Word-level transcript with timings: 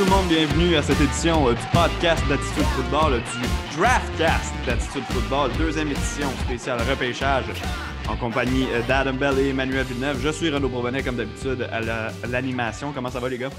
Tout 0.00 0.06
le 0.06 0.12
monde, 0.12 0.28
bienvenue 0.30 0.76
à 0.76 0.82
cette 0.82 0.98
édition 0.98 1.46
euh, 1.46 1.52
du 1.52 1.60
podcast 1.74 2.26
d'Attitude 2.26 2.64
Football, 2.72 3.12
euh, 3.12 3.18
du 3.18 3.76
Draftcast 3.76 4.54
d'Attitude 4.64 5.02
Football, 5.02 5.50
deuxième 5.58 5.88
édition 5.88 6.26
spéciale 6.46 6.78
repêchage 6.90 7.44
en 8.08 8.16
compagnie 8.16 8.64
euh, 8.72 8.80
d'Adam 8.88 9.12
Bell 9.12 9.38
et 9.38 9.50
Emmanuel 9.50 9.84
Villeneuve. 9.84 10.18
Je 10.22 10.30
suis 10.30 10.48
Renaud 10.48 10.70
Bourbonnet 10.70 11.02
comme 11.02 11.16
d'habitude 11.16 11.68
à 11.70 11.80
la- 11.82 12.06
à 12.06 12.26
l'animation. 12.30 12.92
Comment 12.94 13.10
ça 13.10 13.20
va 13.20 13.28
les 13.28 13.36
gars? 13.36 13.50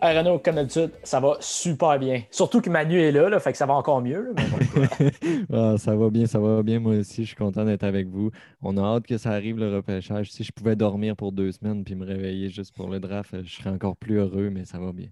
Hey 0.00 0.16
Renaud, 0.16 0.38
comme 0.38 0.54
d'habitude, 0.54 0.92
ça 1.02 1.18
va 1.18 1.36
super 1.40 1.98
bien. 1.98 2.22
Surtout 2.30 2.60
que 2.60 2.70
Manu 2.70 3.00
est 3.00 3.10
là, 3.10 3.28
là, 3.28 3.40
fait 3.40 3.50
que 3.50 3.58
ça 3.58 3.66
va 3.66 3.74
encore 3.74 4.02
mieux. 4.02 4.22
là, 4.22 4.30
mais 4.36 4.44
bon. 4.44 5.46
Ah, 5.52 5.74
ça 5.78 5.96
va 5.96 6.10
bien, 6.10 6.26
ça 6.26 6.38
va 6.38 6.62
bien. 6.62 6.78
Moi 6.78 6.94
aussi, 6.98 7.22
je 7.22 7.28
suis 7.28 7.36
content 7.36 7.64
d'être 7.64 7.82
avec 7.84 8.06
vous. 8.06 8.30
On 8.62 8.76
a 8.76 8.82
hâte 8.82 9.06
que 9.06 9.18
ça 9.18 9.30
arrive 9.30 9.58
le 9.58 9.74
repêchage. 9.74 10.30
Si 10.30 10.44
je 10.44 10.52
pouvais 10.52 10.76
dormir 10.76 11.16
pour 11.16 11.32
deux 11.32 11.50
semaines 11.50 11.82
puis 11.82 11.96
me 11.96 12.04
réveiller 12.06 12.50
juste 12.50 12.72
pour 12.76 12.88
le 12.88 13.00
draft, 13.00 13.34
je 13.42 13.50
serais 13.52 13.70
encore 13.70 13.96
plus 13.96 14.18
heureux, 14.18 14.50
mais 14.50 14.64
ça 14.64 14.78
va 14.78 14.92
bien. 14.92 15.08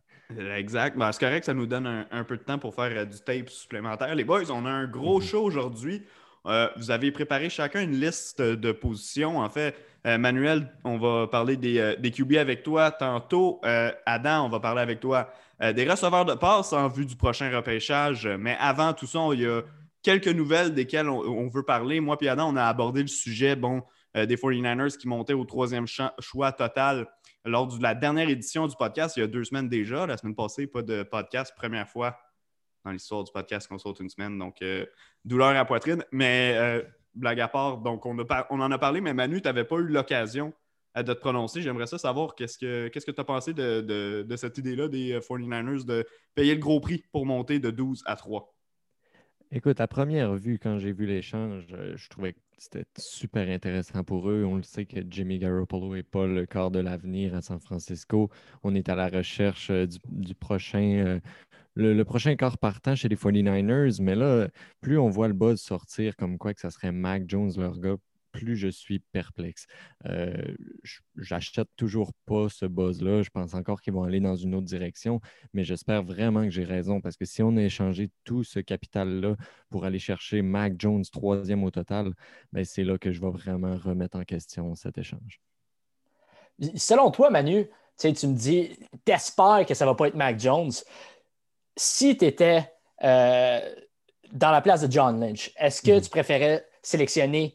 Exact. 0.57 0.97
Ben, 0.97 1.11
c'est 1.13 1.21
correct, 1.25 1.45
ça 1.45 1.55
nous 1.55 1.67
donne 1.67 1.87
un, 1.87 2.07
un 2.11 2.25
peu 2.25 2.37
de 2.37 2.43
temps 2.43 2.59
pour 2.59 2.75
faire 2.75 2.91
euh, 2.97 3.05
du 3.05 3.19
tape 3.21 3.51
supplémentaire. 3.51 4.15
Les 4.15 4.25
boys, 4.25 4.51
on 4.51 4.65
a 4.67 4.71
un 4.71 4.87
gros 4.87 5.21
Mhm. 5.21 5.27
show 5.27 5.43
aujourd'hui. 5.43 6.03
Euh, 6.47 6.69
vous 6.77 6.91
avez 6.91 7.13
préparé 7.13 7.49
chacun 7.51 7.83
une 7.83 7.93
liste 8.01 8.43
de 8.43 8.73
positions. 8.73 9.39
En 9.39 9.49
fait, 9.49 9.77
euh, 10.07 10.19
Manuel, 10.19 10.73
on 10.85 10.99
va 10.99 11.29
parler 11.29 11.57
des, 11.57 11.79
euh, 11.79 11.95
des 11.97 12.11
QB 12.11 12.35
avec 12.37 12.63
toi 12.65 12.91
tantôt. 12.91 13.61
Adam, 14.07 14.47
on 14.47 14.49
va 14.49 14.59
parler 14.61 14.81
avec 14.83 15.01
toi 15.01 15.29
des 15.61 15.89
receveurs 15.89 16.25
de 16.25 16.35
passe 16.35 16.73
en 16.73 16.89
vue 16.89 17.07
du 17.07 17.15
prochain 17.15 17.55
repêchage. 17.55 18.27
Mais 18.27 18.57
avant 18.59 18.93
tout 18.95 19.07
ça, 19.07 19.21
il 19.33 19.43
y 19.43 19.47
a 19.47 19.63
quelques 20.03 20.27
nouvelles 20.27 20.75
desquelles 20.75 21.09
on, 21.09 21.21
on 21.21 21.49
veut 21.49 21.63
parler. 21.63 22.01
Moi 22.01 22.17
et 22.21 22.29
Adam, 22.29 22.53
on 22.53 22.57
a 22.57 22.65
abordé 22.65 23.03
le 23.03 23.07
sujet 23.07 23.55
bon, 23.55 23.85
des 24.13 24.35
49ers 24.37 24.97
qui 24.97 25.07
montaient 25.07 25.35
au 25.35 25.45
troisième 25.45 25.87
choix 26.19 26.51
total 26.51 27.07
lors 27.45 27.67
de 27.67 27.83
la 27.83 27.95
dernière 27.95 28.29
édition 28.29 28.67
du 28.67 28.77
podcast, 28.77 29.17
il 29.17 29.21
y 29.21 29.23
a 29.23 29.27
deux 29.27 29.45
semaines 29.45 29.69
déjà. 29.69 30.07
La 30.07 30.17
semaine 30.17 30.35
passée, 30.35 30.67
pas 30.67 30.83
de 30.83 31.03
podcast. 31.03 31.53
Première 31.57 31.89
fois 31.89 32.19
dans 32.85 32.91
l'histoire 32.91 33.25
du 33.25 33.33
podcast 33.33 33.69
qu'on 33.69 33.79
saute 33.79 34.01
une 34.01 34.09
semaine. 34.09 34.39
Donc, 34.39 34.61
euh, 34.63 34.87
douleur 35.25 35.57
à 35.57 35.65
poitrine. 35.65 36.05
Mais 36.11 36.55
euh, 36.57 36.83
blague 37.15 37.41
à 37.41 37.49
part, 37.49 37.79
donc 37.79 38.07
on, 38.07 38.19
en 38.19 38.71
a 38.71 38.79
parlé, 38.79 39.01
mais 39.01 39.15
Manu, 39.15 39.41
tu 39.41 39.49
n'avais 39.49 39.65
pas 39.65 39.77
eu 39.77 39.87
l'occasion 39.87 40.53
euh, 40.97 41.03
de 41.03 41.13
te 41.13 41.21
prononcer. 41.21 41.63
J'aimerais 41.63 41.87
ça 41.87 41.99
savoir 41.99 42.35
qu'est-ce 42.35 42.59
que 42.59 42.89
tu 42.89 43.21
as 43.21 43.25
pensé 43.25 43.55
de, 43.55 44.25
de- 44.27 44.37
cette 44.37 44.59
idée-là 44.59 44.89
des 44.89 45.13
euh, 45.13 45.21
49ers 45.21 45.85
de 45.85 46.07
payer 46.35 46.55
le 46.55 46.61
gros 46.61 46.81
prix 46.81 47.05
pour 47.13 47.27
monter 47.27 47.59
de 47.59 47.71
12 47.71 48.03
à 48.07 48.17
3. 48.17 48.52
Écoute, 49.55 49.81
à 49.83 49.87
première 49.87 50.35
vue, 50.35 50.59
quand 50.59 50.79
j'ai 50.79 50.93
vu 50.93 51.05
l'échange, 51.05 51.67
euh, 51.73 51.93
je 51.95 52.09
trouvais 52.09 52.33
que 52.33 52.39
c'était 52.57 52.87
super 52.97 53.47
intéressant 53.51 54.03
pour 54.03 54.31
eux. 54.31 54.45
On 54.47 54.57
le 54.57 54.63
sait 54.63 54.87
que 54.87 55.01
Jimmy 55.11 55.39
Garoppolo 55.39 55.95
n'est 55.95 56.03
pas 56.03 56.27
le 56.27 56.47
corps 56.47 56.71
de 56.71 56.79
l'avenir 56.79 57.35
à 57.35 57.43
San 57.43 57.61
Francisco. 57.61 58.31
On 58.63 58.75
est 58.75 58.89
à 58.89 58.95
la 58.95 59.09
recherche 59.09 59.69
euh, 59.71 59.87
du, 60.09 60.35
prochain, 60.35 61.05
euh, 61.07 61.21
le, 61.75 61.93
le 61.93 62.05
prochain 62.07 62.35
corps 62.35 62.57
partant 62.57 62.95
chez 62.97 63.09
les 63.11 63.17
49ers. 63.17 64.01
Mais 64.01 64.15
là, 64.15 64.49
plus 64.81 64.99
on 64.99 65.11
voit 65.11 65.29
le 65.29 65.35
buzz 65.35 65.61
sortir 65.61 66.17
comme 66.17 66.39
quoi 66.39 66.55
que 66.55 66.61
ça 66.61 66.71
serait 66.71 66.93
Mac 66.93 67.25
Jones, 67.29 67.53
leur 67.59 67.79
gars, 67.79 67.97
plus 68.33 68.57
je 68.57 68.69
suis 68.69 68.99
perplexe. 68.99 69.67
Euh, 70.07 70.55
J'achète 71.17 71.69
toujours 71.77 72.13
pas 72.27 72.49
ce 72.49 72.67
buzz-là. 72.67 73.23
Je 73.23 73.31
pense 73.31 73.55
encore 73.55 73.81
qu'ils 73.81 73.93
vont 73.93 74.03
aller 74.03 74.21
dans 74.21 74.35
une 74.35 74.55
autre 74.55 74.67
direction, 74.67 75.21
mais 75.53 75.63
j'espère 75.63 76.03
vraiment 76.03 76.43
que 76.43 76.51
j'ai 76.51 76.65
raison 76.65 77.01
parce 77.01 77.17
que 77.17 77.25
si 77.25 77.43
on 77.43 77.57
a 77.57 77.63
échangé 77.63 78.11
tout 78.25 78.43
ce 78.45 78.59
capital-là 78.59 79.37
pour 79.71 79.85
aller 79.85 79.99
chercher 79.99 80.43
Mac 80.43 80.75
Jones, 80.79 81.05
troisième 81.13 81.63
au 81.63 81.71
total, 81.71 82.13
ben 82.53 82.65
c'est 82.65 82.85
là 82.85 82.99
que 82.99 83.13
je 83.13 83.21
vais 83.21 83.31
vraiment 83.31 83.77
remettre 83.77 84.19
en 84.19 84.25
question 84.25 84.75
cet 84.75 84.99
échange. 84.99 85.41
Selon 86.77 87.11
toi, 87.11 87.31
Manu, 87.31 87.67
tu 87.99 88.09
me 88.09 88.35
dis, 88.35 88.71
t'espères 89.05 89.65
que 89.67 89.75
ça 89.75 89.87
va 89.87 89.95
pas 89.95 90.09
être 90.09 90.15
Mac 90.15 90.39
Jones. 90.41 90.73
Si 91.77 92.17
tu 92.17 92.25
étais 92.25 92.71
dans 93.01 94.51
la 94.51 94.61
place 94.63 94.81
de 94.83 94.91
John 94.91 95.21
Lynch, 95.21 95.53
est-ce 95.59 95.83
que 95.83 95.93
Mhm. 95.97 96.01
tu 96.01 96.11
préférais 96.11 96.67
sélectionner 96.83 97.55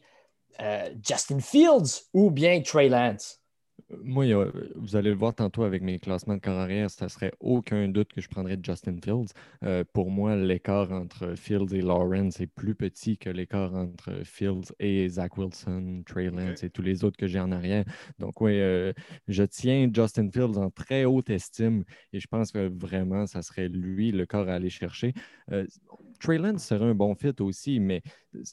euh, 0.60 0.90
Justin 1.02 1.40
Fields 1.40 2.08
ou 2.12 2.30
bien 2.30 2.60
Trey 2.62 2.88
Lance? 2.88 3.40
Moi, 4.04 4.26
vous 4.76 4.96
allez 4.96 5.08
le 5.08 5.16
voir 5.16 5.34
tantôt 5.34 5.62
avec 5.62 5.82
mes 5.82 5.98
classements 5.98 6.36
de 6.36 6.40
corps 6.40 6.58
arrière, 6.58 6.90
ça 6.90 7.08
serait 7.08 7.32
aucun 7.40 7.88
doute 7.88 8.12
que 8.12 8.20
je 8.20 8.28
prendrais 8.28 8.58
Justin 8.62 8.96
Fields. 9.02 9.32
Euh, 9.64 9.82
pour 9.94 10.10
moi, 10.10 10.36
l'écart 10.36 10.92
entre 10.92 11.34
Fields 11.36 11.74
et 11.74 11.80
Lawrence 11.80 12.38
est 12.40 12.48
plus 12.48 12.74
petit 12.74 13.16
que 13.16 13.30
l'écart 13.30 13.74
entre 13.74 14.24
Fields 14.24 14.74
et 14.78 15.08
Zach 15.08 15.38
Wilson, 15.38 16.02
Trey 16.04 16.28
Lance 16.30 16.62
et 16.64 16.70
tous 16.70 16.82
les 16.82 17.02
autres 17.02 17.16
que 17.16 17.26
j'ai 17.26 17.40
en 17.40 17.50
arrière. 17.50 17.84
Donc, 18.18 18.42
oui, 18.42 18.60
euh, 18.60 18.92
je 19.26 19.44
tiens 19.44 19.88
Justin 19.90 20.28
Fields 20.30 20.58
en 20.58 20.70
très 20.70 21.06
haute 21.06 21.30
estime 21.30 21.84
et 22.12 22.20
je 22.20 22.26
pense 22.26 22.52
que 22.52 22.68
vraiment, 22.68 23.26
ça 23.26 23.40
serait 23.40 23.68
lui 23.68 24.12
le 24.12 24.26
corps 24.26 24.48
à 24.48 24.54
aller 24.54 24.70
chercher. 24.70 25.14
Euh, 25.50 25.64
Trey 26.18 26.38
Lance 26.38 26.64
serait 26.64 26.84
un 26.84 26.94
bon 26.94 27.14
fit 27.14 27.34
aussi, 27.40 27.80
mais 27.80 28.02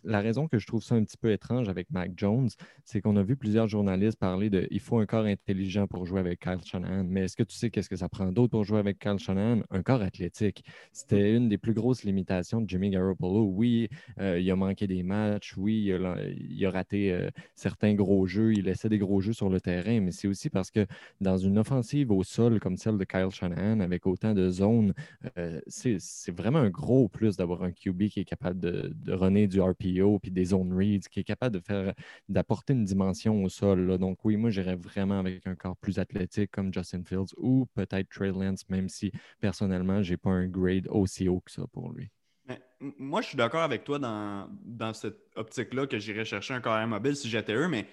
la 0.04 0.22
raison 0.22 0.48
que 0.48 0.60
je 0.60 0.68
trouve 0.68 0.84
ça 0.84 0.96
un 0.96 1.04
petit 1.04 1.18
peu 1.18 1.32
étrange 1.32 1.70
avec 1.70 1.90
Mac 1.92 2.12
Jones, 2.16 2.50
c'est 2.84 3.02
qu'on 3.02 3.16
a 3.18 3.24
vu 3.24 3.36
plusieurs 3.36 3.68
journalistes 3.68 4.18
parler 4.18 4.50
de 4.50 4.68
il 4.72 4.80
faut 4.80 5.00
un 5.00 5.06
corps 5.06 5.26
intelligent 5.26 5.88
pour 5.88 6.06
jouer 6.06 6.20
avec 6.20 6.40
Kyle 6.40 6.60
Shanahan. 6.64 7.04
Mais 7.06 7.26
est-ce 7.26 7.36
que 7.36 7.44
tu 7.44 7.56
sais 7.56 7.70
qu'est-ce 7.70 7.90
que 7.90 7.96
ça 7.96 8.10
prend 8.10 8.32
d'autre 8.32 8.52
pour 8.52 8.64
jouer 8.64 8.80
avec 8.80 9.00
Kyle 9.00 9.20
Shanahan? 9.20 9.62
Un 9.70 9.84
corps 9.84 10.02
athlétique. 10.02 10.64
C'était 10.92 11.34
une 11.34 11.50
des 11.50 11.58
plus 11.58 11.74
grosses 11.74 12.04
limitations 12.04 12.62
de 12.62 12.70
Jimmy 12.70 12.90
Garoppolo. 12.90 13.44
Oui, 13.46 13.90
euh, 14.20 14.40
il 14.40 14.50
a 14.50 14.56
manqué 14.56 14.88
des 14.88 15.04
matchs. 15.04 15.56
Oui, 15.58 15.86
il 15.88 16.06
a, 16.06 16.18
il 16.30 16.66
a 16.66 16.72
raté 16.72 17.12
euh, 17.12 17.30
certains 17.56 17.94
gros 17.94 18.26
jeux. 18.26 18.54
Il 18.54 18.66
laissait 18.66 18.90
des 18.90 19.00
gros 19.00 19.22
jeux 19.22 19.34
sur 19.34 19.50
le 19.50 19.60
terrain. 19.60 20.00
Mais 20.02 20.12
c'est 20.12 20.28
aussi 20.28 20.50
parce 20.50 20.72
que 20.72 20.86
dans 21.22 21.38
une 21.38 21.58
offensive 21.58 22.12
au 22.12 22.24
sol 22.24 22.60
comme 22.60 22.78
celle 22.78 22.98
de 22.98 23.04
Kyle 23.04 23.30
Shanahan, 23.32 23.80
avec 23.80 24.06
autant 24.08 24.34
de 24.34 24.50
zones, 24.50 24.94
euh, 25.38 25.60
c'est 25.68 25.98
c'est 26.00 26.36
vraiment 26.36 26.60
un 26.60 26.70
gros 26.70 27.08
plus 27.08 27.38
d'avoir 27.38 27.55
un 27.64 27.72
QB 27.72 28.08
qui 28.08 28.20
est 28.22 28.26
capable 28.26 28.60
de, 28.60 28.92
de 28.96 29.14
runner 29.14 29.48
du 29.48 29.62
RPO 29.62 30.20
puis 30.20 30.32
des 30.32 30.46
zone 30.46 30.74
reads, 30.74 31.08
qui 31.10 31.20
est 31.20 31.24
capable 31.24 31.56
de 31.56 31.64
faire 31.64 31.94
d'apporter 32.30 32.74
une 32.74 32.86
dimension 32.86 33.44
au 33.44 33.50
sol. 33.50 33.88
là. 33.88 33.98
Donc 33.98 34.24
oui, 34.24 34.38
moi 34.38 34.50
j'irais 34.50 34.76
vraiment 34.76 35.20
avec 35.20 35.46
un 35.48 35.56
corps 35.56 35.78
plus 35.78 36.00
athlétique 36.00 36.52
comme 36.52 36.74
Justin 36.74 37.04
Fields 37.04 37.34
ou 37.38 37.68
peut-être 37.74 38.10
Trey 38.10 38.32
Lance, 38.32 38.68
même 38.70 38.90
si 38.90 39.12
personnellement, 39.40 40.02
j'ai 40.02 40.18
pas 40.18 40.32
un 40.32 40.48
grade 40.48 40.88
aussi 40.90 41.28
haut 41.28 41.42
que 41.42 41.52
ça 41.52 41.64
pour 41.72 41.92
lui. 41.92 42.10
Mais, 42.48 42.60
moi, 42.80 43.22
je 43.22 43.30
suis 43.30 43.38
d'accord 43.38 43.64
avec 43.64 43.84
toi 43.84 44.00
dans, 44.00 44.48
dans 44.64 44.94
cette 44.94 45.18
optique-là 45.36 45.88
que 45.88 45.98
j'irais 45.98 46.26
chercher 46.26 46.54
un 46.54 46.62
carrière 46.62 46.88
mobile 46.88 47.16
si 47.16 47.30
j'étais 47.30 47.54
eux, 47.54 47.68
mais 47.68 47.88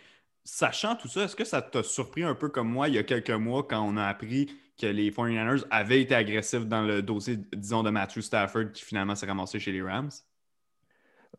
sachant 0.44 0.96
tout 0.96 1.08
ça, 1.08 1.24
est-ce 1.24 1.36
que 1.36 1.44
ça 1.44 1.62
t'a 1.62 1.82
surpris 1.82 2.24
un 2.24 2.34
peu 2.34 2.48
comme 2.48 2.68
moi 2.68 2.88
il 2.88 2.94
y 2.94 2.98
a 2.98 3.02
quelques 3.02 3.30
mois 3.30 3.62
quand 3.62 3.82
on 3.82 3.96
a 3.96 4.04
appris 4.04 4.50
que 4.82 4.92
les 4.92 5.10
49ers 5.10 5.64
avaient 5.70 6.00
été 6.02 6.14
agressifs 6.14 6.66
dans 6.66 6.82
le 6.82 7.02
dossier, 7.02 7.38
disons, 7.56 7.82
de 7.82 7.90
Matthew 7.90 8.20
Stafford 8.20 8.72
qui 8.72 8.84
finalement 8.84 9.14
s'est 9.14 9.26
ramassé 9.26 9.58
chez 9.58 9.72
les 9.72 9.82
Rams? 9.82 10.10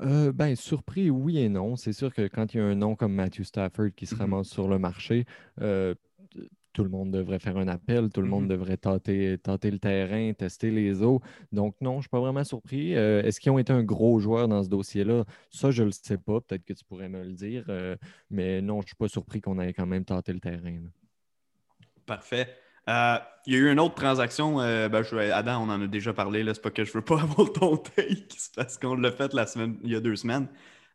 Euh, 0.01 0.31
ben, 0.31 0.55
surpris, 0.55 1.09
oui 1.09 1.37
et 1.37 1.49
non. 1.49 1.75
C'est 1.75 1.93
sûr 1.93 2.13
que 2.13 2.27
quand 2.27 2.53
il 2.53 2.57
y 2.57 2.59
a 2.59 2.65
un 2.65 2.75
nom 2.75 2.95
comme 2.95 3.13
Matthew 3.13 3.43
Stafford 3.43 3.91
qui 3.95 4.05
se 4.07 4.15
ramasse 4.15 4.47
sur 4.47 4.67
le 4.67 4.79
marché, 4.79 5.25
euh, 5.61 5.93
tout 6.73 6.83
le 6.83 6.89
monde 6.89 7.11
devrait 7.11 7.37
faire 7.37 7.57
un 7.57 7.67
appel, 7.67 8.09
tout 8.09 8.21
le 8.21 8.27
monde 8.27 8.43
Mhm. 8.45 8.49
devrait 8.49 8.77
tâter, 8.77 9.37
tâter 9.37 9.69
le 9.69 9.77
terrain, 9.77 10.33
tester 10.33 10.71
les 10.71 11.03
eaux. 11.03 11.21
Donc, 11.51 11.75
non, 11.81 11.91
je 11.93 11.97
ne 11.97 12.01
suis 12.01 12.09
pas 12.09 12.19
vraiment 12.19 12.43
surpris. 12.43 12.95
Euh, 12.95 13.21
Est-ce 13.21 13.39
qu'ils 13.39 13.51
ont 13.51 13.59
été 13.59 13.71
un 13.71 13.83
gros 13.83 14.19
joueur 14.19 14.47
dans 14.47 14.63
ce 14.63 14.69
dossier-là? 14.69 15.25
Ça, 15.51 15.69
je 15.69 15.83
ne 15.83 15.87
le 15.89 15.91
sais 15.91 16.17
pas. 16.17 16.41
Peut-être 16.41 16.65
que 16.65 16.73
tu 16.73 16.83
pourrais 16.83 17.09
me 17.09 17.23
le 17.23 17.33
dire. 17.33 17.65
Euh, 17.69 17.95
mais 18.31 18.61
non, 18.63 18.77
je 18.81 18.85
ne 18.85 18.87
suis 18.87 18.95
pas 18.95 19.07
surpris 19.07 19.41
qu'on 19.41 19.59
ait 19.59 19.73
quand 19.73 19.85
même 19.85 20.05
tâté 20.05 20.33
le 20.33 20.39
terrain. 20.39 20.71
là. 20.71 20.89
Parfait. 22.07 22.47
Euh, 22.89 23.17
il 23.45 23.53
y 23.53 23.55
a 23.55 23.59
eu 23.59 23.71
une 23.71 23.79
autre 23.79 23.95
transaction. 23.95 24.59
euh, 24.61 24.89
ben, 24.89 25.03
je- 25.03 25.15
Adam, 25.15 25.61
on 25.63 25.69
en 25.69 25.81
a 25.81 25.87
déjà 25.87 26.13
parlé. 26.13 26.43
C'est 26.53 26.61
pas 26.61 26.71
que 26.71 26.83
je 26.83 26.91
veux 26.93 27.01
pas 27.01 27.21
avoir 27.21 27.51
ton 27.53 27.77
take, 27.77 28.27
parce 28.55 28.77
qu'on 28.77 28.95
l'a 28.95 29.11
fait 29.11 29.33
la 29.33 29.45
semaine, 29.47 29.77
il 29.83 29.91
y 29.91 29.95
a 29.95 29.99
deux 29.99 30.15
semaines. 30.15 30.47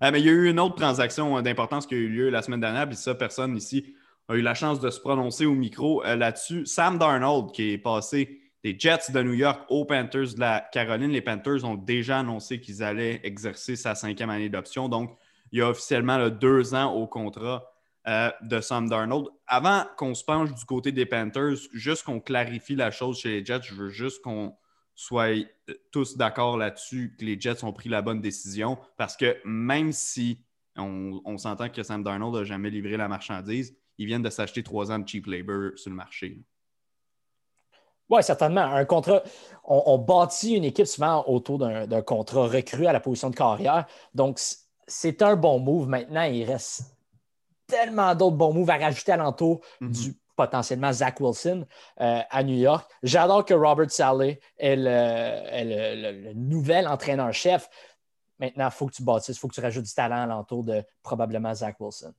Euh, 0.02 0.10
mais 0.12 0.20
il 0.20 0.26
y 0.26 0.28
a 0.28 0.32
eu 0.32 0.48
une 0.50 0.60
autre 0.60 0.76
transaction 0.76 1.40
d'importance 1.42 1.86
qui 1.86 1.94
a 1.94 1.98
eu 1.98 2.08
lieu 2.08 2.30
la 2.30 2.42
semaine 2.42 2.60
dernière. 2.60 2.86
Puis 2.86 2.96
ça, 2.96 3.14
personne 3.14 3.56
ici 3.56 3.94
a 4.28 4.34
eu 4.36 4.42
la 4.42 4.54
chance 4.54 4.80
de 4.80 4.90
se 4.90 5.00
prononcer 5.00 5.46
au 5.46 5.54
micro 5.54 6.02
là-dessus. 6.04 6.66
Sam 6.66 6.98
Darnold, 6.98 7.52
qui 7.52 7.72
est 7.72 7.78
passé 7.78 8.40
des 8.62 8.76
Jets 8.78 9.10
de 9.12 9.22
New 9.22 9.32
York 9.34 9.62
aux 9.70 9.84
Panthers 9.86 10.34
de 10.34 10.40
la 10.40 10.60
Caroline. 10.72 11.10
Les 11.10 11.22
Panthers 11.22 11.64
ont 11.64 11.74
déjà 11.76 12.18
annoncé 12.18 12.60
qu'ils 12.60 12.82
allaient 12.82 13.20
exercer 13.24 13.74
sa 13.76 13.94
cinquième 13.94 14.30
année 14.30 14.48
d'option. 14.50 14.88
Donc, 14.88 15.16
il 15.52 15.60
y 15.60 15.62
a 15.62 15.68
officiellement 15.70 16.28
deux 16.28 16.74
ans 16.74 16.92
au 16.92 17.06
contrat 17.06 17.72
euh, 18.08 18.30
de 18.40 18.60
Sam 18.62 18.88
Darnold. 18.88 19.26
Avant 19.46 19.84
qu'on 19.98 20.14
se 20.14 20.24
penche 20.24 20.54
du 20.54 20.64
côté 20.64 20.92
des 20.92 21.04
Panthers, 21.04 21.58
juste 21.74 22.04
qu'on 22.04 22.20
clarifie 22.20 22.74
la 22.74 22.90
chose 22.90 23.18
chez 23.18 23.28
les 23.28 23.44
Jets, 23.44 23.64
je 23.64 23.74
veux 23.74 23.90
juste 23.90 24.22
qu'on 24.22 24.56
soit 24.94 25.46
tous 25.92 26.16
d'accord 26.16 26.56
là-dessus 26.56 27.14
que 27.18 27.24
les 27.26 27.38
Jets 27.38 27.64
ont 27.64 27.72
pris 27.74 27.90
la 27.90 28.00
bonne 28.00 28.22
décision 28.22 28.78
parce 28.96 29.14
que 29.14 29.36
même 29.44 29.92
si 29.92 30.40
on, 30.74 31.36
s'entend 31.36 31.68
que 31.68 31.82
Sam 31.82 32.02
Darnold 32.02 32.34
n'a 32.34 32.44
jamais 32.44 32.70
livré 32.70 32.96
la 32.96 33.08
marchandise, 33.08 33.76
ils 33.98 34.06
viennent 34.06 34.22
de 34.22 34.30
s'acheter 34.30 34.62
trois 34.62 34.90
ans 34.90 34.98
de 34.98 35.06
cheap 35.06 35.26
labor 35.26 35.72
sur 35.76 35.90
le 35.90 35.96
marché. 35.96 36.40
Oui, 38.08 38.22
certainement. 38.22 38.62
Un 38.62 38.86
contrat, 38.86 39.22
on, 39.64 39.82
on 39.84 39.98
bâtit 39.98 40.54
une 40.54 40.64
équipe 40.64 40.86
souvent 40.86 41.24
autour 41.26 41.58
d'un 41.58 42.02
contrat 42.02 42.48
recru 42.48 42.86
à 42.86 42.92
la 42.94 43.00
position 43.00 43.28
de 43.28 43.36
carrière. 43.36 43.86
Donc, 44.14 44.40
c'est 44.86 45.20
un 45.20 45.36
bon 45.36 45.58
move. 45.58 45.88
Maintenant, 45.88 46.22
il 46.22 46.44
reste 46.44 46.97
tellement 47.68 48.14
d'autres 48.14 48.36
bons 48.36 48.52
moves 48.52 48.70
à 48.70 48.78
rajouter 48.78 49.12
alentour 49.12 49.60
Mhm. 49.80 49.92
du 49.92 50.14
potentiellement 50.34 50.92
Zach 50.92 51.20
Wilson 51.20 51.66
euh, 52.00 52.20
à 52.30 52.42
New 52.44 52.56
York. 52.56 52.88
J'adore 53.02 53.44
que 53.44 53.54
Robert 53.54 53.90
Saleh 53.90 54.40
est 54.56 54.76
le, 54.76 56.32
nouvel 56.34 56.86
entraîneur-chef. 56.86 57.68
Maintenant, 58.38 58.66
il 58.66 58.70
faut 58.70 58.86
que 58.86 58.94
tu 58.94 59.02
bâtisses, 59.02 59.36
il 59.36 59.38
faut 59.40 59.48
que 59.48 59.54
tu 59.54 59.60
rajoutes 59.60 59.84
du 59.84 59.94
talent 59.94 60.22
alentour 60.22 60.62
de 60.62 60.82
probablement 61.02 61.52
Zach 61.54 61.76
Wilson. 61.80 62.14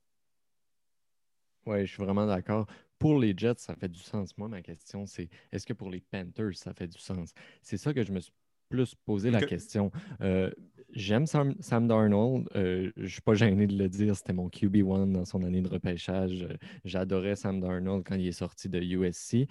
Oui, 1.65 1.85
je 1.85 1.93
suis 1.93 2.03
vraiment 2.03 2.25
d'accord. 2.25 2.65
Pour 2.97 3.17
les 3.17 3.33
Jets, 3.35 3.59
ça 3.59 3.75
fait 3.75 3.87
du 3.87 3.99
sens. 3.99 4.37
Moi, 4.37 4.49
ma 4.49 4.61
question, 4.61 5.05
c'est 5.05 5.29
est-ce 5.53 5.65
que 5.65 5.71
pour 5.73 5.89
les 5.89 6.01
Panthers, 6.01 6.55
ça 6.57 6.73
fait 6.73 6.87
du 6.87 6.99
sens? 6.99 7.33
C'est 7.61 7.77
ça 7.77 7.93
que 7.93 8.03
je 8.03 8.11
me 8.11 8.19
suis 8.19 8.33
plus 8.67 8.95
posé 9.05 9.31
la 9.31 9.41
question. 9.41 9.91
Euh, 10.19 10.51
j'aime 10.93 11.25
Sam, 11.25 11.55
Darnold. 11.87 12.47
Euh, 12.55 12.91
je 12.95 13.03
ne 13.03 13.07
suis 13.07 13.21
pas 13.21 13.33
gêné 13.33 13.67
de 13.67 13.77
le 13.77 13.89
dire. 13.89 14.15
C'était 14.15 14.33
mon 14.33 14.47
QB1 14.47 15.11
dans 15.11 15.25
son 15.25 15.43
année 15.43 15.61
de 15.61 15.69
repêchage. 15.69 16.47
J'adorais 16.85 17.35
Sam 17.35 17.59
Darnold 17.59 18.03
quand 18.05 18.15
il 18.15 18.27
est 18.27 18.31
sorti 18.31 18.69
de 18.69 18.79
USC. 18.79 19.47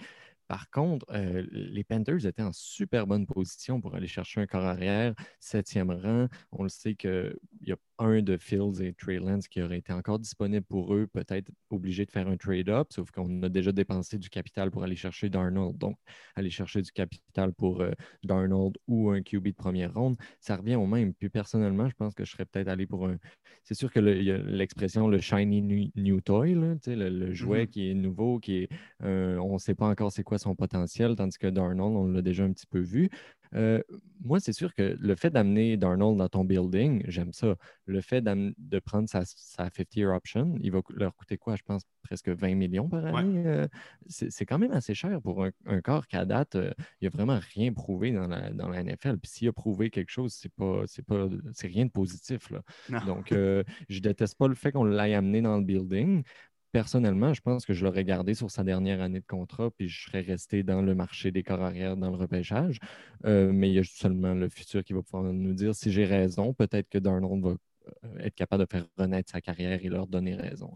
Par 0.49 0.71
contre, 0.71 1.05
euh, 1.11 1.45
les 1.51 1.83
Panthers 1.83 2.25
étaient 2.25 2.41
en 2.41 2.51
super 2.51 3.05
bonne 3.05 3.27
position 3.27 3.79
pour 3.81 3.93
aller 3.93 4.07
chercher 4.07 4.41
un 4.41 4.47
corps 4.47 4.65
arrière, 4.65 5.13
septième 5.39 5.91
rang. 5.91 6.27
On 6.51 6.63
le 6.63 6.69
sait 6.69 6.95
qu'il 6.95 7.35
y 7.69 7.73
a 7.73 7.77
un 7.99 8.21
de 8.21 8.37
Fields 8.37 8.81
et 8.81 8.93
Trey 8.93 9.19
Lance 9.19 9.47
qui 9.47 9.61
aurait 9.61 9.79
été 9.79 9.91
encore 9.93 10.19
disponible 10.19 10.65
pour 10.65 10.93
eux, 10.93 11.07
peut-être 11.07 11.51
obligé 11.69 12.05
de 12.05 12.11
faire 12.11 12.27
un 12.27 12.37
trade-up, 12.37 12.87
sauf 12.91 13.11
qu'on 13.11 13.43
a 13.43 13.49
déjà 13.49 13.71
dépensé 13.71 14.17
du 14.17 14.29
capital 14.29 14.71
pour 14.71 14.83
aller 14.83 14.95
chercher 14.95 15.29
Darnold. 15.29 15.77
Donc, 15.77 15.97
aller 16.35 16.49
chercher 16.49 16.81
du 16.81 16.91
capital 16.91 17.53
pour 17.53 17.81
euh, 17.81 17.91
Darnold 18.23 18.77
ou 18.87 19.09
un 19.09 19.21
QB 19.21 19.49
de 19.49 19.51
première 19.51 19.93
ronde, 19.93 20.17
ça 20.39 20.55
revient 20.55 20.75
au 20.75 20.85
même. 20.85 21.13
Puis 21.13 21.29
personnellement, 21.29 21.89
je 21.89 21.95
pense 21.95 22.13
que 22.13 22.25
je 22.25 22.31
serais 22.31 22.45
peut-être 22.45 22.69
allé 22.69 22.87
pour 22.87 23.07
un. 23.07 23.17
C'est 23.63 23.75
sûr 23.75 23.91
que 23.91 23.99
l'expression 23.99 25.07
le 25.07 25.19
shiny 25.19 25.91
new, 25.95 26.21
toy, 26.21 26.53
le, 26.53 27.33
jouet 27.33 27.65
mm-hmm. 27.65 27.67
qui 27.67 27.89
est 27.89 27.93
nouveau, 27.93 28.39
qui 28.39 28.63
est. 28.63 28.69
Euh, 29.03 29.37
on 29.37 29.53
ne 29.53 29.59
sait 29.59 29.75
pas 29.75 29.87
encore 29.87 30.11
c'est 30.11 30.23
quoi 30.23 30.37
son 30.39 30.55
potentiel, 30.55 31.15
tandis 31.15 31.37
que 31.37 31.47
Darnold, 31.47 31.95
on 31.95 32.07
l'a 32.07 32.21
déjà 32.21 32.43
un 32.43 32.51
petit 32.51 32.67
peu 32.67 32.79
vu. 32.79 33.09
Euh, 33.55 33.81
moi, 34.21 34.39
c'est 34.39 34.53
sûr 34.53 34.73
que 34.73 34.97
le 34.99 35.15
fait 35.15 35.29
d'amener 35.29 35.77
Darnold 35.77 36.17
dans 36.17 36.27
ton 36.27 36.43
building, 36.43 37.03
j'aime 37.07 37.33
ça. 37.33 37.55
Le 37.85 38.01
fait 38.01 38.21
de 38.21 38.79
prendre 38.79 39.07
sa, 39.09 39.21
50-year 39.21 40.13
option, 40.13 40.55
il 40.61 40.71
va 40.71 40.81
leur 40.95 41.15
coûter 41.15 41.37
quoi? 41.37 41.55
Je 41.55 41.63
pense 41.63 41.83
presque 42.03 42.29
20 42.29 42.55
millions 42.55 42.89
par 42.89 43.05
année. 43.05 43.43
Euh, 43.45 43.67
c'est 44.07 44.45
quand 44.45 44.59
même 44.59 44.71
assez 44.71 44.93
cher 44.93 45.21
pour 45.21 45.45
un, 45.45 45.81
corps 45.81 46.07
qui, 46.07 46.17
à 46.17 46.25
date, 46.25 46.55
euh, 46.55 46.71
il 47.01 47.05
n'a 47.05 47.09
vraiment 47.09 47.39
rien 47.53 47.71
prouvé 47.71 48.11
dans 48.11 48.27
la, 48.27 48.51
dans 48.51 48.67
la 48.69 48.83
NFL. 48.83 49.17
Puis 49.17 49.31
s'il 49.31 49.47
a 49.47 49.53
prouvé 49.53 49.89
quelque 49.89 50.11
chose, 50.11 50.33
c'est 50.33 50.53
pas, 50.53 50.83
pas, 51.07 51.27
rien 51.61 51.85
de 51.85 51.91
positif. 51.91 52.49
Là. 52.49 52.61
Donc, 53.05 53.29
je 53.31 53.99
déteste 53.99 54.37
pas 54.37 54.47
le 54.47 54.55
fait 54.55 54.71
qu'on 54.71 54.85
l'ait 54.85 55.13
amené 55.13 55.41
dans 55.41 55.57
le 55.57 55.63
building 55.63 56.23
personnellement, 56.71 57.33
je 57.33 57.41
pense 57.41 57.65
que 57.65 57.73
je 57.73 57.83
l'aurais 57.83 58.03
gardé 58.03 58.33
sur 58.33 58.51
sa 58.51 58.63
dernière 58.63 59.01
année 59.01 59.19
de 59.19 59.25
contrat, 59.25 59.71
puis 59.71 59.89
je 59.89 60.05
serais 60.05 60.21
resté 60.21 60.63
dans 60.63 60.81
le 60.81 60.95
marché 60.95 61.31
des 61.31 61.43
corps 61.43 61.61
arrière 61.61 61.97
dans 61.97 62.09
le 62.09 62.17
repêchage. 62.17 62.79
Euh, 63.25 63.51
mais 63.53 63.69
il 63.69 63.75
y 63.75 63.79
a 63.79 63.83
seulement 63.83 64.33
le 64.33 64.49
futur 64.49 64.83
qui 64.83 64.93
va 64.93 65.01
pouvoir 65.01 65.23
nous 65.23 65.53
dire 65.53 65.75
si 65.75 65.91
j'ai 65.91 66.05
raison. 66.05 66.53
Peut-être 66.53 66.89
que 66.89 66.97
Darnold 66.97 67.43
va 67.43 67.49
euh, 67.49 68.19
être 68.19 68.35
capable 68.35 68.65
de 68.65 68.69
faire 68.71 68.85
renaître 68.97 69.31
sa 69.31 69.41
carrière 69.41 69.83
et 69.83 69.89
leur 69.89 70.07
donner 70.07 70.35
raison. 70.35 70.71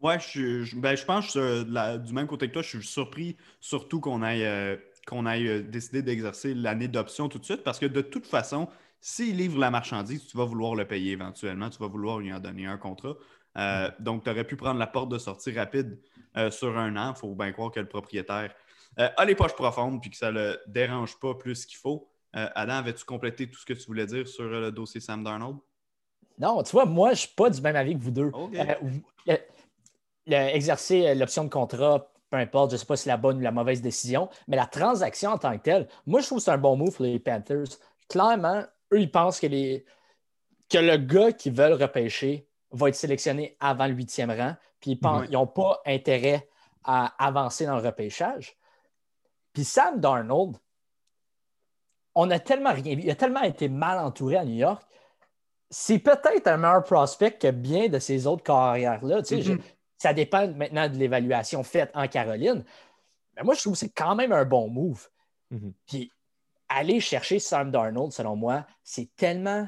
Ouais, 0.00 0.18
je, 0.18 0.76
ben, 0.76 0.96
je 0.96 1.04
pense 1.04 1.34
que 1.34 1.98
du 1.98 2.12
même 2.12 2.26
côté 2.26 2.48
que 2.48 2.54
toi, 2.54 2.62
je 2.62 2.68
suis 2.68 2.82
surpris 2.82 3.36
surtout 3.60 4.00
qu'on 4.00 4.22
aille, 4.22 4.44
euh, 4.44 4.76
qu'on 5.06 5.26
aille 5.26 5.62
décider 5.62 6.02
d'exercer 6.02 6.54
l'année 6.54 6.88
d'option 6.88 7.28
tout 7.28 7.38
de 7.38 7.44
suite 7.44 7.62
parce 7.62 7.78
que 7.78 7.86
de 7.86 8.00
toute 8.00 8.26
façon, 8.26 8.68
s'il 9.00 9.36
livre 9.36 9.58
la 9.58 9.70
marchandise, 9.70 10.26
tu 10.26 10.36
vas 10.36 10.44
vouloir 10.44 10.74
le 10.74 10.86
payer 10.86 11.12
éventuellement, 11.12 11.70
tu 11.70 11.78
vas 11.78 11.88
vouloir 11.88 12.18
lui 12.18 12.32
en 12.32 12.40
donner 12.40 12.66
un 12.66 12.78
contrat. 12.78 13.16
Euh, 13.58 13.90
donc, 13.98 14.24
tu 14.24 14.30
aurais 14.30 14.44
pu 14.44 14.56
prendre 14.56 14.78
la 14.78 14.86
porte 14.86 15.08
de 15.10 15.18
sortie 15.18 15.56
rapide 15.56 15.98
euh, 16.36 16.50
sur 16.50 16.76
un 16.78 16.96
an. 16.96 17.12
Il 17.14 17.18
faut 17.18 17.34
bien 17.34 17.52
croire 17.52 17.70
que 17.70 17.80
le 17.80 17.88
propriétaire 17.88 18.54
euh, 18.98 19.08
a 19.16 19.24
les 19.24 19.34
poches 19.34 19.54
profondes 19.54 20.00
puis 20.00 20.10
que 20.10 20.16
ça 20.16 20.30
ne 20.30 20.38
le 20.38 20.60
dérange 20.66 21.18
pas 21.18 21.34
plus 21.34 21.66
qu'il 21.66 21.78
faut. 21.78 22.08
Adam, 22.34 22.76
avais-tu 22.76 23.04
complété 23.04 23.50
tout 23.50 23.60
ce 23.60 23.66
que 23.66 23.74
tu 23.74 23.84
voulais 23.84 24.06
dire 24.06 24.26
sur 24.26 24.44
le 24.44 24.72
dossier 24.72 25.02
Sam 25.02 25.22
Darnold? 25.22 25.58
Non, 26.38 26.62
tu 26.62 26.72
vois, 26.72 26.86
moi, 26.86 27.08
je 27.08 27.12
ne 27.12 27.16
suis 27.16 27.34
pas 27.36 27.50
du 27.50 27.60
même 27.60 27.76
avis 27.76 27.94
que 27.94 28.02
vous 28.02 28.10
deux. 28.10 28.32
exercer 30.26 31.14
l'option 31.14 31.44
de 31.44 31.50
contrat, 31.50 32.10
peu 32.30 32.38
importe, 32.38 32.70
je 32.70 32.76
ne 32.76 32.78
sais 32.78 32.86
pas 32.86 32.96
si 32.96 33.02
c'est 33.02 33.10
la 33.10 33.18
bonne 33.18 33.36
ou 33.36 33.40
la 33.40 33.52
mauvaise 33.52 33.82
décision, 33.82 34.30
mais 34.48 34.56
la 34.56 34.64
transaction 34.64 35.32
en 35.32 35.36
tant 35.36 35.54
que 35.58 35.62
telle, 35.62 35.88
moi, 36.06 36.22
je 36.22 36.26
trouve 36.26 36.38
que 36.38 36.44
c'est 36.44 36.52
un 36.52 36.56
bon 36.56 36.74
move 36.74 36.96
pour 36.96 37.04
les 37.04 37.18
Panthers. 37.18 37.68
Clairement, 38.08 38.64
eux, 38.94 39.00
ils 39.00 39.10
pensent 39.10 39.38
que, 39.38 39.46
les... 39.46 39.84
que 40.70 40.78
le 40.78 40.96
gars 40.96 41.32
qui 41.32 41.50
veulent 41.50 41.74
repêcher 41.74 42.48
va 42.72 42.88
être 42.88 42.94
sélectionné 42.94 43.56
avant 43.60 43.86
le 43.86 43.94
huitième 43.94 44.30
rang, 44.30 44.54
puis 44.80 44.98
ils 45.02 45.30
n'ont 45.30 45.46
pas 45.46 45.80
intérêt 45.86 46.48
à 46.84 47.14
avancer 47.24 47.66
dans 47.66 47.76
le 47.76 47.82
repêchage. 47.82 48.56
Puis 49.52 49.64
Sam 49.64 50.00
Darnold, 50.00 50.56
on 52.14 52.30
a 52.30 52.38
tellement 52.38 52.72
rien 52.72 52.94
vu, 52.94 53.02
il 53.02 53.10
a 53.10 53.14
tellement 53.14 53.42
été 53.42 53.68
mal 53.68 53.98
entouré 53.98 54.36
à 54.36 54.44
New 54.44 54.56
York. 54.56 54.82
C'est 55.70 55.98
peut-être 55.98 56.48
un 56.48 56.56
meilleur 56.56 56.84
prospect 56.84 57.38
que 57.38 57.50
bien 57.50 57.88
de 57.88 57.98
ces 57.98 58.26
autres 58.26 58.42
carrières-là. 58.42 59.20
Mm-hmm. 59.20 59.60
ça 59.96 60.12
dépend 60.12 60.46
maintenant 60.48 60.88
de 60.88 60.96
l'évaluation 60.96 61.62
faite 61.62 61.90
en 61.94 62.06
Caroline. 62.08 62.64
Mais 63.36 63.42
moi, 63.42 63.54
je 63.54 63.60
trouve 63.60 63.72
que 63.72 63.78
c'est 63.78 63.88
quand 63.88 64.14
même 64.14 64.32
un 64.32 64.44
bon 64.44 64.68
move. 64.68 65.08
Mm-hmm. 65.50 65.72
Puis 65.86 66.12
aller 66.68 67.00
chercher 67.00 67.38
Sam 67.38 67.70
Darnold, 67.70 68.12
selon 68.12 68.36
moi, 68.36 68.66
c'est 68.82 69.14
tellement 69.16 69.66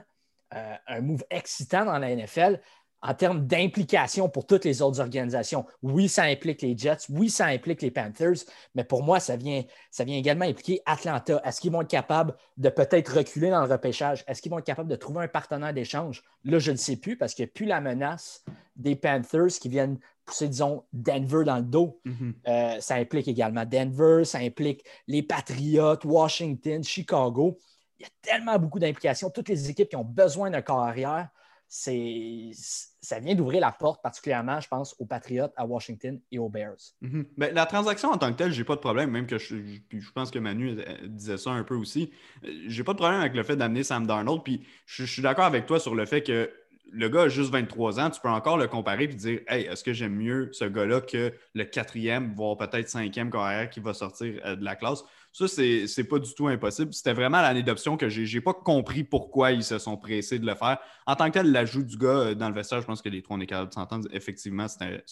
euh, 0.55 0.77
un 0.87 1.01
move 1.01 1.25
excitant 1.31 1.85
dans 1.87 1.99
la 1.99 2.15
NFL 2.15 2.61
en 3.05 3.13
termes 3.13 3.47
d'implication 3.47 4.31
pour 4.31 4.47
toutes 4.47 4.65
les 4.65 4.81
autres 4.81 4.99
organisations. 4.99 5.67
Oui, 5.83 6.09
ça 6.09 6.23
implique 6.25 6.63
les 6.63 6.77
Jets, 6.77 7.07
oui, 7.11 7.29
ça 7.29 7.47
implique 7.47 7.83
les 7.83 7.91
Panthers, 7.91 8.47
mais 8.75 8.83
pour 8.83 9.03
moi, 9.03 9.21
ça 9.21 9.37
vient, 9.37 9.63
ça 9.91 10.05
vient 10.05 10.17
également 10.17 10.47
impliquer 10.47 10.81
Atlanta. 10.87 11.41
Est-ce 11.45 11.61
qu'ils 11.61 11.71
vont 11.71 11.83
être 11.83 11.89
capables 11.89 12.35
de 12.57 12.71
peut-être 12.71 13.19
reculer 13.19 13.51
dans 13.51 13.63
le 13.63 13.71
repêchage? 13.71 14.25
Est-ce 14.27 14.41
qu'ils 14.41 14.51
vont 14.51 14.59
être 14.59 14.65
capables 14.65 14.89
de 14.89 14.97
trouver 14.97 15.25
un 15.25 15.29
partenaire 15.29 15.75
d'échange? 15.75 16.23
Là, 16.45 16.59
je 16.59 16.71
ne 16.71 16.77
sais 16.77 16.97
plus 16.97 17.19
parce 17.19 17.35
qu'il 17.35 17.45
n'y 17.45 17.51
a 17.51 17.53
plus 17.53 17.67
la 17.67 17.83
menace 17.83 18.43
des 18.75 18.97
Panthers 18.97 19.49
qui 19.61 19.69
viennent 19.69 19.99
pousser, 20.25 20.49
disons, 20.49 20.85
Denver 20.95 21.45
dans 21.45 21.57
le 21.57 21.63
dos. 21.63 22.01
Mm-hmm. 22.07 22.33
Euh, 22.49 22.81
ça 22.81 22.95
implique 22.95 23.29
également 23.29 23.67
Denver, 23.67 24.25
ça 24.25 24.39
implique 24.39 24.83
les 25.09 25.23
Patriots, 25.23 25.99
Washington, 26.05 26.83
Chicago. 26.83 27.59
Il 27.99 28.05
y 28.05 28.07
a 28.07 28.11
tellement 28.23 28.59
beaucoup 28.59 28.79
d'implications. 28.79 29.29
Toutes 29.29 29.51
les 29.51 29.69
équipes 29.69 29.91
qui 29.91 29.97
ont 29.97 30.05
besoin 30.05 30.51
d'un 30.51 30.63
corps 30.63 30.83
arrière 30.83 31.29
ça 31.69 33.21
vient 33.21 33.35
d'ouvrir 33.35 33.61
la 33.61 33.73
porte, 33.73 34.03
particulièrement, 34.03 34.61
je 34.61 34.69
pense, 34.69 34.95
aux 34.99 35.07
Patriots, 35.07 35.49
à 35.57 35.67
Washington 35.67 36.21
et 36.31 36.39
aux 36.39 36.49
Bears. 36.49 36.77
Mhm. 37.01 37.27
Ben, 37.37 37.55
la 37.55 37.67
transaction 37.67 38.11
en 38.11 38.19
tant 38.19 38.33
que 38.33 38.39
telle, 38.39 38.53
j'ai 38.53 38.65
pas 38.65 38.77
de 38.77 38.81
problème, 38.81 39.11
même 39.11 39.27
que 39.27 39.39
je, 39.39 39.57
je 39.91 40.13
pense 40.13 40.31
que 40.31 40.39
Manu 40.39 40.79
euh, 40.79 41.09
disait 41.09 41.39
ça 41.39 41.51
un 41.51 41.65
peu 41.65 41.75
aussi. 41.75 42.13
Euh, 42.45 42.51
j'ai 42.67 42.85
pas 42.85 42.93
de 42.93 42.99
problème 42.99 43.21
avec 43.21 43.35
le 43.35 43.43
fait 43.43 43.57
d'amener 43.57 43.83
Sam 43.83 44.07
Darnold. 44.07 44.43
Puis 44.45 44.65
je, 44.87 45.05
suis 45.05 45.23
d'accord 45.23 45.47
avec 45.47 45.67
toi 45.67 45.81
sur 45.81 45.95
le 45.95 46.07
fait 46.07 46.23
que 46.23 46.51
le 46.93 47.09
gars 47.09 47.23
a 47.23 47.29
juste 47.29 47.51
23 47.51 47.99
ans, 47.99 48.11
tu 48.11 48.21
peux 48.21 48.29
encore 48.29 48.57
le 48.57 48.69
comparer 48.69 49.05
et 49.05 49.09
dire 49.09 49.41
Hey, 49.49 49.65
est-ce 49.65 49.83
que 49.83 49.93
j'aime 49.93 50.15
mieux 50.15 50.51
ce 50.53 50.65
gars-là 50.65 51.01
que 51.01 51.33
le 51.55 51.65
quatrième, 51.65 52.35
voire 52.37 52.57
peut-être 52.57 52.89
cinquième 52.89 53.31
carrière 53.31 53.69
qui 53.71 53.81
va 53.81 53.95
sortir 53.95 54.41
euh, 54.45 54.55
de 54.55 54.65
la 54.65 54.77
classe? 54.77 55.03
Ça, 55.35 55.49
c'est 55.49 56.05
pas 56.09 56.21
du 56.21 56.33
tout 56.33 56.47
impossible. 56.47 56.95
C'était 56.95 57.13
vraiment 57.13 57.43
l'année 57.43 57.65
d'option 57.65 57.97
que 57.97 58.09
j'ai 58.09 58.41
pas 58.41 58.55
compris 58.55 59.03
pourquoi 59.03 59.51
ils 59.51 59.65
se 59.65 59.81
sont 59.81 59.97
pressés 59.97 60.39
de 60.39 60.47
le 60.47 60.55
faire. 60.55 60.79
En 61.09 61.17
tant 61.17 61.27
que 61.27 61.33
tel, 61.33 61.51
l'ajout 61.51 61.83
du 61.83 61.99
gars 61.99 62.07
euh, 62.07 62.35
dans 62.37 62.49
le 62.49 62.55
vestiaire, 62.55 62.81
je 62.81 62.87
pense 62.87 63.03
que 63.03 63.09
les 63.09 63.21
trois, 63.21 63.37
on 63.37 63.41
est 63.41 63.47
capables 63.47 63.71
de 63.71 63.75
s'entendre. 63.75 64.09
Effectivement, 64.13 64.69
c'est 64.69 65.03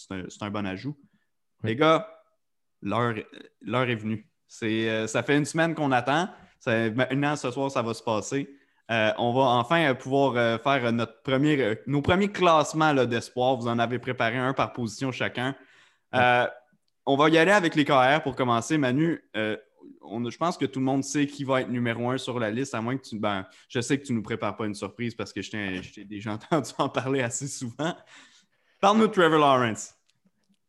un, 0.41 0.49
bon 0.49 0.65
ajout. 0.65 0.97
Les 1.61 1.75
gars, 1.75 2.07
l'heure 2.81 3.17
est 3.89 3.95
venue. 3.95 4.25
Euh, 4.63 5.07
ça 5.07 5.23
fait 5.23 5.37
une 5.37 5.43
semaine 5.43 5.75
qu'on 5.75 5.91
attend. 5.91 6.29
maintenant, 6.65 7.35
ce 7.35 7.51
soir, 7.51 7.69
ça 7.69 7.81
va 7.81 7.93
se 7.93 8.01
passer. 8.01 8.49
Euh, 8.91 9.11
on 9.17 9.33
va 9.33 9.41
enfin 9.41 9.93
pouvoir 9.93 10.61
faire 10.61 10.89
notre 10.93 11.21
premier, 11.23 11.79
nos 11.85 12.01
premiers 12.01 12.31
classements 12.31 12.93
d'espoir. 12.93 13.57
Vous 13.57 13.67
en 13.67 13.77
avez 13.77 13.99
préparé 13.99 14.37
un 14.37 14.53
par 14.53 14.71
position 14.71 15.11
chacun. 15.11 15.53
on 16.13 17.17
va 17.17 17.27
y 17.27 17.37
aller 17.37 17.51
avec 17.51 17.75
les 17.75 17.83
KR 17.83 18.21
pour 18.23 18.37
commencer. 18.37 18.77
Manu, 18.77 19.21
je 20.29 20.37
pense 20.37 20.57
que 20.57 20.65
tout 20.65 20.79
le 20.79 20.85
monde 20.85 21.03
sait 21.03 21.27
qui 21.27 21.43
va 21.43 21.61
être 21.61 21.69
numéro 21.69 22.09
un 22.09 22.17
sur 22.17 22.39
la 22.39 22.49
liste, 22.49 22.75
à 22.75 22.81
moins 22.81 22.97
que 22.97 23.03
tu. 23.03 23.19
Ben, 23.19 23.45
je 23.69 23.81
sais 23.81 23.99
que 23.99 24.05
tu 24.05 24.13
ne 24.13 24.17
nous 24.17 24.23
prépares 24.23 24.55
pas 24.55 24.65
une 24.65 24.75
surprise 24.75 25.15
parce 25.15 25.33
que 25.33 25.41
je 25.41 25.51
t'ai 25.51 26.05
déjà 26.05 26.33
entendu 26.51 26.71
en 26.77 26.89
parler 26.89 27.21
assez 27.21 27.47
souvent. 27.47 27.95
Parle-nous 28.79 29.07
de 29.07 29.13
Trevor 29.13 29.39
Lawrence. 29.39 29.95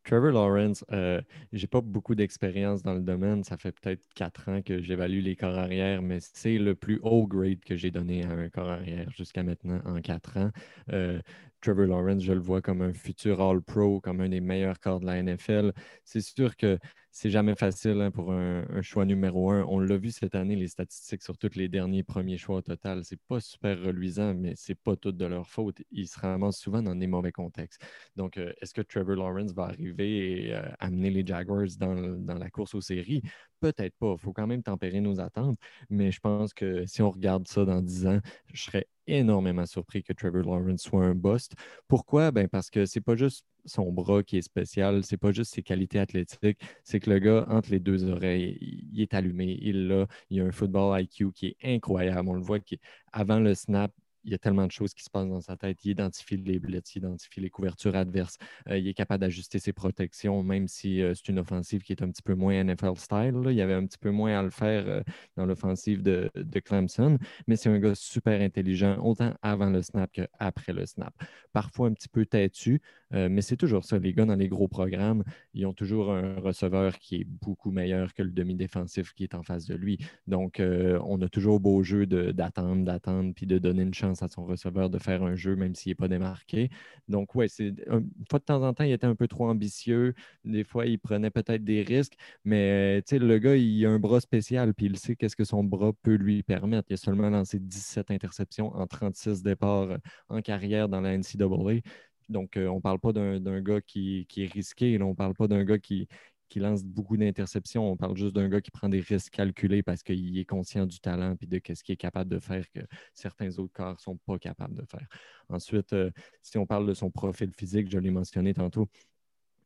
Trevor 0.05 0.33
Lawrence, 0.33 0.85
euh, 0.93 1.21
j'ai 1.53 1.67
pas 1.67 1.81
beaucoup 1.81 2.15
d'expérience 2.15 2.83
dans 2.83 2.93
le 2.93 3.01
domaine. 3.01 3.43
Ça 3.43 3.57
fait 3.57 3.73
peut-être 3.73 4.03
quatre 4.15 4.51
ans 4.51 4.61
que 4.61 4.83
j'évalue 4.83 5.21
les 5.21 5.35
corps 5.35 5.59
arrière, 5.59 6.03
mais 6.03 6.19
c'est 6.21 6.59
le 6.59 6.75
plus 6.75 7.01
haut 7.03 7.27
grade 7.27 7.65
que 7.65 7.75
j'ai 7.75 7.91
donné 7.91 8.23
à 8.25 8.31
un 8.31 8.51
corps 8.51 8.71
arrière 8.71 9.11
jusqu'à 9.17 9.43
maintenant 9.43 9.81
en 9.87 10.01
quatre 10.03 10.37
ans. 10.37 10.51
Euh, 10.93 11.21
Trevor 11.63 11.87
Lawrence, 11.87 12.23
je 12.23 12.35
le 12.35 12.41
vois 12.41 12.61
comme 12.61 12.83
un 12.83 12.93
futur 12.93 13.41
All-Pro, 13.41 14.01
comme 14.01 14.21
un 14.21 14.29
des 14.29 14.41
meilleurs 14.41 14.79
corps 14.79 15.01
de 15.01 15.07
la 15.07 15.23
NFL. 15.23 15.73
C'est 16.05 16.21
sûr 16.21 16.55
que 16.57 16.79
c'est 17.17 17.31
jamais 17.31 17.55
facile 17.55 18.01
hein, 18.01 18.11
pour 18.11 18.33
un, 18.33 18.83
choix 18.83 19.05
numéro 19.05 19.53
un. 19.53 19.63
On 19.69 19.79
l'a 19.79 19.97
vu 19.97 20.11
cette 20.11 20.35
année, 20.35 20.57
les 20.57 20.67
statistiques 20.67 21.23
sur 21.23 21.39
tous 21.39 21.55
les 21.55 21.69
derniers 21.69 22.03
premiers 22.03 22.39
choix 22.39 22.57
au 22.57 22.61
total. 22.61 23.05
C'est 23.05 23.21
pas 23.29 23.39
super 23.39 23.81
reluisant, 23.81 24.35
mais 24.35 24.55
c'est 24.57 24.75
pas 24.75 24.97
tout 24.97 25.13
de 25.13 25.25
leur 25.25 25.49
faute. 25.49 25.81
Ils 25.93 26.09
se 26.09 26.19
ramassent 26.19 26.59
souvent 26.59 26.83
dans 26.83 26.97
des 26.97 27.07
mauvais 27.07 27.31
contextes. 27.31 27.81
Donc, 28.17 28.37
euh, 28.37 28.53
est-ce 28.61 28.75
que 28.75 28.83
Trevor 28.83 29.15
Lawrence 29.15 29.53
va 29.53 29.67
arriver 29.67 30.49
et 30.49 30.55
euh, 30.55 30.63
amener 30.81 31.11
les 31.11 31.25
Jaguars 31.25 31.69
dans, 31.79 31.95
dans, 31.95 32.35
la 32.35 32.51
course 32.51 32.75
aux 32.75 32.81
séries? 32.81 33.23
Peut-être 33.65 33.97
pas. 33.99 34.13
Il 34.13 34.19
faut 34.19 34.35
quand 34.35 34.47
même 34.47 34.63
tempérer 34.63 35.01
nos 35.01 35.21
attentes. 35.21 35.57
Mais 35.89 36.11
je 36.11 36.21
pense 36.21 36.53
que 36.53 36.85
si 36.85 37.01
on 37.01 37.11
regarde 37.11 37.49
ça 37.49 37.65
dans 37.65 37.81
10 37.81 38.07
ans, 38.07 38.21
je 38.53 38.63
serais 38.63 38.87
énormément 39.07 39.65
surpris 39.65 40.03
que 40.03 40.13
Trevor 40.13 40.43
Lawrence 40.43 40.83
soit 40.83 41.03
un 41.03 41.15
bust. 41.15 41.55
Pourquoi? 41.89 42.31
Ben 42.31 42.47
parce 42.47 42.69
que 42.69 42.85
c'est 42.85 43.01
pas 43.01 43.17
juste 43.17 43.47
son 43.65 43.91
bras 43.91 44.23
qui 44.23 44.37
est 44.37 44.43
spécial, 44.43 45.03
c'est 45.03 45.17
pas 45.17 45.33
juste 45.33 45.55
ses 45.55 45.63
qualités 45.63 45.99
athlétiques, 45.99 46.61
c'est 46.83 47.01
que 47.01 47.09
le 47.09 47.19
gars, 47.19 47.47
entre 47.49 47.71
les 47.71 47.81
deux 47.81 48.05
oreilles, 48.05 48.59
il, 48.93 49.01
est 49.01 49.15
allumé, 49.15 49.59
il 49.63 49.91
a, 49.93 50.07
il 50.29 50.43
a 50.43 50.45
un 50.45 50.53
football 50.53 51.01
IQ 51.01 51.33
qui 51.33 51.47
est 51.47 51.57
incroyable. 51.63 52.29
On 52.29 52.35
le 52.35 52.43
voit 52.43 52.61
qu'avant 52.61 53.41
le 53.41 53.55
snap, 53.55 53.93
il 54.25 54.33
y 54.33 54.35
a 54.35 54.39
tellement 54.39 54.67
de 54.67 54.73
choses 54.73 54.95
qui 54.95 55.03
se 55.03 55.11
passent 55.11 55.29
dans 55.29 55.41
sa 55.41 55.57
tête. 55.57 55.85
Il 55.85 55.91
identifie 55.91 56.37
les 56.37 56.59
blitz, 56.59 56.95
il 56.97 56.99
identifie 56.99 57.41
les 57.41 57.51
couvertures 57.51 57.95
adverses. 57.95 58.39
Euh, 58.69 58.79
il 58.79 58.89
est 58.89 58.95
capable 58.95 59.21
d'ajuster 59.21 59.59
ses 59.59 59.73
protections, 59.73 60.43
même 60.43 60.69
si 60.69 61.03
euh, 61.03 61.15
c'est 61.15 61.29
une 61.29 61.39
offensive 61.39 61.83
qui 61.83 61.93
est 61.93 62.03
un 62.03 62.11
petit 62.11 62.23
peu 62.23 62.35
moins 62.35 62.63
NFL 62.63 62.97
style. 62.97 63.43
Il 63.47 63.55
y 63.55 63.63
avait 63.63 63.75
un 63.75 63.87
petit 63.87 63.99
peu 63.99 64.11
moins 64.11 64.39
à 64.39 64.43
le 64.43 64.51
faire 64.51 64.85
euh, 64.87 65.03
dans 65.37 65.47
l'offensive 65.47 66.03
de, 66.03 66.31
de, 66.35 66.61
Clemson, 66.61 67.19
mais 67.47 67.57
c'est 67.57 67.69
un 67.69 67.79
gars 67.79 67.95
super 67.95 68.41
intelligent, 68.41 68.99
autant 69.03 69.35
avant 69.43 69.71
le 69.71 69.83
snap 69.83 70.11
qu'après 70.13 70.73
le 70.73 70.87
snap. 70.87 71.15
Parfois 71.53 71.89
un 71.89 71.93
petit 71.93 72.09
peu 72.09 72.25
têtu, 72.25 72.81
mais 73.15 73.43
c'est 73.43 73.57
toujours 73.57 73.85
ça. 73.85 73.99
Les 73.99 74.13
gars 74.13 74.27
dans 74.27 74.35
les 74.37 74.49
gros 74.49 74.69
programmes, 74.69 75.25
ils 75.53 75.67
ont 75.67 75.73
toujours 75.73 76.13
un 76.13 76.37
receveur 76.37 76.99
qui 76.99 77.17
est 77.17 77.25
beaucoup 77.25 77.71
meilleur 77.71 78.13
que 78.15 78.23
le 78.23 78.31
demi-défensif 78.31 79.13
qui 79.15 79.25
est 79.25 79.35
en 79.35 79.43
face 79.43 79.67
de 79.67 79.75
lui. 79.75 79.99
Donc, 80.27 80.61
on 80.61 81.21
a 81.23 81.29
toujours 81.29 81.61
beau 81.61 81.83
jeu 81.83 82.07
d'attendre, 82.07 82.85
d'attendre, 82.85 83.33
puis 83.35 83.47
de 83.47 83.59
donner 83.59 83.83
une 83.83 83.95
chance 83.95 84.23
à 84.23 84.29
son 84.29 84.45
receveur 84.45 84.91
de 84.91 84.99
faire 84.99 85.23
un 85.23 85.35
jeu, 85.35 85.57
même 85.57 85.75
s'il 85.75 85.91
n'est 85.91 85.95
pas 85.95 86.09
démarqué. 86.09 86.71
Donc, 87.09 87.35
ouais, 87.35 87.49
c'est 87.49 87.75
une 87.87 88.11
fois 88.29 88.39
de 88.39 88.45
temps 88.45 88.63
en 88.63 88.73
temps, 88.73 88.85
il 88.85 88.93
était 88.93 89.07
un 89.07 89.15
peu 89.15 89.29
trop 89.29 89.49
ambitieux. 89.49 90.15
Des 90.45 90.65
fois, 90.65 90.87
il 90.87 90.99
prenait 90.99 91.31
peut-être 91.31 91.65
des 91.65 91.83
risques, 91.83 92.15
mais 92.45 93.03
le 93.13 93.39
gars, 93.39 93.57
il 93.57 93.87
a 93.87 93.91
un 93.91 93.99
bras 93.99 94.21
spécial, 94.21 94.75
puis 94.75 94.87
il 94.87 94.99
sait 94.99 95.17
qu'est-ce 95.17 95.37
que 95.37 95.45
son 95.45 95.65
bras 95.65 95.93
peut 96.03 96.15
lui 96.15 96.43
permettre. 96.43 96.87
Il 96.91 96.95
a 96.95 96.97
seulement 96.97 97.31
lancé 97.31 97.59
17 97.59 98.11
interceptions 98.11 98.75
en 98.75 98.87
36 98.87 99.43
départs 99.43 99.91
euh, 99.91 99.99
en 100.29 100.41
carrière 100.41 100.89
dans 100.89 101.01
la 101.01 101.17
NCAA. 101.17 101.81
Donc, 102.29 102.57
euh, 102.57 102.69
on 102.69 102.77
ne 102.77 102.81
parle 102.81 102.99
pas 102.99 103.13
d'un 103.13 103.61
gars 103.61 103.81
qui, 103.81 104.27
est 104.37 104.53
risqué, 104.53 105.01
on 105.03 105.11
ne 105.11 105.15
parle 105.15 105.35
pas 105.35 105.49
d'un 105.49 105.65
gars 105.65 105.79
qui, 105.79 106.09
qui 106.49 106.61
lance 106.61 106.85
beaucoup 106.85 107.17
d'interceptions. 107.17 107.91
On 107.91 107.97
parle 107.97 108.17
juste 108.17 108.35
d'un 108.35 108.49
gars 108.49 108.61
qui 108.61 108.71
prend 108.71 108.89
des 108.89 109.01
risques 109.01 109.33
calculés 109.33 109.83
parce 109.83 110.03
qu'il 110.03 110.39
est 110.39 110.45
conscient 110.45 110.87
du 110.87 111.01
talent 111.01 111.37
et 111.41 111.47
de 111.47 111.61
ce 111.75 111.83
qu'il 111.83 111.95
est 111.95 111.97
capable 111.97 112.31
de 112.31 112.39
faire 112.39 112.65
que 112.71 112.81
certains 113.13 113.59
autres 113.59 113.73
corps 113.73 113.95
ne 113.95 113.99
sont 113.99 114.17
pas 114.19 114.39
capables 114.39 114.75
de 114.75 114.85
faire. 114.85 115.07
Ensuite, 115.49 115.93
euh, 115.93 116.11
si 116.43 116.59
on 116.59 116.67
parle 116.67 116.87
de 116.87 116.95
son 116.95 117.11
profil 117.11 117.51
physique, 117.53 117.91
je 117.91 117.99
l'ai 117.99 118.11
mentionné 118.11 118.55
tantôt, 118.55 118.89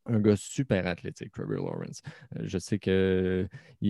un 0.09 0.21
gars 0.21 0.37
super 0.37 0.87
athlétique, 0.87 1.33
Trevor 1.33 1.67
Lawrence. 1.67 2.03
Euh, 2.37 2.43
je 2.45 2.59
sais 2.59 2.79
que 2.79 3.49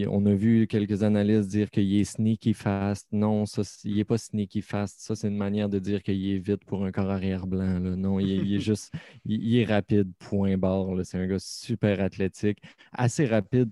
on 0.08 0.26
a 0.26 0.34
vu 0.34 0.66
quelques 0.66 1.02
analystes 1.02 1.48
dire 1.48 1.70
qu'il 1.70 1.94
est 1.94 2.04
sneaky 2.04 2.54
fast. 2.54 3.06
Non, 3.12 3.46
ça, 3.46 3.62
il 3.84 3.96
n'est 3.96 4.04
pas 4.04 4.18
sneaky 4.18 4.62
fast. 4.62 5.00
Ça, 5.00 5.14
c'est 5.14 5.28
une 5.28 5.36
manière 5.36 5.68
de 5.68 5.78
dire 5.78 6.02
qu'il 6.02 6.30
est 6.30 6.38
vite 6.38 6.64
pour 6.64 6.84
un 6.84 6.92
corps 6.92 7.10
arrière 7.10 7.46
blanc. 7.46 7.80
Non, 7.80 8.20
il, 8.20 8.54
est 8.54 8.60
juste, 8.60 8.92
il, 9.24 9.56
est 9.56 9.64
rapide, 9.64 10.12
point 10.18 10.56
barre. 10.58 10.88
C'est 11.04 11.18
un 11.18 11.26
gars 11.26 11.38
super 11.38 12.00
athlétique, 12.00 12.58
assez 12.92 13.26
rapide 13.26 13.70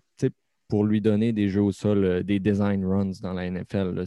pour 0.69 0.85
lui 0.85 1.01
donner 1.01 1.33
des 1.33 1.49
jeux 1.49 1.63
au 1.63 1.73
sol, 1.73 2.05
euh, 2.05 2.23
des 2.23 2.41
design 2.41 2.85
runs 2.85 3.13
dans 3.23 3.33
la 3.33 3.51
NFL. 3.51 4.05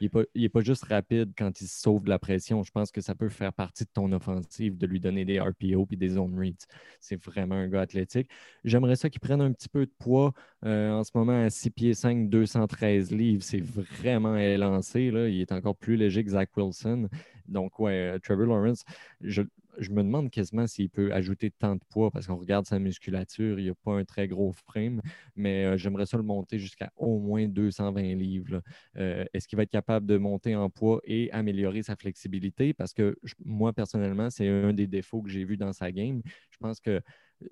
Il 0.00 0.10
n'est 0.34 0.48
pas, 0.48 0.60
juste 0.60 0.84
rapide 0.84 1.32
quand 1.36 1.60
il 1.60 1.66
se 1.68 1.80
sauve 1.80 2.04
de 2.04 2.08
la 2.08 2.18
pression. 2.18 2.62
Je 2.62 2.70
pense 2.72 2.90
que 2.90 3.00
ça 3.00 3.14
peut 3.14 3.28
faire 3.28 3.52
partie 3.52 3.84
de 3.84 3.90
ton 3.92 4.10
offensive 4.12 4.76
de 4.76 4.86
lui 4.86 5.00
donner 5.00 5.24
des 5.24 5.40
RPO 5.40 5.86
et 5.90 5.96
des 5.96 6.08
zone 6.08 6.38
reads. 6.38 6.66
C'est 7.00 7.22
vraiment 7.22 7.54
un 7.54 7.68
gars 7.68 7.82
athlétique. 7.82 8.28
J'aimerais 8.64 8.96
ça 8.96 9.08
qu'il 9.08 9.20
prenne 9.20 9.40
un 9.40 9.52
petit 9.52 9.68
peu 9.68 9.86
de 9.86 9.92
poids. 9.98 10.32
Euh, 10.64 10.90
en 10.92 11.04
ce 11.04 11.10
moment, 11.14 11.44
à 11.44 11.50
6 11.50 11.70
pieds 11.70 11.94
5, 11.94 12.28
213 12.28 13.12
livres, 13.12 13.42
c'est 13.42 13.62
vraiment 13.62 14.36
élancé. 14.36 15.10
Là. 15.10 15.28
Il 15.28 15.40
est 15.40 15.52
encore 15.52 15.76
plus 15.76 15.96
léger 15.96 16.24
que 16.24 16.30
Zach 16.30 16.50
Wilson. 16.56 17.08
Donc, 17.46 17.78
ouais, 17.78 18.14
euh, 18.14 18.18
Trevor 18.18 18.46
Lawrence, 18.46 18.84
je, 19.20 19.42
je 19.78 19.90
me 19.90 20.02
demande 20.02 20.30
quasiment 20.30 20.66
s'il 20.66 20.90
peut 20.90 21.12
ajouter 21.12 21.50
tant 21.50 21.76
de 21.76 21.80
poids 21.88 22.10
parce 22.10 22.26
qu'on 22.26 22.36
regarde 22.36 22.66
sa 22.66 22.78
musculature, 22.78 23.58
il 23.58 23.64
n'y 23.64 23.70
a 23.70 23.74
pas 23.74 23.92
un 23.92 24.04
très 24.04 24.28
gros 24.28 24.52
frame, 24.52 25.00
mais 25.36 25.64
euh, 25.64 25.76
j'aimerais 25.76 26.06
ça 26.06 26.16
le 26.16 26.22
monter 26.22 26.58
jusqu'à 26.58 26.92
au 26.96 27.18
moins 27.18 27.48
220 27.48 28.14
livres. 28.14 28.62
Euh, 28.96 29.24
est-ce 29.32 29.48
qu'il 29.48 29.56
va 29.56 29.62
être 29.62 29.70
capable 29.70 30.06
de 30.06 30.16
monter 30.18 30.56
en 30.56 30.70
poids 30.70 31.00
et 31.04 31.30
améliorer 31.32 31.82
sa 31.82 31.96
flexibilité? 31.96 32.74
Parce 32.74 32.92
que 32.92 33.16
moi, 33.44 33.72
personnellement, 33.72 34.30
c'est 34.30 34.48
un 34.48 34.72
des 34.72 34.86
défauts 34.86 35.22
que 35.22 35.30
j'ai 35.30 35.44
vu 35.44 35.56
dans 35.56 35.72
sa 35.72 35.92
game. 35.92 36.22
Je 36.50 36.58
pense 36.58 36.80
que 36.80 37.00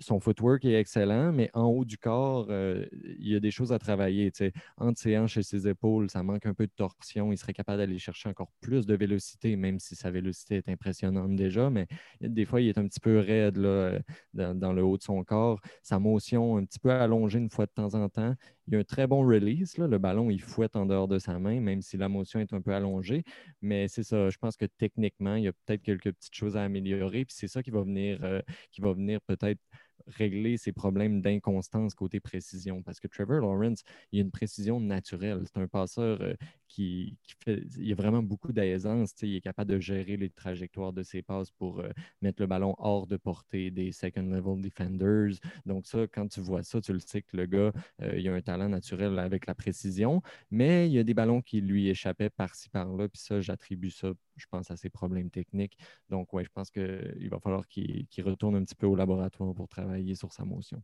son 0.01 0.21
footwork 0.21 0.65
est 0.65 0.75
excellent, 0.75 1.33
mais 1.33 1.51
en 1.55 1.67
haut 1.67 1.85
du 1.85 1.99
corps, 1.99 2.47
euh, 2.51 2.87
il 2.93 3.29
y 3.29 3.37
a 3.37 3.41
des 3.41 3.51
choses 3.51 3.73
à 3.73 3.79
travailler. 3.79 4.31
Entre 4.77 5.01
ses 5.01 5.19
hanches 5.19 5.37
et 5.39 5.43
ses 5.43 5.69
épaules, 5.69 6.11
ça 6.11 6.23
manque 6.23 6.47
un 6.47 6.55
peu 6.55 6.67
de 6.67 6.73
torsion. 6.73 7.33
Il 7.33 7.39
serait 7.39 7.53
capable 7.53 7.79
d'aller 7.79 7.99
chercher 7.99 8.29
encore 8.29 8.51
plus 8.61 8.87
de 8.87 8.95
vélocité, 8.95 9.57
même 9.57 9.79
si 9.79 9.97
sa 9.97 10.11
vélocité 10.11 10.57
est 10.57 10.69
impressionnante 10.69 11.35
déjà. 11.37 11.71
Mais 11.71 11.87
des 12.21 12.45
fois, 12.45 12.61
il 12.61 12.69
est 12.69 12.79
un 12.79 12.87
petit 12.87 13.01
peu 13.01 13.19
raide 13.19 13.57
là, 13.57 13.99
dans, 14.35 14.73
le 14.73 14.83
haut 14.83 14.97
de 14.97 15.03
son 15.03 15.23
corps. 15.25 15.61
Sa 15.83 15.99
motion 15.99 16.57
un 16.57 16.65
petit 16.65 16.79
peu 16.79 16.91
allongée 16.91 17.39
une 17.39 17.51
fois 17.51 17.67
de 17.67 17.73
temps 17.73 17.95
en 17.95 18.09
temps. 18.09 18.35
Il 18.69 18.77
a 18.77 18.79
un 18.81 18.85
très 18.85 19.07
bon 19.07 19.27
release. 19.27 19.79
Le 19.79 19.99
ballon, 19.99 20.31
il 20.31 20.43
fouette 20.43 20.77
en 20.77 20.85
dehors 20.85 21.09
de 21.09 21.19
sa 21.19 21.39
main, 21.39 21.59
même 21.61 21.81
si 21.81 21.97
la 21.97 22.09
motion 22.11 22.39
est 22.41 22.53
un 22.53 22.61
peu 22.61 22.75
allongée. 22.75 23.25
Mais 23.63 23.89
c'est 23.89 24.03
ça. 24.03 24.29
Je 24.29 24.37
pense 24.37 24.57
que 24.59 24.67
techniquement, 24.67 25.37
il 25.37 25.45
y 25.45 25.49
a 25.49 25.53
peut-être 25.53 25.83
quelques 25.83 26.13
petites 26.13 26.35
choses 26.35 26.57
à 26.57 26.65
améliorer. 26.65 27.25
Puis 27.25 27.35
c'est 27.39 27.49
ça 27.49 27.63
qui 27.63 27.71
va 27.71 27.81
venir, 27.83 28.23
euh, 28.23 28.43
qui 28.71 28.83
va 28.83 28.93
venir 28.93 29.21
peut-être 29.23 29.61
régler 30.07 30.57
ses 30.57 30.73
problèmes 30.73 31.21
d'inconstance 31.21 31.95
côté 31.95 32.21
précision? 32.21 32.83
Parce 32.83 33.01
que 33.01 33.09
Trevor 33.09 33.41
Lawrence, 33.41 33.83
il 34.13 34.21
a 34.21 34.23
une 34.23 34.31
précision 34.31 34.81
naturelle. 34.81 35.43
C'est 35.47 35.61
un 35.61 35.69
passeur 35.69 36.21
euh, 36.21 36.35
qui, 36.69 37.17
fait. 37.45 37.63
Il 37.79 37.91
a 37.93 37.95
vraiment 37.95 38.23
beaucoup 38.23 38.53
d'aisance. 38.53 39.13
Il 39.23 39.37
est 39.37 39.41
capable 39.41 39.71
de 39.73 39.81
gérer 39.81 40.17
les 40.17 40.31
trajectoires 40.31 40.93
de 40.93 41.03
ses 41.03 41.23
passes 41.23 41.51
pour 41.51 41.81
euh, 41.81 41.91
mettre 42.23 42.43
le 42.43 42.47
ballon 42.47 42.75
hors 42.79 43.07
de 43.07 43.17
portée 43.17 43.71
des 43.71 43.93
second 43.93 44.23
level 44.23 44.61
defenders. 44.61 45.39
Donc, 45.67 45.87
ça, 45.87 46.07
quand 46.07 46.29
tu 46.29 46.41
vois 46.41 46.63
ça, 46.63 46.81
tu 46.81 46.93
le 46.93 47.01
sais 47.01 47.23
que 47.23 47.37
le 47.37 47.47
gars, 47.47 47.73
euh, 48.03 48.19
il 48.19 48.29
a 48.29 48.35
un 48.35 48.41
talent 48.41 48.69
naturel 48.69 49.19
avec 49.19 49.47
la 49.47 49.55
précision, 49.55 50.23
mais 50.51 50.89
il 50.89 50.93
y 50.93 50.99
a 50.99 51.05
des 51.05 51.15
ballons 51.15 51.43
qui 51.43 51.61
lui 51.61 51.89
échappaient 51.89 52.31
par-ci, 52.31 52.69
par-là. 52.69 53.09
Puis 53.09 53.21
ça, 53.21 53.41
j'attribue 53.41 53.91
ça, 53.91 54.13
je 54.37 54.47
pense, 54.51 54.71
à 54.71 54.77
ses 54.77 54.91
problèmes 54.91 55.31
techniques. 55.31 55.77
Donc, 56.09 56.33
ouais, 56.33 56.45
je 56.45 56.51
pense 56.51 56.71
qu'il 56.71 57.29
va 57.31 57.41
falloir 57.41 57.67
qu'il 57.69 58.07
retourne 58.25 58.57
un 58.57 58.65
petit 58.65 58.75
peu 58.75 58.87
au 58.87 58.95
laboratoire 58.95 59.55
pour 59.55 59.69
travailler 59.69 59.88
sur 60.15 60.33
sa 60.33 60.45
motion. 60.45 60.83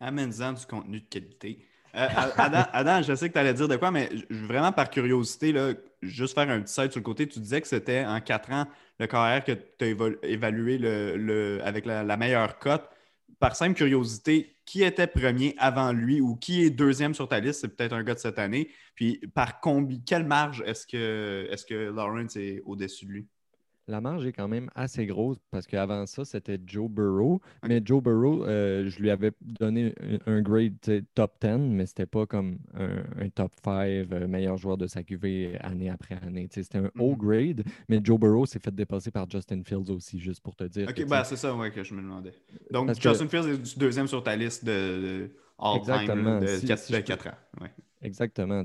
Amène-en 0.00 0.52
du 0.52 0.66
contenu 0.66 1.00
de 1.00 1.06
qualité. 1.06 1.66
Euh, 1.94 2.08
Adam, 2.72 3.00
je 3.02 3.14
sais 3.14 3.28
que 3.28 3.32
tu 3.32 3.38
allais 3.38 3.54
dire 3.54 3.68
de 3.68 3.76
quoi, 3.76 3.90
mais 3.90 4.10
vraiment 4.28 4.70
par 4.70 4.90
curiosité, 4.90 5.52
là, 5.52 5.72
juste 6.02 6.34
faire 6.34 6.50
un 6.50 6.60
petit 6.60 6.74
site 6.74 6.92
sur 6.92 7.00
le 7.00 7.04
côté, 7.04 7.26
tu 7.26 7.40
disais 7.40 7.60
que 7.60 7.68
c'était 7.68 8.04
en 8.04 8.20
quatre 8.20 8.52
ans 8.52 8.66
le 8.98 9.06
carrière 9.06 9.44
que 9.44 9.52
tu 9.52 9.84
as 9.84 10.26
évalué 10.26 10.78
le, 10.78 11.60
avec 11.64 11.86
la, 11.86 12.16
meilleure 12.16 12.58
cote. 12.58 12.88
Par 13.38 13.54
simple 13.54 13.74
curiosité, 13.74 14.56
qui 14.64 14.82
était 14.82 15.06
premier 15.06 15.54
avant 15.58 15.92
lui 15.92 16.20
ou 16.20 16.36
qui 16.36 16.64
est 16.64 16.70
deuxième 16.70 17.14
sur 17.14 17.28
ta 17.28 17.38
liste? 17.38 17.60
C'est 17.60 17.68
peut-être 17.68 17.92
un 17.92 18.02
gars 18.02 18.14
de 18.14 18.18
cette 18.18 18.38
année. 18.38 18.70
Puis 18.94 19.20
par 19.34 19.60
combien, 19.60 19.98
quelle 20.06 20.24
marge 20.24 20.62
est-ce 20.66 20.86
que, 20.86 21.46
est 21.50 21.68
que 21.68 21.90
Lawrence 21.90 22.36
est 22.36 22.62
au-dessus 22.64 23.04
de 23.04 23.10
lui? 23.10 23.28
La 23.88 24.00
marge 24.00 24.26
est 24.26 24.32
quand 24.32 24.48
même 24.48 24.68
assez 24.74 25.06
grosse 25.06 25.38
parce 25.50 25.66
qu'avant 25.66 26.06
ça, 26.06 26.24
c'était 26.24 26.58
Joe 26.66 26.90
Burrow. 26.90 27.40
Mais 27.66 27.80
Joe 27.84 28.02
Burrow, 28.02 28.44
euh, 28.44 28.88
je 28.88 29.00
lui 29.00 29.10
avais 29.10 29.30
donné 29.40 29.94
un, 30.26 30.40
grade 30.40 30.74
top 31.14 31.34
10, 31.40 31.58
mais 31.58 31.86
c'était 31.86 32.06
pas 32.06 32.26
comme 32.26 32.58
un, 32.74 33.28
top 33.28 33.52
5 33.64 33.72
euh, 33.72 34.26
meilleur 34.26 34.56
joueur 34.56 34.76
de 34.76 34.86
sa 34.88 35.04
QV 35.04 35.58
année 35.60 35.88
après 35.88 36.16
année. 36.16 36.48
C'était 36.50 36.78
un 36.78 36.90
haut 36.98 37.14
mm-hmm. 37.14 37.16
grade, 37.16 37.64
mais 37.88 38.00
Joe 38.02 38.18
Burrow 38.18 38.44
s'est 38.44 38.58
fait 38.58 38.74
dépasser 38.74 39.10
par 39.10 39.30
Justin 39.30 39.62
Fields 39.64 39.90
aussi, 39.90 40.18
juste 40.18 40.42
pour 40.42 40.56
te 40.56 40.64
dire. 40.64 40.88
Ok, 40.88 41.06
bah, 41.06 41.22
c'est 41.22 41.36
ça 41.36 41.54
ouais, 41.54 41.70
que 41.70 41.84
je 41.84 41.94
me 41.94 42.02
demandais. 42.02 42.34
Donc, 42.70 42.92
Justin 43.00 43.28
Fields 43.28 43.48
est 43.48 43.78
deuxième 43.78 44.08
sur 44.08 44.22
ta 44.22 44.34
liste 44.34 44.64
de, 44.64 45.30
all-time 45.58 46.40
de, 46.40 46.66
4, 47.02 47.28
ans. 47.28 47.30
Exactement. 48.02 48.62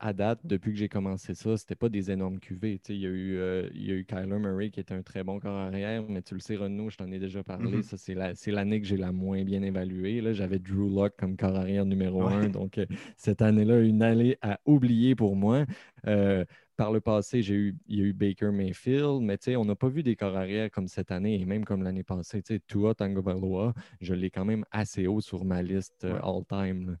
À 0.00 0.12
date, 0.12 0.40
depuis 0.44 0.72
que 0.72 0.78
j'ai 0.78 0.88
commencé 0.88 1.34
ça, 1.34 1.56
c'était 1.56 1.74
pas 1.74 1.88
des 1.88 2.10
énormes 2.10 2.38
QV. 2.38 2.80
Il 2.88 2.96
y, 2.96 3.06
a 3.06 3.08
eu, 3.08 3.36
euh, 3.36 3.68
il 3.74 3.86
y 3.86 3.90
a 3.90 3.94
eu 3.94 4.04
Kyler 4.04 4.38
Murray 4.38 4.70
qui 4.70 4.80
était 4.80 4.94
un 4.94 5.02
très 5.02 5.24
bon 5.24 5.40
corps 5.40 5.56
arrière, 5.56 6.04
mais 6.08 6.20
tu 6.20 6.34
le 6.34 6.40
sais, 6.40 6.56
Renaud, 6.56 6.90
je 6.90 6.96
t'en 6.96 7.10
ai 7.10 7.18
déjà 7.18 7.42
parlé. 7.42 7.78
Mm-hmm. 7.78 7.82
Ça, 7.82 8.34
c'est 8.34 8.50
l'année 8.50 8.80
que 8.80 8.86
j'ai 8.86 8.98
la 8.98 9.12
moins 9.12 9.42
bien 9.44 9.62
évaluée. 9.62 10.22
J'avais 10.34 10.58
Drew 10.58 10.94
Locke 10.94 11.14
comme 11.18 11.36
corps 11.36 11.56
arrière 11.56 11.86
numéro 11.86 12.22
un. 12.22 12.48
Donc, 12.48 12.78
euh, 12.78 12.86
cette 13.16 13.40
année-là, 13.40 13.80
une 13.80 14.02
année 14.02 14.36
à 14.42 14.60
oublier 14.66 15.14
pour 15.14 15.36
moi. 15.36 15.64
Euh, 16.06 16.44
par 16.76 16.92
le 16.92 17.00
passé, 17.00 17.40
j'ai 17.40 17.54
eu, 17.54 17.76
il 17.86 17.98
y 17.98 18.02
a 18.02 18.04
eu 18.04 18.12
Baker 18.12 18.50
Mayfield, 18.50 19.22
mais 19.22 19.38
on 19.56 19.64
n'a 19.64 19.76
pas 19.76 19.88
vu 19.88 20.02
des 20.02 20.16
corps 20.16 20.36
arrière 20.36 20.70
comme 20.70 20.88
cette 20.88 21.12
année 21.12 21.40
et 21.40 21.44
même 21.44 21.64
comme 21.64 21.84
l'année 21.84 22.02
passée. 22.02 22.42
Tua 22.66 22.94
Tagovailoa, 22.94 23.74
je 24.00 24.12
l'ai 24.12 24.28
quand 24.28 24.44
même 24.44 24.64
assez 24.72 25.06
haut 25.06 25.20
sur 25.20 25.44
ma 25.44 25.62
liste 25.62 26.04
all-time. 26.22 26.98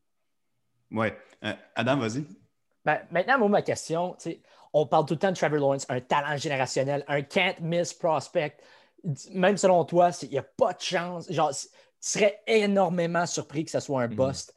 Oui. 0.90 1.08
Euh, 1.44 1.52
Adam, 1.74 1.96
vas-y. 1.98 2.24
Ben, 2.84 3.00
maintenant, 3.10 3.38
moi, 3.38 3.48
ma 3.48 3.62
question, 3.62 4.16
on 4.72 4.86
parle 4.86 5.06
tout 5.06 5.14
le 5.14 5.20
temps 5.20 5.30
de 5.30 5.36
Trevor 5.36 5.58
Lawrence, 5.58 5.86
un 5.88 6.00
talent 6.00 6.36
générationnel, 6.36 7.04
un 7.08 7.22
can't 7.22 7.60
miss 7.60 7.94
prospect. 7.94 8.56
Même 9.32 9.56
selon 9.56 9.84
toi, 9.84 10.10
il 10.22 10.30
n'y 10.30 10.38
a 10.38 10.42
pas 10.42 10.72
de 10.72 10.80
chance. 10.80 11.30
Genre, 11.30 11.50
tu 11.50 11.68
serais 12.00 12.42
énormément 12.46 13.26
surpris 13.26 13.64
que 13.64 13.70
ce 13.70 13.80
soit 13.80 14.02
un 14.02 14.08
mm. 14.08 14.16
bust. 14.16 14.54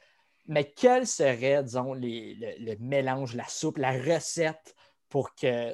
Mais 0.48 0.72
quel 0.72 1.06
serait, 1.06 1.64
disons, 1.64 1.94
le, 1.94 2.76
mélange, 2.80 3.36
la 3.36 3.48
soupe, 3.48 3.78
la 3.78 3.92
recette 3.92 4.76
pour 5.10 5.36
que 5.36 5.74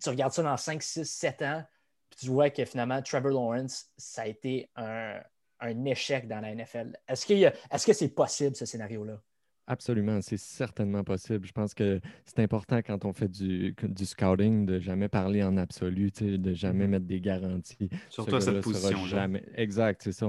tu 0.00 0.08
regardes 0.08 0.32
ça 0.32 0.42
dans 0.42 0.56
5, 0.56 0.82
6, 0.82 1.04
7 1.04 1.42
ans, 1.42 1.64
puis 2.10 2.20
tu 2.20 2.26
vois 2.26 2.50
que 2.50 2.64
finalement, 2.64 3.00
Trevor 3.02 3.30
Lawrence, 3.30 3.86
ça 3.96 4.22
a 4.22 4.26
été 4.26 4.70
un, 4.76 5.20
échec 5.86 6.28
dans 6.28 6.40
la 6.40 6.54
NFL. 6.54 6.96
Est-ce, 7.08 7.32
est-ce 7.32 7.86
que 7.86 7.92
c'est 7.92 8.08
possible, 8.08 8.54
ce 8.54 8.66
scénario-là? 8.66 9.20
Absolument, 9.70 10.22
c'est 10.22 10.38
certainement 10.38 11.04
possible. 11.04 11.46
Je 11.46 11.52
pense 11.52 11.74
que 11.74 12.00
c'est 12.24 12.38
important 12.38 12.78
quand 12.78 13.04
on 13.04 13.12
fait 13.12 13.28
du, 13.28 13.74
du 13.82 14.06
scouting 14.06 14.64
de 14.64 14.80
jamais 14.80 15.10
parler 15.10 15.42
en 15.42 15.58
absolu, 15.58 16.10
de 16.10 16.54
jamais 16.54 16.86
mm-hmm. 16.86 16.88
mettre 16.88 17.04
des 17.04 17.20
garanties. 17.20 17.90
Surtout 18.08 18.36
à 18.36 18.40
cette 18.40 18.62
position. 18.62 19.04
Jamais... 19.04 19.42
Exact, 19.56 20.00
c'est 20.02 20.12
ça. 20.12 20.26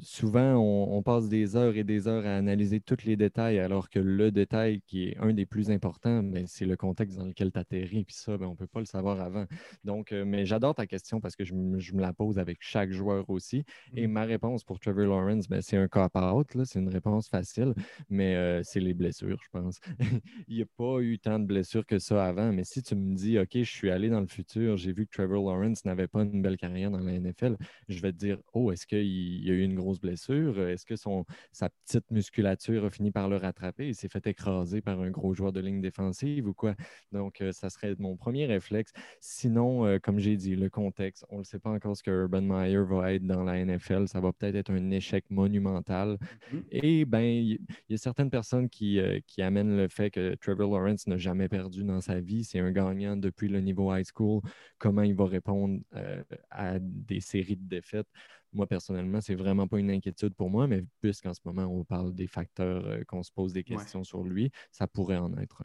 souvent, 0.00 0.56
on, 0.56 1.00
passe 1.00 1.28
des 1.28 1.54
heures 1.54 1.76
et 1.76 1.84
des 1.84 2.08
heures 2.08 2.26
à 2.26 2.34
analyser 2.34 2.80
tous 2.80 3.04
les 3.04 3.14
détails, 3.14 3.60
alors 3.60 3.88
que 3.88 4.00
le 4.00 4.32
détail 4.32 4.80
qui 4.80 5.04
est 5.04 5.16
un 5.18 5.32
des 5.32 5.46
plus 5.46 5.70
importants, 5.70 6.24
ben, 6.24 6.44
c'est 6.48 6.66
le 6.66 6.76
contexte 6.76 7.18
dans 7.18 7.26
lequel 7.26 7.52
tu 7.52 7.58
atterris. 7.60 8.04
Puis 8.04 8.16
ça, 8.16 8.36
ben, 8.36 8.46
on 8.46 8.50
ne 8.50 8.56
peut 8.56 8.66
pas 8.66 8.80
le 8.80 8.86
savoir 8.86 9.20
avant. 9.20 9.46
Donc, 9.84 10.10
euh, 10.10 10.24
mais 10.24 10.44
j'adore 10.44 10.74
ta 10.74 10.88
question 10.88 11.20
parce 11.20 11.36
que 11.36 11.44
je, 11.44 11.54
me 11.54 12.00
la 12.00 12.12
pose 12.12 12.40
avec 12.40 12.58
chaque 12.60 12.90
joueur 12.90 13.30
aussi. 13.30 13.62
Et 13.94 14.08
mm. 14.08 14.10
ma 14.10 14.24
réponse 14.24 14.64
pour 14.64 14.80
Trevor 14.80 15.06
Lawrence, 15.06 15.48
ben, 15.48 15.62
c'est 15.62 15.76
un 15.76 15.86
cop-out. 15.86 16.48
C'est 16.64 16.80
une 16.80 16.88
réponse 16.88 17.28
facile 17.28 17.74
mais 18.08 18.36
euh, 18.36 18.62
c'est 18.62 18.80
les 18.80 18.94
blessures, 18.94 19.38
je 19.42 19.48
pense. 19.50 19.80
Il 20.48 20.56
n'y 20.56 20.62
a 20.62 20.66
pas 20.76 21.00
eu 21.00 21.18
tant 21.18 21.38
de 21.38 21.46
blessures 21.46 21.86
que 21.86 21.98
ça 21.98 22.24
avant, 22.24 22.52
mais 22.52 22.64
si 22.64 22.82
tu 22.82 22.94
me 22.94 23.14
dis, 23.14 23.38
OK, 23.38 23.50
je 23.54 23.62
suis 23.62 23.90
allé 23.90 24.08
dans 24.08 24.20
le 24.20 24.26
futur, 24.26 24.76
j'ai 24.76 24.92
vu 24.92 25.06
que 25.06 25.12
Trevor 25.12 25.50
Lawrence 25.50 25.84
n'avait 25.84 26.08
pas 26.08 26.22
une 26.22 26.42
belle 26.42 26.56
carrière 26.56 26.90
dans 26.90 27.00
la 27.00 27.18
NFL, 27.18 27.56
je 27.88 28.00
vais 28.00 28.12
te 28.12 28.18
dire, 28.18 28.38
oh, 28.52 28.72
est-ce 28.72 28.86
qu'il 28.86 29.44
y 29.44 29.50
a 29.50 29.54
eu 29.54 29.62
une 29.62 29.74
grosse 29.74 30.00
blessure? 30.00 30.60
Est-ce 30.68 30.86
que 30.86 30.96
son, 30.96 31.24
sa 31.52 31.68
petite 31.68 32.10
musculature 32.10 32.84
a 32.84 32.90
fini 32.90 33.10
par 33.10 33.28
le 33.28 33.36
rattraper? 33.36 33.88
Il 33.88 33.94
s'est 33.94 34.08
fait 34.08 34.26
écraser 34.26 34.80
par 34.80 35.00
un 35.00 35.10
gros 35.10 35.34
joueur 35.34 35.52
de 35.52 35.60
ligne 35.60 35.80
défensive 35.80 36.48
ou 36.48 36.54
quoi? 36.54 36.74
Donc, 37.12 37.40
euh, 37.40 37.52
ça 37.52 37.70
serait 37.70 37.94
mon 37.98 38.16
premier 38.16 38.46
réflexe. 38.46 38.92
Sinon, 39.20 39.86
euh, 39.86 39.98
comme 39.98 40.18
j'ai 40.18 40.36
dit, 40.36 40.56
le 40.56 40.70
contexte, 40.70 41.24
on 41.30 41.38
ne 41.38 41.44
sait 41.44 41.58
pas 41.58 41.70
encore 41.70 41.96
ce 41.96 42.02
que 42.02 42.10
Urban 42.10 42.42
Meyer 42.42 42.82
va 42.88 43.12
être 43.12 43.26
dans 43.26 43.44
la 43.44 43.64
NFL. 43.64 44.08
Ça 44.08 44.20
va 44.20 44.32
peut-être 44.32 44.54
être 44.54 44.70
un 44.70 44.90
échec 44.90 45.24
monumental. 45.30 46.18
Mm-hmm. 46.52 46.62
Et 46.70 47.04
bien, 47.04 47.20
il 47.22 47.58
y, 47.88 47.94
a 47.94 47.97
certaines 47.98 48.30
personnes 48.30 48.68
qui, 48.68 48.98
euh, 48.98 49.20
qui, 49.26 49.42
amènent 49.42 49.76
le 49.76 49.88
fait 49.88 50.10
que 50.10 50.34
Trevor 50.36 50.70
Lawrence 50.78 51.06
n'a 51.06 51.16
jamais 51.16 51.48
perdu 51.48 51.84
dans 51.84 52.00
sa 52.00 52.20
vie. 52.20 52.44
C'est 52.44 52.58
un 52.58 52.70
gagnant 52.70 53.16
depuis 53.16 53.48
le 53.48 53.60
niveau 53.60 53.94
high 53.94 54.06
school. 54.06 54.40
Comment 54.78 55.02
il 55.02 55.14
va 55.14 55.26
répondre 55.26 55.80
euh, 55.94 56.22
à 56.50 56.78
des 56.78 57.20
séries 57.20 57.56
de 57.56 57.68
défaites? 57.68 58.06
Moi, 58.52 58.66
personnellement, 58.66 59.20
c'est 59.20 59.34
vraiment 59.34 59.68
pas 59.68 59.78
une 59.78 59.90
inquiétude 59.90 60.34
pour 60.34 60.48
moi, 60.48 60.66
mais 60.66 60.84
puisqu'en 61.00 61.34
ce 61.34 61.40
moment, 61.44 61.64
on 61.64 61.84
parle 61.84 62.14
des 62.14 62.26
facteurs 62.26 62.86
euh, 62.86 63.04
qu'on 63.06 63.22
se 63.22 63.30
pose 63.30 63.52
des 63.52 63.64
questions 63.64 64.04
sur 64.04 64.24
lui, 64.24 64.50
ça 64.72 64.86
pourrait 64.86 65.18
en 65.18 65.36
être 65.36 65.62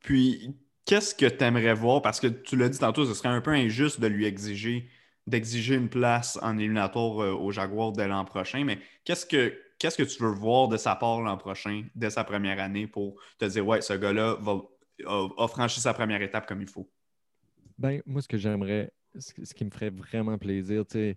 Puis, 0.00 0.56
qu'est-ce 0.84 1.14
que 1.14 1.26
tu 1.26 1.44
aimerais 1.44 1.74
voir? 1.74 2.02
Parce 2.02 2.20
que 2.20 2.28
tu 2.28 2.56
l'as 2.56 2.68
dit 2.68 2.78
tantôt, 2.78 3.04
ce 3.04 3.14
serait 3.14 3.28
un 3.28 3.40
peu 3.40 3.52
injuste 3.52 4.00
de 4.00 4.06
lui 4.06 4.26
exiger 4.26 4.88
d'exiger 5.26 5.76
une 5.76 5.88
place 5.88 6.38
en 6.42 6.58
éliminatoire 6.58 7.40
au 7.40 7.52
Jaguars 7.52 7.92
dès 7.92 8.08
l'an 8.08 8.24
prochain, 8.24 8.64
mais 8.64 8.78
qu'est-ce 9.04 9.26
que 9.26 9.54
qu'est-ce 9.80 9.96
que 9.96 10.04
tu 10.04 10.22
veux 10.22 10.30
voir 10.30 10.68
de 10.68 10.76
sa 10.76 10.94
part 10.94 11.20
l'an 11.22 11.36
prochain, 11.36 11.84
dès 11.96 12.10
sa 12.10 12.22
première 12.22 12.60
année, 12.60 12.86
pour 12.86 13.20
te 13.38 13.46
dire, 13.46 13.66
ouais, 13.66 13.80
ce 13.80 13.94
gars-là 13.94 14.38
a, 15.06 15.48
franchi 15.48 15.80
sa 15.80 15.92
première 15.92 16.22
étape 16.22 16.46
comme 16.46 16.60
il 16.60 16.68
faut? 16.68 16.88
Ben, 17.78 18.00
moi, 18.06 18.22
ce 18.22 18.28
que 18.28 18.36
j'aimerais, 18.36 18.92
ce 19.18 19.54
qui 19.54 19.64
me 19.64 19.70
ferait 19.70 19.90
vraiment 19.90 20.38
plaisir, 20.38 20.86
tu 20.86 20.92
sais, 20.92 21.16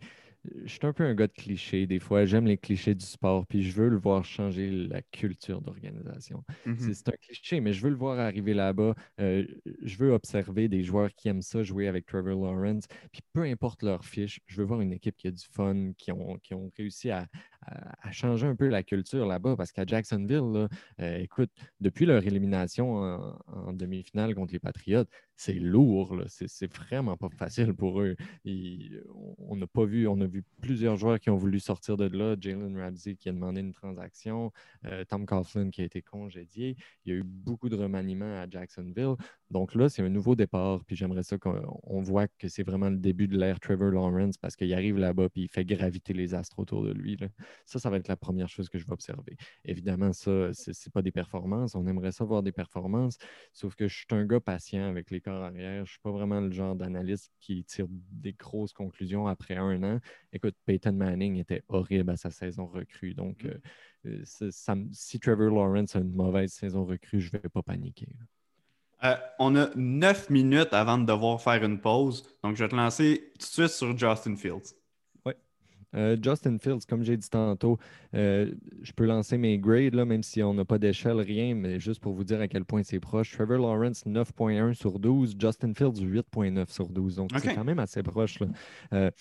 je 0.66 0.72
suis 0.72 0.80
un 0.84 0.92
peu 0.92 1.04
un 1.04 1.14
gars 1.14 1.28
de 1.28 1.34
clichés 1.34 1.88
des 1.88 2.00
fois. 2.00 2.26
J'aime 2.26 2.46
les 2.46 2.58
clichés 2.58 2.96
du 2.96 3.06
sport, 3.06 3.46
puis 3.48 3.64
je 3.64 3.72
veux 3.72 3.90
le 3.90 3.98
voir 3.98 4.26
changer 4.26 4.70
la 4.70 5.02
culture 5.02 5.62
d'organisation. 5.62 6.44
Mm-hmm. 6.68 6.94
C'est 6.94 7.10
un 7.10 7.18
cliché, 7.22 7.62
mais 7.62 7.72
je 7.72 7.82
veux 7.82 7.90
le 7.90 7.96
voir 7.96 8.20
arriver 8.20 8.54
là-bas. 8.54 8.94
Euh, 9.22 9.46
je 9.82 9.98
veux 9.98 10.12
observer 10.12 10.68
des 10.68 10.84
joueurs 10.84 11.14
qui 11.16 11.30
aiment 11.30 11.42
ça, 11.42 11.64
jouer 11.64 11.88
avec 11.88 12.06
Trevor 12.06 12.44
Lawrence. 12.44 12.86
Puis 13.12 13.22
peu 13.32 13.44
importe 13.44 13.84
leur 13.84 14.04
fiche, 14.04 14.42
je 14.46 14.58
veux 14.58 14.66
voir 14.66 14.82
une 14.82 14.92
équipe 14.92 15.16
qui 15.16 15.28
a 15.28 15.32
du 15.32 15.46
fun, 15.50 15.94
qui 15.98 16.12
ont, 16.12 16.38
qui 16.40 16.54
ont 16.54 16.70
réussi 16.76 17.10
à, 17.10 17.28
changer 18.12 18.48
un 18.48 18.56
peu 18.56 18.68
la 18.68 18.84
culture 18.84 19.26
là-bas. 19.26 19.56
Parce 19.56 19.72
qu'à 19.72 19.86
Jacksonville, 19.86 20.68
euh, 21.02 21.18
écoute, 21.18 21.52
depuis 21.80 22.06
leur 22.06 22.26
élimination 22.26 22.96
en, 23.48 23.74
demi-finale 23.74 24.36
contre 24.36 24.54
les 24.54 24.60
Patriots, 24.60 25.06
c'est 25.36 25.54
lourd. 25.54 26.24
C'est 26.28 26.74
vraiment 26.74 27.18
pas 27.18 27.30
facile 27.30 27.74
pour 27.74 28.02
eux. 28.02 28.16
on 28.46 29.56
n'a 29.56 29.68
pas 29.68 29.86
vu, 29.86 30.08
on 30.08 30.20
a 30.22 30.28
vu 30.28 30.44
plusieurs 30.62 30.96
joueurs 30.96 31.20
qui 31.20 31.30
ont 31.30 31.38
voulu 31.38 31.60
sortir 31.60 31.98
de 31.98 32.06
là. 32.06 32.36
Jalen 32.40 32.78
Ramsey 32.78 33.16
qui 33.16 33.30
a 33.30 33.32
demandé 33.32 33.62
une 33.62 33.74
transaction, 33.74 34.52
euh, 34.86 35.04
Tom 35.06 35.26
Coughlin 35.26 35.70
qui 35.72 35.82
a 35.82 35.86
été 35.86 36.02
congédié. 36.02 36.76
Il 37.06 37.14
y 37.14 37.16
a 37.16 37.20
eu 37.20 37.24
beaucoup 37.24 37.70
de 37.70 37.76
remaniements 37.76 38.42
à 38.42 38.50
Jacksonville. 38.50 39.16
Donc 39.50 39.76
là, 39.76 39.90
c'est 39.90 40.02
un 40.02 40.10
nouveau 40.10 40.36
départ. 40.36 40.84
Puis 40.86 40.96
j'aimerais 40.96 41.24
ça 41.24 41.38
qu'on 41.38 42.02
voit 42.02 42.28
que 42.28 42.48
c'est 42.48 42.64
vraiment 42.64 42.90
le 42.90 42.98
début 42.98 43.28
de 43.28 43.38
l'ère 43.38 43.60
Trevor 43.60 43.92
Lawrence 43.92 44.38
parce 44.38 44.56
qu'il 44.56 44.74
arrive 44.74 44.98
là-bas 44.98 45.30
puis 45.30 45.44
il 45.44 45.48
fait 45.48 45.66
graviter 45.66 46.14
les 46.14 46.34
astres 46.34 46.60
autour 46.60 46.84
de 46.84 46.92
lui. 46.92 47.18
Ça, 47.66 47.80
ça 47.80 47.90
va 47.90 47.98
être 47.98 48.08
la 48.08 48.18
première 48.18 48.50
chose 48.50 48.70
que 48.70 48.78
je 48.78 48.86
vais 48.86 48.94
observer. 48.94 49.38
Évidemment, 49.66 50.14
ça, 50.14 50.50
c'est 50.54 50.92
pas 50.92 51.02
des 51.02 51.12
performances. 51.12 51.76
On 51.76 51.86
aimerait 51.88 52.12
ça 52.12 52.24
voir 52.24 52.44
des 52.44 52.52
performances. 52.52 53.18
Sauf 53.52 53.76
que 53.76 53.88
je 53.88 53.96
suis 53.96 54.08
un 54.12 54.26
gars 54.26 54.40
patient 54.40 54.88
avec 54.90 55.12
les 55.12 55.22
corps 55.24 55.44
arrière. 55.44 55.86
Je 55.86 55.92
suis 55.92 56.00
pas 56.02 56.12
vraiment 56.12 56.40
le 56.42 56.52
genre 56.52 56.76
d'analyste 56.76 57.32
qui 57.40 57.64
tire 57.64 57.88
des 57.90 58.34
grosses 58.34 58.74
conclusions 58.74 59.28
après 59.28 59.56
un 59.56 59.82
an. 59.84 60.00
Écoute, 60.32 60.56
Peyton 60.66 60.94
Manning 60.94 61.38
était 61.38 61.64
horrible 61.68 62.12
à 62.12 62.18
sa 62.18 62.30
saison 62.30 62.68
recrue. 62.68 63.14
Donc, 63.14 63.44
mm. 63.44 63.50
euh, 64.08 64.24
euh, 64.42 64.86
si 64.92 65.20
Trevor 65.20 65.50
Lawrence 65.50 65.96
a 65.96 66.00
une 66.00 66.14
mauvaise 66.14 66.52
saison 66.52 66.86
recrue, 66.86 67.22
je 67.22 67.36
ne 67.36 67.42
vais 67.42 67.50
pas 67.50 67.64
paniquer. 67.64 68.10
Euh, 69.04 69.16
on 69.40 69.56
a 69.56 69.70
neuf 69.76 70.30
minutes 70.30 70.74
avant 70.74 70.98
de 70.98 71.06
devoir 71.06 71.42
faire 71.42 71.64
une 71.64 71.80
pause. 71.80 72.24
Donc, 72.44 72.56
je 72.56 72.64
vais 72.64 72.70
te 72.70 72.76
lancer 72.76 73.32
tout 73.34 73.40
de 73.40 73.44
suite 73.44 73.68
sur 73.70 73.98
Justin 73.98 74.36
Fields. 74.36 74.76
Oui. 75.94 76.18
Justin 76.22 76.58
Fields, 76.60 76.86
comme 76.88 77.04
j'ai 77.04 77.18
dit 77.18 77.30
tantôt, 77.30 77.78
je 78.14 78.92
peux 78.96 79.06
lancer 79.06 79.38
mes 79.38 79.58
grades, 79.58 79.94
là, 79.94 80.06
même 80.06 80.24
si 80.24 80.42
on 80.44 80.54
n'a 80.54 80.66
pas 80.66 80.80
d'échelle, 80.80 81.20
rien, 81.20 81.56
mais 81.56 81.80
juste 81.80 82.02
pour 82.02 82.14
vous 82.14 82.24
dire 82.24 82.42
à 82.42 82.48
quel 82.48 82.66
point 82.66 82.84
c'est 82.84 83.00
proche. 83.00 83.32
Trevor 83.32 83.58
Lawrence, 83.58 84.06
9.1 84.06 84.74
sur 84.74 85.00
12. 85.00 85.36
Justin 85.40 85.74
Fields, 85.74 86.02
8.9 86.02 86.72
sur 86.72 86.90
12. 86.90 87.16
Donc, 87.16 87.32
c'est 87.38 87.54
quand 87.54 87.64
même 87.64 87.80
assez 87.80 88.04
proche. 88.04 88.40
Là 88.40 89.12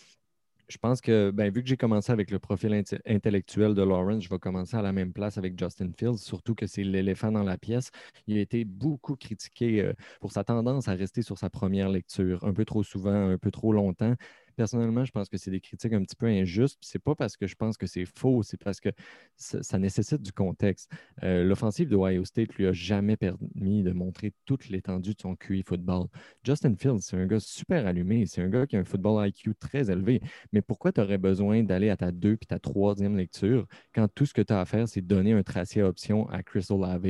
je 0.72 0.78
pense 0.78 1.02
que, 1.02 1.30
ben, 1.30 1.52
vu 1.52 1.62
que 1.62 1.68
j'ai 1.68 1.76
commencé 1.76 2.10
avec 2.12 2.30
le 2.30 2.38
profil 2.38 2.82
intellectuel 3.06 3.74
de 3.74 3.82
Lawrence, 3.82 4.24
je 4.24 4.30
vais 4.30 4.38
commencer 4.38 4.74
à 4.74 4.82
la 4.82 4.92
même 4.92 5.12
place 5.12 5.36
avec 5.36 5.58
Justin 5.58 5.90
Fields, 5.96 6.16
surtout 6.16 6.54
que 6.54 6.66
c'est 6.66 6.82
l'éléphant 6.82 7.30
dans 7.30 7.42
la 7.42 7.58
pièce. 7.58 7.90
Il 8.26 8.38
a 8.38 8.40
été 8.40 8.64
beaucoup 8.64 9.14
critiqué 9.14 9.82
euh, 9.82 9.92
pour 10.20 10.32
sa 10.32 10.44
tendance 10.44 10.88
à 10.88 10.94
rester 10.94 11.20
sur 11.20 11.36
sa 11.36 11.50
première 11.50 11.90
lecture, 11.90 12.42
un 12.44 12.54
peu 12.54 12.64
trop 12.64 12.82
souvent, 12.82 13.30
un 13.30 13.36
peu 13.36 13.50
trop 13.50 13.72
longtemps. 13.72 14.14
Personnellement, 14.56 15.04
je 15.04 15.12
pense 15.12 15.28
que 15.28 15.36
c'est 15.36 15.50
des 15.50 15.60
critiques 15.60 15.92
un 15.92 16.02
petit 16.02 16.16
peu 16.16 16.26
injustes. 16.26 16.78
Ce 16.80 16.96
n'est 16.96 17.00
pas 17.00 17.14
parce 17.14 17.36
que 17.36 17.46
je 17.46 17.54
pense 17.54 17.76
que 17.76 17.86
c'est 17.86 18.04
faux, 18.04 18.42
c'est 18.42 18.62
parce 18.62 18.80
que 18.80 18.90
ça, 19.36 19.78
nécessite 19.78 20.22
du 20.22 20.32
contexte. 20.32 20.90
Euh, 21.22 21.44
l'offensive 21.44 21.88
de 21.88 21.96
Ohio 21.96 22.24
State 22.24 22.54
lui 22.54 22.66
a 22.66 22.72
jamais 22.72 23.16
permis 23.16 23.82
de 23.82 23.92
montrer 23.92 24.32
toute 24.44 24.68
l'étendue 24.68 25.14
de 25.14 25.20
son 25.20 25.36
QI 25.36 25.62
football. 25.62 26.06
Justin 26.44 26.74
Fields, 26.76 27.00
c'est 27.00 27.16
un 27.16 27.26
gars 27.26 27.40
super 27.40 27.86
allumé, 27.86 28.26
c'est 28.26 28.42
un 28.42 28.48
gars 28.48 28.66
qui 28.66 28.76
a 28.76 28.80
un 28.80 28.84
football 28.84 29.26
IQ 29.26 29.54
très 29.54 29.90
élevé. 29.90 30.20
Mais 30.52 30.62
pourquoi 30.62 30.92
tu 30.92 31.00
aurais 31.00 31.18
besoin 31.18 31.62
d'aller 31.62 31.90
à 31.90 31.96
ta 31.96 32.12
deux 32.12 32.36
puis 32.36 32.46
ta 32.46 32.58
troisième 32.58 33.16
lecture 33.16 33.66
quand 33.94 34.08
tout 34.14 34.26
ce 34.26 34.34
que 34.34 34.42
tu 34.42 34.52
as 34.52 34.60
à 34.60 34.64
faire, 34.64 34.88
c'est 34.88 35.00
donner 35.00 35.32
un 35.32 35.42
tracé 35.42 35.80
à 35.80 35.88
option 35.88 36.28
à 36.28 36.42
Chris 36.42 36.66
Olave 36.70 37.02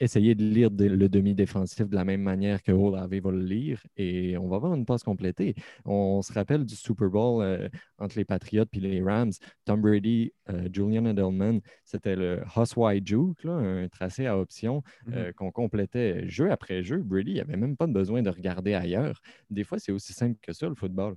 essayer 0.00 0.34
de 0.34 0.42
lire 0.42 0.70
le 0.70 1.08
demi-défensif 1.08 1.88
de 1.88 1.94
la 1.94 2.04
même 2.04 2.22
manière 2.22 2.62
que 2.62 2.72
Olave 2.72 3.14
va 3.14 3.30
le 3.30 3.44
lire 3.44 3.82
et 3.96 4.36
on 4.38 4.48
va 4.48 4.56
avoir 4.56 4.74
une 4.74 4.86
passe 4.86 5.02
complétée. 5.02 5.54
On 5.84 6.22
se 6.22 6.32
rappelle 6.32 6.64
du 6.64 6.74
Super 6.74 7.10
Bowl 7.10 7.42
euh, 7.42 7.68
entre 7.98 8.16
les 8.16 8.24
Patriots 8.24 8.64
et 8.72 8.80
les 8.80 9.02
Rams. 9.02 9.32
Tom 9.66 9.82
Brady, 9.82 10.32
euh, 10.48 10.68
Julian 10.72 11.04
Edelman, 11.04 11.60
c'était 11.84 12.16
le 12.16 12.42
Huss 12.56 12.76
Wide 12.76 13.06
Juke, 13.06 13.44
un 13.44 13.88
tracé 13.88 14.26
à 14.26 14.38
option 14.38 14.82
euh, 15.12 15.26
mhm. 15.26 15.32
qu'on 15.34 15.50
complétait 15.50 16.26
jeu 16.28 16.50
après 16.50 16.82
jeu. 16.82 16.98
Brady 16.98 17.34
n'avait 17.34 17.56
même 17.56 17.76
pas 17.76 17.86
besoin 17.86 18.22
de 18.22 18.30
regarder 18.30 18.72
ailleurs. 18.72 19.20
Des 19.50 19.64
fois, 19.64 19.78
c'est 19.78 19.92
aussi 19.92 20.14
simple 20.14 20.38
que 20.40 20.52
ça, 20.54 20.68
le 20.68 20.74
football. 20.74 21.16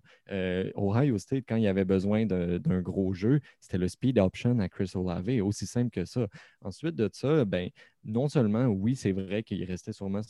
Ohio 0.76 1.18
State, 1.18 1.46
quand 1.48 1.56
il 1.56 1.64
y 1.64 1.68
avait 1.68 1.86
besoin 1.86 2.26
d'un 2.26 2.82
gros 2.82 3.14
jeu, 3.14 3.40
c'était 3.62 3.78
le 3.78 3.88
speed 3.88 4.20
option 4.20 4.60
à 4.60 4.68
Chris 4.68 4.92
Olave, 4.96 5.42
aussi 5.42 5.66
simple 5.66 5.90
que 5.90 6.06
ça. 6.06 6.28
Ensuite 6.62 6.96
de 6.96 7.10
ça, 7.14 7.46
ben, 7.46 7.70
non 8.06 8.28
seulement, 8.30 8.66
oui, 8.68 8.96
c'est 8.96 9.12
vrai 9.12 9.44
qu'il 9.44 9.64
restait 9.64 9.94
souvent 9.94 10.22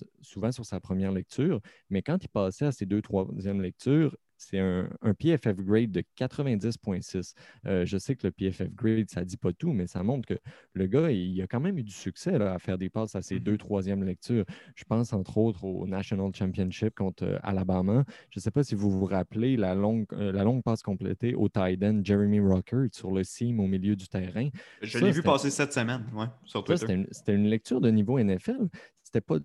sur 0.51 0.65
sa 0.65 0.79
première 0.79 1.12
lecture, 1.12 1.59
mais 1.89 2.01
quand 2.01 2.23
il 2.23 2.29
passait 2.29 2.65
à 2.65 2.71
ses 2.71 2.86
deux, 2.86 3.01
troisième 3.01 3.62
lectures, 3.62 4.15
c'est 4.37 4.59
un, 4.59 4.89
PFF 5.17 5.55
grade 5.57 5.91
de 5.91 6.03
90.6. 6.17 7.33
Euh, 7.65 7.85
je 7.85 7.97
sais 7.97 8.15
que 8.15 8.27
le 8.27 8.31
PFF 8.31 8.69
grade, 8.73 9.09
ça 9.09 9.21
ne 9.21 9.25
dit 9.25 9.37
pas 9.37 9.53
tout, 9.53 9.71
mais 9.73 9.87
ça 9.87 10.03
montre 10.03 10.27
que 10.27 10.39
le 10.73 10.87
gars, 10.87 11.11
il, 11.11 11.41
a 11.41 11.47
quand 11.47 11.59
même 11.59 11.77
eu 11.77 11.83
du 11.83 11.93
succès 11.93 12.35
à 12.35 12.59
faire 12.59 12.77
des 12.77 12.89
passes 12.89 13.15
à 13.15 13.21
ses 13.21 13.39
deux, 13.39 13.53
mm-hmm. 13.53 13.57
troisième 13.57 14.03
lectures. 14.03 14.45
Je 14.75 14.83
pense 14.83 15.13
entre 15.13 15.37
autres 15.37 15.63
au 15.63 15.87
National 15.87 16.31
Championship 16.35 16.95
contre 16.95 17.23
euh, 17.23 17.39
Alabama. 17.43 18.03
Je 18.29 18.39
ne 18.39 18.41
sais 18.41 18.51
pas 18.51 18.63
si 18.63 18.75
vous 18.75 18.89
vous 18.89 19.05
rappelez 19.05 19.57
la 19.57 19.75
longue, 19.75 20.05
euh, 20.13 20.31
la 20.31 20.43
longue 20.43 20.63
passe 20.63 20.81
complétée 20.81 21.35
au 21.35 21.49
tight 21.49 21.81
end 21.83 22.01
Jeremy 22.03 22.39
Rocker 22.39 22.87
sur 22.91 23.11
le 23.11 23.23
seam 23.23 23.59
au 23.59 23.67
milieu 23.67 23.95
du 23.95 24.07
terrain. 24.07 24.49
Je 24.81 24.97
l'ai 24.99 25.11
vu 25.11 25.21
passer 25.21 25.49
cette 25.49 25.73
semaine, 25.73 26.05
ouais, 26.13 26.25
sur 26.45 26.63
Twitter. 26.63 26.85
C'était 27.11 27.33
une, 27.33 27.43
une, 27.43 27.49
lecture 27.49 27.81
de 27.81 27.89
niveau 27.89 28.19
NFL. 28.19 28.67
C'était 29.03 29.21
pas 29.21 29.37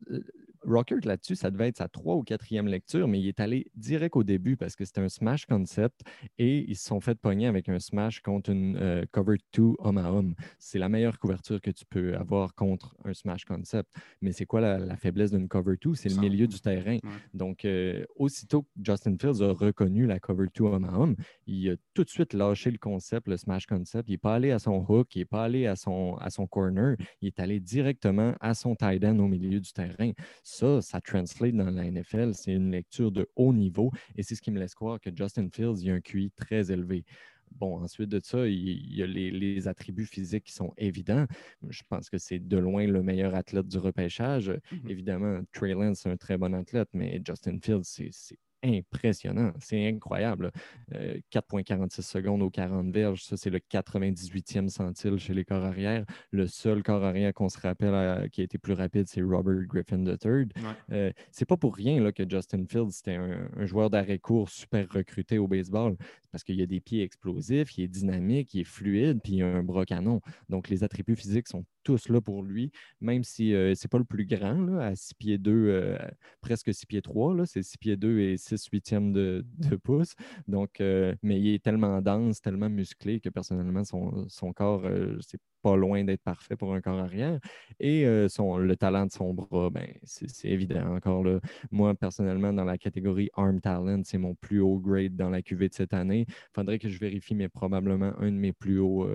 Rocker, 0.64 0.97
là-dessus, 1.05 1.37
ça 1.37 1.51
devait 1.51 1.68
être 1.68 1.79
sa 1.79 1.88
trois 1.88 2.16
ou 2.16 2.23
quatrième 2.23 2.66
lecture, 2.66 3.09
mais 3.09 3.21
il 3.21 3.29
est 3.29 3.40
allé 3.40 3.71
direct 3.75 4.16
au 4.16 4.25
début 4.25 4.57
parce 4.57 4.77
que 4.77 4.85
c'était 4.85 5.01
un 5.01 5.09
smash 5.09 5.47
concept 5.47 6.01
et 6.38 6.64
ils 6.68 6.77
se 6.77 6.87
sont 6.87 7.01
fait 7.01 7.14
pogner 7.16 7.47
avec 7.47 7.68
un 7.68 7.79
smash 7.79 8.21
contre 8.21 8.51
une 8.51 8.77
euh, 8.77 9.05
cover 9.11 9.37
2 9.55 9.75
homme 9.79 9.99
à 9.99 10.12
homme. 10.12 10.35
C'est 10.59 10.79
la 10.79 10.88
meilleure 10.88 11.18
couverture 11.18 11.61
que 11.61 11.71
tu 11.71 11.85
peux 11.85 12.14
avoir 12.16 12.55
contre 12.55 12.97
un 13.05 13.14
smash 13.14 13.44
concept. 13.44 13.90
Mais 14.21 14.33
c'est 14.33 14.47
quoi 14.47 14.61
la, 14.61 14.97
faiblesse 14.97 15.31
d'une 15.31 15.49
cover 15.49 15.77
2? 15.81 15.94
C'est 15.94 16.09
le 16.09 16.21
milieu 16.21 16.47
du 16.47 16.61
terrain. 16.61 16.99
Donc, 17.35 17.64
euh, 17.64 18.05
aussitôt 18.16 18.62
que 18.62 18.68
Justin 18.83 19.16
Fields 19.18 19.42
a 19.42 19.53
reconnu 19.53 20.07
la 20.07 20.18
cover 20.18 20.47
2 20.55 20.64
homme 20.64 20.85
à 20.85 20.99
homme, 20.99 21.16
il 21.47 21.71
a 21.71 21.77
tout 21.94 22.05
de 22.05 22.11
suite 22.11 22.33
lâché 22.33 22.71
le 22.71 22.79
concept, 22.79 23.29
le 23.29 23.37
smash 23.37 23.66
concept. 23.66 24.09
Il 24.09 24.12
n'est 24.12 24.18
pas 24.18 24.35
allé 24.35 24.51
à 24.51 24.59
son 24.59 24.85
hook, 24.88 25.14
il 25.14 25.21
n'est 25.21 25.25
pas 25.25 25.44
allé 25.44 25.66
à 25.66 25.77
son, 25.77 26.16
à 26.16 26.31
son 26.31 26.47
corner, 26.47 26.97
il 27.21 27.29
est 27.29 27.40
allé 27.40 27.61
directement 27.61 28.35
à 28.40 28.55
son 28.55 28.75
tight 28.75 29.05
end 29.05 29.18
au 29.18 29.29
milieu 29.29 29.61
du 29.61 29.73
terrain 29.73 30.12
ça, 30.49 30.81
ça 30.81 31.01
translate 31.01 31.55
dans 31.55 31.71
la 31.71 31.91
NFL. 31.91 32.35
C'est 32.35 32.53
une 32.53 32.71
lecture 32.71 33.13
de 33.13 33.29
haut 33.37 33.53
niveau 33.53 33.93
et 34.17 34.23
c'est 34.23 34.35
ce 34.35 34.43
qui 34.43 34.51
me 34.51 34.59
laisse 34.59 34.75
croire 34.75 34.99
que 34.99 35.11
Justin 35.15 35.49
Fields 35.53 35.89
a 35.89 35.93
un 35.93 36.01
QI 36.01 36.31
très 36.31 36.73
élevé. 36.73 37.05
Bon, 37.53 37.83
ensuite 37.83 38.09
de 38.09 38.21
ça, 38.23 38.47
il 38.47 38.95
y 38.95 39.03
a 39.03 39.07
les, 39.07 39.69
attributs 39.69 40.07
physiques 40.07 40.45
qui 40.45 40.53
sont 40.53 40.73
évidents. 40.77 41.27
Je 41.69 41.83
pense 41.89 42.11
que 42.11 42.19
c'est 42.19 42.39
de 42.39 42.59
loin 42.59 42.87
le 42.87 43.03
meilleur 43.03 43.35
athlète 43.35 43.69
du 43.69 43.79
repêchage. 43.79 44.51
Mm-hmm. 44.51 44.91
Évidemment, 44.91 45.41
Trey 45.53 45.75
Lance, 45.75 46.01
c'est 46.01 46.11
un 46.11 46.17
très 46.17 46.37
bon 46.37 46.55
athlète, 46.55 46.89
mais 46.93 47.21
Justin 47.25 47.59
Fields, 47.63 47.85
c'est 47.85 48.39
impressionnant. 48.62 49.53
C'est 49.61 49.87
incroyable. 49.88 50.51
4,46 50.92 52.01
euh, 52.01 52.03
secondes 52.03 52.42
aux 52.42 52.51
40 52.51 52.92
verges, 52.92 53.23
ça, 53.23 53.37
c'est 53.37 53.51
le 53.51 53.59
98e 53.59 54.68
centile 54.68 55.18
chez 55.18 55.35
les 55.35 55.44
corps 55.44 55.64
arrière. 55.64 56.05
Le 56.31 56.47
seul 56.47 56.83
corps 56.83 57.05
arrière 57.05 57.33
qu'on 57.35 57.49
se 57.49 57.59
rappelle 57.59 57.94
euh, 57.94 58.29
qui 58.29 58.40
a 58.40 58.44
été 58.44 58.59
plus 58.59 58.73
rapide, 58.73 59.07
c'est 59.09 59.23
Robert 59.23 59.64
Griffin 59.66 60.05
III. 60.05 60.49
Euh, 60.92 61.12
c'est 61.31 61.44
pas 61.44 61.57
pour 61.57 61.77
rien 61.77 62.03
là, 62.03 62.12
que 62.12 62.29
Justin 62.29 62.64
Fields, 62.68 62.90
c'était 62.90 63.14
un, 63.14 63.66
joueur 63.66 63.90
d'arrêt 63.90 64.18
court 64.18 64.49
super 64.49 64.88
recruté 64.88 65.38
au 65.38 65.47
baseball. 65.47 65.97
Parce 66.31 66.44
qu'il 66.44 66.61
a 66.61 66.66
des 66.66 66.81
pieds 66.81 67.03
explosifs, 67.03 67.77
il 67.79 67.85
est 67.85 67.88
dynamique, 67.88 68.53
il 68.55 68.61
est 68.61 68.64
fluide, 68.64 69.21
puis 69.23 69.35
il 69.35 69.42
a 69.42 69.47
un 69.47 69.62
bras 69.62 69.85
canon. 69.85 70.21
Donc, 70.49 70.68
les 70.68 70.85
attributs 70.85 71.16
physiques 71.16 71.49
sont 71.49 71.64
tous 71.85 72.09
là 72.11 72.21
pour 72.21 72.42
lui, 72.42 72.71
même 73.01 73.25
si 73.25 73.53
ce 73.53 73.73
c'est 73.75 73.88
pas 73.88 73.97
le 73.97 74.05
plus 74.05 74.27
grand, 74.27 74.77
à 74.79 74.94
6 74.94 75.14
pieds 75.14 75.38
2, 75.38 75.97
presque 76.42 76.75
6 76.75 76.85
pieds 76.85 77.01
3, 77.01 77.47
c'est 77.47 77.62
6 77.62 77.79
pieds 77.79 77.97
2 77.97 78.21
et 78.21 78.37
6 78.37 78.48
huitièmes 78.71 79.13
de, 79.13 79.45
de 79.59 79.77
pouce. 79.77 80.15
Donc, 80.47 80.81
euh, 80.81 81.15
mais 81.23 81.39
il 81.39 81.55
est 81.55 81.63
tellement 81.63 82.01
dense, 82.01 82.41
tellement 82.41 82.69
musclé 82.69 83.21
que 83.21 83.29
personnellement, 83.29 83.85
son, 83.85 84.53
corps, 84.53 84.85
euh, 84.85 85.17
c'est 85.21 85.41
pas 85.63 85.77
loin 85.77 86.05
d'être 86.05 86.23
parfait 86.23 86.57
pour 86.57 86.75
un 86.75 86.81
corps 86.81 86.99
arrière. 86.99 87.39
Et 87.81 88.07
euh, 88.07 88.29
son, 88.29 88.59
le 88.59 88.77
talent 88.77 89.07
de 89.07 89.13
son 89.13 89.35
bras, 89.35 89.71
ben, 89.71 89.87
c'est 90.05 90.49
évident 90.49 90.95
encore. 90.95 91.25
Là. 91.25 91.41
Moi, 91.71 91.95
personnellement, 91.95 92.53
dans 92.53 92.65
la 92.65 92.79
catégorie 92.79 93.31
Arm 93.35 93.61
Talent, 93.61 94.03
c'est 94.05 94.19
mon 94.19 94.35
plus 94.35 94.61
haut 94.61 94.79
grade 94.79 95.17
dans 95.17 95.31
la 95.31 95.43
QV 95.43 95.69
de 95.69 95.75
cette 95.75 95.95
année. 95.95 96.27
Il 96.29 96.55
faudrait 96.55 96.79
que 96.79 96.89
je 96.89 96.99
vérifie, 96.99 97.35
mais 97.35 97.49
probablement 97.49 98.13
un 98.19 98.31
de 98.31 98.37
mes 98.37 98.53
plus 98.53 98.79
hauts 98.79 99.09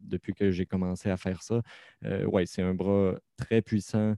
depuis 0.00 0.34
que 0.34 0.50
j'ai 0.50 0.66
commencé 0.66 1.10
à 1.10 1.16
faire 1.16 1.42
ça. 1.42 1.62
ouais, 2.26 2.46
c'est 2.46 2.62
un 2.62 2.74
bras 2.74 3.14
très 3.36 3.62
puissant, 3.62 4.14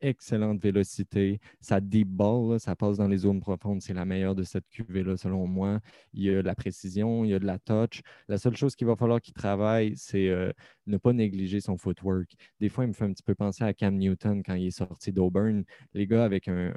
excellente 0.00 0.60
vélocité. 0.60 1.40
Ça 1.60 1.80
deep 1.80 2.08
ball, 2.08 2.58
ça 2.60 2.76
passe 2.76 2.96
dans 2.96 3.08
les 3.08 3.18
zones 3.18 3.40
profondes. 3.40 3.82
C'est 3.82 3.94
la 3.94 4.04
meilleure 4.04 4.34
de 4.34 4.42
cette 4.42 4.68
QV-là, 4.68 5.16
selon 5.16 5.46
moi. 5.46 5.80
Il 6.12 6.22
y 6.22 6.30
a 6.30 6.34
de 6.42 6.46
la 6.46 6.54
précision, 6.54 7.24
il 7.24 7.30
y 7.30 7.34
a 7.34 7.38
de 7.38 7.46
la 7.46 7.58
touch. 7.58 8.02
La 8.28 8.38
seule 8.38 8.56
chose 8.56 8.74
qu'il 8.76 8.86
va 8.86 8.96
falloir 8.96 9.20
qu'il 9.20 9.34
travaille, 9.34 9.94
c'est 9.96 10.28
euh, 10.28 10.52
ne 10.88 10.96
pas 10.96 11.12
négliger 11.12 11.60
son 11.60 11.76
footwork. 11.76 12.34
Des 12.60 12.68
fois, 12.68 12.84
il 12.84 12.88
me 12.88 12.92
fait 12.92 13.04
un 13.04 13.12
petit 13.12 13.22
peu 13.22 13.34
penser 13.34 13.64
à 13.64 13.72
Cam 13.72 13.96
Newton 13.96 14.42
quand 14.42 14.54
il 14.54 14.66
est 14.66 14.70
sorti 14.70 15.12
d'Auburn. 15.12 15.64
Les 15.94 16.06
gars 16.06 16.24
avec 16.24 16.48
un, 16.48 16.72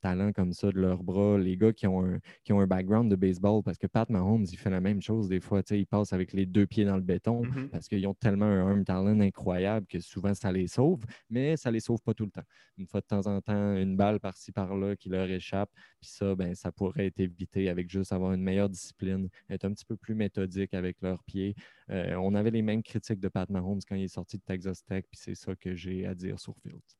talent 0.00 0.32
comme 0.32 0.52
ça 0.52 0.70
de 0.70 0.78
leurs 0.78 1.02
bras, 1.02 1.38
les 1.38 1.56
gars 1.56 1.72
qui 1.72 1.86
ont, 1.86 2.04
un, 2.04 2.18
qui 2.44 2.52
ont 2.52 2.60
un 2.60 2.66
background 2.66 3.10
de 3.10 3.16
baseball, 3.16 3.62
parce 3.62 3.78
que 3.78 3.86
Pat 3.86 4.08
Mahomes, 4.10 4.46
il 4.50 4.58
fait 4.58 4.70
la 4.70 4.80
même 4.80 5.00
chose 5.00 5.28
des 5.28 5.40
fois. 5.40 5.62
Il 5.70 5.86
passe 5.86 6.12
avec 6.12 6.32
les 6.32 6.46
deux 6.46 6.66
pieds 6.66 6.84
dans 6.84 6.96
le 6.96 7.02
béton 7.02 7.42
mm-hmm. 7.42 7.68
parce 7.68 7.88
qu'ils 7.88 8.06
ont 8.06 8.14
tellement 8.14 8.46
un 8.46 8.70
arm 8.70 8.84
talent 8.84 9.20
incroyable 9.20 9.86
que 9.86 10.00
souvent 10.00 10.34
ça 10.34 10.52
les 10.52 10.66
sauve, 10.66 11.04
mais 11.30 11.56
ça 11.56 11.70
les 11.70 11.80
sauve 11.80 12.02
pas 12.02 12.14
tout 12.14 12.24
le 12.24 12.30
temps. 12.30 12.44
Une 12.78 12.86
fois 12.86 13.00
de 13.00 13.06
temps 13.06 13.26
en 13.26 13.40
temps, 13.40 13.76
une 13.76 13.96
balle 13.96 14.20
par-ci 14.20 14.52
par-là 14.52 14.96
qui 14.96 15.08
leur 15.08 15.28
échappe, 15.30 15.70
puis 16.00 16.10
ça, 16.10 16.34
ben, 16.34 16.54
ça 16.54 16.72
pourrait 16.72 17.06
être 17.06 17.20
évité 17.20 17.68
avec 17.68 17.88
juste 17.88 18.12
avoir 18.12 18.32
une 18.32 18.42
meilleure 18.42 18.68
discipline, 18.68 19.28
être 19.48 19.64
un 19.64 19.72
petit 19.72 19.84
peu 19.84 19.96
plus 19.96 20.14
méthodique 20.14 20.74
avec 20.74 21.00
leurs 21.00 21.22
pieds. 21.24 21.54
Euh, 21.90 22.14
on 22.16 22.34
avait 22.34 22.50
les 22.50 22.62
mêmes 22.62 22.82
critiques 22.82 23.20
de 23.20 23.28
Pat 23.36 23.50
Mahomes 23.50 23.82
quand 23.86 23.96
il 23.96 24.04
est 24.04 24.08
sorti 24.08 24.38
de 24.38 24.42
Texas 24.42 24.82
Tech, 24.82 25.04
puis 25.10 25.20
c'est 25.22 25.34
ça 25.34 25.54
que 25.54 25.74
j'ai 25.74 26.06
à 26.06 26.14
dire 26.14 26.40
sur 26.40 26.54
Fields. 26.56 26.96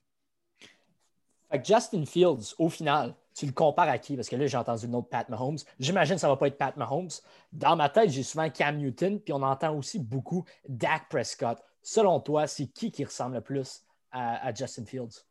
Justin 1.64 2.04
Fields, 2.04 2.54
au 2.58 2.68
final, 2.68 3.14
tu 3.34 3.46
le 3.46 3.52
compares 3.52 3.88
à 3.88 3.96
qui? 3.96 4.16
Parce 4.16 4.28
que 4.28 4.36
là, 4.36 4.46
j'ai 4.46 4.58
entendu 4.58 4.84
le 4.84 4.92
nom 4.92 5.00
de 5.00 5.06
Pat 5.06 5.26
Mahomes. 5.30 5.56
J'imagine 5.78 6.16
que 6.16 6.20
ça 6.20 6.26
ne 6.26 6.32
va 6.32 6.36
pas 6.36 6.48
être 6.48 6.58
Pat 6.58 6.76
Mahomes. 6.76 7.08
Dans 7.52 7.74
ma 7.74 7.88
tête, 7.88 8.10
j'ai 8.10 8.22
souvent 8.22 8.50
Cam 8.50 8.76
Newton, 8.76 9.18
puis 9.18 9.32
on 9.32 9.40
entend 9.40 9.74
aussi 9.74 9.98
beaucoup 9.98 10.44
Dak 10.68 11.08
Prescott. 11.08 11.58
Selon 11.82 12.20
toi, 12.20 12.46
c'est 12.46 12.66
qui 12.66 12.90
qui 12.90 13.02
ressemble 13.02 13.36
le 13.36 13.40
plus 13.40 13.82
à, 14.10 14.52
Justin 14.52 14.84
Fields? 14.84 15.24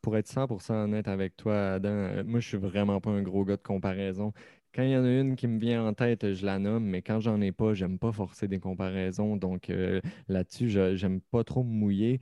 Pour 0.00 0.16
être 0.16 0.30
100% 0.30 0.72
honnête 0.72 1.06
avec 1.06 1.36
toi, 1.36 1.74
Adam, 1.74 1.90
euh, 1.90 2.24
moi, 2.24 2.40
je 2.40 2.48
suis 2.48 2.56
vraiment 2.56 2.98
pas 2.98 3.10
un 3.10 3.22
gros 3.22 3.44
gars 3.44 3.56
de 3.56 3.62
comparaison. 3.62 4.32
Quand 4.76 4.82
il 4.82 4.90
y 4.90 4.96
en 4.96 5.04
a 5.04 5.10
une 5.10 5.36
qui 5.36 5.46
me 5.46 5.58
vient 5.58 5.86
en 5.86 5.94
tête, 5.94 6.34
je 6.34 6.44
la 6.44 6.58
nomme, 6.58 6.84
mais 6.84 7.00
quand 7.00 7.18
j'en 7.18 7.40
ai 7.40 7.50
pas, 7.50 7.72
j'aime 7.72 7.98
pas 7.98 8.12
forcer 8.12 8.46
des 8.46 8.58
comparaisons. 8.58 9.38
Donc 9.38 9.70
euh, 9.70 10.02
là-dessus, 10.28 10.68
j'aime 10.68 11.22
pas 11.22 11.44
trop 11.44 11.64
me 11.64 11.70
mouiller. 11.70 12.20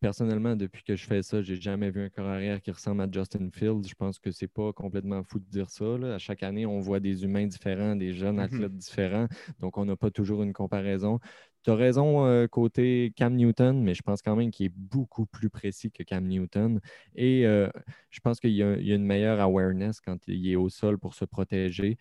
Personnellement, 0.00 0.54
depuis 0.54 0.84
que 0.84 0.94
je 0.94 1.04
fais 1.04 1.24
ça, 1.24 1.42
j'ai 1.42 1.56
jamais 1.56 1.90
vu 1.90 2.02
un 2.04 2.08
corps 2.08 2.28
arrière 2.28 2.62
qui 2.62 2.70
ressemble 2.70 3.02
à 3.02 3.08
Justin 3.10 3.48
Fields. 3.52 3.88
Je 3.88 3.94
pense 3.96 4.20
que 4.20 4.30
c'est 4.30 4.46
pas 4.46 4.72
complètement 4.72 5.24
fou 5.24 5.40
de 5.40 5.44
dire 5.46 5.70
ça. 5.70 5.84
À 6.14 6.18
chaque 6.18 6.44
année, 6.44 6.66
on 6.66 6.78
voit 6.78 7.00
des 7.00 7.24
humains 7.24 7.48
différents, 7.48 7.96
des 7.96 8.12
jeunes 8.14 8.36
mm-hmm. 8.36 8.54
athlètes 8.54 8.76
différents. 8.76 9.26
Donc, 9.58 9.76
on 9.76 9.84
n'a 9.84 9.96
pas 9.96 10.12
toujours 10.12 10.44
une 10.44 10.52
comparaison. 10.52 11.18
Tu 11.64 11.70
as 11.70 11.74
raison 11.74 12.26
euh, 12.26 12.46
côté 12.48 13.12
Cam 13.16 13.34
Newton, 13.34 13.82
mais 13.82 13.94
je 13.94 14.02
pense 14.02 14.20
quand 14.22 14.34
même 14.36 14.50
qu'il 14.50 14.66
est 14.66 14.74
beaucoup 14.74 15.26
plus 15.26 15.48
précis 15.50 15.90
que 15.92 16.02
Cam 16.02 16.26
Newton. 16.26 16.80
Et 17.14 17.46
euh, 17.46 17.68
je 18.10 18.20
pense 18.20 18.40
qu'il 18.40 18.50
y, 18.50 18.62
a 18.62 18.74
une 18.74 19.04
meilleure 19.04 19.40
awareness 19.40 20.00
quand 20.00 20.18
il 20.26 20.50
est 20.50 20.56
au 20.56 20.68
sol 20.68 20.98
pour 20.98 21.14
se 21.14 21.24
protéger. 21.24 21.98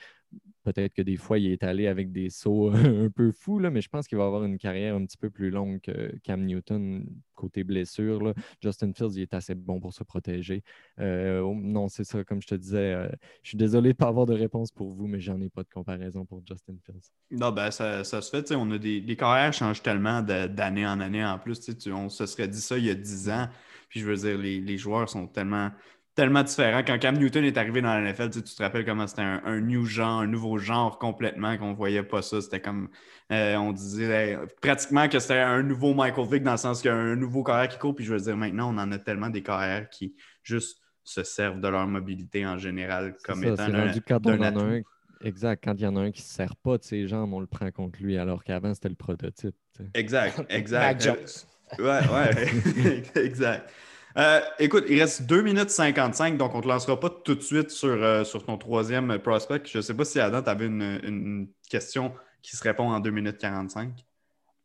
Peut-être 0.64 0.94
que 0.94 1.02
des 1.02 1.18
fois, 1.18 1.40
il 1.40 1.52
est 1.52 1.64
allé 1.64 1.88
avec 1.88 2.12
des 2.12 2.30
sauts 2.30 2.70
un 2.74 3.10
peu 3.10 3.32
fous, 3.32 3.60
là, 3.60 3.72
mais 3.72 3.82
je 3.82 3.90
pense 3.90 4.08
qu'il 4.08 4.18
va 4.18 4.26
avoir 4.26 4.44
une 4.44 4.58
carrière 4.58 4.96
un 4.96 5.06
petit 5.06 5.18
peu 5.18 5.30
plus 5.30 5.50
longue 5.50 5.82
que 5.82 6.16
Cam 6.24 6.46
Newton 6.46 7.06
côté 7.34 7.64
blessure. 7.64 8.34
Justin 8.62 8.94
Fields, 8.94 9.16
il 9.16 9.22
est 9.22 9.34
assez 9.34 9.56
bon 9.56 9.80
pour 9.80 9.94
se 9.94 10.04
protéger. 10.04 10.64
Euh, 11.00 11.40
oh, 11.40 11.56
non, 11.56 11.88
c'est 11.88 12.04
ça, 12.04 12.24
comme 12.24 12.42
je 12.42 12.48
te 12.48 12.56
disais. 12.56 12.94
Euh, 12.94 13.10
je 13.42 13.50
suis 13.50 13.58
désolé 13.58 13.90
de 13.90 13.94
ne 13.94 13.98
pas 13.98 14.08
avoir 14.08 14.28
de 14.28 14.34
réponse 14.34 14.72
pour 14.72 14.92
vous, 14.92 15.08
mais 15.08 15.20
j'en 15.20 15.42
ai 15.42 15.50
pas 15.50 15.64
de 15.64 15.70
comparaison 15.70 16.26
pour 16.26 16.44
Justin 16.48 16.76
Fields. 16.86 17.10
Non, 17.32 17.52
ben 17.52 17.72
ça, 17.72 18.04
se 18.04 18.30
fait. 18.30 18.52
On 18.52 18.70
a 18.70 18.78
des, 18.78 19.00
les 19.00 19.16
carrières 19.16 19.54
changent 19.54 19.82
tellement 19.82 20.22
d'année 20.22 20.86
en 20.86 21.00
année 21.00 21.26
en 21.26 21.40
plus. 21.40 21.60
on 21.88 22.10
se 22.10 22.26
serait 22.28 22.48
dit 22.48 22.62
ça 22.62 22.78
il 22.78 22.86
y 22.86 22.92
a 22.92 22.96
10 22.96 23.30
ans. 23.30 23.48
Puis 23.90 24.00
je 24.00 24.06
veux 24.06 24.16
dire, 24.16 24.38
les, 24.38 24.62
les 24.62 24.78
joueurs 24.78 25.10
sont 25.10 25.28
tellement 25.28 25.72
tellement 26.16 26.44
différent. 26.44 26.82
Quand 26.86 26.98
Cam 27.00 27.18
Newton 27.18 27.44
est 27.44 27.58
arrivé 27.58 27.82
dans 27.82 27.94
la 27.94 28.12
NFL, 28.12 28.30
tu, 28.30 28.42
te 28.42 28.62
rappelles 28.62 28.86
comment 28.86 29.08
c'était 29.08 29.22
un, 29.22 29.62
new 29.62 29.86
genre, 29.86 30.22
un 30.22 30.28
nouveau 30.28 30.58
genre 30.58 31.00
complètement, 31.00 31.58
qu'on 31.58 31.74
voyait 31.74 32.04
pas 32.04 32.22
ça. 32.22 32.42
C'était 32.42 32.62
comme, 32.62 32.90
euh, 33.32 33.56
on 33.56 33.72
disait 33.72 34.38
pratiquement 34.62 35.08
que 35.08 35.20
c'était 35.20 35.40
un 35.40 35.64
nouveau 35.64 35.94
Michael 35.94 36.28
Vick 36.28 36.44
dans 36.44 36.52
le 36.52 36.58
sens 36.58 36.82
qu'il 36.82 36.92
y 36.92 36.94
a 36.94 36.98
un 36.98 37.16
nouveau 37.16 37.44
carrière 37.44 37.70
qui 37.70 37.78
court. 37.78 37.96
Puis 37.96 38.06
je 38.06 38.14
veux 38.14 38.20
dire, 38.20 38.38
maintenant, 38.38 38.74
on 38.74 38.78
en 38.78 38.92
a 38.92 38.98
tellement 38.98 39.30
des 39.30 39.44
carrières 39.44 39.90
qui 39.90 40.16
juste 40.44 40.80
se 41.04 41.24
servent 41.24 41.60
de 41.60 41.68
leur 41.68 41.88
mobilité 41.88 42.46
en 42.46 42.58
général 42.58 43.16
comme 43.24 43.44
étant 43.44 43.64
un, 43.64 44.82
Exact. 45.24 45.64
Quand 45.64 45.74
il 45.76 45.82
y 45.82 45.88
en 45.88 45.96
a 45.96 46.00
un 46.02 46.12
qui 46.12 46.22
ne 46.22 46.26
se 46.26 46.34
sert 46.34 46.56
pas 46.56 46.78
de 46.78 46.84
ses 46.84 47.08
jambes, 47.08 47.34
on 47.34 47.40
le 47.40 47.48
prend 47.48 47.70
contre 47.72 48.02
lui, 48.02 48.18
alors 48.18 48.44
qu'avant, 48.44 48.74
c'était 48.74 48.90
le 48.90 48.96
prototype. 48.96 49.56
Exact, 49.94 50.44
exact. 50.50 51.48
ouais, 51.78 51.86
ouais, 51.86 53.04
exact. 53.24 53.72
Euh, 54.18 54.42
écoute, 54.60 54.86
il 54.90 55.00
reste 55.00 55.24
2 55.24 55.42
minutes 55.42 55.70
55, 55.70 56.38
donc 56.38 56.54
on 56.54 56.58
ne 56.58 56.64
te 56.64 56.68
lancera 56.68 57.00
pas 57.00 57.10
tout 57.10 57.36
de 57.36 57.42
suite 57.42 57.70
sur, 57.72 57.90
euh, 57.90 58.24
sur 58.24 58.46
ton 58.46 58.58
troisième 58.58 59.20
prospect. 59.20 59.62
Je 59.66 59.78
ne 59.78 59.82
sais 59.82 59.94
pas 59.94 60.06
si 60.06 60.20
Adam, 60.20 60.42
tu 60.42 60.50
avais 60.50 60.66
une, 60.66 61.48
question 61.70 62.14
qui 62.42 62.58
se 62.58 62.64
répond 62.64 62.92
en 62.92 63.00
2 63.00 63.10
minutes 63.12 63.38
45. 63.38 63.92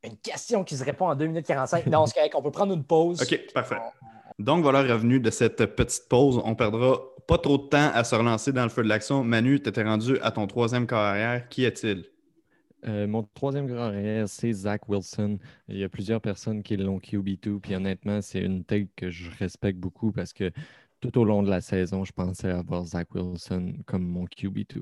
Une 0.03 0.17
question 0.19 0.65
qui 0.65 0.77
se 0.77 0.85
répond 0.85 1.09
en 1.09 1.15
2 1.15 1.27
minutes 1.27 1.47
45. 1.47 1.87
Non, 1.87 2.07
c'est 2.07 2.15
correct, 2.15 2.35
on 2.35 2.43
peut 2.43 2.51
prendre 2.51 2.75
une 2.75 2.85
pause. 2.85 3.23
OK, 3.23 3.53
parfait. 3.53 3.77
Donc 4.39 4.63
voilà, 4.63 4.83
revenu 4.83 5.21
de 5.21 5.31
cette 5.31 5.65
petite 5.77 6.09
pause. 6.09 6.41
On 6.45 6.55
perdra 6.55 7.01
pas 7.27 7.39
trop 7.39 7.59
de 7.59 7.69
temps 7.69 7.91
à 7.95 8.05
se 8.05 8.15
relancer 8.15 8.53
dans 8.53 8.65
le 8.65 8.69
feu 8.69 8.83
de 8.83 8.89
l'action. 8.89 9.25
Manu, 9.25 9.61
tu 9.61 9.69
étais 9.69 9.83
rendu 9.83 10.19
à 10.21 10.31
ton 10.31 10.47
troisième 10.47 10.87
carrière. 10.87 11.49
Qui 11.49 11.65
est-il? 11.65 12.05
Euh, 12.85 13.07
mon 13.07 13.23
troisième 13.35 13.69
carrière, 13.69 14.29
c'est 14.29 14.53
Zach 14.53 14.89
Wilson. 14.89 15.39
Il 15.69 15.79
y 15.79 15.85
a 15.85 15.89
plusieurs 15.89 16.21
personnes 16.21 16.62
qui 16.62 16.77
l'ont 16.77 16.99
QB2, 16.99 17.59
puis 17.59 17.75
honnêtement, 17.75 18.21
c'est 18.23 18.41
une 18.41 18.65
take 18.65 18.89
que 18.97 19.11
je 19.11 19.31
respecte 19.39 19.79
beaucoup 19.79 20.12
parce 20.12 20.33
que 20.33 20.53
tout 21.01 21.19
au 21.19 21.25
long 21.25 21.43
de 21.43 21.51
la 21.51 21.61
saison, 21.61 22.05
je 22.05 22.13
pensais 22.13 22.51
avoir 22.51 22.85
Zach 22.85 23.15
Wilson 23.15 23.75
comme 23.87 24.05
mon 24.05 24.25
QB2. 24.25 24.81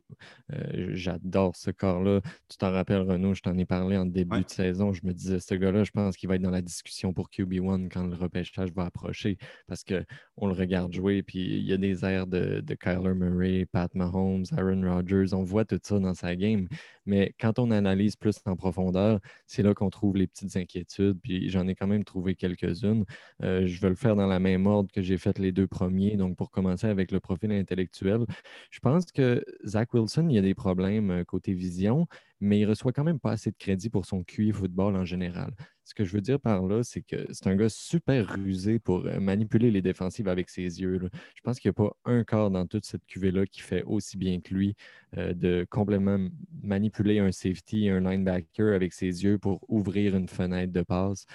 Euh, 0.53 0.91
j'adore 0.93 1.57
ce 1.57 1.71
corps-là. 1.71 2.21
Tu 2.49 2.57
t'en 2.57 2.71
rappelles, 2.71 3.03
Renaud, 3.03 3.35
je 3.35 3.43
t'en 3.43 3.57
ai 3.59 3.65
parlé 3.65 3.97
en 3.97 4.07
début 4.07 4.43
de 4.43 4.49
saison. 4.49 4.93
Je 4.93 5.05
me 5.05 5.13
disais, 5.13 5.41
ce 5.41 5.55
gars-là, 5.55 5.85
je 5.85 5.91
pense 5.91 6.17
qu'il 6.17 6.29
va 6.29 6.37
être 6.37 6.43
dans 6.43 6.51
la 6.51 6.63
discussion 6.63 7.13
pour 7.13 7.31
QB1 7.31 7.89
quand 7.89 8.07
le 8.07 8.15
repêchage 8.15 8.73
va 8.73 8.85
approcher 8.85 9.39
parce 9.67 9.85
qu'on 9.85 10.47
le 10.47 10.53
regarde 10.53 10.93
jouer, 10.93 11.23
puis 11.23 11.59
il 11.59 11.65
y 11.65 11.73
a 11.73 11.77
des 11.77 12.05
airs 12.05 12.27
de, 12.27 12.61
de 12.61 12.75
Kyler 12.75 13.15
Murray, 13.15 13.67
Pat 13.67 13.93
Mahomes, 13.95 14.45
Aaron 14.57 14.83
Rodgers. 14.83 15.35
On 15.35 15.43
voit 15.43 15.65
tout 15.65 15.81
ça 15.83 15.99
dans 15.99 16.15
sa 16.15 16.37
game. 16.37 16.69
Mais 17.07 17.35
quand 17.39 17.59
on 17.59 17.71
analyse 17.71 18.17
plus 18.17 18.39
en 18.47 18.57
profondeur, 18.57 19.21
c'est 19.47 19.63
là 19.63 19.75
qu'on 19.75 19.91
trouve 19.91 20.17
les 20.17 20.27
petites 20.27 20.57
inquiétudes. 20.57 21.19
Puis 21.23 21.51
j'en 21.51 21.67
ai 21.69 21.75
quand 21.75 21.87
même 21.87 22.05
trouvé 22.05 22.35
quelques-unes. 22.35 23.05
Euh, 23.43 23.67
je 23.67 23.81
vais 23.81 23.91
le 23.91 23.95
faire 23.95 24.17
dans 24.17 24.27
la 24.27 24.39
même 24.39 24.67
ordre 24.67 24.91
que 24.93 25.03
j'ai 25.03 25.19
fait 25.19 25.39
les 25.39 25.53
deux 25.53 25.67
premiers. 25.67 26.04
Donc, 26.17 26.37
pour 26.37 26.51
commencer 26.51 26.87
avec 26.87 27.11
le 27.13 27.21
profil 27.21 27.53
intellectuel, 27.53 28.25
je 28.71 28.79
pense 28.81 29.07
que 29.13 29.45
Zach 29.67 29.93
Wilson, 29.95 30.29
il 30.29 30.35
y 30.37 30.39
a 30.39 30.43
des 30.43 30.55
problèmes 30.55 31.11
euh, 31.11 31.25
côté 31.25 31.55
vision, 31.55 32.07
mais 32.41 32.61
il 32.61 32.67
reçoit 32.67 32.93
quand 32.93 33.05
même 33.05 33.21
pas 33.21 33.33
assez 33.33 33.51
de 33.51 33.57
crédit 33.57 33.91
pour 33.91 34.07
son 34.07 34.23
QI 34.25 34.53
football 34.53 34.97
en 34.97 35.05
général. 35.05 35.53
Ce 35.85 35.95
que 35.95 36.05
je 36.05 36.13
veux 36.13 36.21
dire 36.21 36.41
par 36.41 36.63
là, 36.67 36.83
c'est 36.83 37.03
que 37.03 37.27
c'est 37.31 37.47
un 37.47 37.57
gars 37.57 37.69
super 37.69 38.27
rusé 38.35 38.79
pour 38.79 39.05
euh, 39.07 39.21
manipuler 39.21 39.71
les 39.71 39.83
défensives 39.83 40.29
avec 40.29 40.49
ses 40.49 40.81
yeux. 40.81 40.99
Je 41.35 41.41
pense 41.43 41.61
qu'il 41.61 41.69
n'y 41.69 41.73
a 41.73 41.89
pas 41.89 41.97
un 42.07 42.25
corps 42.25 42.51
dans 42.51 42.67
toute 42.67 42.87
cette 42.87 43.05
cuvée-là 43.07 43.47
qui 43.47 43.61
fait 43.61 43.83
aussi 43.85 44.17
bien 44.17 44.41
que 44.41 44.55
lui 44.55 44.75
euh, 45.19 45.35
de 45.35 45.67
complètement 45.71 46.19
manipuler 46.63 47.19
un 47.19 47.31
safety, 47.31 47.89
un 47.89 48.01
linebacker 48.01 48.75
avec 48.75 48.93
ses 48.93 49.25
yeux 49.25 49.39
pour 49.39 49.61
ouvrir 49.69 50.17
une 50.17 50.29
fenêtre 50.29 50.73
de 50.73 50.83
passe. 50.83 51.27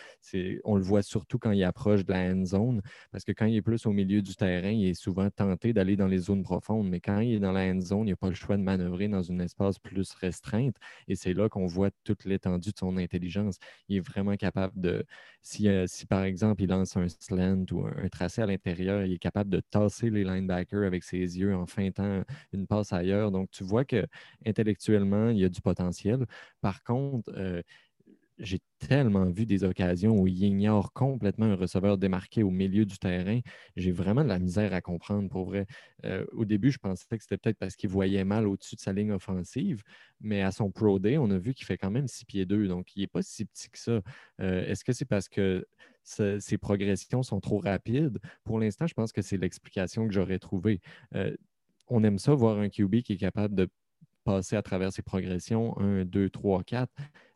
On 0.63 0.75
le 0.75 0.83
voit 0.83 1.01
surtout 1.01 1.37
quand 1.37 1.51
il 1.51 1.63
approche 1.63 2.03
de 2.05 2.11
la 2.11 2.31
end 2.31 2.45
zone, 2.45 2.81
parce 3.11 3.23
que 3.23 3.31
quand 3.31 3.45
il 3.45 3.55
est 3.55 3.61
plus 3.61 3.85
au 3.85 3.91
milieu 3.91 4.21
du 4.21 4.35
terrain, 4.35 4.71
il 4.71 4.87
est 4.87 4.93
souvent 4.93 5.29
tenté 5.29 5.73
d'aller 5.73 5.95
dans 5.95 6.07
les 6.07 6.17
zones 6.17 6.43
profondes, 6.43 6.89
mais 6.89 6.99
quand 6.99 7.19
il 7.19 7.35
est 7.35 7.39
dans 7.39 7.51
la 7.51 7.71
end 7.71 7.79
zone, 7.81 8.07
il 8.07 8.11
n'a 8.11 8.15
pas 8.15 8.29
le 8.29 8.35
choix 8.35 8.57
de 8.57 8.63
manœuvrer 8.63 9.07
dans 9.07 9.31
un 9.31 9.39
espace 9.39 9.79
plus 9.79 10.11
restreinte. 10.13 10.75
Et 11.07 11.15
c'est 11.15 11.33
là 11.33 11.49
qu'on 11.49 11.67
voit 11.67 11.91
toute 12.03 12.25
l'étendue 12.25 12.71
de 12.71 12.77
son 12.77 12.97
intelligence. 12.97 13.57
Il 13.87 13.97
est 13.97 13.99
vraiment 14.01 14.35
capable 14.39 14.79
de, 14.81 15.05
si, 15.41 15.67
euh, 15.67 15.85
si 15.87 16.05
par 16.07 16.23
exemple 16.23 16.63
il 16.63 16.69
lance 16.69 16.97
un 16.97 17.07
slant 17.09 17.65
ou 17.71 17.85
un, 17.85 18.09
tracé 18.09 18.41
à 18.41 18.45
l'intérieur, 18.47 19.05
il 19.05 19.13
est 19.13 19.19
capable 19.19 19.49
de 19.49 19.59
tasser 19.61 20.09
les 20.09 20.23
linebackers 20.23 20.83
avec 20.85 21.03
ses 21.03 21.17
yeux 21.39 21.55
en 21.55 21.65
feintant 21.67 22.23
une 22.53 22.67
passe 22.67 22.93
ailleurs. 22.93 23.31
Donc 23.31 23.51
tu 23.51 23.63
vois 23.63 23.85
que 23.85 24.05
intellectuellement, 24.45 25.29
il 25.29 25.39
y 25.39 25.45
a 25.45 25.49
du 25.49 25.61
potentiel. 25.61 26.25
Par 26.61 26.83
contre, 26.83 27.31
euh, 27.37 27.61
j'ai 28.39 28.59
tellement 28.79 29.29
vu 29.29 29.45
des 29.45 29.63
occasions 29.63 30.17
où 30.17 30.27
il 30.27 30.43
ignore 30.43 30.93
complètement 30.93 31.45
un 31.45 31.55
receveur 31.55 31.97
démarqué 31.97 32.43
au 32.43 32.49
milieu 32.49 32.85
du 32.85 32.97
terrain. 32.97 33.41
J'ai 33.75 33.91
vraiment 33.91 34.23
de 34.23 34.29
la 34.29 34.39
misère 34.39 34.73
à 34.73 34.81
comprendre 34.81 35.29
pour 35.29 35.45
vrai. 35.45 35.65
Euh, 36.05 36.25
au 36.31 36.45
début, 36.45 36.71
je 36.71 36.77
pensais 36.77 37.05
que 37.17 37.23
c'était 37.23 37.37
peut-être 37.37 37.57
parce 37.57 37.75
qu'il 37.75 37.89
voyait 37.89 38.23
mal 38.23 38.47
au-dessus 38.47 38.75
de 38.75 38.81
sa 38.81 38.93
ligne 38.93 39.11
offensive, 39.11 39.83
mais 40.21 40.41
à 40.41 40.51
son 40.51 40.71
Pro 40.71 40.99
Day, 40.99 41.17
on 41.17 41.29
a 41.31 41.37
vu 41.37 41.53
qu'il 41.53 41.65
fait 41.65 41.77
quand 41.77 41.91
même 41.91 42.07
6 42.07 42.25
pieds 42.25 42.45
2, 42.45 42.67
donc 42.67 42.95
il 42.95 43.01
n'est 43.01 43.07
pas 43.07 43.21
si 43.21 43.45
petit 43.45 43.69
que 43.69 43.77
ça. 43.77 44.01
Euh, 44.39 44.65
est-ce 44.65 44.83
que 44.83 44.93
c'est 44.93 45.05
parce 45.05 45.27
que 45.27 45.65
ses 46.03 46.57
progressions 46.57 47.23
sont 47.23 47.39
trop 47.41 47.59
rapides? 47.59 48.19
Pour 48.43 48.59
l'instant, 48.59 48.87
je 48.87 48.93
pense 48.93 49.11
que 49.11 49.21
c'est 49.21 49.37
l'explication 49.37 50.07
que 50.07 50.13
j'aurais 50.13 50.39
trouvée. 50.39 50.79
Euh, 51.15 51.35
on 51.87 52.03
aime 52.03 52.19
ça, 52.19 52.33
voir 52.33 52.59
un 52.59 52.69
QB 52.69 53.01
qui 53.01 53.13
est 53.13 53.17
capable 53.17 53.55
de 53.55 53.69
passer 54.23 54.55
à 54.55 54.61
travers 54.61 54.93
ses 54.93 55.01
progressions, 55.01 55.77
1, 55.79 56.05
2, 56.05 56.29
3, 56.29 56.63
4, 56.63 56.91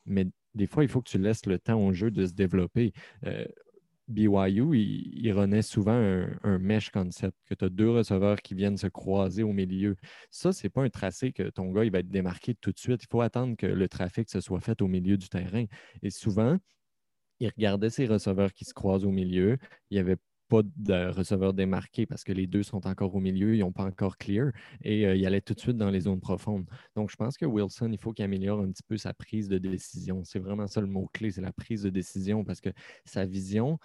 mais 0.05 0.27
des 0.55 0.67
fois, 0.67 0.83
il 0.83 0.89
faut 0.89 1.01
que 1.01 1.09
tu 1.09 1.17
laisses 1.17 1.45
le 1.45 1.59
temps 1.59 1.79
au 1.79 1.93
jeu 1.93 2.11
de 2.11 2.25
se 2.25 2.33
développer. 2.33 2.93
Euh, 3.25 3.45
BYU, 4.09 4.77
il, 4.77 5.31
renaît 5.31 5.61
souvent 5.61 5.93
un, 6.43 6.59
mesh 6.59 6.89
concept, 6.91 7.37
que 7.45 7.55
tu 7.55 7.65
as 7.65 7.69
deux 7.69 7.89
receveurs 7.89 8.41
qui 8.41 8.53
viennent 8.53 8.77
se 8.77 8.87
croiser 8.87 9.43
au 9.43 9.53
milieu. 9.53 9.95
Ça, 10.29 10.51
ce 10.51 10.63
n'est 10.63 10.69
pas 10.69 10.83
un 10.83 10.89
tracé 10.89 11.31
que 11.31 11.43
ton 11.49 11.71
gars 11.71 11.85
il 11.85 11.91
va 11.91 11.99
être 11.99 12.09
démarqué 12.09 12.53
tout 12.53 12.71
de 12.71 12.79
suite. 12.79 13.03
Il 13.03 13.07
faut 13.09 13.21
attendre 13.21 13.55
que 13.55 13.65
le 13.65 13.87
trafic 13.87 14.29
se 14.29 14.41
soit 14.41 14.59
fait 14.59 14.81
au 14.81 14.87
milieu 14.87 15.17
du 15.17 15.29
terrain. 15.29 15.65
Et 16.01 16.09
souvent, 16.09 16.57
il 17.39 17.47
regardait 17.47 17.89
ses 17.89 18.05
receveurs 18.05 18.53
qui 18.53 18.65
se 18.65 18.73
croisent 18.73 19.05
au 19.05 19.11
milieu. 19.11 19.57
Il 19.89 19.95
n'y 19.95 19.99
avait 19.99 20.17
pas 20.53 20.61
de 20.77 21.09
receveur 21.09 21.53
démarqué 21.53 22.05
parce 22.05 22.23
que 22.23 22.31
les 22.31 22.45
deux 22.45 22.61
sont 22.61 22.85
encore 22.85 23.15
au 23.15 23.19
milieu, 23.19 23.55
ils 23.55 23.61
n'ont 23.61 23.71
pas 23.71 23.85
encore 23.85 24.17
clear 24.17 24.51
et 24.83 25.07
euh, 25.07 25.15
il 25.15 25.25
allait 25.25 25.41
tout 25.41 25.55
de 25.55 25.59
suite 25.59 25.77
dans 25.77 25.89
les 25.89 26.01
zones 26.01 26.19
profondes. 26.19 26.65
Donc, 26.95 27.09
je 27.09 27.15
pense 27.15 27.37
que 27.37 27.45
Wilson, 27.45 27.89
il 27.91 27.97
faut 27.97 28.13
qu'il 28.13 28.23
améliore 28.23 28.59
un 28.59 28.69
petit 28.71 28.83
peu 28.83 28.97
sa 28.97 29.15
prise 29.15 29.49
de 29.49 29.57
décision. 29.57 30.23
C'est 30.23 30.37
vraiment 30.37 30.67
ça 30.67 30.79
le 30.79 30.87
mot-clé, 30.87 31.31
c'est 31.31 31.41
la 31.41 31.51
prise 31.51 31.81
de 31.81 31.89
décision 31.89 32.43
parce 32.43 32.61
que 32.61 32.69
sa 33.03 33.25
vision, 33.25 33.79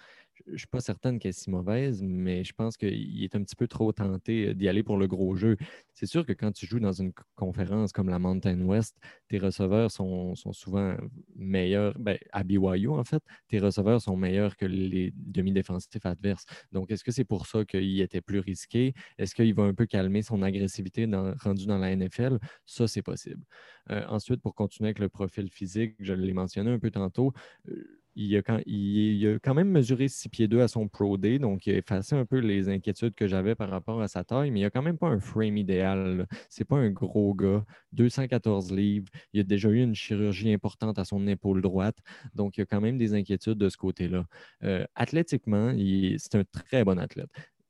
je 0.45 0.51
ne 0.53 0.57
suis 0.57 0.67
pas 0.67 0.79
certaine 0.79 1.19
qu'elle 1.19 1.29
est 1.29 1.33
si 1.33 1.49
mauvaise, 1.49 2.01
mais 2.01 2.43
je 2.43 2.53
pense 2.53 2.77
qu'il 2.77 3.23
est 3.23 3.35
un 3.35 3.43
petit 3.43 3.55
peu 3.55 3.67
trop 3.67 3.91
tenté 3.91 4.53
d'y 4.53 4.67
aller 4.67 4.83
pour 4.83 4.97
le 4.97 5.07
gros 5.07 5.35
jeu. 5.35 5.57
C'est 5.93 6.05
sûr 6.05 6.25
que 6.25 6.33
quand 6.33 6.51
tu 6.51 6.65
joues 6.65 6.79
dans 6.79 6.91
une 6.91 7.11
conférence 7.35 7.91
comme 7.91 8.09
la 8.09 8.19
Mountain 8.19 8.61
West, 8.61 8.97
tes 9.27 9.37
receveurs 9.37 9.91
sont, 9.91 10.35
souvent 10.35 10.95
meilleurs. 11.35 11.97
Ben, 11.99 12.17
à 12.31 12.43
BYU, 12.43 12.89
en 12.89 13.03
fait, 13.03 13.23
tes 13.47 13.59
receveurs 13.59 14.01
sont 14.01 14.15
meilleurs 14.15 14.55
que 14.55 14.65
les 14.65 15.11
demi-défensifs 15.15 16.05
adverses. 16.05 16.45
Donc, 16.71 16.91
est-ce 16.91 17.03
que 17.03 17.11
c'est 17.11 17.25
pour 17.25 17.47
ça 17.47 17.65
qu'il 17.65 17.99
était 18.01 18.21
plus 18.21 18.39
risqué? 18.39 18.93
Est-ce 19.17 19.35
qu'il 19.35 19.53
va 19.53 19.63
un 19.63 19.73
peu 19.73 19.85
calmer 19.85 20.21
son 20.21 20.41
agressivité 20.41 21.07
dans, 21.07 21.33
rendu 21.35 21.65
dans 21.65 21.77
la 21.77 21.95
NFL? 21.95 22.39
Ça, 22.65 22.87
c'est 22.87 23.01
possible. 23.01 23.43
Euh, 23.91 24.05
ensuite, 24.07 24.41
pour 24.41 24.55
continuer 24.55 24.87
avec 24.89 24.99
le 24.99 25.09
profil 25.09 25.49
physique, 25.49 25.95
je 25.99 26.13
l'ai 26.13 26.33
mentionné 26.33 26.71
un 26.71 26.79
peu 26.79 26.91
tantôt. 26.91 27.33
Euh, 27.69 27.99
il 28.19 28.35
a, 28.35 28.41
quand, 28.41 28.59
il, 28.65 29.27
a, 29.27 29.39
quand, 29.39 29.53
même 29.53 29.69
mesuré 29.69 30.09
6 30.09 30.27
pieds 30.27 30.47
2 30.49 30.59
à 30.59 30.67
son 30.67 30.89
Pro 30.89 31.17
Day, 31.17 31.39
donc 31.39 31.65
il 31.65 31.73
a 31.73 31.77
effacé 31.77 32.15
un 32.15 32.25
peu 32.25 32.39
les 32.39 32.67
inquiétudes 32.67 33.15
que 33.15 33.27
j'avais 33.27 33.55
par 33.55 33.69
rapport 33.69 34.01
à 34.01 34.09
sa 34.09 34.25
taille, 34.25 34.51
mais 34.51 34.59
il 34.59 34.63
n'a 34.63 34.69
quand 34.69 34.81
même 34.81 34.97
pas 34.97 35.07
un 35.07 35.21
frame 35.21 35.55
idéal. 35.55 36.27
C'est 36.49 36.65
pas 36.65 36.75
un 36.75 36.89
gros 36.89 37.33
gars, 37.33 37.63
214 37.93 38.73
livres. 38.73 39.07
Il 39.31 39.39
a 39.39 39.43
déjà 39.43 39.69
eu 39.69 39.81
une 39.81 39.95
chirurgie 39.95 40.51
importante 40.51 40.99
à 40.99 41.05
son 41.05 41.25
épaule 41.27 41.61
droite, 41.61 41.97
donc 42.35 42.57
il 42.57 42.61
y 42.61 42.63
a 42.63 42.65
quand 42.65 42.81
même 42.81 42.97
des 42.97 43.13
inquiétudes 43.13 43.57
de 43.57 43.69
ce 43.69 43.77
côté-là. 43.77 44.25
Euh, 44.63 44.85
athlétiquement, 44.95 45.73
c'est 46.17 46.35
un 46.35 46.43
très 46.43 46.83
bon 46.83 46.99
athlète 46.99 47.29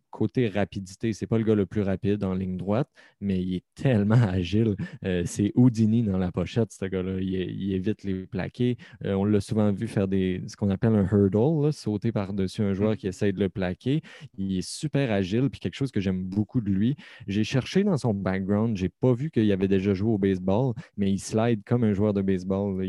côté 0.10 0.48
rapidité, 0.48 1.14
c'est 1.14 1.28
pas 1.28 1.38
le 1.38 1.44
gars 1.44 1.56
le 1.56 1.66
plus 1.66 1.82
rapide 1.82 2.24
en 2.24 2.34
ligne 2.34 2.58
droite, 2.58 2.90
mais 3.22 3.42
il 3.42 3.56
est 3.56 3.64
tellement 3.76 4.16
agile. 4.30 4.76
Euh, 5.06 5.24
c'est 5.26 5.52
Houdini 5.56 6.04
dans 6.04 6.18
la 6.18 6.32
pochette, 6.32 6.72
ce 6.72 6.86
gars-là. 6.86 7.20
Il, 7.20 7.74
évite 7.74 8.04
les 8.04 8.26
plaqués. 8.26 8.78
Euh, 9.06 9.14
on 9.14 9.26
l'a 9.26 9.42
souvent 9.42 9.72
vu 9.72 9.88
faire 9.88 10.08
des, 10.08 10.42
ce 10.48 10.56
qu'on 10.56 10.70
appelle 10.70 10.96
un 10.96 11.08
hurdle, 11.08 11.72
sauter 11.72 12.12
par-dessus 12.12 12.62
un 12.62 12.74
joueur 12.74 12.98
qui 12.98 13.08
essaie 13.08 13.32
de 13.32 13.40
le 13.40 13.50
plaquer. 13.50 14.02
Il 14.38 14.58
est 14.58 14.68
super 14.68 15.12
agile, 15.12 15.50
puis 15.50 15.60
quelque 15.60 15.76
chose 15.76 15.92
que 15.92 16.00
j'aime 16.00 16.24
beaucoup 16.24 16.62
de 16.62 16.70
lui. 16.70 16.96
J'ai 17.28 17.44
cherché 17.44 17.84
dans 17.84 17.98
son 17.98 18.14
background, 18.14 18.76
j'ai 18.76 18.90
pas 18.90 19.14
vu 19.14 19.30
qu'il 19.30 19.52
avait 19.52 19.68
déjà 19.68 19.94
joué 19.94 20.12
au 20.12 20.18
baseball, 20.18 20.74
mais 20.98 21.12
il 21.12 21.20
slide 21.20 21.64
comme 21.66 21.84
un 21.84 21.94
joueur 21.94 22.14
de 22.14 22.22
baseball. 22.22 22.86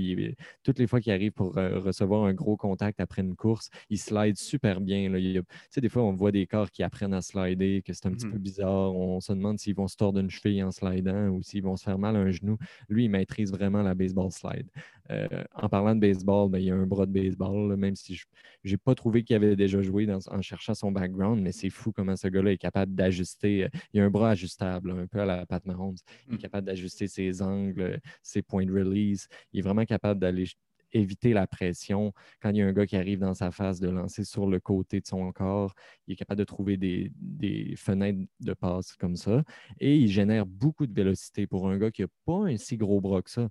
toutes 0.62 0.78
les 0.78 0.86
fois 0.86 1.00
qu'il 1.00 1.12
arrive 1.12 1.32
pour 1.32 1.56
euh, 1.58 1.78
recevoir 1.78 2.24
un 2.24 2.34
gros 2.34 2.56
contact 2.56 3.00
après 3.00 3.22
une 3.22 3.36
course, 3.36 3.70
il 3.90 3.98
slide 3.98 4.36
super 4.36 4.80
bien. 4.80 5.12
Tu 5.12 5.42
sais, 5.70 5.80
des 5.80 5.88
fois, 5.88 6.02
on 6.02 6.12
voit 6.12 6.32
des 6.32 6.46
corps 6.46 6.70
qui 6.70 6.82
apprennent 6.82 7.09
à 7.12 7.22
slider, 7.22 7.82
que 7.82 7.92
c'est 7.92 8.06
un 8.06 8.12
petit 8.12 8.26
peu 8.26 8.36
mmh 8.36 8.40
bizarre. 8.40 8.94
On 8.94 9.20
se 9.20 9.32
demande 9.32 9.58
s'ils 9.58 9.74
vont 9.74 9.88
se 9.88 9.96
tordre 9.96 10.18
une 10.20 10.30
cheville 10.30 10.62
en 10.62 10.70
slidant 10.70 11.28
ou 11.28 11.42
s'ils 11.42 11.62
vont 11.62 11.76
se 11.76 11.84
faire 11.84 11.98
mal 11.98 12.16
à 12.16 12.20
un 12.20 12.30
genou. 12.30 12.56
Lui, 12.88 13.04
il 13.04 13.10
maîtrise 13.10 13.52
vraiment 13.52 13.82
la 13.82 13.94
baseball 13.94 14.30
slide. 14.30 14.68
Euh, 15.10 15.44
en 15.54 15.68
parlant 15.68 15.94
de 15.94 16.00
baseball, 16.00 16.50
ben, 16.50 16.58
il 16.58 16.66
y 16.66 16.70
a 16.70 16.74
un 16.74 16.86
bras 16.86 17.06
de 17.06 17.12
baseball, 17.12 17.76
même 17.76 17.96
si 17.96 18.14
je 18.14 18.26
n'ai 18.64 18.76
pas 18.76 18.94
trouvé 18.94 19.24
qu'il 19.24 19.36
avait 19.36 19.56
déjà 19.56 19.82
joué 19.82 20.06
en 20.12 20.42
cherchant 20.42 20.74
son 20.74 20.92
background, 20.92 21.42
mais 21.42 21.52
c'est 21.52 21.70
fou 21.70 21.92
comment 21.92 22.16
ce 22.16 22.28
gars-là 22.28 22.52
est 22.52 22.58
capable 22.58 22.94
d'ajuster. 22.94 23.64
Euh, 23.64 23.68
il 23.92 23.98
y 23.98 24.00
a 24.00 24.04
un 24.04 24.10
bras 24.10 24.30
ajustable, 24.30 24.90
un 24.92 25.06
peu 25.06 25.20
à 25.20 25.24
la 25.24 25.46
Pat 25.46 25.64
Mahomes. 25.66 25.96
Il 26.28 26.34
est 26.34 26.36
mmh. 26.36 26.38
capable 26.38 26.66
d'ajuster 26.66 27.06
ses 27.08 27.42
angles, 27.42 28.00
ses 28.22 28.42
points 28.42 28.64
de 28.64 28.72
release. 28.72 29.28
Il 29.52 29.60
est 29.60 29.62
vraiment 29.62 29.84
capable 29.84 30.20
d'aller 30.20 30.46
éviter 30.92 31.32
la 31.32 31.46
pression. 31.46 32.12
Quand 32.40 32.50
il 32.50 32.56
y 32.56 32.62
a 32.62 32.66
un 32.66 32.72
gars 32.72 32.86
qui 32.86 32.96
arrive 32.96 33.20
dans 33.20 33.34
sa 33.34 33.50
face, 33.50 33.80
de 33.80 33.88
lancer 33.88 34.24
sur 34.24 34.46
le 34.46 34.60
côté 34.60 35.00
de 35.00 35.06
son 35.06 35.30
corps, 35.32 35.74
il 36.06 36.12
est 36.12 36.16
capable 36.16 36.38
de 36.38 36.44
trouver 36.44 36.76
des, 36.76 37.12
fenêtres 37.76 38.20
de 38.40 38.52
passe 38.54 38.94
comme 38.96 39.16
ça. 39.16 39.42
Et 39.78 39.96
il 39.96 40.08
génère 40.08 40.46
beaucoup 40.46 40.86
de 40.86 40.92
vélocité 40.92 41.46
pour 41.46 41.68
un 41.68 41.78
gars 41.78 41.90
qui 41.90 42.02
n'a 42.02 42.08
pas 42.26 42.46
un 42.46 42.56
si 42.56 42.76
gros 42.76 43.00
bras 43.00 43.22
que 43.22 43.30
ça. 43.30 43.48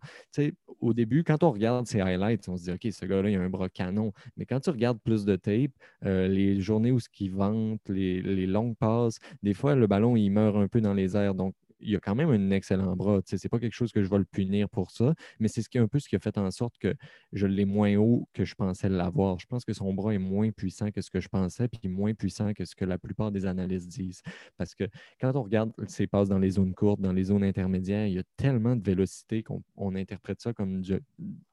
au 0.80 0.94
début, 0.94 1.24
quand 1.24 1.44
on 1.44 1.52
regarde 1.52 1.86
ses 1.88 2.02
highlights, 2.02 2.48
on 2.50 2.58
se 2.58 2.64
dit, 2.64 2.72
OK, 2.72 2.92
ce 2.92 3.06
gars-là, 3.06 3.30
il 3.30 3.36
a 3.36 3.42
un 3.42 3.50
bras 3.50 3.70
canon. 3.70 4.14
Mais 4.38 4.46
quand 4.46 4.60
tu 4.60 4.70
regardes 4.70 5.00
plus 5.00 5.26
de 5.26 5.36
tape, 5.36 5.72
euh, 6.06 6.28
les 6.28 6.60
journées 6.60 6.92
où 6.92 7.00
ce 7.00 7.10
qu'il 7.10 7.32
vante, 7.32 7.82
les, 7.90 8.22
les 8.22 8.48
longues 8.48 8.76
passes, 8.78 9.20
des 9.44 9.54
fois, 9.54 9.76
le 9.76 9.88
ballon, 9.88 10.16
il 10.16 10.30
meurt 10.30 10.56
un 10.58 10.68
peu 10.68 10.82
dans 10.82 10.94
les 10.94 11.16
airs. 11.16 11.36
Donc, 11.36 11.56
il 11.80 11.96
a 11.96 12.00
quand 12.00 12.16
même 12.16 12.30
un 12.30 12.52
excellent 12.52 12.96
bras. 12.96 13.20
Ce 13.26 13.36
n'est 13.36 13.50
pas 13.50 13.60
quelque 13.60 13.74
chose 13.74 13.92
que 13.92 14.04
je 14.04 14.10
vais 14.10 14.18
le 14.18 14.26
punir 14.26 14.70
pour 14.70 14.92
ça, 14.92 15.14
mais 15.40 15.48
c'est 15.48 15.62
ce 15.62 15.70
qui, 15.70 15.78
un 15.78 15.88
peu 15.88 16.00
ce 16.00 16.10
qui 16.10 16.16
a 16.16 16.20
fait 16.20 16.38
en 16.38 16.52
sorte 16.52 16.78
que 16.78 16.94
je 17.32 17.48
l'ai 17.48 17.66
moins 17.66 17.96
haut 17.96 18.28
que 18.34 18.46
je 18.46 18.56
pensais 18.56 18.90
l'avoir. 18.90 19.40
Je 19.40 19.48
pense 19.48 19.66
que 19.66 19.74
son 19.74 19.94
bras 19.94 20.14
est 20.14 20.20
moins 20.20 20.52
puissant 20.52 20.92
que 20.92 21.02
ce 21.02 21.10
que 21.10 21.20
je 21.20 21.30
pensais, 21.30 21.68
puis 21.68 21.90
moins 21.90 22.14
puissant 22.14 22.54
que 22.54 22.66
ce 22.66 22.76
que 22.76 22.86
la 22.86 22.98
plupart 22.98 23.32
des 23.32 23.46
analystes 23.46 23.90
disent. 23.90 24.22
Parce 24.58 24.76
que 24.76 24.86
quand 25.20 25.36
on 25.36 25.44
regarde 25.44 25.72
ses 25.88 26.08
passes 26.08 26.30
dans 26.30 26.40
les 26.40 26.52
zones 26.52 26.74
courtes, 26.74 27.02
dans 27.02 27.14
les 27.14 27.26
zones 27.26 27.44
intermédiaires, 27.44 28.08
il 28.08 28.14
y 28.14 28.20
a 28.20 28.24
tellement 28.38 28.76
de 28.76 28.84
vélocité 28.84 29.44
qu'on 29.44 29.96
interprète 29.96 30.42
ça 30.42 30.54
comme 30.54 30.82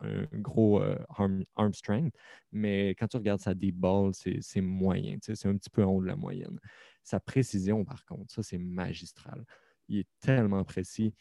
un 0.01 0.25
gros 0.35 0.83
euh, 0.83 0.99
arm, 1.09 1.73
strength. 1.73 2.15
Mais 2.53 2.91
quand 2.91 3.09
tu 3.09 3.17
regardes 3.17 3.41
sa 3.41 3.55
deep 3.55 3.77
ball, 3.77 4.13
c'est 4.15 4.61
moyen. 4.61 5.19
C'est 5.21 5.47
un 5.47 5.57
petit 5.57 5.71
peu 5.71 5.85
en 5.85 5.91
haut 5.91 6.03
de 6.03 6.07
la 6.07 6.17
moyenne. 6.17 6.59
Sa 7.03 7.21
précision, 7.21 7.85
par 7.85 8.05
contre, 8.05 8.33
ça, 8.33 8.43
c'est 8.43 8.59
magistral. 8.59 9.45
Il 9.89 10.01
est 10.01 10.09
tellement 10.21 10.65
précis. 10.65 11.15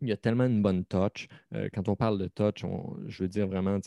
Il 0.00 0.10
a 0.10 0.16
tellement 0.16 0.44
une 0.44 0.62
bonne 0.62 0.84
touch. 0.84 1.28
Euh, 1.54 1.68
quand 1.72 1.88
on 1.88 1.96
parle 1.96 2.18
de 2.18 2.26
touch, 2.26 2.64
je 3.06 3.22
veux 3.22 3.28
dire 3.28 3.46
vraiment, 3.46 3.78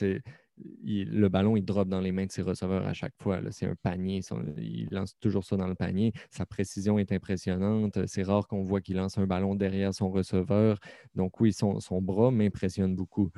le 0.58 1.28
ballon, 1.28 1.58
il 1.58 1.66
drop 1.66 1.90
dans 1.90 2.00
les 2.00 2.12
mains 2.12 2.26
de 2.26 2.32
ses 2.32 2.42
receveurs 2.42 2.88
à 2.88 2.94
chaque 2.94 3.16
fois. 3.22 3.42
C'est 3.52 3.66
un 3.66 3.76
panier. 3.76 4.22
il 4.58 4.88
lance 4.92 5.18
toujours 5.20 5.44
ça 5.44 5.58
dans 5.58 5.68
le 5.68 5.76
panier. 5.76 6.14
Sa 6.30 6.46
précision 6.46 6.98
est 7.00 7.12
impressionnante. 7.12 8.06
C'est 8.08 8.24
rare 8.24 8.48
qu'on 8.48 8.64
voit 8.64 8.82
qu'il 8.82 8.96
lance 8.96 9.18
un 9.18 9.28
ballon 9.28 9.56
derrière 9.56 9.94
son 9.94 10.10
receveur. 10.10 10.80
Donc 11.16 11.40
oui, 11.42 11.52
son, 11.52 11.80
bras 12.02 12.32
m'impressionne 12.32 12.96
beaucoup. 12.96 13.32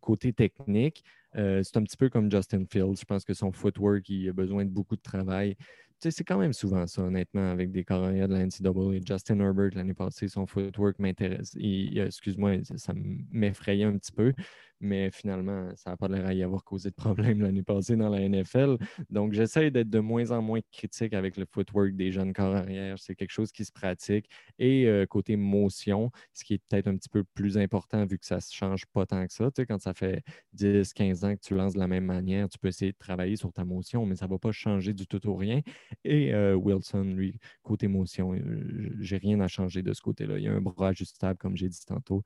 Côté 0.00 0.32
technique, 0.32 1.02
euh, 1.36 1.62
c'est 1.64 1.76
un 1.76 1.82
petit 1.82 1.96
peu 1.96 2.08
comme 2.08 2.30
Justin 2.30 2.64
Fields. 2.70 3.00
Je 3.00 3.04
pense 3.04 3.24
que 3.24 3.34
son 3.34 3.52
footwork, 3.52 4.08
il 4.08 4.28
a 4.28 4.32
besoin 4.32 4.64
de 4.64 4.70
beaucoup 4.70 4.96
de 4.96 5.02
travail 5.02 5.56
c'est 5.98 6.24
quand 6.24 6.38
même 6.38 6.52
souvent 6.52 6.86
ça, 6.86 7.02
honnêtement, 7.02 7.50
avec 7.50 7.70
des 7.70 7.84
carrières 7.84 8.28
de 8.28 8.34
la 8.34 8.40
NCAA. 8.46 9.00
Justin 9.06 9.40
Herbert, 9.40 9.70
l'année 9.74 9.94
passée, 9.94 10.28
son 10.28 10.46
footwork 10.46 10.98
m'intéresse. 10.98 11.56
Excuse-moi, 11.56 12.58
ça 12.76 12.92
m'effrayait 13.32 13.84
un 13.84 13.96
petit 13.96 14.12
peu 14.12 14.32
mais 14.80 15.10
finalement, 15.10 15.70
ça 15.76 15.90
n'a 15.90 15.96
pas 15.96 16.08
l'air 16.08 16.26
à 16.26 16.34
y 16.34 16.42
avoir 16.42 16.64
causé 16.64 16.90
de 16.90 16.94
problème 16.94 17.40
l'année 17.40 17.62
passée 17.62 17.96
dans 17.96 18.08
la 18.08 18.20
NFL. 18.28 18.76
Donc, 19.10 19.32
j'essaie 19.32 19.70
d'être 19.70 19.90
de 19.90 20.00
moins 20.00 20.30
en 20.30 20.42
moins 20.42 20.60
critique 20.72 21.14
avec 21.14 21.36
le 21.36 21.46
footwork 21.50 21.94
des 21.94 22.12
jeunes 22.12 22.32
corps 22.32 22.54
arrière. 22.54 22.98
C'est 22.98 23.14
quelque 23.14 23.30
chose 23.30 23.52
qui 23.52 23.64
se 23.64 23.72
pratique. 23.72 24.28
Et 24.58 24.86
euh, 24.86 25.06
côté 25.06 25.36
motion, 25.36 26.10
ce 26.32 26.44
qui 26.44 26.54
est 26.54 26.62
peut-être 26.68 26.88
un 26.88 26.96
petit 26.96 27.08
peu 27.08 27.24
plus 27.24 27.58
important 27.58 28.04
vu 28.04 28.18
que 28.18 28.26
ça 28.26 28.36
ne 28.36 28.40
change 28.50 28.86
pas 28.86 29.06
tant 29.06 29.26
que 29.26 29.32
ça. 29.32 29.50
Tu 29.50 29.62
sais, 29.62 29.66
quand 29.66 29.80
ça 29.80 29.94
fait 29.94 30.22
10, 30.52 30.92
15 30.92 31.24
ans 31.24 31.34
que 31.34 31.40
tu 31.40 31.54
lances 31.54 31.74
de 31.74 31.78
la 31.78 31.88
même 31.88 32.04
manière, 32.04 32.48
tu 32.48 32.58
peux 32.58 32.68
essayer 32.68 32.92
de 32.92 32.98
travailler 32.98 33.36
sur 33.36 33.52
ta 33.52 33.64
motion, 33.64 34.06
mais 34.06 34.16
ça 34.16 34.26
ne 34.26 34.30
va 34.30 34.38
pas 34.38 34.52
changer 34.52 34.92
du 34.92 35.06
tout 35.06 35.26
au 35.28 35.36
rien. 35.36 35.60
Et 36.04 36.34
euh, 36.34 36.54
Wilson, 36.54 37.04
lui, 37.04 37.38
côté 37.62 37.88
motion, 37.88 38.34
euh, 38.34 38.94
j'ai 39.00 39.16
rien 39.16 39.40
à 39.40 39.48
changer 39.48 39.82
de 39.82 39.92
ce 39.92 40.00
côté-là. 40.02 40.38
Il 40.38 40.44
y 40.44 40.48
a 40.48 40.52
un 40.52 40.60
bras 40.60 40.88
ajustable, 40.88 41.38
comme 41.38 41.56
j'ai 41.56 41.68
dit 41.68 41.84
tantôt. 41.86 42.22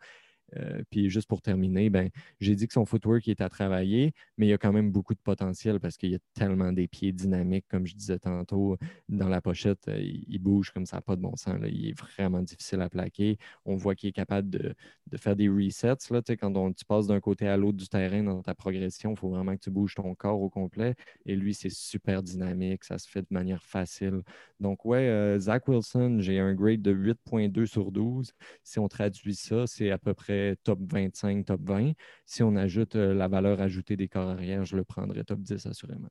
Euh, 0.56 0.82
puis 0.90 1.10
juste 1.10 1.28
pour 1.28 1.42
terminer, 1.42 1.90
ben, 1.90 2.10
j'ai 2.40 2.54
dit 2.54 2.66
que 2.66 2.72
son 2.72 2.84
footwork 2.84 3.26
est 3.28 3.40
à 3.40 3.48
travailler, 3.48 4.12
mais 4.36 4.46
il 4.46 4.50
y 4.50 4.52
a 4.52 4.58
quand 4.58 4.72
même 4.72 4.90
beaucoup 4.90 5.14
de 5.14 5.20
potentiel 5.20 5.80
parce 5.80 5.96
qu'il 5.96 6.10
y 6.10 6.14
a 6.14 6.18
tellement 6.34 6.72
des 6.72 6.88
pieds 6.88 7.12
dynamiques, 7.12 7.66
comme 7.68 7.86
je 7.86 7.94
disais 7.94 8.18
tantôt, 8.18 8.76
dans 9.08 9.28
la 9.28 9.40
pochette, 9.40 9.88
euh, 9.88 9.98
il, 10.00 10.38
bouge 10.38 10.70
comme 10.70 10.86
ça, 10.86 11.00
pas 11.00 11.16
de 11.16 11.20
bon 11.20 11.36
sens. 11.36 11.58
Il 11.66 11.88
est 11.88 11.98
vraiment 11.98 12.42
difficile 12.42 12.80
à 12.80 12.88
plaquer. 12.88 13.38
On 13.64 13.76
voit 13.76 13.94
qu'il 13.94 14.08
est 14.08 14.12
capable 14.12 14.48
de, 14.50 14.74
faire 15.16 15.36
des 15.36 15.48
resets. 15.48 16.10
Là, 16.10 16.22
quand 16.40 16.72
tu 16.72 16.84
passes 16.84 17.06
d'un 17.06 17.20
côté 17.20 17.46
à 17.46 17.56
l'autre 17.56 17.78
du 17.78 17.88
terrain 17.88 18.22
dans 18.22 18.42
ta 18.42 18.54
progression, 18.54 19.12
il 19.12 19.16
faut 19.16 19.28
vraiment 19.28 19.54
que 19.54 19.60
tu 19.60 19.70
bouges 19.70 19.94
ton 19.94 20.14
corps 20.14 20.40
au 20.40 20.48
complet. 20.48 20.94
Et 21.26 21.36
lui, 21.36 21.54
c'est 21.54 21.70
super 21.70 22.22
dynamique, 22.22 22.84
ça 22.84 22.98
se 22.98 23.08
fait 23.08 23.22
de 23.22 23.26
manière 23.30 23.62
facile. 23.62 24.22
Donc, 24.60 24.84
ouais, 24.84 25.08
euh, 25.08 25.38
Zach 25.38 25.68
Wilson, 25.68 26.18
j'ai 26.20 26.38
un 26.38 26.54
grade 26.54 26.82
de 26.82 26.92
8.2 26.92 27.66
sur 27.66 27.92
12. 27.92 28.32
Si 28.62 28.78
on 28.78 28.88
traduit 28.88 29.34
ça, 29.34 29.66
c'est 29.66 29.90
à 29.90 29.98
peu 29.98 30.14
près 30.14 30.39
top 30.62 30.78
25, 30.90 31.46
top 31.46 31.60
20. 31.62 31.92
Si 32.26 32.42
on 32.42 32.56
ajoute 32.56 32.96
euh, 32.96 33.14
la 33.14 33.28
valeur 33.28 33.60
ajoutée 33.60 33.96
des 33.96 34.08
corps 34.08 34.28
arrière, 34.28 34.64
je 34.64 34.76
le 34.76 34.84
prendrais 34.84 35.24
top 35.24 35.40
10 35.40 35.66
assurément. 35.66 36.08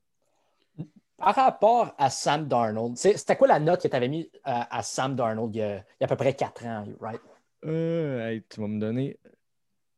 Par 1.16 1.34
rapport 1.34 1.94
à 1.98 2.08
Sam 2.08 2.48
Darnold, 2.48 2.96
c'était 2.96 3.36
quoi 3.36 3.48
la 3.48 3.60
note 3.60 3.82
que 3.82 3.88
tu 3.88 3.96
avais 3.96 4.08
mis 4.08 4.30
à, 4.44 4.82
Sam 4.82 5.14
Darnold 5.14 5.54
il 5.54 5.58
y, 5.58 5.62
a, 5.62 5.84
à 6.00 6.06
peu 6.06 6.16
près 6.16 6.34
4 6.34 6.66
ans, 6.66 6.84
right? 7.00 7.20
Euh, 7.66 8.40
tu 8.48 8.60
vas 8.60 8.68
me 8.68 8.80
donner 8.80 9.18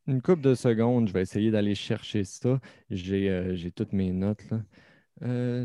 une 0.05 0.21
couple 0.21 0.41
de 0.41 0.53
secondes. 0.53 1.07
Je 1.07 1.13
vais 1.13 1.21
essayer 1.21 1.49
d'aller 1.49 1.75
chercher 1.75 2.25
ça. 2.25 2.59
J'ai 2.89 3.29
euh, 3.29 3.55
toutes 3.73 3.93
mes 3.93 4.11
notes. 4.11 4.43
là. 4.51 4.59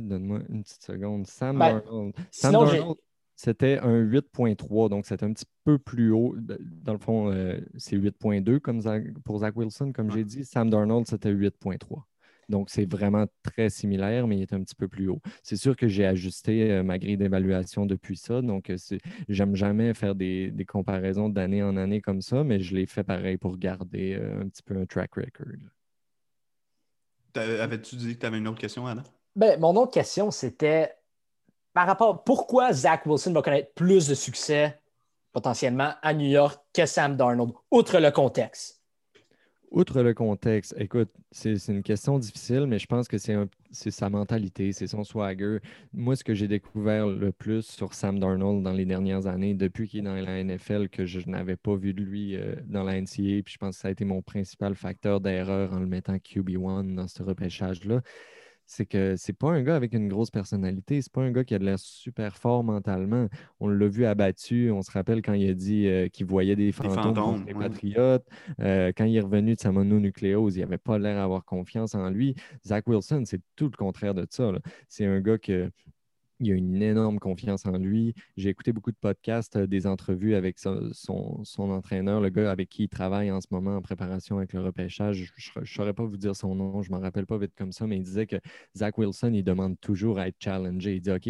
Donne-moi 0.01 0.43
une 0.49 0.63
petite 0.63 0.83
seconde. 0.83 1.27
Sam 1.27 1.59
ben, 1.59 1.81
Darnold. 1.81 2.15
Sam 2.31 2.53
Darnold 2.53 2.99
c'était 3.39 3.79
un 3.79 4.03
8.3, 4.03 4.89
donc 4.89 5.07
c'est 5.07 5.23
un 5.23 5.33
petit 5.33 5.47
peu 5.63 5.79
plus 5.79 6.11
haut. 6.11 6.35
Ben, 6.37 6.59
dans 6.61 6.93
le 6.93 6.99
fond, 6.99 7.31
euh, 7.31 7.61
c'est 7.77 7.97
8.2 7.97 8.59
comme 8.59 8.83
pour 9.25 9.39
Zach 9.39 9.57
Wilson, 9.57 9.93
comme 9.93 10.11
j'ai 10.11 10.25
dit. 10.25 10.45
Sam 10.45 10.69
Darnold, 10.71 11.07
c'était 11.07 11.33
8.3. 11.33 12.03
Donc, 12.49 12.69
c'est 12.69 12.91
vraiment 12.91 13.27
très 13.45 13.71
similaire, 13.71 14.27
mais 14.27 14.39
il 14.39 14.43
est 14.43 14.53
un 14.53 14.61
petit 14.65 14.75
peu 14.75 14.89
plus 14.89 15.07
haut. 15.07 15.21
C'est 15.45 15.55
sûr 15.55 15.77
que 15.77 15.87
j'ai 15.87 16.05
ajusté 16.05 16.73
euh, 16.73 16.83
ma 16.83 16.99
grille 16.99 17.17
d'évaluation 17.17 17.87
depuis 17.87 18.17
ça. 18.17 18.43
Donc, 18.43 18.71
euh, 18.71 18.77
j'aime 19.29 19.55
jamais 19.55 19.95
faire 19.95 20.17
des, 20.17 20.53
comparaisons 20.67 21.29
d'année 21.29 21.63
en 21.63 21.77
année 21.77 22.01
comme 22.01 22.23
ça, 22.23 22.43
mais 22.43 22.59
je 22.59 22.75
l'ai 22.75 22.87
fait 22.87 23.05
pareil 23.05 23.37
pour 23.37 23.57
garder 23.57 24.17
un 24.17 24.49
petit 24.49 24.65
peu 24.65 24.77
un 24.77 24.85
track 24.85 25.15
record. 25.15 25.47
Avais-tu 27.37 27.95
dit 27.95 28.17
que 28.17 28.21
tu 28.21 28.27
avais 28.27 28.39
une 28.39 28.49
autre 28.49 28.59
question, 28.59 28.85
Anna? 28.85 29.05
Ben, 29.37 29.61
mon 29.61 29.77
autre 29.77 29.93
question, 29.93 30.33
c'était 30.33 30.91
par 31.79 31.87
rapport 31.87 32.25
pourquoi 32.25 32.73
Zach 32.73 33.07
Wilson 33.07 33.33
va 33.33 33.41
connaître 33.41 33.73
plus 33.73 34.09
de 34.09 34.15
succès 34.17 34.81
potentiellement 35.33 35.93
à 36.03 36.13
New 36.13 36.27
York 36.27 36.61
que 36.75 36.87
Sam 36.87 37.17
Darnold, 37.17 37.53
outre 37.71 38.01
le 38.01 38.11
contexte? 38.11 38.83
Outre 39.71 40.03
le 40.03 40.13
contexte, 40.13 40.75
écoute, 40.77 41.11
c'est 41.31 41.55
une 41.69 41.85
question 41.85 42.19
difficile, 42.19 42.67
mais 42.67 42.81
je 42.81 42.87
pense 42.87 43.07
que 43.07 43.17
c'est 43.17 43.91
sa 43.93 44.11
mentalité, 44.11 44.73
c'est 44.73 44.89
son 44.89 45.05
swagger. 45.05 45.59
Moi, 45.93 46.17
ce 46.17 46.25
que 46.25 46.35
j'ai 46.35 46.49
découvert 46.49 47.07
le 47.07 47.31
plus 47.31 47.63
sur 47.63 47.95
Sam 47.95 48.19
Darnold 48.19 48.65
dans 48.65 48.73
les 48.73 48.85
dernières 48.85 49.29
années, 49.29 49.55
depuis 49.55 49.87
qu'il 49.87 50.01
est 50.01 50.03
dans 50.03 50.15
la 50.15 50.43
NFL, 50.43 50.89
que 50.89 51.07
je 51.07 51.21
n'avais 51.29 51.55
pas 51.55 51.77
vu 51.77 51.95
de 51.95 52.03
lui 52.03 52.35
euh, 52.35 52.57
dans 52.67 52.83
la 52.83 53.01
NCA, 53.01 53.45
puis 53.45 53.53
je 53.53 53.59
pense 53.59 53.77
que 53.77 53.83
ça 53.83 53.87
a 53.87 53.93
été 53.93 54.05
mon 54.05 54.21
principal 54.21 54.75
facteur 54.75 55.21
d'erreur 55.21 55.73
en 55.73 55.79
le 55.79 55.87
mettant 55.87 56.17
QB1 56.17 56.97
dans 56.97 57.07
ce 57.07 57.23
repêchage-là, 57.23 58.01
c'est 58.69 58.85
que 58.85 59.17
c'est 59.17 59.33
pas 59.33 59.51
un 59.51 59.63
gars 59.63 59.77
avec 59.77 59.95
une 59.95 60.09
grosse 60.09 60.31
personnalité, 60.31 61.01
c'est 61.01 61.11
pas 61.11 61.23
un 61.23 61.31
gars 61.31 61.43
qui 61.43 61.55
a 61.55 61.59
de 61.59 61.65
l'air 61.65 61.79
super 61.79 62.37
fort 62.37 62.63
mentalement. 62.63 63.27
On 63.61 63.69
l'a 63.69 63.89
vu 63.89 64.05
abattu, 64.05 64.71
on 64.71 64.83
se 64.83 64.91
rappelle 64.91 65.23
quand 65.23 65.33
il 65.33 65.49
a 65.49 65.55
dit 65.55 65.87
euh, 65.87 66.09
qu'il 66.09 66.27
voyait 66.27 66.55
des 66.55 66.71
fantômes, 66.71 67.47
des, 67.47 67.55
Patriotes. 67.55 68.27
Euh, 68.61 68.93
quand 68.95 69.07
il 69.07 69.17
est 69.17 69.21
revenu 69.21 69.55
de 69.55 69.61
sa 69.61 69.73
mononucléose, 69.73 70.57
il 70.57 70.61
n'avait 70.61 70.77
pas 70.77 70.99
l'air 70.99 71.17
d'avoir 71.17 71.47
confiance 71.47 71.95
en 71.95 72.11
lui. 72.11 72.35
Zach 72.67 72.87
Wilson, 72.87 73.23
c'est 73.25 73.41
tout 73.57 73.71
le 73.73 73.77
contraire 73.77 74.13
de 74.13 74.27
ça. 74.29 74.53
C'est 74.87 75.07
un 75.07 75.21
gars 75.21 75.39
que 75.39 75.71
il 76.41 76.53
a 76.53 76.55
une 76.55 76.83
énorme 76.83 77.19
confiance 77.19 77.67
en 77.67 77.79
lui. 77.79 78.15
J'ai 78.37 78.51
écouté 78.51 78.73
beaucoup 78.73 78.93
de 78.93 78.97
podcasts, 78.97 79.57
euh, 79.57 79.67
des 79.67 79.87
entrevues 79.87 80.35
avec 80.35 80.59
son, 80.59 81.43
entraîneur, 81.59 82.21
le 82.21 82.29
gars 82.31 82.51
avec 82.51 82.69
qui 82.69 82.85
il 82.85 82.89
travaille 82.89 83.31
en 83.31 83.41
ce 83.41 83.49
moment 83.51 83.77
en 83.77 83.83
préparation 83.83 84.39
avec 84.39 84.53
le 84.53 84.61
repêchage. 84.61 85.33
Je 85.37 85.61
ne 85.61 85.65
saurais 85.65 85.95
pas 85.95 86.05
vous 86.05 86.17
dire 86.17 86.37
son 86.37 86.55
nom, 86.55 86.83
je 86.83 86.91
ne 86.91 86.97
m'en 86.97 87.03
rappelle 87.03 87.27
pas 87.27 87.39
vite 87.39 87.55
comme 87.57 87.73
ça, 87.73 87.87
mais 87.87 87.97
il 87.97 88.03
disait 88.03 88.27
que 88.27 88.37
Zach 88.77 88.99
Wilson, 88.99 89.33
il 89.35 89.43
demande 89.43 89.79
toujours 89.81 90.19
à 90.19 90.29
être 90.29 90.37
challengé. 90.39 90.97
Il 90.97 91.01
dit 91.01 91.11
OK, 91.11 91.29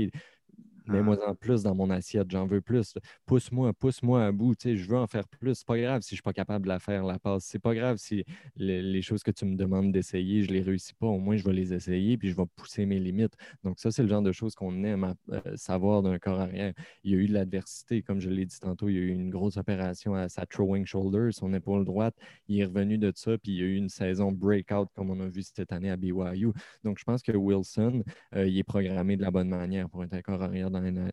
Mets-moi 0.89 1.19
en 1.27 1.35
plus 1.35 1.63
dans 1.63 1.75
mon 1.75 1.91
assiette, 1.91 2.31
j'en 2.31 2.47
veux 2.47 2.61
plus. 2.61 2.95
Pousse-moi, 3.27 3.73
pousse-moi 3.75 4.25
à 4.27 4.33
bout. 4.33 4.55
je 4.63 4.89
veux 4.89 4.97
en 4.97 5.07
faire 5.07 5.29
plus. 5.29 5.57
C'est 5.57 5.67
pas 5.67 5.79
grave 5.79 6.03
si 6.03 6.11
je 6.11 6.17
suis 6.17 6.23
pas 6.23 6.33
capable 6.33 6.65
de 6.65 6.69
la 6.69 6.79
faire, 6.79 7.05
la 7.05 7.19
passe. 7.19 7.45
C'est 7.45 7.59
pas 7.59 7.75
grave 7.75 7.99
si 7.99 8.25
les, 8.57 9.03
choses 9.03 9.23
que 9.23 9.31
tu 9.31 9.45
me 9.45 9.57
demandes 9.57 9.93
d'essayer, 9.93 10.43
je 10.43 10.51
les 10.51 10.61
réussis 10.61 10.95
pas. 10.95 11.07
Au 11.07 11.19
moins, 11.19 11.37
je 11.37 11.45
vais 11.45 11.53
les 11.53 11.73
essayer 11.73 12.17
puis 12.17 12.31
je 12.31 12.37
vais 12.37 12.47
pousser 12.57 12.87
mes 12.87 12.99
limites. 12.99 13.35
Donc, 13.65 13.79
ça, 13.79 13.91
c'est 13.91 14.03
le 14.03 14.09
genre 14.09 14.23
de 14.23 14.33
choses 14.33 14.55
qu'on 14.55 14.85
aime 14.85 15.15
euh, 15.31 15.41
savoir 15.57 16.03
d'un 16.03 16.19
corps 16.19 16.41
arrière. 16.41 16.73
Il 17.05 17.13
y 17.13 17.15
a 17.15 17.19
eu 17.19 17.29
de 17.29 17.35
l'adversité, 17.35 18.03
comme 18.03 18.21
je 18.21 18.31
l'ai 18.31 18.47
dit 18.47 18.59
tantôt, 18.59 18.89
il 18.89 18.95
y 18.95 18.99
a 18.99 19.03
eu 19.03 19.09
une 19.09 19.31
grosse 19.31 19.57
opération 19.57 20.15
à 20.15 20.29
sa 20.29 20.47
throwing 20.47 20.87
shoulder, 20.87 21.31
son 21.33 21.53
épaule 21.55 21.85
droite. 21.85 22.15
Il 22.49 22.61
est 22.61 22.65
revenu 22.65 22.99
de 22.99 23.13
ça, 23.15 23.37
puis 23.39 23.53
il 23.53 23.59
y 23.59 23.63
a 23.63 23.67
eu 23.67 23.75
une 23.77 23.89
saison 23.89 24.33
breakout, 24.33 24.89
comme 24.95 25.11
on 25.11 25.21
a 25.21 25.29
vu 25.29 25.43
cette 25.43 25.73
année 25.73 25.91
à 25.91 25.97
BYU. 25.97 26.53
Donc, 26.85 26.99
je 26.99 27.05
pense 27.05 27.23
que 27.23 27.33
Wilson, 27.33 28.03
euh, 28.35 28.47
il 28.47 28.59
est 28.59 28.65
programmé 28.65 29.17
de 29.17 29.23
la 29.23 29.31
bonne 29.31 29.49
manière 29.49 29.89
pour 29.89 30.05
être 30.05 30.15
un 30.15 30.23
corps 30.23 30.43
arrière 30.43 30.71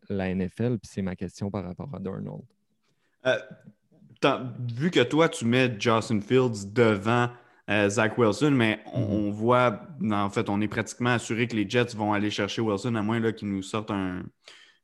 la 0.08 0.34
NFL, 0.34 0.78
puis 0.78 0.90
c'est 0.90 1.02
ma 1.02 1.16
question 1.16 1.50
par 1.50 1.64
rapport 1.64 1.88
à 1.94 1.98
Darnold. 1.98 2.42
Euh, 3.26 3.38
vu 4.72 4.90
que 4.90 5.02
toi, 5.02 5.28
tu 5.28 5.44
mets 5.44 5.74
Justin 5.78 6.20
Fields 6.20 6.72
devant 6.72 7.28
euh, 7.68 7.88
Zach 7.88 8.16
Wilson, 8.16 8.52
mais 8.52 8.80
mm-hmm. 8.86 8.90
on, 8.94 9.30
voit, 9.30 9.80
en 10.10 10.30
fait, 10.30 10.48
on 10.48 10.60
est 10.60 10.68
pratiquement 10.68 11.10
assuré 11.10 11.48
que 11.48 11.56
les 11.56 11.68
Jets 11.68 11.94
vont 11.96 12.12
aller 12.12 12.30
chercher 12.30 12.62
Wilson, 12.62 12.94
à 12.94 13.02
moins 13.02 13.32
qu'ils 13.32 13.48
nous 13.48 13.62
sortent 13.62 13.90
un, 13.90 14.22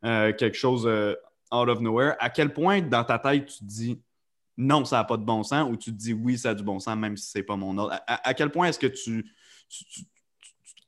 euh, 0.05 0.33
quelque 0.33 0.57
chose 0.57 0.87
out 0.87 1.68
of 1.68 1.80
nowhere. 1.80 2.14
À 2.18 2.30
quel 2.30 2.53
point, 2.53 2.80
dans 2.83 3.05
ta 3.05 3.18
tête, 3.18 3.47
tu 3.47 3.59
te 3.59 3.64
dis 3.64 4.03
non, 4.57 4.85
ça 4.85 4.97
n'a 4.97 5.05
pas 5.05 5.16
de 5.16 5.24
bon 5.24 5.43
sens, 5.43 5.68
ou 5.70 5.76
tu 5.76 5.91
te 5.91 5.97
dis 5.97 6.12
oui, 6.12 6.39
ça 6.39 6.51
a 6.51 6.55
du 6.55 6.62
bon 6.62 6.78
sens, 6.78 6.97
même 6.97 7.16
si 7.16 7.30
ce 7.30 7.39
n'est 7.39 7.45
pas 7.45 7.57
mon 7.57 7.76
ordre? 7.78 7.99
À, 8.07 8.35
quel 8.35 8.51
point 8.51 8.68
est-ce 8.68 8.78
que 8.78 8.87
tu, 8.87 9.24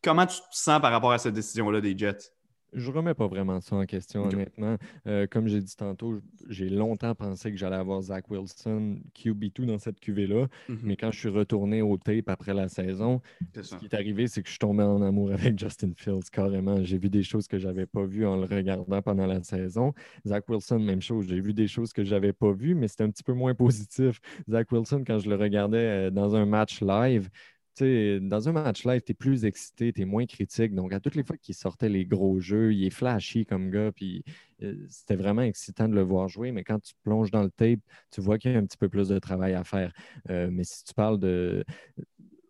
Comment 0.03 0.27
tu 0.27 0.37
te 0.37 0.43
sens 0.51 0.81
par 0.81 0.93
rapport 0.93 1.13
à 1.13 1.19
cette 1.19 1.35
décision-là 1.35 1.81
des 1.81 1.97
Jets? 1.97 2.34
Je 2.75 2.91
remets 2.91 3.15
pas 3.15 3.29
vraiment 3.29 3.61
ça 3.61 3.77
en 3.77 3.87
question, 3.87 4.25
Ok. 4.25 4.33
honnêtement. 4.35 4.77
Euh, 5.07 5.27
comme 5.29 5.47
j'ai 5.49 5.61
dit 5.61 5.77
tantôt, 5.77 6.21
j'ai 6.49 6.69
longtemps 6.69 7.15
pensé 7.15 7.51
que 7.53 7.57
j'allais 7.57 7.77
avoir 7.77 8.03
Zach 8.03 8.29
Wilson, 8.31 8.99
QB2 9.15 9.65
dans 9.65 9.79
cette 9.79 10.01
QV-là. 10.01 10.49
Mhm. 10.69 10.79
Mais 10.83 10.97
quand 10.97 11.11
je 11.13 11.19
suis 11.21 11.29
retourné 11.29 11.83
au 11.83 11.97
tape 11.97 12.29
après 12.29 12.53
la 12.53 12.69
saison, 12.69 13.21
ce 13.55 13.63
ça. 13.63 13.77
qui 13.77 13.85
est 13.87 13.95
arrivé, 13.95 14.27
c'est 14.27 14.43
que 14.43 14.49
je 14.49 14.53
suis 14.53 14.59
tombé 14.59 14.83
en 14.83 15.01
amour 15.03 15.31
avec 15.55 15.59
Justin 15.59 15.93
Fields, 15.97 16.29
carrément. 16.33 16.83
J'ai 16.85 16.99
vu 16.99 17.09
des 17.11 17.23
choses 17.23 17.47
que 17.47 17.59
je 17.59 17.67
n'avais 17.69 17.87
pas 17.87 18.05
vues 18.05 18.27
en 18.27 18.37
le 18.37 18.45
regardant 18.47 19.01
pendant 19.03 19.27
la 19.27 19.43
saison. 19.43 19.95
Zach 20.27 20.49
Wilson, 20.49 20.81
même 20.81 21.01
chose. 21.03 21.27
J'ai 21.29 21.41
vu 21.41 21.55
des 21.55 21.69
choses 21.69 21.93
que 21.93 22.03
je 22.05 22.11
n'avais 22.15 22.33
pas 22.33 22.53
vues, 22.53 22.75
mais 22.75 22.89
c'était 22.89 23.05
un 23.05 23.11
petit 23.11 23.23
peu 23.25 23.33
moins 23.35 23.55
positif. 23.55 24.21
Zach 24.51 24.71
Wilson, 24.73 25.05
quand 25.07 25.19
je 25.21 25.29
le 25.31 25.37
regardais 25.37 25.79
euh, 26.09 26.11
dans 26.11 26.35
un 26.35 26.45
match 26.47 26.81
live, 26.83 27.29
dans 27.81 28.49
un 28.49 28.53
match 28.53 28.85
live, 28.85 29.03
tu 29.05 29.13
es 29.13 29.15
plus 29.15 29.45
excité, 29.45 29.93
tu 29.93 30.03
es 30.03 30.05
moins 30.05 30.27
critique. 30.27 30.75
Donc, 30.75 30.93
à 30.93 31.01
toutes 31.01 31.15
les 31.17 31.25
fois 31.25 31.37
qu'il 31.37 31.55
sortait 31.55 31.89
les 31.89 32.07
gros 32.07 32.39
jeux, 32.39 32.73
il 32.73 32.85
est 32.87 32.91
flashy 32.91 33.45
comme 33.47 33.71
gars, 33.71 33.91
puis 33.93 34.25
euh, 34.63 34.87
c'était 34.89 35.17
vraiment 35.17 35.43
excitant 35.43 35.89
de 35.89 35.95
le 35.95 36.03
voir 36.03 36.29
jouer. 36.29 36.53
Mais 36.53 36.63
quand 36.65 36.79
tu 36.81 36.95
plonges 37.03 37.31
dans 37.31 37.43
le 37.43 37.51
tape, 37.51 37.81
tu 38.11 38.21
vois 38.21 38.39
qu'il 38.39 38.53
y 38.53 38.55
a 38.55 38.59
un 38.59 38.67
petit 38.67 38.77
peu 38.77 38.89
plus 38.89 39.09
de 39.09 39.19
travail 39.19 39.55
à 39.55 39.65
faire. 39.65 39.93
Euh, 40.31 40.49
mais 40.51 40.65
si 40.65 40.85
tu 40.85 40.95
parles 40.95 41.19
de. 41.19 41.65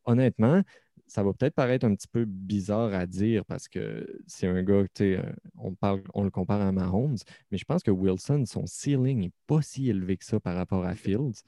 Honnêtement, 0.04 0.62
ça 1.06 1.22
va 1.22 1.32
peut-être 1.32 1.54
paraître 1.54 1.86
un 1.86 1.94
petit 1.94 2.08
peu 2.08 2.26
bizarre 2.26 2.92
à 2.92 3.06
dire 3.06 3.44
parce 3.46 3.68
que 3.68 4.06
c'est 4.26 4.46
un 4.46 4.62
gars, 4.62 4.84
tu 4.94 5.16
euh, 5.16 5.22
on, 5.56 5.74
on 6.12 6.22
le 6.24 6.30
compare 6.30 6.60
à 6.60 6.72
Mahomes, 6.72 7.16
mais 7.50 7.56
je 7.58 7.64
pense 7.64 7.82
que 7.82 7.90
Wilson, 7.90 8.44
son 8.46 8.66
ceiling 8.66 9.20
n'est 9.20 9.32
pas 9.46 9.62
si 9.62 9.88
élevé 9.88 10.18
que 10.18 10.24
ça 10.24 10.40
par 10.40 10.56
rapport 10.56 10.84
à 10.84 10.94
Fields. 10.94 11.42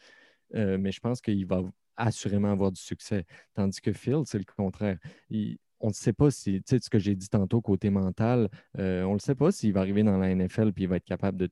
Mais 0.54 0.92
je 0.92 1.00
pense 1.00 1.20
qu'il 1.20 1.44
va 1.44 1.62
assurément 1.97 2.53
avoir 2.53 2.72
du 2.72 2.80
succès. 2.80 3.24
Tandis 3.55 3.80
que 3.80 3.92
Fields, 3.92 4.26
c'est 4.26 4.38
le 4.38 4.44
contraire. 4.44 4.99
On 5.80 5.88
ne 5.88 5.92
sait 5.92 6.12
pas 6.12 6.30
si, 6.30 6.62
tu 6.62 6.62
sais, 6.66 6.78
ce 6.80 6.88
que 6.88 6.99
j'ai 6.99 7.14
dit 7.14 7.28
tantôt 7.28 7.61
côté 7.61 7.90
mental, 7.90 8.49
euh, 8.78 9.05
on 9.05 9.14
ne 9.14 9.18
sait 9.18 9.34
pas 9.34 9.53
s'il 9.53 9.72
va 9.72 9.80
arriver 9.80 10.03
dans 10.03 10.16
la 10.16 10.34
NFL 10.34 10.68
et 10.68 10.72
il 10.78 10.88
va 10.88 10.97
être 10.97 11.05
capable 11.05 11.36
de 11.36 11.51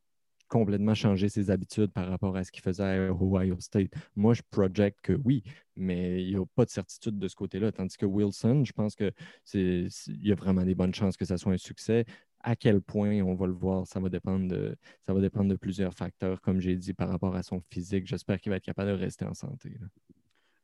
complètement 0.49 0.95
changer 0.95 1.29
ses 1.29 1.51
habitudes 1.51 1.93
par 1.93 2.09
rapport 2.09 2.37
à 2.37 2.45
ce 2.45 2.53
qu'il 2.53 2.63
faisait 2.63 2.85
à 2.85 3.13
Ohio 3.13 3.57
State. 3.61 3.91
Moi, 4.15 4.35
je 4.35 4.43
projette 4.51 4.97
que 5.03 5.13
oui, 5.25 5.43
mais 5.77 6.23
il 6.23 6.31
n'y 6.31 6.41
a 6.41 6.45
pas 6.55 6.65
de 6.65 6.71
certitude 6.71 7.19
de 7.19 7.29
ce 7.29 7.35
côté-là. 7.35 7.73
Tandis 7.73 7.97
que 7.97 8.07
Wilson, 8.07 8.65
je 8.65 8.73
pense 8.73 8.95
que 8.95 9.11
c'est, 9.43 9.89
il 10.07 10.27
y 10.27 10.33
a 10.33 10.35
vraiment 10.35 10.63
des 10.63 10.75
bonnes 10.75 10.95
chances 10.95 11.17
que 11.17 11.25
ça 11.25 11.39
soit 11.39 11.53
un 11.53 11.59
succès. 11.59 12.05
À 12.41 12.57
quel 12.57 12.83
point 12.83 13.21
on 13.23 13.35
va 13.35 13.47
le 13.47 13.53
voir, 13.53 13.87
ça 13.87 14.01
va 14.01 14.09
dépendre 14.09 14.49
de, 14.49 14.77
ça 15.07 15.15
va 15.15 15.21
dépendre 15.21 15.49
de 15.49 15.57
plusieurs 15.57 15.95
facteurs, 15.95 16.41
comme 16.41 16.61
j'ai 16.61 16.77
dit, 16.77 16.93
par 16.93 17.09
rapport 17.09 17.35
à 17.35 17.43
son 17.43 17.61
physique. 17.71 18.07
J'espère 18.07 18.39
qu'il 18.41 18.51
va 18.51 18.57
être 18.57 18.65
capable 18.65 18.91
de 18.91 18.97
rester 18.97 19.25
en 19.25 19.35
santé. 19.35 19.79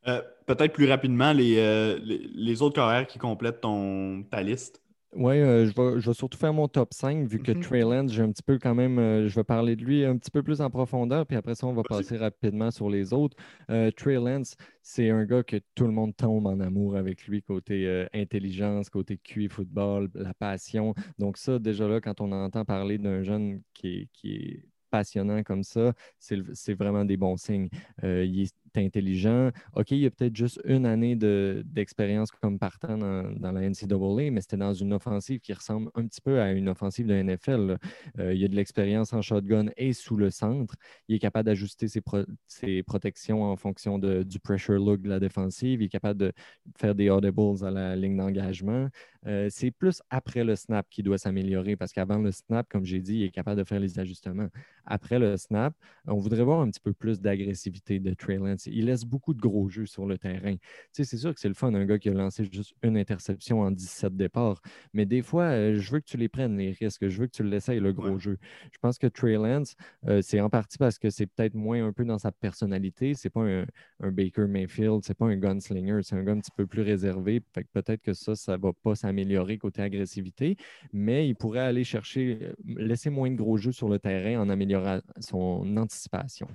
Euh, 0.07 0.23
Peut-être 0.47 0.73
plus 0.73 0.89
rapidement, 0.89 1.33
les, 1.33 1.59
euh, 1.59 1.99
les, 2.03 2.19
les 2.35 2.63
autres 2.63 2.75
carrières 2.75 3.07
qui 3.07 3.19
complètent 3.19 3.61
ton, 3.61 4.25
ta 4.25 4.43
liste. 4.43 4.83
Oui, 5.13 5.35
je, 5.39 5.75
vais, 5.75 6.01
je 6.01 6.07
vais 6.09 6.15
surtout 6.15 6.39
faire 6.39 6.53
mon 6.53 6.69
top 6.69 6.95
5, 6.95 7.27
vu 7.27 7.41
que 7.43 7.51
Mhm. 7.51 7.61
Trey 7.61 7.81
Lance, 7.81 8.13
j'ai 8.13 8.23
un 8.23 8.31
petit 8.31 8.45
peu 8.45 8.59
quand 8.61 8.77
même, 8.77 8.99
euh, 9.01 9.29
je 9.29 9.35
vais 9.35 9.43
parler 9.45 9.75
de 9.75 9.85
lui 9.85 10.05
un 10.05 10.17
petit 10.17 10.31
peu 10.31 10.41
plus 10.43 10.61
en 10.61 10.71
profondeur, 10.71 11.27
puis 11.27 11.37
après 11.37 11.57
ça, 11.57 11.67
on 11.67 11.73
va 11.73 11.83
passer 11.83 12.17
rapidement 12.17 12.71
sur 12.71 12.89
les 12.89 13.13
autres. 13.13 13.37
Euh, 13.71 13.91
Trey 13.91 14.15
Lance, 14.15 14.55
c'est 14.83 15.11
un 15.11 15.25
gars 15.25 15.43
que 15.43 15.57
tout 15.75 15.85
le 15.87 15.93
monde 15.93 16.15
tombe 16.17 16.47
en 16.47 16.61
amour 16.61 16.97
avec 16.97 17.27
lui, 17.27 17.43
côté 17.43 17.87
euh, 17.87 18.07
intelligence, 18.15 18.89
côté 18.89 19.19
QI 19.19 19.49
football, 19.49 20.11
la 20.15 20.33
passion. 20.35 20.95
Donc 21.19 21.39
ça, 21.39 21.59
déjà 21.59 21.89
là, 21.89 22.01
quand 22.01 22.21
on 22.21 22.31
entend 22.31 22.65
parler 22.65 22.99
d'un 22.99 23.23
jeune 23.25 23.63
qui 23.75 23.89
est, 24.03 24.09
qui 24.13 24.35
est 24.35 24.65
passionnant 24.91 25.43
comme 25.45 25.63
ça, 25.63 25.93
c'est 26.19 26.75
vraiment 26.75 27.05
des 27.05 27.17
bons 27.17 27.37
signes. 27.37 27.69
Euh, 28.05 28.25
il 28.25 28.43
est 28.43 28.55
intelligent. 28.79 29.51
OK, 29.75 29.91
il 29.93 29.99
y 29.99 30.07
a 30.07 30.11
peut-être 30.11 30.37
juste 30.37 30.61
une 30.65 30.87
année 30.87 31.17
de- 31.17 31.63
d'expérience 31.67 32.31
comme 32.31 32.59
partant 32.59 32.97
dans, 32.99 33.33
dans 33.33 33.53
la 33.53 33.63
NCAA, 33.63 34.31
mais 34.31 34.41
c'était 34.41 34.57
dans 34.57 34.73
une 34.75 34.93
offensive 34.93 35.41
qui 35.41 35.53
ressemble 35.53 35.91
un 35.95 36.07
petit 36.07 36.21
peu 36.21 36.41
à 36.41 36.53
une 36.53 36.69
offensive 36.69 37.07
de 37.07 37.15
NFL. 37.15 37.79
Euh, 38.19 38.35
il 38.35 38.41
y 38.41 38.45
a 38.45 38.49
de 38.49 38.57
l'expérience 38.57 39.13
en 39.13 39.23
shotgun 39.23 39.67
et 39.77 39.93
sous 39.93 40.17
le 40.17 40.31
centre. 40.31 40.75
Il 41.09 41.17
est 41.17 41.19
capable 41.19 41.47
d'ajuster 41.47 41.89
ses, 41.89 42.03
ses 42.47 42.83
protections 42.83 43.43
en 43.45 43.57
fonction 43.57 43.99
de- 43.99 44.23
du 44.23 44.39
pressure 44.39 44.75
look 44.79 45.01
de 45.03 45.09
la 45.09 45.21
défensive. 45.21 45.81
Il 45.83 45.87
est 45.87 45.89
capable 45.89 46.21
de 46.21 46.33
faire 46.79 46.95
des 46.95 47.11
audibles 47.11 47.31
à 47.65 47.71
la 47.71 47.97
ligne 47.97 48.17
d'engagement. 48.17 48.89
Euh, 49.27 49.49
c'est 49.51 49.71
plus 49.71 50.03
après 50.11 50.45
le 50.45 50.57
snap 50.57 50.87
qui 50.89 51.03
doit 51.03 51.19
s'améliorer 51.19 51.77
parce 51.77 51.93
qu'avant 51.93 52.19
le 52.19 52.33
snap, 52.33 52.67
comme 52.69 52.85
j'ai 52.85 53.01
dit, 53.01 53.17
il 53.19 53.23
est 53.25 53.31
capable 53.31 53.59
de 53.59 53.65
faire 53.65 53.81
les 53.81 53.99
ajustements. 53.99 54.49
Après 54.87 55.19
le 55.19 55.37
snap, 55.37 55.75
on 56.07 56.17
voudrait 56.19 56.43
voir 56.43 56.61
un 56.61 56.71
petit 56.71 56.81
peu 56.81 56.93
plus 56.93 57.21
d'agressivité 57.21 58.01
de 58.01 58.15
Trey 58.15 58.37
Lance. 58.37 58.60
Il 58.67 58.87
laisse 58.87 59.05
beaucoup 59.05 59.35
de 59.35 59.41
gros 59.41 59.69
jeux 59.69 59.87
sur 59.87 60.07
le 60.07 60.19
terrain. 60.19 60.55
Tu 60.55 60.61
sais, 60.93 61.05
c'est 61.05 61.17
sûr 61.19 61.33
que 61.35 61.41
c'est 61.41 61.49
le 61.49 61.55
fun, 61.55 61.73
un 61.75 61.85
gars 61.85 61.99
qui 61.99 62.09
a 62.09 62.13
lancé 62.15 62.45
juste 62.51 62.75
une 62.83 62.97
interception 62.97 63.61
en 63.61 63.71
17 63.71 64.17
départs. 64.17 64.61
Mais 64.93 65.07
des 65.07 65.23
fois, 65.23 65.45
euh, 65.45 65.77
je 65.79 65.91
veux 65.93 66.01
que 66.01 66.07
tu 66.07 66.17
les 66.17 66.29
prennes, 66.29 66.57
les 66.57 66.73
risques. 66.73 67.09
Je 67.09 67.21
veux 67.21 67.27
que 67.27 67.33
tu 67.33 67.43
l'essayes, 67.45 67.81
le 67.81 67.93
gros 67.93 68.11
Ouais. 68.11 68.19
jeu. 68.19 68.39
Je 68.73 68.79
pense 68.79 68.99
que 68.99 69.07
Trey 69.07 69.35
Lance, 69.35 69.75
euh, 70.07 70.21
c'est 70.23 70.41
en 70.41 70.51
partie 70.51 70.79
parce 70.79 70.99
que 70.99 71.11
c'est 71.11 71.27
peut-être 71.27 71.55
moins 71.55 71.87
un 71.87 71.93
peu 71.93 72.05
dans 72.05 72.19
sa 72.19 72.33
personnalité. 72.33 73.15
C'est 73.15 73.31
pas 73.31 73.43
un, 73.43 73.65
un 74.01 74.11
Baker 74.11 74.47
Mayfield, 74.47 75.01
c'est 75.05 75.15
pas 75.15 75.27
un 75.27 75.37
gunslinger. 75.37 76.01
C'est 76.03 76.17
un 76.17 76.23
gars 76.25 76.33
un 76.33 76.41
petit 76.41 76.51
peu 76.57 76.67
plus 76.67 76.83
réservé. 76.83 77.43
Fait 77.55 77.65
que 77.65 77.69
peut-être 77.73 78.03
que 78.03 78.13
ça, 78.13 78.35
ça 78.35 78.57
va 78.57 78.73
pas 78.73 78.95
s'améliorer 78.95 79.59
côté 79.59 79.83
agressivité. 79.83 80.57
Mais 80.93 81.29
il 81.29 81.35
pourrait 81.35 81.61
aller 81.61 81.85
chercher, 81.85 82.39
euh, 82.43 82.53
laisser 82.65 83.11
moins 83.11 83.31
de 83.31 83.37
gros 83.37 83.57
jeux 83.57 83.73
sur 83.73 83.89
le 83.89 83.99
terrain 83.99 84.41
en 84.41 84.49
améliorant 84.49 85.01
son 85.21 85.77
anticipation. 85.77 86.49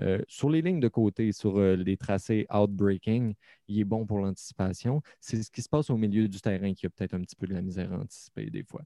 Euh, 0.00 0.18
sur 0.28 0.50
les 0.50 0.62
lignes 0.62 0.80
de 0.80 0.88
côté, 0.88 1.32
sur 1.32 1.51
euh, 1.58 1.76
les 1.76 1.96
tracés 1.96 2.46
outbreaking, 2.52 3.34
il 3.68 3.80
est 3.80 3.84
bon 3.84 4.06
pour 4.06 4.18
l'anticipation. 4.18 5.02
C'est 5.20 5.42
ce 5.42 5.50
qui 5.50 5.62
se 5.62 5.68
passe 5.68 5.90
au 5.90 5.96
milieu 5.96 6.28
du 6.28 6.40
terrain 6.40 6.74
qui 6.74 6.86
a 6.86 6.90
peut-être 6.90 7.14
un 7.14 7.20
petit 7.20 7.36
peu 7.36 7.46
de 7.46 7.54
la 7.54 7.62
misère 7.62 7.92
à 7.92 7.98
anticiper 7.98 8.50
des 8.50 8.64
fois. 8.64 8.82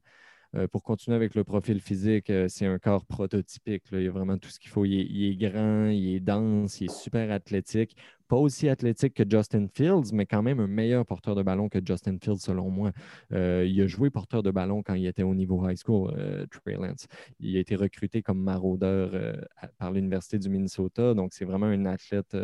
Euh, 0.55 0.67
pour 0.67 0.81
continuer 0.83 1.15
avec 1.15 1.35
le 1.35 1.43
profil 1.43 1.81
physique, 1.81 2.29
euh, 2.29 2.47
c'est 2.47 2.65
un 2.65 2.79
corps 2.79 3.05
prototypique. 3.05 3.83
Il 3.91 4.03
y 4.03 4.07
a 4.07 4.11
vraiment 4.11 4.37
tout 4.37 4.49
ce 4.49 4.59
qu'il 4.59 4.69
faut. 4.69 4.85
Il 4.85 5.25
est 5.25 5.35
grand, 5.35 5.89
il 5.89 6.15
est 6.15 6.19
dense, 6.19 6.79
il 6.79 6.85
est 6.85 6.93
super 6.93 7.31
athlétique. 7.31 7.95
Pas 8.27 8.35
aussi 8.35 8.67
athlétique 8.67 9.13
que 9.13 9.23
Justin 9.29 9.67
Fields, 9.73 10.11
mais 10.11 10.25
quand 10.25 10.43
même 10.43 10.59
un 10.59 10.67
meilleur 10.67 11.05
porteur 11.05 11.33
de 11.33 11.43
ballon 11.43 11.69
que 11.69 11.79
Justin 11.83 12.17
Fields, 12.21 12.39
selon 12.39 12.69
moi. 12.69 12.91
Euh, 13.31 13.65
il 13.65 13.79
a 13.81 13.87
joué 13.87 14.09
porteur 14.09 14.43
de 14.43 14.51
ballon 14.51 14.83
quand 14.83 14.95
il 14.95 15.05
était 15.07 15.23
au 15.23 15.33
niveau 15.33 15.67
high 15.67 15.77
school, 15.77 16.13
euh, 16.17 16.45
Trey 16.47 16.75
Lance. 16.75 17.07
Il 17.39 17.55
a 17.55 17.59
été 17.59 17.75
recruté 17.75 18.21
comme 18.21 18.41
maraudeur 18.41 19.11
euh, 19.13 19.37
par 19.77 19.91
l'Université 19.91 20.39
du 20.39 20.49
Minnesota. 20.49 21.13
Donc, 21.13 21.33
c'est 21.33 21.45
vraiment 21.45 21.67
un 21.67 21.85
athlète 21.85 22.35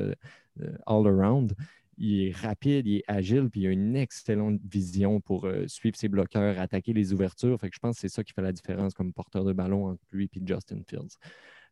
all-around. 0.85 1.53
Il 1.97 2.27
est 2.27 2.35
rapide, 2.35 2.87
il 2.87 2.97
est 2.97 3.03
agile, 3.07 3.49
puis 3.49 3.61
il 3.61 3.67
a 3.67 3.71
une 3.71 3.95
excellente 3.97 4.61
vision 4.63 5.19
pour 5.19 5.47
suivre 5.67 5.97
ses 5.97 6.07
bloqueurs, 6.07 6.59
attaquer 6.59 6.93
les 6.93 7.11
ouvertures. 7.11 7.59
Fait 7.59 7.69
que 7.69 7.75
je 7.75 7.79
pense 7.79 7.95
que 7.95 8.01
c'est 8.01 8.09
ça 8.09 8.23
qui 8.23 8.31
fait 8.33 8.41
la 8.41 8.53
différence 8.53 8.93
comme 8.93 9.11
porteur 9.11 9.43
de 9.43 9.51
ballon 9.51 9.87
entre 9.87 10.01
lui 10.11 10.29
et 10.33 10.41
Justin 10.45 10.79
Fields. 10.87 11.17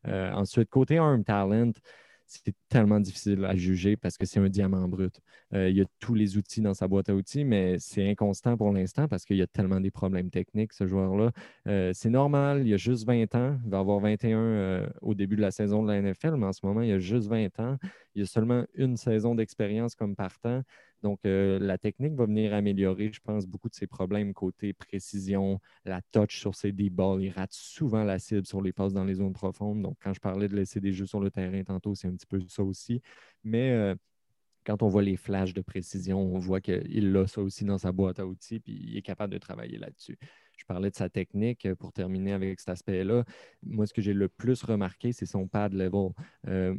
Ensuite, 0.04 0.68
côté 0.68 0.98
arm 0.98 1.24
talent, 1.24 1.72
c'est 2.26 2.54
tellement 2.68 3.00
difficile 3.00 3.44
à 3.44 3.54
juger 3.54 3.96
parce 3.96 4.16
que 4.16 4.24
c'est 4.24 4.40
un 4.40 4.48
diamant 4.48 4.88
brut. 4.88 5.20
Euh, 5.54 5.68
il 5.68 5.76
y 5.76 5.80
a 5.80 5.84
tous 6.00 6.14
les 6.14 6.36
outils 6.36 6.60
dans 6.60 6.74
sa 6.74 6.88
boîte 6.88 7.08
à 7.08 7.14
outils, 7.14 7.44
mais 7.44 7.78
c'est 7.78 8.08
inconstant 8.08 8.56
pour 8.56 8.72
l'instant 8.72 9.08
parce 9.08 9.24
qu'il 9.24 9.36
y 9.36 9.42
a 9.42 9.46
tellement 9.46 9.80
des 9.80 9.90
problèmes 9.90 10.30
techniques, 10.30 10.72
ce 10.72 10.86
joueur-là. 10.86 11.30
Euh, 11.68 11.92
c'est 11.94 12.10
normal, 12.10 12.66
il 12.66 12.72
a 12.72 12.76
juste 12.76 13.06
20 13.06 13.34
ans. 13.34 13.58
Il 13.64 13.70
va 13.70 13.78
avoir 13.78 14.00
21 14.00 14.38
euh, 14.38 14.88
au 15.02 15.14
début 15.14 15.36
de 15.36 15.42
la 15.42 15.50
saison 15.50 15.82
de 15.82 15.88
la 15.92 16.00
NFL, 16.00 16.36
mais 16.36 16.46
en 16.46 16.52
ce 16.52 16.64
moment, 16.64 16.82
il 16.82 16.92
a 16.92 16.98
juste 16.98 17.28
20 17.28 17.60
ans. 17.60 17.76
Il 18.14 18.22
a 18.22 18.26
seulement 18.26 18.64
une 18.74 18.96
saison 18.96 19.34
d'expérience 19.34 19.94
comme 19.94 20.16
partant. 20.16 20.62
Donc, 21.02 21.20
euh, 21.26 21.58
la 21.58 21.78
technique 21.78 22.14
va 22.14 22.26
venir 22.26 22.54
améliorer, 22.54 23.10
je 23.12 23.20
pense, 23.20 23.46
beaucoup 23.46 23.68
de 23.68 23.74
ses 23.74 23.86
problèmes 23.88 24.32
côté 24.32 24.72
précision, 24.72 25.60
la 25.84 26.00
touch 26.12 26.38
sur 26.38 26.54
ses 26.54 26.70
deep 26.72 26.94
balls. 26.94 27.22
Il 27.22 27.30
rate 27.30 27.52
souvent 27.52 28.04
la 28.04 28.18
cible 28.18 28.46
sur 28.46 28.62
les 28.62 28.72
passes 28.72 28.92
dans 28.92 29.04
les 29.04 29.14
zones 29.14 29.32
profondes. 29.32 29.82
Donc, 29.82 29.96
quand 30.00 30.14
je 30.14 30.20
parlais 30.20 30.48
de 30.48 30.54
laisser 30.54 30.80
des 30.80 30.92
jeux 30.92 31.06
sur 31.06 31.20
le 31.20 31.30
terrain 31.30 31.62
tantôt, 31.64 31.94
c'est 31.94 32.06
un 32.08 32.14
petit 32.14 32.26
peu 32.26 32.40
ça 32.48 32.62
aussi. 32.62 33.02
Mais 33.42 33.72
euh, 33.72 33.96
quand 34.64 34.82
on 34.84 34.88
voit 34.88 35.02
les 35.02 35.16
flashs 35.16 35.54
de 35.54 35.60
précision, 35.60 36.20
on 36.20 36.38
voit 36.38 36.60
qu'il 36.60 37.16
a 37.16 37.26
ça 37.26 37.42
aussi 37.42 37.64
dans 37.64 37.78
sa 37.78 37.90
boîte 37.90 38.20
à 38.20 38.26
outils, 38.26 38.60
puis 38.60 38.72
il 38.72 38.96
est 38.96 39.02
capable 39.02 39.32
de 39.32 39.38
travailler 39.38 39.78
là-dessus. 39.78 40.18
Je 40.56 40.64
parlais 40.64 40.90
de 40.90 40.94
sa 40.94 41.08
technique 41.08 41.66
euh, 41.66 41.74
pour 41.74 41.92
terminer 41.92 42.32
avec 42.32 42.60
cet 42.60 42.68
aspect-là. 42.68 43.24
Moi, 43.64 43.86
ce 43.86 43.92
que 43.92 44.02
j'ai 44.02 44.12
le 44.12 44.28
plus 44.28 44.62
remarqué, 44.62 45.12
c'est 45.12 45.26
son 45.26 45.48
pad 45.48 45.72
level. 45.72 46.10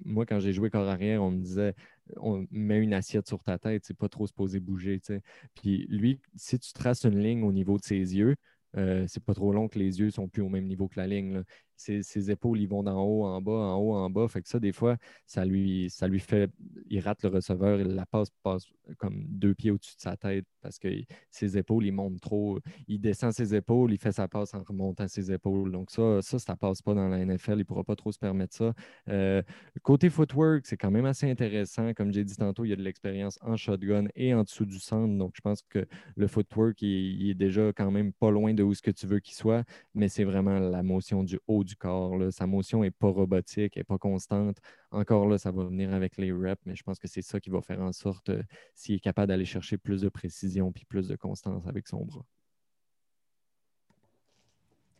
Moi, 0.05 0.25
quand 0.25 0.39
j'ai 0.39 0.53
joué 0.53 0.69
corps 0.69 0.87
arrière, 0.87 1.21
on 1.21 1.31
me 1.31 1.41
disait 1.41 1.75
on 2.17 2.45
met 2.51 2.79
une 2.79 2.93
assiette 2.93 3.27
sur 3.27 3.43
ta 3.43 3.57
tête, 3.57 3.83
c'est 3.85 3.97
pas 3.97 4.09
trop 4.09 4.27
supposé 4.27 4.59
bouger. 4.59 4.99
tu 4.99 5.13
sais. 5.15 5.21
Puis 5.55 5.85
lui, 5.89 6.19
si 6.35 6.59
tu 6.59 6.73
traces 6.73 7.05
une 7.05 7.19
ligne 7.19 7.43
au 7.43 7.51
niveau 7.51 7.77
de 7.77 7.83
ses 7.83 7.95
yeux, 7.97 8.35
euh, 8.75 9.05
c'est 9.07 9.23
pas 9.23 9.33
trop 9.33 9.53
long 9.53 9.67
que 9.67 9.77
les 9.79 9.99
yeux 9.99 10.09
sont 10.09 10.27
plus 10.27 10.41
au 10.41 10.49
même 10.49 10.65
niveau 10.65 10.87
que 10.87 10.99
la 10.99 11.07
ligne. 11.07 11.43
Ses, 11.75 12.31
épaules, 12.31 12.59
ils 12.59 12.67
vont 12.67 12.83
d'en 12.83 13.01
haut 13.01 13.25
en 13.25 13.41
bas, 13.41 13.51
en 13.51 13.77
haut 13.77 13.93
en 13.93 14.09
bas. 14.09 14.27
Fait 14.27 14.41
que 14.41 14.49
ça, 14.49 14.59
des 14.59 14.71
fois, 14.71 14.97
ça 15.25 15.45
lui, 15.45 15.89
ça 15.89 16.07
lui 16.07 16.19
fait. 16.19 16.49
Il 16.89 16.99
rate 16.99 17.23
le 17.23 17.29
receveur, 17.29 17.77
la 17.77 18.05
passe 18.05 18.29
passe 18.43 18.65
comme 18.97 19.23
deux 19.27 19.53
pieds 19.53 19.71
au-dessus 19.71 19.95
de 19.95 20.01
sa 20.01 20.17
tête 20.17 20.45
parce 20.61 20.79
que 20.79 20.87
ses 21.29 21.57
épaules, 21.57 21.85
ils 21.85 21.91
montent 21.91 22.21
trop. 22.21 22.59
Il 22.87 22.99
descend 22.99 23.33
ses 23.33 23.55
épaules, 23.55 23.91
il 23.91 23.97
fait 23.97 24.11
sa 24.11 24.27
passe 24.27 24.53
en 24.53 24.63
remontant 24.63 25.07
ses 25.07 25.31
épaules. 25.31 25.71
Donc, 25.71 25.91
ça, 25.91 26.21
ça, 26.21 26.39
ça 26.39 26.55
passe 26.55 26.81
pas 26.81 26.93
dans 26.93 27.07
la 27.07 27.23
NFL. 27.23 27.53
Il 27.53 27.57
ne 27.59 27.63
pourra 27.63 27.83
pas 27.83 27.95
trop 27.95 28.11
se 28.11 28.19
permettre 28.19 28.55
ça. 28.55 28.73
Euh, 29.09 29.41
côté 29.81 30.09
footwork, 30.09 30.65
c'est 30.65 30.77
quand 30.77 30.91
même 30.91 31.05
assez 31.05 31.29
intéressant. 31.29 31.93
Comme 31.93 32.13
j'ai 32.13 32.23
dit 32.23 32.35
tantôt, 32.35 32.65
il 32.65 32.69
y 32.69 32.73
a 32.73 32.77
de 32.77 32.81
l'expérience 32.81 33.37
en 33.41 33.57
shotgun 33.57 34.05
et 34.15 34.33
en 34.33 34.43
dessous 34.43 34.65
du 34.65 34.79
centre. 34.79 35.13
Donc, 35.17 35.33
je 35.35 35.41
pense 35.41 35.61
que 35.69 35.85
le 36.15 36.27
footwork, 36.27 36.81
il, 36.81 37.29
est 37.29 37.33
déjà 37.33 37.71
quand 37.73 37.91
même 37.91 38.13
pas 38.13 38.31
loin 38.31 38.53
de 38.53 38.63
où 38.63 38.73
ce 38.73 38.81
que 38.81 38.91
tu 38.91 39.07
veux 39.07 39.19
qu'il 39.19 39.35
soit, 39.35 39.63
mais 39.93 40.07
c'est 40.07 40.23
vraiment 40.23 40.59
la 40.59 40.83
motion 40.83 41.23
du 41.23 41.39
haut 41.47 41.62
du 41.63 41.75
corps. 41.75 42.15
Sa 42.31 42.47
motion 42.47 42.81
n'est 42.81 42.91
pas 42.91 43.09
robotique, 43.09 43.75
elle 43.75 43.81
n'est 43.81 43.85
pas 43.85 43.97
constante. 43.97 44.57
Encore 44.91 45.27
là, 45.27 45.37
ça 45.37 45.51
va 45.51 45.63
venir 45.65 45.93
avec 45.93 46.17
les 46.17 46.31
reps, 46.31 46.61
mais 46.65 46.75
je 46.75 46.83
pense 46.83 46.99
que 46.99 47.07
c'est 47.07 47.21
ça 47.21 47.39
qui 47.39 47.49
va 47.49 47.61
faire 47.61 47.81
en 47.81 47.91
sorte 47.91 48.29
euh, 48.29 48.43
s'il 48.75 48.95
est 48.95 48.99
capable 48.99 49.27
d'aller 49.27 49.45
chercher 49.45 49.77
plus 49.77 50.01
de 50.01 50.09
précision 50.09 50.71
puis 50.71 50.85
plus 50.85 51.07
de 51.07 51.15
constance 51.15 51.65
avec 51.67 51.87
son 51.87 52.05
bras. 52.05 52.25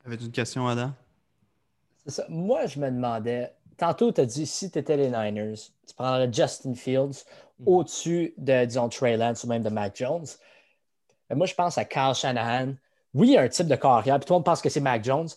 Avais-tu 0.06 0.26
une 0.26 0.32
question, 0.32 0.68
Adam? 0.68 0.92
Moi, 2.28 2.66
je 2.66 2.80
me 2.80 2.90
demandais, 2.90 3.54
tantôt, 3.78 4.12
tu 4.12 4.22
as 4.22 4.26
dit 4.26 4.46
si 4.46 4.70
tu 4.70 4.80
étais 4.80 4.98
les 4.98 5.08
Niners, 5.08 5.56
tu 5.88 5.96
prendrais 5.96 6.32
Justin 6.32 6.74
Fields 6.74 7.24
mm. 7.60 7.68
au-dessus 7.68 8.34
de, 8.38 8.66
disons, 8.66 8.90
Trey 8.90 9.16
Lance 9.16 9.44
ou 9.44 9.48
même 9.48 9.64
de 9.64 9.70
Mac 9.70 9.96
Jones. 9.96 10.26
Mais 11.30 11.36
moi, 11.36 11.46
je 11.46 11.56
pense 11.56 11.78
à 11.78 11.86
Kyle 11.86 12.14
Shanahan. 12.14 12.74
Oui, 13.14 13.30
il 13.30 13.34
y 13.34 13.38
a 13.38 13.42
un 13.42 13.48
type 13.48 13.68
de 13.68 13.76
carrière, 13.76 14.20
puis 14.20 14.26
tout 14.26 14.34
le 14.34 14.38
monde 14.38 14.46
pense 14.46 14.62
que 14.62 14.70
c'est 14.70 14.82
Mac 14.82 15.04
Jones, 15.04 15.30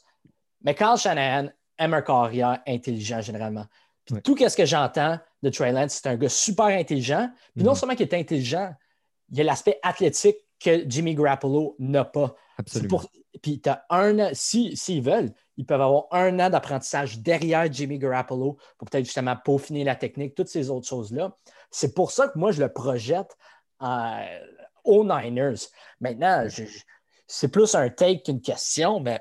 mais 0.62 0.74
Kyle 0.74 0.96
Shanahan 0.96 1.48
aime 1.78 1.94
un 1.94 2.02
carrière 2.02 2.60
intelligent 2.66 3.20
généralement. 3.20 3.66
Puis 4.04 4.22
tout 4.22 4.36
ce 4.36 4.56
que 4.56 4.64
j'entends 4.64 5.18
de 5.42 5.50
Trey 5.50 5.72
Lance, 5.72 6.00
c'est 6.02 6.08
un 6.08 6.16
gars 6.16 6.28
super 6.28 6.66
intelligent. 6.66 7.28
Puis 7.54 7.64
non 7.64 7.72
mm. 7.72 7.74
seulement 7.74 7.94
qu'il 7.94 8.06
est 8.06 8.14
intelligent, 8.14 8.72
il 9.30 9.38
y 9.38 9.40
a 9.40 9.44
l'aspect 9.44 9.78
athlétique 9.82 10.36
que 10.60 10.84
Jimmy 10.88 11.14
Grappolo 11.14 11.74
n'a 11.78 12.04
pas. 12.04 12.34
Absolument. 12.58 13.02
Puis 13.42 13.60
tu 13.60 13.68
as 13.68 13.84
un 13.90 14.32
s'ils 14.32 14.76
si, 14.76 15.00
veulent, 15.00 15.32
ils 15.56 15.66
peuvent 15.66 15.80
avoir 15.80 16.06
un 16.10 16.38
an 16.40 16.50
d'apprentissage 16.50 17.18
derrière 17.18 17.70
Jimmy 17.70 17.98
Garoppolo 17.98 18.56
pour 18.78 18.88
peut-être 18.88 19.04
justement 19.04 19.36
peaufiner 19.36 19.84
la 19.84 19.96
technique, 19.96 20.34
toutes 20.34 20.48
ces 20.48 20.70
autres 20.70 20.86
choses-là. 20.86 21.36
C'est 21.70 21.94
pour 21.94 22.12
ça 22.12 22.28
que 22.28 22.38
moi, 22.38 22.52
je 22.52 22.62
le 22.62 22.72
projette 22.72 23.36
euh, 23.82 24.38
aux 24.84 25.04
Niners. 25.04 25.68
Maintenant, 26.00 26.46
c'est 27.26 27.48
plus 27.48 27.74
un 27.74 27.88
take 27.88 28.22
qu'une 28.22 28.40
question, 28.40 29.00
mais 29.00 29.20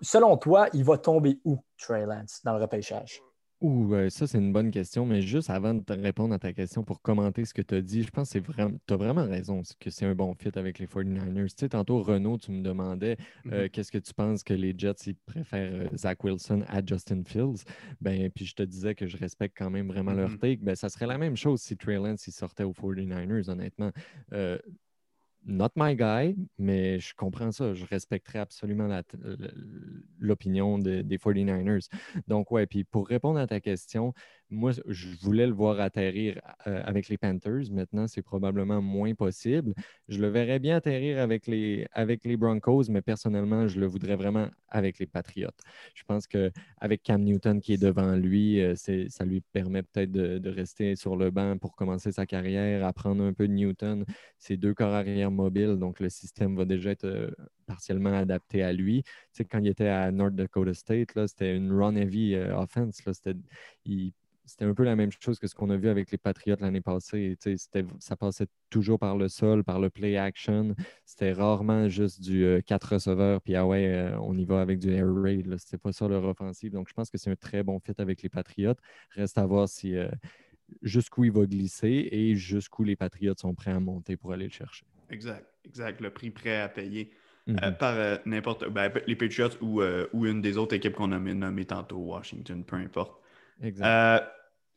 selon 0.00 0.36
toi, 0.36 0.68
il 0.72 0.84
va 0.84 0.98
tomber 0.98 1.38
où, 1.44 1.58
Trey 1.78 2.06
Lance, 2.06 2.40
dans 2.44 2.56
le 2.56 2.62
repêchage? 2.62 3.22
Ouh, 3.62 3.94
ça, 4.10 4.26
c'est 4.26 4.38
une 4.38 4.52
bonne 4.52 4.72
question, 4.72 5.06
mais 5.06 5.22
juste 5.22 5.48
avant 5.48 5.72
de 5.72 5.84
te 5.84 5.92
répondre 5.92 6.34
à 6.34 6.38
ta 6.40 6.52
question 6.52 6.82
pour 6.82 7.00
commenter 7.00 7.44
ce 7.44 7.54
que 7.54 7.62
tu 7.62 7.76
as 7.76 7.80
dit, 7.80 8.02
je 8.02 8.10
pense 8.10 8.32
que 8.32 8.40
vraiment, 8.40 8.76
tu 8.88 8.92
as 8.92 8.96
vraiment 8.96 9.24
raison 9.24 9.62
que 9.78 9.88
c'est 9.88 10.04
un 10.04 10.16
bon 10.16 10.34
fit 10.34 10.50
avec 10.56 10.80
les 10.80 10.88
49ers. 10.88 11.48
Tu 11.50 11.54
sais, 11.56 11.68
tantôt, 11.68 12.02
Renaud, 12.02 12.38
tu 12.38 12.50
me 12.50 12.60
demandais 12.60 13.16
euh, 13.46 13.66
mm-hmm. 13.66 13.70
qu'est-ce 13.70 13.92
que 13.92 13.98
tu 13.98 14.12
penses 14.14 14.42
que 14.42 14.52
les 14.52 14.74
Jets 14.76 15.06
ils 15.06 15.14
préfèrent 15.14 15.74
euh, 15.74 15.96
Zach 15.96 16.24
Wilson 16.24 16.64
à 16.66 16.84
Justin 16.84 17.22
Fields? 17.24 17.62
Ben, 18.00 18.28
puis 18.30 18.46
je 18.46 18.56
te 18.56 18.64
disais 18.64 18.96
que 18.96 19.06
je 19.06 19.16
respecte 19.16 19.56
quand 19.56 19.70
même 19.70 19.86
vraiment 19.86 20.12
leur 20.12 20.30
mm-hmm. 20.30 20.38
take. 20.38 20.64
Ben, 20.64 20.74
ça 20.74 20.88
serait 20.88 21.06
la 21.06 21.18
même 21.18 21.36
chose 21.36 21.60
si 21.60 21.76
Trey 21.76 21.98
Lance 21.98 22.26
il 22.26 22.32
sortait 22.32 22.64
aux 22.64 22.72
49ers, 22.72 23.48
honnêtement. 23.48 23.92
Euh, 24.32 24.58
not 25.44 25.70
my 25.76 25.96
guy, 25.96 26.36
mais 26.58 26.98
je 26.98 27.14
comprends 27.14 27.52
ça. 27.52 27.74
Je 27.74 27.84
respecterai 27.84 28.38
absolument 28.38 28.88
l'opinion 30.18 30.78
des 30.78 31.18
49ers. 31.18 31.88
Donc, 32.28 32.50
ouais, 32.50 32.66
puis 32.66 32.84
pour 32.84 33.08
répondre 33.08 33.38
à 33.38 33.46
ta 33.46 33.60
question, 33.60 34.14
moi, 34.52 34.72
je 34.86 35.08
voulais 35.20 35.46
le 35.46 35.52
voir 35.52 35.80
atterrir 35.80 36.38
euh, 36.66 36.82
avec 36.84 37.08
les 37.08 37.16
Panthers. 37.16 37.70
Maintenant, 37.70 38.06
c'est 38.06 38.22
probablement 38.22 38.82
moins 38.82 39.14
possible. 39.14 39.72
Je 40.08 40.20
le 40.20 40.28
verrais 40.28 40.58
bien 40.58 40.76
atterrir 40.76 41.18
avec 41.18 41.46
les, 41.46 41.86
avec 41.92 42.24
les 42.24 42.36
Broncos, 42.36 42.84
mais 42.90 43.00
personnellement, 43.00 43.66
je 43.66 43.80
le 43.80 43.86
voudrais 43.86 44.14
vraiment 44.14 44.48
avec 44.68 44.98
les 44.98 45.06
Patriots. 45.06 45.48
Je 45.94 46.04
pense 46.04 46.26
qu'avec 46.26 47.02
Cam 47.02 47.22
Newton 47.22 47.60
qui 47.60 47.72
est 47.72 47.82
devant 47.82 48.14
lui, 48.14 48.60
euh, 48.60 48.74
ça 48.76 49.24
lui 49.24 49.40
permet 49.40 49.82
peut-être 49.82 50.12
de, 50.12 50.50
rester 50.52 50.96
sur 50.96 51.16
le 51.16 51.30
banc 51.30 51.56
pour 51.56 51.74
commencer 51.74 52.12
sa 52.12 52.26
carrière, 52.26 52.84
apprendre 52.84 53.24
un 53.24 53.32
peu 53.32 53.48
de 53.48 53.54
Newton. 53.54 54.04
C'est 54.38 54.58
deux 54.58 54.74
corps 54.74 54.92
arrière 54.92 55.30
mobiles, 55.30 55.76
donc 55.78 55.98
le 55.98 56.10
système 56.10 56.56
va 56.56 56.66
déjà 56.66 56.90
être 56.90 57.06
euh, 57.06 57.30
partiellement 57.66 58.12
adapté 58.12 58.62
à 58.62 58.72
lui. 58.74 59.02
Tu 59.02 59.10
sais, 59.32 59.44
quand 59.46 59.60
il 59.60 59.68
était 59.68 59.88
à 59.88 60.10
North 60.12 60.34
Dakota 60.34 60.74
State, 60.74 61.12
c'était 61.26 61.56
une 61.56 61.72
run-heavy 61.72 62.36
offense. 62.36 63.02
Là, 63.06 63.12
c'était 64.52 64.66
un 64.66 64.74
peu 64.74 64.84
la 64.84 64.96
même 64.96 65.10
chose 65.18 65.38
que 65.38 65.46
ce 65.46 65.54
qu'on 65.54 65.70
a 65.70 65.78
vu 65.78 65.88
avec 65.88 66.10
les 66.10 66.18
Patriots 66.18 66.56
l'année 66.60 66.82
passée. 66.82 67.38
Ça 68.00 68.16
passait 68.16 68.46
toujours 68.68 68.98
par 68.98 69.16
le 69.16 69.28
sol, 69.28 69.64
par 69.64 69.80
le 69.80 69.88
play 69.88 70.18
action. 70.18 70.74
C'était 71.06 71.32
rarement 71.32 71.88
juste 71.88 72.20
du 72.20 72.62
4 72.66 72.92
euh, 72.92 72.96
receveurs, 72.96 73.40
puis 73.40 73.56
ah 73.56 73.66
ouais, 73.66 73.86
euh, 73.86 74.18
on 74.20 74.36
y 74.36 74.44
va 74.44 74.60
avec 74.60 74.78
du 74.78 74.92
air 74.92 75.06
raid. 75.10 75.56
C'était 75.56 75.78
pas 75.78 75.92
ça 75.92 76.06
leur 76.06 76.22
offensive. 76.24 76.70
Donc, 76.70 76.86
je 76.90 76.92
pense 76.92 77.08
que 77.08 77.16
c'est 77.16 77.30
un 77.30 77.36
très 77.36 77.62
bon 77.62 77.80
fit 77.80 77.94
avec 77.96 78.20
les 78.20 78.28
Patriots. 78.28 78.74
Reste 79.12 79.38
à 79.38 79.46
voir 79.46 79.70
si 79.70 79.96
euh, 79.96 80.08
jusqu'où 80.82 81.24
il 81.24 81.32
va 81.32 81.46
glisser 81.46 82.08
et 82.12 82.34
jusqu'où 82.34 82.84
les 82.84 82.94
Patriots 82.96 83.32
sont 83.38 83.54
prêts 83.54 83.72
à 83.72 83.80
monter 83.80 84.18
pour 84.18 84.34
aller 84.34 84.44
le 84.44 84.52
chercher. 84.52 84.84
Exact, 85.08 85.46
exact. 85.64 86.02
Le 86.02 86.10
prix 86.10 86.30
prêt 86.30 86.60
à 86.60 86.68
payer. 86.68 87.10
Mm-hmm. 87.48 87.76
par 87.76 88.20
n'importe 88.24 88.68
ben, 88.68 88.92
les 89.08 89.16
Patriots 89.16 89.48
ou, 89.60 89.82
ou, 90.12 90.26
une 90.26 90.40
des 90.40 90.58
autres 90.58 90.76
équipes 90.76 90.92
qu'on 90.92 91.10
a 91.10 91.18
nommées 91.18 91.64
tantôt, 91.64 91.96
Washington, 91.96 92.62
peu 92.62 92.76
importe. 92.76 93.20
Euh, 93.64 94.20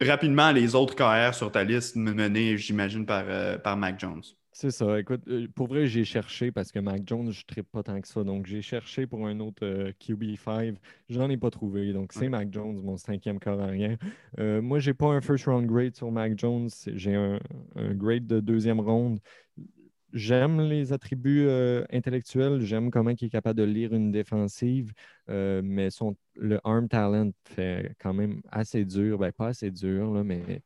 rapidement, 0.01 0.51
les 0.51 0.75
autres 0.75 0.95
KR 0.95 1.33
sur 1.33 1.51
ta 1.51 1.63
liste 1.63 1.95
menés, 1.95 2.57
j'imagine, 2.57 3.05
par, 3.05 3.25
euh, 3.27 3.57
par 3.57 3.77
Mac 3.77 3.99
Jones. 3.99 4.23
C'est 4.51 4.71
ça. 4.71 4.99
Écoute, 4.99 5.21
euh, 5.27 5.47
pour 5.53 5.67
vrai, 5.67 5.85
j'ai 5.85 6.05
cherché 6.05 6.49
parce 6.51 6.71
que 6.71 6.79
Mac 6.79 7.01
Jones, 7.05 7.31
je 7.31 7.43
ne 7.57 7.61
pas 7.61 7.83
tant 7.83 7.99
que 7.99 8.07
ça. 8.07 8.23
Donc, 8.23 8.45
j'ai 8.45 8.61
cherché 8.61 9.05
pour 9.05 9.27
un 9.27 9.39
autre 9.41 9.91
QB5. 9.99 10.77
Je 11.09 11.19
n'en 11.19 11.29
ai 11.29 11.35
pas 11.35 11.49
trouvé. 11.49 11.91
Donc, 11.91 12.13
c'est 12.13 12.29
Mac 12.29 12.53
Jones, 12.53 12.81
mon 12.81 12.95
cinquième 12.95 13.39
corps 13.39 13.59
arrière. 13.59 13.97
moi, 14.37 14.79
je 14.79 14.89
n'ai 14.89 14.93
pas 14.93 15.07
un 15.07 15.19
first 15.19 15.45
round 15.45 15.67
grade 15.67 15.95
sur 15.95 16.09
Mac 16.09 16.39
Jones. 16.39 16.69
J'ai 16.93 17.15
un, 17.15 17.39
un, 17.75 17.93
grade 17.93 18.27
de 18.27 18.39
deuxième 18.39 18.79
ronde 18.79 19.19
j'aime 20.15 20.61
les 20.61 20.93
attributs 20.93 21.45
euh, 21.45 21.85
intellectuels, 21.91 22.61
j'aime 22.61 22.89
comment 22.89 23.11
il 23.11 23.25
est 23.25 23.29
capable 23.29 23.59
de 23.59 23.65
lire 23.65 23.93
une 23.93 24.11
défensive, 24.11 24.93
euh, 25.29 25.61
mais 25.63 25.91
son, 25.91 26.15
le 26.35 26.59
arm 26.63 26.87
talent 26.87 27.31
fait 27.43 27.95
quand 27.99 28.13
même 28.13 28.41
assez 28.51 28.85
dur, 28.85 29.19
ben, 29.19 29.31
pas 29.33 29.47
assez 29.49 29.69
dur, 29.71 30.13
là, 30.13 30.23
mais 30.23 30.61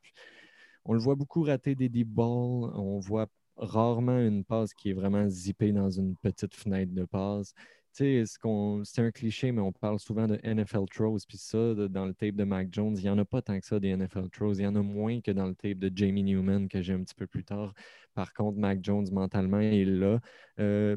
on 0.84 0.94
le 0.94 1.00
voit 1.00 1.16
beaucoup 1.16 1.42
rater 1.42 1.74
des 1.74 1.88
deep 1.88 2.08
balls, 2.08 2.70
on 2.74 3.00
voit 3.00 3.26
rarement 3.56 4.18
une 4.18 4.44
passe 4.44 4.72
qui 4.72 4.90
est 4.90 4.94
vraiment 4.94 5.28
zippée 5.28 5.72
dans 5.72 5.90
une 5.90 6.16
petite 6.16 6.54
fenêtre 6.54 6.94
de 6.94 7.04
passe. 7.04 7.52
C'est 7.92 8.24
un 8.98 9.10
cliché, 9.10 9.52
mais 9.52 9.60
on 9.60 9.72
parle 9.72 9.98
souvent 9.98 10.26
de 10.26 10.38
NFL 10.42 10.84
throws. 10.90 11.18
Puis 11.28 11.38
ça, 11.38 11.74
dans 11.74 12.06
le 12.06 12.14
tape 12.14 12.36
de 12.36 12.44
Mac 12.44 12.68
Jones, 12.70 12.96
il 12.96 13.02
n'y 13.02 13.10
en 13.10 13.18
a 13.18 13.24
pas 13.24 13.42
tant 13.42 13.58
que 13.58 13.66
ça 13.66 13.80
des 13.80 13.96
NFL 13.96 14.30
throws. 14.30 14.54
Il 14.54 14.62
y 14.62 14.66
en 14.66 14.76
a 14.76 14.82
moins 14.82 15.20
que 15.20 15.30
dans 15.30 15.46
le 15.46 15.54
tape 15.54 15.78
de 15.78 15.90
Jamie 15.94 16.22
Newman 16.22 16.68
que 16.68 16.80
j'ai 16.82 16.92
un 16.92 17.02
petit 17.02 17.14
peu 17.14 17.26
plus 17.26 17.44
tard. 17.44 17.74
Par 18.14 18.32
contre, 18.32 18.58
Mac 18.58 18.80
Jones, 18.82 19.06
mentalement, 19.12 19.60
il 19.60 19.74
est 19.74 19.84
là. 19.84 20.20
Euh, 20.58 20.96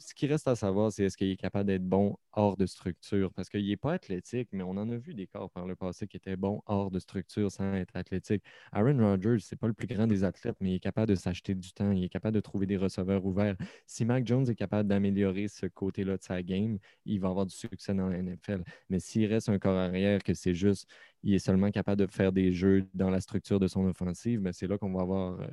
ce 0.00 0.14
qui 0.14 0.26
reste 0.26 0.48
à 0.48 0.56
savoir, 0.56 0.90
c'est 0.90 1.04
est-ce 1.04 1.16
qu'il 1.16 1.30
est 1.30 1.36
capable 1.36 1.66
d'être 1.66 1.84
bon 1.86 2.16
hors 2.32 2.56
de 2.56 2.66
structure? 2.66 3.32
Parce 3.34 3.48
qu'il 3.50 3.66
n'est 3.68 3.76
pas 3.76 3.92
athlétique, 3.92 4.48
mais 4.52 4.62
on 4.62 4.70
en 4.70 4.88
a 4.90 4.96
vu 4.96 5.14
des 5.14 5.26
corps 5.26 5.50
par 5.50 5.66
le 5.66 5.76
passé 5.76 6.08
qui 6.08 6.16
étaient 6.16 6.36
bons 6.36 6.62
hors 6.66 6.90
de 6.90 6.98
structure 6.98 7.52
sans 7.52 7.74
être 7.74 7.94
athlétique. 7.94 8.42
Aaron 8.72 8.98
Rodgers, 8.98 9.38
c'est 9.40 9.56
pas 9.56 9.66
le 9.66 9.74
plus 9.74 9.86
grand 9.86 10.06
des 10.06 10.24
athlètes, 10.24 10.56
mais 10.60 10.70
il 10.72 10.74
est 10.76 10.80
capable 10.80 11.08
de 11.10 11.14
s'acheter 11.14 11.54
du 11.54 11.72
temps, 11.72 11.92
il 11.92 12.02
est 12.04 12.08
capable 12.08 12.34
de 12.34 12.40
trouver 12.40 12.66
des 12.66 12.78
receveurs 12.78 13.24
ouverts. 13.26 13.56
Si 13.86 14.04
Mac 14.06 14.26
Jones 14.26 14.48
est 14.48 14.54
capable 14.54 14.88
d'améliorer 14.88 15.48
ce 15.48 15.66
côté-là 15.66 16.16
de 16.16 16.22
sa 16.22 16.42
game, 16.42 16.78
il 17.04 17.20
va 17.20 17.28
avoir 17.28 17.46
du 17.46 17.54
succès 17.54 17.94
dans 17.94 18.08
la 18.08 18.18
NFL. 18.18 18.64
Mais 18.88 19.00
s'il 19.00 19.26
reste 19.26 19.50
un 19.50 19.58
corps 19.58 19.76
arrière 19.76 20.22
que 20.22 20.34
c'est 20.34 20.54
juste 20.54 20.88
il 21.22 21.34
est 21.34 21.38
seulement 21.38 21.70
capable 21.70 22.00
de 22.00 22.06
faire 22.10 22.32
des 22.32 22.52
jeux 22.52 22.86
dans 22.94 23.10
la 23.10 23.20
structure 23.20 23.60
de 23.60 23.66
son 23.68 23.84
offensive, 23.86 24.40
mais 24.40 24.52
c'est 24.52 24.66
là 24.66 24.78
qu'on 24.78 24.92
va 24.92 25.04
voir, 25.04 25.40
euh, 25.40 25.46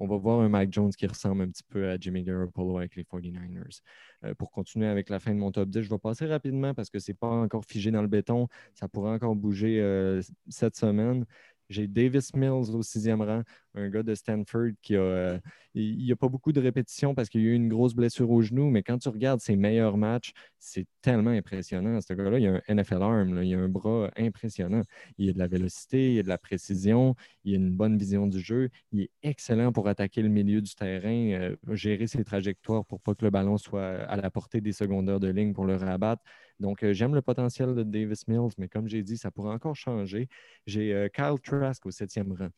on 0.00 0.06
va 0.06 0.16
voir 0.16 0.40
un 0.40 0.48
Mike 0.48 0.72
Jones 0.72 0.90
qui 0.90 1.06
ressemble 1.06 1.42
un 1.42 1.48
petit 1.50 1.62
peu 1.62 1.88
à 1.88 1.98
Jimmy 1.98 2.24
Garoppolo 2.24 2.78
avec 2.78 2.96
les 2.96 3.04
49ers. 3.04 3.82
Euh, 4.24 4.34
pour 4.34 4.50
continuer 4.50 4.86
avec 4.86 5.10
la 5.10 5.20
fin 5.20 5.32
de 5.32 5.38
mon 5.38 5.52
top 5.52 5.68
10, 5.68 5.82
je 5.82 5.90
vais 5.90 5.98
passer 5.98 6.26
rapidement 6.26 6.74
parce 6.74 6.90
que 6.90 6.98
ce 6.98 7.10
n'est 7.10 7.16
pas 7.16 7.28
encore 7.28 7.64
figé 7.66 7.90
dans 7.90 8.02
le 8.02 8.08
béton. 8.08 8.48
Ça 8.74 8.88
pourrait 8.88 9.12
encore 9.12 9.36
bouger 9.36 9.78
euh, 9.80 10.22
cette 10.48 10.76
semaine. 10.76 11.26
J'ai 11.70 11.86
Davis 11.86 12.34
Mills 12.34 12.74
au 12.74 12.82
sixième 12.82 13.22
rang. 13.22 13.42
un 13.74 13.88
gars 13.88 14.02
de 14.02 14.14
Stanford 14.14 14.72
qui 14.82 14.96
a. 14.96 15.00
Euh, 15.00 15.38
il 15.74 16.10
a 16.10 16.16
pas 16.16 16.28
beaucoup 16.28 16.52
de 16.52 16.60
répétitions 16.60 17.14
parce 17.14 17.28
qu'il 17.28 17.42
y 17.42 17.44
a 17.46 17.50
eu 17.50 17.54
une 17.54 17.68
grosse 17.68 17.94
blessure 17.94 18.28
au 18.30 18.42
genou, 18.42 18.70
mais 18.70 18.82
quand 18.82 18.98
tu 18.98 19.08
regardes 19.08 19.40
ses 19.40 19.54
meilleurs 19.54 19.96
matchs, 19.96 20.32
c'est 20.58 20.86
tellement 21.00 21.30
impressionnant. 21.30 22.00
Ce 22.00 22.12
gars-là, 22.12 22.38
il 22.40 22.48
a 22.48 22.54
un 22.54 22.74
NFL 22.74 23.02
arm, 23.02 23.40
il 23.42 23.54
a 23.54 23.58
un 23.58 23.68
bras 23.68 24.10
impressionnant. 24.16 24.82
Il 25.16 25.30
a 25.30 25.32
de 25.32 25.38
la 25.38 25.46
vélocité, 25.46 26.14
il 26.14 26.18
a 26.18 26.22
de 26.24 26.28
la 26.28 26.38
précision, 26.38 27.14
il 27.44 27.54
a 27.54 27.56
une 27.56 27.70
bonne 27.70 27.96
vision 27.96 28.26
du 28.26 28.40
jeu. 28.40 28.68
Il 28.90 29.02
est 29.02 29.10
excellent 29.22 29.72
pour 29.72 29.86
attaquer 29.86 30.22
le 30.22 30.28
milieu 30.28 30.60
du 30.60 30.74
terrain, 30.74 31.30
euh, 31.32 31.56
gérer 31.70 32.08
ses 32.08 32.24
trajectoires 32.24 32.84
pour 32.84 33.00
pas 33.00 33.14
que 33.14 33.24
le 33.24 33.30
ballon 33.30 33.58
soit 33.58 34.00
à 34.08 34.16
la 34.16 34.30
portée 34.30 34.60
des 34.60 34.72
secondaires 34.72 35.20
de 35.20 35.28
ligne 35.28 35.52
pour 35.52 35.66
le 35.66 35.76
rabattre. 35.76 36.24
Donc, 36.60 36.84
euh, 36.84 36.92
j'aime 36.92 37.14
le 37.14 37.22
potentiel 37.22 37.74
de 37.74 37.82
Davis 37.82 38.28
Mills, 38.28 38.52
mais 38.58 38.68
comme 38.68 38.86
j'ai 38.88 39.02
dit, 39.02 39.16
ça 39.16 39.30
pourrait 39.30 39.52
encore 39.52 39.74
changer. 39.74 40.28
J'ai 40.66 41.08
Kyle 41.12 41.40
Trask 41.42 41.84
au 41.86 41.90
septième 41.90 42.32
rang 42.32 42.50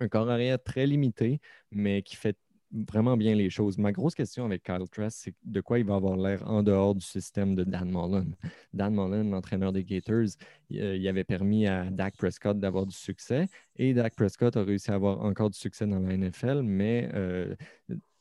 un 0.00 0.08
corps 0.08 0.28
arrière 0.30 0.62
très 0.62 0.86
limité, 0.86 1.40
mais 1.70 2.02
qui 2.02 2.16
fait 2.16 2.36
vraiment 2.72 3.16
bien 3.16 3.34
les 3.34 3.48
choses. 3.48 3.78
Ma 3.78 3.92
grosse 3.92 4.14
question 4.14 4.44
avec 4.44 4.62
Kyle 4.62 4.88
Trask, 4.90 5.18
c'est 5.24 5.34
de 5.44 5.60
quoi 5.60 5.78
il 5.78 5.84
va 5.84 5.94
avoir 5.94 6.16
l'air 6.16 6.48
en 6.48 6.62
dehors 6.62 6.94
du 6.94 7.04
système 7.04 7.54
de 7.54 7.64
Dan 7.64 7.90
Mullen? 7.90 8.34
Dan 8.72 8.94
Mullen, 8.94 9.30
l'entraîneur 9.30 9.72
des 9.72 9.84
Gators, 9.84 10.36
euh, 10.72 10.96
il 10.96 11.08
avait 11.08 11.24
permis 11.24 11.66
à 11.66 11.90
Dak 11.90 12.16
Prescott 12.16 12.58
d'avoir 12.58 12.86
du 12.86 12.94
succès 12.94 13.46
et 13.76 13.94
Dak 13.94 14.14
Prescott 14.16 14.56
a 14.56 14.64
réussi 14.64 14.90
à 14.90 14.94
avoir 14.94 15.20
encore 15.24 15.50
du 15.50 15.58
succès 15.58 15.86
dans 15.86 16.00
la 16.00 16.16
NFL, 16.16 16.62
mais 16.62 17.08
euh, 17.14 17.54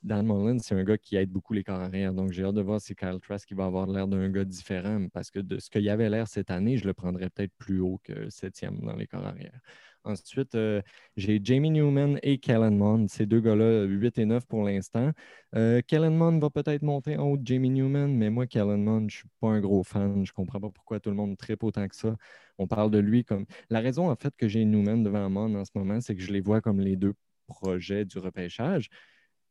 Dan 0.06 0.28
Mullen, 0.28 0.60
c'est 0.60 0.76
un 0.76 0.84
gars 0.84 1.00
qui 1.00 1.16
aide 1.16 1.32
beaucoup 1.32 1.54
les 1.54 1.64
corps 1.64 1.80
arrière. 1.80 2.14
Donc, 2.14 2.32
j'ai 2.32 2.44
hâte 2.44 2.54
de 2.54 2.62
voir 2.62 2.80
si 2.80 2.96
Kyle 2.96 3.20
Trask 3.20 3.52
va 3.54 3.66
avoir 3.66 3.88
l'air 3.88 4.08
d'un 4.08 4.30
gars 4.30 4.46
différent 4.46 5.08
parce 5.12 5.32
que 5.32 5.40
de 5.40 5.58
ce 5.58 5.68
qu'il 5.72 5.90
avait 5.90 6.10
l'air 6.12 6.28
cette 6.28 6.52
année, 6.52 6.78
je 6.78 6.86
le 6.86 6.94
prendrais 6.94 7.30
peut-être 7.32 7.54
plus 7.58 7.80
haut 7.80 8.00
que 8.04 8.30
septième 8.30 8.80
dans 8.82 8.96
les 8.96 9.08
corps 9.08 9.26
arrière. 9.26 9.60
Ensuite, 10.04 10.54
euh, 10.54 10.84
j'ai 11.18 11.40
Jamie 11.44 11.72
Newman 11.72 12.20
et 12.22 12.38
Kellen 12.38 12.78
Mond. 12.78 13.08
Ces 13.10 13.26
deux 13.26 13.40
gars-là, 13.40 13.86
8 13.86 14.20
et 14.20 14.26
9 14.26 14.46
pour 14.46 14.64
l'instant. 14.64 15.12
Euh, 15.56 15.82
Mond 15.92 16.40
va 16.40 16.52
peut-être 16.52 16.84
monter 16.84 17.18
en 17.18 17.24
haut 17.24 17.40
Jamie 17.44 17.72
Newman, 17.72 18.16
mais 18.16 18.30
moi, 18.30 18.46
Kellen 18.46 18.84
Mond, 18.84 19.00
je 19.10 19.18
ne 19.18 19.20
suis 19.22 19.30
pas 19.40 19.48
un 19.48 19.60
gros 19.60 19.84
fan. 19.84 20.24
Je 20.24 20.32
ne 20.32 20.36
comprends 20.36 20.60
pas 20.60 20.70
pourquoi 20.70 21.00
tout 21.00 21.10
le 21.10 21.16
monde 21.16 21.36
tripe 21.38 21.64
autant 21.64 21.88
que 21.88 21.96
ça. 21.96 22.16
On 22.60 22.68
parle 22.68 22.92
de 22.92 23.00
lui 23.00 23.24
comme. 23.26 23.46
La 23.72 23.80
raison, 23.80 24.12
en 24.12 24.16
fait, 24.16 24.36
que 24.38 24.48
j'ai 24.48 24.64
Newman 24.66 25.02
devant 25.02 25.28
Mond 25.32 25.56
en 25.56 25.66
ce 25.66 25.72
moment, 25.74 26.00
c'est 26.00 26.16
que 26.16 26.22
je 26.22 26.32
les 26.32 26.42
vois 26.42 26.62
comme 26.62 26.80
les 26.80 26.96
deux 26.96 27.16
projets 27.48 28.06
du 28.06 28.20
repêchage. 28.20 28.90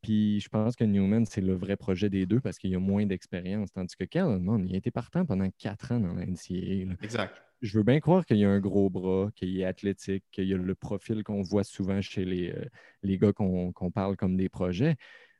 Puis 0.05 0.39
je 0.39 0.49
pense 0.49 0.75
que 0.75 0.83
Newman, 0.83 1.25
c'est 1.25 1.41
le 1.41 1.55
vrai 1.55 1.77
projet 1.77 2.11
des 2.11 2.27
deux 2.27 2.39
parce 2.39 2.59
qu'il 2.59 2.69
y 2.69 2.75
a 2.75 2.79
moins 2.79 3.07
d'expérience. 3.07 3.71
Tandis 3.71 3.95
que 3.95 4.03
Kellen 4.03 4.39
Mond, 4.39 4.63
il 4.63 4.75
a 4.75 4.77
été 4.77 4.91
partant 4.91 5.25
pendant 5.25 5.49
quatre 5.57 5.93
ans 5.93 5.99
dans 5.99 6.13
la 6.13 6.27
NCAA. 6.27 6.93
Exact 7.01 7.41
je 7.61 7.77
veux 7.77 7.83
bien 7.83 7.99
croire 7.99 8.25
qu'il 8.25 8.37
y 8.37 8.45
a 8.45 8.49
un 8.49 8.59
gros 8.59 8.89
bras, 8.89 9.29
qu'il 9.35 9.59
est 9.59 9.65
athlétique, 9.65 10.23
qu'il 10.31 10.45
y 10.45 10.53
a 10.53 10.57
le 10.57 10.75
profil 10.75 11.23
qu'on 11.23 11.41
voit 11.41 11.63
souvent 11.63 12.01
chez 12.01 12.25
les, 12.25 12.51
euh, 12.51 12.65
les 13.01 13.17
gars 13.17 13.33
qu'on 13.33 13.71
parle 13.93 14.15
comme 14.15 14.37
des 14.37 14.49
projets. 14.49 14.95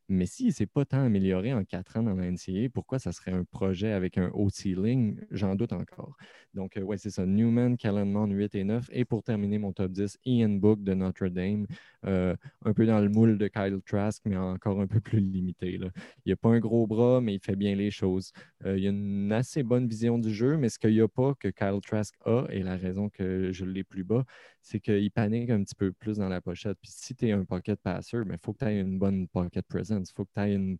Mais 0.07 0.25
s'il 0.25 0.47
ne 0.47 0.51
s'est 0.51 0.67
pas 0.67 0.85
tant 0.85 1.03
amélioré 1.03 1.53
en 1.53 1.63
quatre 1.63 1.97
ans 1.97 2.03
dans 2.03 2.13
la 2.13 2.25
NCA, 2.25 2.69
pourquoi 2.73 2.99
ça 2.99 3.11
serait 3.11 3.31
un 3.31 3.43
projet 3.43 3.91
avec 3.91 4.17
un 4.17 4.29
haut 4.33 4.49
ceiling? 4.49 5.19
J'en 5.31 5.55
doute 5.55 5.73
encore. 5.73 6.15
Donc, 6.53 6.77
euh, 6.77 6.81
ouais, 6.81 6.97
c'est 6.97 7.09
ça. 7.09 7.25
Newman, 7.25 7.75
Callanman, 7.75 8.31
8 8.31 8.55
et 8.55 8.63
9. 8.63 8.87
Et 8.91 9.03
pour 9.03 9.23
terminer 9.23 9.57
mon 9.57 9.73
top 9.73 9.91
10, 9.91 10.17
Ian 10.25 10.49
Book 10.49 10.83
de 10.83 10.93
Notre 10.93 11.27
Dame. 11.27 11.65
Euh, 12.05 12.35
un 12.63 12.73
peu 12.73 12.85
dans 12.85 12.99
le 12.99 13.09
moule 13.09 13.37
de 13.37 13.47
Kyle 13.47 13.79
Trask, 13.85 14.21
mais 14.25 14.37
encore 14.37 14.79
un 14.79 14.87
peu 14.87 14.99
plus 14.99 15.19
limité. 15.19 15.79
Il 16.25 16.29
n'a 16.29 16.35
pas 16.35 16.49
un 16.49 16.59
gros 16.59 16.85
bras, 16.85 17.19
mais 17.21 17.33
il 17.33 17.39
fait 17.39 17.55
bien 17.55 17.75
les 17.75 17.89
choses. 17.89 18.31
Euh, 18.65 18.77
il 18.77 18.85
a 18.85 18.89
une 18.89 19.31
assez 19.31 19.63
bonne 19.63 19.87
vision 19.87 20.19
du 20.19 20.31
jeu, 20.33 20.57
mais 20.57 20.69
ce 20.69 20.77
qu'il 20.77 20.91
n'y 20.91 21.01
a 21.01 21.07
pas 21.07 21.33
que 21.35 21.47
Kyle 21.47 21.79
Trask 21.81 22.13
a, 22.25 22.45
et 22.49 22.61
la 22.61 22.77
raison 22.77 23.09
que 23.09 23.51
je 23.51 23.65
l'ai 23.65 23.83
plus 23.83 24.03
bas, 24.03 24.23
c'est 24.65 24.79
qu'il 24.79 25.11
panique 25.11 25.51
un 25.51 25.63
petit 25.63 25.75
peu 25.75 25.91
plus 25.91 26.17
dans 26.17 26.27
la 26.27 26.41
pochette. 26.41 26.79
Puis 26.81 26.91
si 26.91 27.13
tu 27.13 27.29
es 27.29 27.31
un 27.31 27.45
pocket 27.45 27.79
passer, 27.79 28.17
il 28.17 28.23
ben, 28.23 28.39
faut 28.43 28.51
que 28.51 28.57
tu 28.57 28.65
aies 28.65 28.79
une 28.79 28.97
bonne 28.97 29.27
pocket 29.27 29.63
presence. 29.67 30.09
Il 30.09 30.13
faut 30.15 30.25
que 30.25 30.31
tu 30.35 30.41
aies, 30.41 30.53
une, 30.55 30.79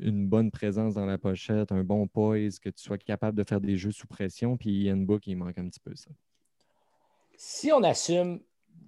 une, 0.00 0.28
bonne 0.28 0.52
présence 0.52 0.94
dans 0.94 1.06
la 1.06 1.18
pochette, 1.18 1.72
un 1.72 1.82
bon 1.82 2.06
poise, 2.06 2.60
que 2.60 2.68
tu 2.68 2.80
sois 2.80 2.98
capable 2.98 3.36
de 3.36 3.42
faire 3.42 3.60
des 3.60 3.76
jeux 3.76 3.90
sous 3.90 4.06
pression. 4.06 4.56
Puis 4.56 4.84
Ian 4.84 4.98
Book, 4.98 5.26
il 5.26 5.34
manque 5.34 5.58
un 5.58 5.68
petit 5.68 5.80
peu 5.80 5.96
ça. 5.96 6.10
Si 7.36 7.72
on 7.72 7.82
assume 7.82 8.38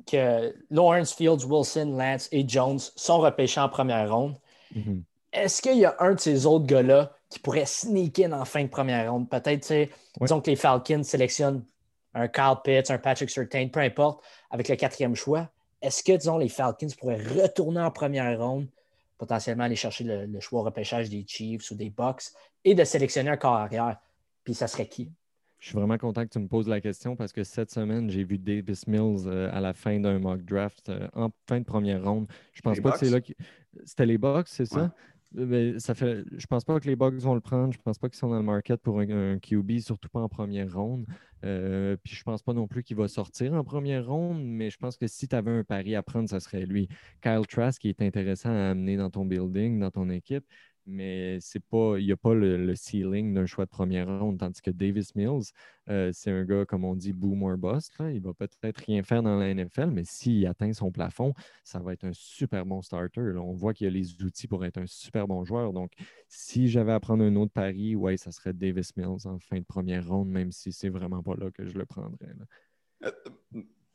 que 0.07 0.55
Lawrence 0.71 1.13
Fields, 1.13 1.45
Wilson, 1.45 1.97
Lance 1.99 2.29
et 2.31 2.49
Jones 2.49 2.79
sont 2.79 3.19
repêchés 3.19 3.61
en 3.61 3.69
première 3.69 4.15
ronde, 4.15 4.37
mm-hmm. 4.73 5.03
est-ce 5.33 5.63
qu'il 5.63 5.79
y 5.79 5.85
a 5.85 5.97
un 5.99 6.15
de 6.15 6.21
ces 6.21 6.47
autres 6.47 6.67
gars-là 6.67 7.13
qui 7.29 7.41
pourrait 7.41 7.67
sneak 7.67 8.21
in 8.21 8.31
en 8.31 8.45
fin 8.45 8.63
de 8.63 8.69
première 8.69 9.13
ronde? 9.13 9.29
Peut-être, 9.29 9.75
disons 10.21 10.41
que 10.41 10.49
les 10.49 10.57
Falcons 10.57 11.03
sélectionnent 11.03 11.65
un 12.19 12.29
Kyle 12.29 12.57
Pitts, 12.65 12.91
un 12.91 12.99
Patrick 12.99 13.31
Surtain, 13.31 13.69
peu 13.69 13.81
importe, 13.81 14.23
avec 14.51 14.69
le 14.69 14.77
quatrième 14.77 15.15
choix, 15.15 15.51
est-ce 15.81 16.03
que, 16.03 16.13
disons, 16.17 16.39
les 16.39 16.49
Falcons 16.49 16.89
pourraient 16.99 17.23
retourner 17.23 17.81
en 17.81 17.91
première 17.91 18.39
ronde, 18.39 18.67
potentiellement 19.17 19.65
aller 19.65 19.77
chercher 19.77 20.05
le, 20.05 20.41
choix 20.41 20.61
au 20.61 20.65
repêchage 20.65 21.09
des 21.09 21.25
Chiefs 21.27 21.71
ou 21.71 21.75
des 21.75 21.91
Bucks 21.91 22.25
et 22.65 22.75
de 22.75 22.85
sélectionner 22.85 23.31
un 23.31 23.37
corps 23.37 23.55
arrière? 23.55 23.99
Puis 24.45 24.55
ça 24.55 24.67
serait 24.67 24.87
qui? 24.87 25.13
Je 25.59 25.67
suis 25.67 25.75
vraiment 25.75 25.99
content 25.99 26.25
que 26.25 26.31
tu 26.31 26.39
me 26.39 26.47
poses 26.47 26.69
la 26.69 26.81
question 26.81 27.17
parce 27.17 27.33
que 27.33 27.43
cette 27.43 27.71
semaine, 27.71 28.09
j'ai 28.11 28.23
vu 28.23 28.39
Davis 28.39 28.87
Mills 28.87 29.27
euh, 29.27 29.51
à 29.53 29.61
la 29.61 29.73
fin 29.73 29.99
d'un 29.99 30.21
mock 30.21 30.43
draft 30.43 30.89
euh, 30.89 31.09
en 31.15 31.31
fin 31.49 31.59
de 31.59 31.65
première 31.65 32.05
ronde. 32.05 32.29
Je 32.53 32.61
pense 32.61 32.79
pas 32.81 32.93
que 32.93 32.99
c'est 32.99 33.11
là 33.11 33.21
que. 33.21 33.33
C'était 33.85 34.07
les 34.07 34.19
Bucks, 34.19 34.49
c'est 34.49 34.67
ça? 34.67 34.93
Mais 35.33 35.79
ça 35.79 35.95
fait, 35.95 36.25
je 36.37 36.47
pense 36.47 36.65
pas 36.65 36.81
que 36.81 36.87
les 36.87 36.97
Bucks 36.97 37.15
vont 37.15 37.35
le 37.35 37.41
prendre. 37.41 37.73
Je 37.73 37.79
pense 37.79 37.99
pas 37.99 38.09
qu'ils 38.09 38.19
sont 38.19 38.31
dans 38.31 38.39
le 38.39 38.43
market 38.43 38.81
pour 38.81 39.01
un, 39.01 39.39
QB, 39.39 39.79
surtout 39.81 40.09
pas 40.09 40.21
en 40.21 40.29
première 40.29 40.73
ronde. 40.75 41.07
Euh, 41.45 41.97
puis 42.03 42.15
je 42.15 42.23
pense 42.23 42.43
pas 42.43 42.55
non 42.55 42.67
plus 42.67 42.83
qu'il 42.83 42.97
va 42.97 43.09
sortir 43.09 43.53
en 43.55 43.63
première 43.63 44.07
ronde, 44.07 44.43
mais 44.43 44.71
je 44.71 44.79
pense 44.79 44.97
que 44.97 45.07
si 45.07 45.29
tu 45.29 45.37
avais 45.37 45.51
un 45.51 45.65
pari 45.65 45.95
à 45.95 46.03
prendre, 46.03 46.29
ça 46.29 46.41
serait 46.41 46.65
lui. 46.65 46.89
Kyle 47.23 47.47
Trask, 47.47 47.81
qui 47.81 47.91
est 47.91 48.03
intéressant 48.03 48.51
à 48.51 48.71
amener 48.71 48.97
dans 48.97 49.11
ton 49.11 49.25
building, 49.25 49.79
dans 49.79 49.91
ton 49.91 50.09
équipe 50.09 50.45
mais 50.89 51.39
c'est 51.41 51.63
pas, 51.63 51.99
il 51.99 52.07
n'y 52.07 52.13
a 52.13 52.17
pas 52.17 52.35
le, 52.35 52.75
ceiling 52.75 53.35
d'un 53.35 53.47
choix 53.47 53.67
de 53.67 53.71
première 53.71 54.07
ronde, 54.07 54.39
tandis 54.39 54.61
que 54.63 54.71
Davis 54.71 55.15
Mills, 55.15 55.53
euh, 55.91 56.11
c'est 56.13 56.31
un 56.31 56.45
gars, 56.45 56.65
comme 56.65 56.85
on 56.85 56.97
dit, 56.97 57.13
boomer 57.13 57.57
boss. 57.59 57.91
Là. 57.99 58.11
Il 58.11 58.23
va 58.23 58.33
peut-être 58.33 58.79
rien 58.79 59.03
faire 59.03 59.23
dans 59.23 59.39
la 59.39 59.55
NFL, 59.55 59.91
mais 59.91 60.05
s'il 60.05 60.47
atteint 60.47 60.73
son 60.73 60.91
plafond, 60.91 61.35
ça 61.63 61.79
va 61.79 61.93
être 61.93 62.05
un 62.05 62.13
super 62.13 62.65
bon 62.65 62.83
starter. 62.83 63.21
On 63.37 63.53
voit 63.53 63.75
qu'il 63.75 63.87
a 63.87 63.91
les 63.91 64.23
outils 64.23 64.49
pour 64.49 64.65
être 64.65 64.79
un 64.79 64.87
super 64.87 65.29
bon 65.29 65.45
joueur. 65.45 65.73
Donc, 65.73 65.93
si 66.29 66.69
j'avais 66.69 66.93
à 66.93 67.01
prendre 67.01 67.23
un 67.23 67.37
autre 67.37 67.53
pari, 67.53 67.95
ouais, 67.95 68.17
ça 68.17 68.33
serait 68.33 68.53
Davis 68.53 68.97
Mills 68.97 69.27
en 69.27 69.39
fin 69.39 69.59
de 69.59 69.65
première 69.65 70.09
ronde, 70.09 70.31
même 70.31 70.53
si 70.53 70.73
c'est 70.73 70.89
vraiment 70.89 71.23
pas 71.23 71.35
là 71.37 71.51
que 71.51 71.67
je 71.67 71.77
le 71.77 71.85
prendrais. 71.85 72.35
Euh, 73.05 73.11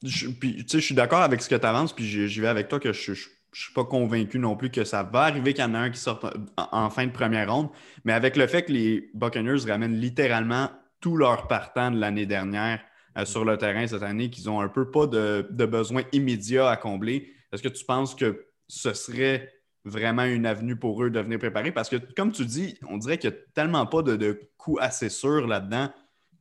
je, 0.03 0.27
je 0.31 0.77
suis 0.77 0.95
d'accord 0.95 1.21
avec 1.21 1.41
ce 1.41 1.49
que 1.49 1.55
tu 1.55 1.65
avances, 1.65 1.93
puis 1.93 2.05
j'y 2.05 2.39
vais 2.39 2.47
avec 2.47 2.67
toi 2.67 2.79
que 2.79 2.93
je 2.93 3.13
je 3.53 3.61
ne 3.61 3.63
suis 3.65 3.73
pas 3.73 3.85
convaincu 3.85 4.39
non 4.39 4.55
plus 4.55 4.71
que 4.71 4.83
ça 4.83 5.03
va 5.03 5.21
arriver 5.21 5.53
qu'il 5.53 5.63
y 5.63 5.67
en 5.67 5.75
a 5.75 5.79
un 5.79 5.89
qui 5.91 5.99
sorte 5.99 6.25
en, 6.57 6.89
fin 6.89 7.05
de 7.05 7.11
première 7.11 7.53
ronde. 7.53 7.69
Mais 8.03 8.13
avec 8.13 8.35
le 8.35 8.47
fait 8.47 8.63
que 8.63 8.71
les 8.71 9.09
Buccaneers 9.13 9.69
ramènent 9.69 9.95
littéralement 9.95 10.69
tous 10.99 11.15
leurs 11.15 11.47
partants 11.47 11.91
de 11.91 11.99
l'année 11.99 12.25
dernière 12.25 12.81
euh, 13.17 13.25
sur 13.25 13.45
le 13.45 13.57
terrain 13.57 13.85
cette 13.85 14.03
année, 14.03 14.29
qu'ils 14.29 14.45
n'ont 14.45 14.59
un 14.59 14.69
peu 14.69 14.89
pas 14.89 15.05
de, 15.05 15.65
besoin 15.65 16.01
immédiat 16.11 16.69
à 16.69 16.77
combler, 16.77 17.31
est-ce 17.51 17.61
que 17.61 17.69
tu 17.69 17.85
penses 17.85 18.15
que 18.15 18.47
ce 18.67 18.93
serait 18.93 19.53
vraiment 19.85 20.23
une 20.23 20.45
avenue 20.45 20.75
pour 20.75 21.03
eux 21.03 21.11
de 21.11 21.19
venir 21.19 21.37
préparer? 21.37 21.71
Parce 21.71 21.89
que, 21.89 21.97
comme 22.15 22.31
tu 22.31 22.45
dis, 22.45 22.79
on 22.89 22.97
dirait 22.97 23.19
qu'il 23.19 23.29
n'y 23.29 23.35
a 23.35 23.39
tellement 23.53 23.85
pas 23.85 24.01
de, 24.01 24.15
de 24.15 24.49
coup 24.57 24.77
assez 24.81 25.09
sûr 25.09 25.45
là-dedans 25.45 25.89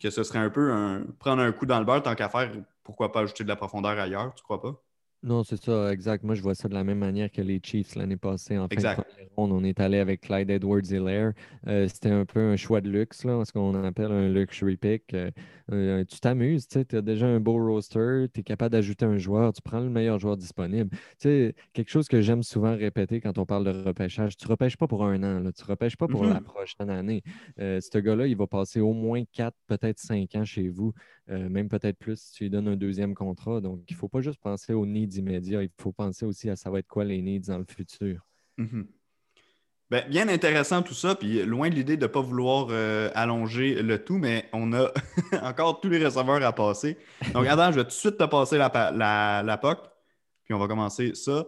que 0.02 0.10
ce 0.10 0.24
serait 0.24 0.40
un 0.40 0.50
peu 0.50 0.72
un, 0.72 1.04
prendre 1.20 1.42
un 1.42 1.52
coup 1.52 1.64
dans 1.64 1.78
le 1.78 1.84
beurre 1.84 2.02
tant 2.02 2.14
qu'à 2.14 2.28
faire, 2.28 2.50
pourquoi 2.82 3.12
pas 3.12 3.20
ajouter 3.20 3.44
de 3.44 3.48
la 3.48 3.56
profondeur 3.56 3.98
ailleurs, 3.98 4.34
tu 4.34 4.42
crois 4.42 4.60
pas? 4.60 4.82
Non, 5.24 5.44
c'est 5.44 5.62
ça, 5.62 5.92
exact. 5.92 6.24
Moi, 6.24 6.34
je 6.34 6.42
vois 6.42 6.56
ça 6.56 6.68
de 6.68 6.74
la 6.74 6.82
même 6.82 6.98
manière 6.98 7.30
que 7.30 7.40
les 7.40 7.60
Chiefs 7.62 7.94
l'année 7.94 8.16
passée. 8.16 8.58
En 8.58 8.66
fin 8.66 8.74
de 8.74 8.80
première 8.80 9.28
ronde, 9.36 9.52
on 9.52 9.62
est 9.62 9.78
allé 9.78 9.98
avec 9.98 10.22
Clyde 10.22 10.50
Edwards-Hilaire. 10.50 11.32
Euh, 11.68 11.86
c'était 11.86 12.10
un 12.10 12.24
peu 12.24 12.40
un 12.40 12.56
choix 12.56 12.80
de 12.80 12.90
luxe, 12.90 13.24
là, 13.24 13.44
ce 13.44 13.52
qu'on 13.52 13.72
appelle 13.84 14.10
un 14.10 14.28
luxury 14.28 14.76
pick. 14.76 15.14
Euh, 15.14 15.30
euh, 15.70 16.04
tu 16.04 16.18
t'amuses, 16.18 16.66
tu 16.66 16.78
as 16.78 17.02
déjà 17.02 17.26
un 17.26 17.38
beau 17.38 17.54
roster, 17.54 18.26
tu 18.34 18.40
es 18.40 18.42
capable 18.42 18.72
d'ajouter 18.72 19.04
un 19.04 19.16
joueur, 19.16 19.52
tu 19.52 19.62
prends 19.62 19.78
le 19.78 19.90
meilleur 19.90 20.18
joueur 20.18 20.36
disponible. 20.36 20.90
Tu 21.20 21.54
quelque 21.72 21.90
chose 21.90 22.08
que 22.08 22.20
j'aime 22.20 22.42
souvent 22.42 22.76
répéter 22.76 23.20
quand 23.20 23.38
on 23.38 23.46
parle 23.46 23.64
de 23.64 23.88
repêchage, 23.88 24.36
tu 24.36 24.46
ne 24.46 24.50
repêches 24.50 24.76
pas 24.76 24.88
pour 24.88 25.04
un 25.04 25.22
an, 25.22 25.50
tu 25.52 25.62
ne 25.62 25.68
repêches 25.68 25.96
pas 25.96 26.08
pour 26.08 26.24
la 26.24 26.40
mm-hmm. 26.40 26.42
prochaine 26.42 26.90
année. 26.90 27.22
ce 27.58 27.98
gars-là, 27.98 28.26
il 28.26 28.36
va 28.36 28.48
passer 28.48 28.80
au 28.80 28.92
moins 28.92 29.22
quatre, 29.32 29.56
peut-être 29.68 30.00
cinq 30.00 30.34
ans 30.34 30.44
chez 30.44 30.68
vous, 30.68 30.92
même 31.28 31.68
peut-être 31.68 31.98
plus 31.98 32.20
si 32.20 32.32
tu 32.32 32.44
lui 32.44 32.50
donnes 32.50 32.68
un 32.68 32.76
deuxième 32.76 33.14
contrat. 33.14 33.60
Donc, 33.60 33.82
il 33.88 33.94
ne 33.94 33.98
faut 33.98 34.08
pas 34.08 34.20
juste 34.20 34.40
penser 34.40 34.72
au 34.72 34.86
nid 34.86 35.08
immédiat. 35.16 35.62
Il 35.62 35.70
faut 35.80 35.92
penser 35.92 36.24
aussi 36.26 36.50
à 36.50 36.56
ça 36.56 36.70
va 36.70 36.80
être 36.80 36.88
quoi 36.88 37.04
les 37.04 37.22
needs 37.22 37.48
dans 37.48 37.58
le 37.58 37.64
futur. 37.64 38.26
Mhm. 38.58 38.86
Ben, 39.92 40.08
bien 40.08 40.26
intéressant 40.28 40.80
tout 40.80 40.94
ça, 40.94 41.14
puis 41.14 41.44
loin 41.44 41.68
de 41.68 41.74
l'idée 41.74 41.98
de 41.98 42.04
ne 42.04 42.06
pas 42.06 42.22
vouloir 42.22 42.68
euh, 42.70 43.10
allonger 43.14 43.82
le 43.82 44.02
tout, 44.02 44.16
mais 44.16 44.48
on 44.54 44.72
a 44.72 44.90
encore 45.42 45.82
tous 45.82 45.90
les 45.90 46.02
receveurs 46.02 46.42
à 46.42 46.52
passer. 46.54 46.96
Donc, 47.34 47.46
Adam, 47.48 47.70
je 47.70 47.76
vais 47.76 47.82
tout 47.82 47.88
de 47.88 47.92
suite 47.92 48.16
te 48.16 48.24
passer 48.24 48.56
la, 48.56 49.42
la, 49.44 49.58
POC, 49.58 49.80
puis 50.44 50.54
on 50.54 50.58
va 50.58 50.66
commencer 50.66 51.14
ça. 51.14 51.44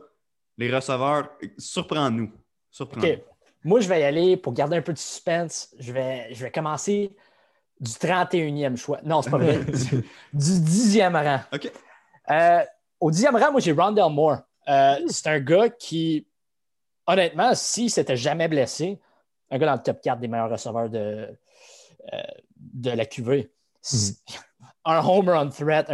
Les 0.59 0.71
receveurs, 0.71 1.31
surprends-nous. 1.57 2.31
Surprends 2.71 3.01
OK. 3.01 3.19
Moi, 3.65 3.81
je 3.81 3.89
vais 3.89 4.01
y 4.01 4.05
aller 4.05 4.37
pour 4.37 4.53
garder 4.53 4.77
un 4.77 4.83
peu 4.83 4.93
de 4.93 4.99
suspense. 4.99 5.75
Je 5.79 5.95
vais, 5.95 6.29
je 6.35 6.45
vais 6.45 6.51
commencer 6.51 7.17
du 7.81 7.91
31e 7.91 8.77
choix. 8.77 9.01
Non, 9.05 9.23
c'est 9.23 9.31
pas 9.31 9.39
vrai. 9.39 9.59
du, 9.65 10.05
10e 10.33 11.13
rang. 11.13 11.41
OK. 11.53 11.71
Euh, 12.31 12.65
Au 13.01 13.11
dixième 13.11 13.37
rang, 13.37 13.53
moi, 13.53 13.61
j'ai 13.61 13.73
Rondell 13.73 14.11
Moore. 14.11 14.39
Euh, 14.69 14.97
c'est 15.09 15.29
un 15.29 15.41
gars 15.41 15.69
qui, 15.69 16.27
honnêtement, 17.07 17.55
s'il 17.55 17.91
s'était 17.91 18.17
jamais 18.17 18.49
blessé, 18.49 19.01
un 19.51 19.59
gars 19.59 19.67
dans 19.67 19.75
le 19.75 19.83
top 19.83 20.01
4 20.01 20.19
des 20.21 20.29
meilleurs 20.29 20.51
receveurs 20.51 20.89
de, 20.89 21.29
euh, 22.13 22.23
de 22.57 22.91
la 22.91 23.05
QV. 23.05 23.51
Mm-hmm. 23.83 24.41
Un 24.87 24.99
home 24.99 25.29
run 25.31 25.49
threat, 25.49 25.89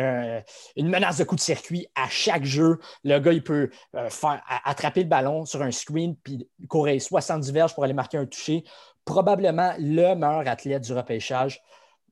une 0.74 0.88
menace 0.88 1.18
de 1.18 1.24
coup 1.24 1.36
de 1.36 1.40
circuit 1.40 1.86
à 1.94 2.08
chaque 2.08 2.44
jeu. 2.44 2.80
Le 3.04 3.18
gars, 3.20 3.32
il 3.32 3.42
peut 3.42 3.70
euh, 3.94 4.10
faire, 4.10 4.42
attraper 4.64 5.02
le 5.02 5.08
ballon 5.08 5.44
sur 5.44 5.62
un 5.62 5.70
screen 5.70 6.16
puis 6.16 6.48
courir 6.68 7.00
70 7.00 7.52
verges 7.52 7.74
pour 7.74 7.84
aller 7.84 7.92
marquer 7.92 8.18
un 8.18 8.26
toucher. 8.26 8.64
Probablement 9.10 9.74
le 9.78 10.14
meilleur 10.14 10.46
athlète 10.46 10.84
du 10.84 10.92
repêchage. 10.92 11.60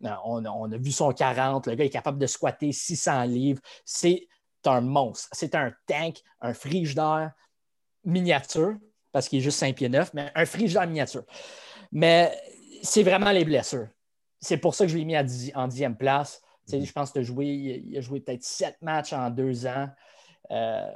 On, 0.02 0.44
on, 0.44 0.72
a 0.72 0.76
vu 0.76 0.90
son 0.90 1.12
40. 1.12 1.66
Le 1.68 1.74
gars 1.74 1.84
est 1.84 1.90
capable 1.90 2.18
de 2.18 2.26
squatter 2.26 2.72
600 2.72 3.24
livres. 3.24 3.60
C'est 3.84 4.26
un 4.66 4.80
monstre. 4.80 5.28
C'est 5.32 5.54
un 5.54 5.72
tank, 5.86 6.22
un 6.40 6.54
frigidaire 6.54 7.32
miniature, 8.04 8.76
parce 9.12 9.28
qu'il 9.28 9.38
est 9.38 9.42
juste 9.42 9.58
5 9.58 9.74
pieds 9.74 9.88
9, 9.88 10.14
mais 10.14 10.30
un 10.34 10.44
frigidaire 10.44 10.86
miniature. 10.86 11.24
Mais 11.92 12.36
c'est 12.82 13.02
vraiment 13.02 13.30
les 13.30 13.44
blessures. 13.44 13.88
C'est 14.40 14.58
pour 14.58 14.74
ça 14.74 14.84
que 14.84 14.92
je 14.92 14.96
l'ai 14.96 15.04
mis 15.04 15.16
en 15.54 15.68
dixième 15.68 15.96
place. 15.96 16.42
Mhm. 16.72 16.84
Je 16.84 16.92
pense 16.92 17.12
qu'il 17.12 17.20
a 17.20 17.24
joué, 17.24 17.46
il 17.46 17.96
a 17.96 18.00
joué 18.00 18.20
peut-être 18.20 18.44
sept 18.44 18.76
matchs 18.82 19.12
en 19.12 19.30
deux 19.30 19.66
ans. 19.66 19.88
Euh, 20.50 20.92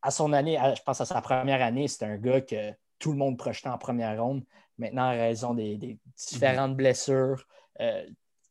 à 0.00 0.10
son 0.10 0.32
année, 0.32 0.58
je 0.76 0.82
pense 0.82 1.00
à 1.00 1.04
sa 1.04 1.20
première 1.20 1.62
année, 1.62 1.88
c'était 1.88 2.06
un 2.06 2.16
gars 2.16 2.40
que 2.40 2.72
tout 2.98 3.12
le 3.12 3.18
monde 3.18 3.36
projetait 3.36 3.68
en 3.68 3.78
première 3.78 4.22
ronde. 4.22 4.44
Maintenant, 4.78 5.08
en 5.08 5.10
raison 5.10 5.54
des, 5.54 5.98
différentes 6.16 6.70
mhm. 6.70 6.76
blessures, 6.76 7.44
euh, 7.80 8.04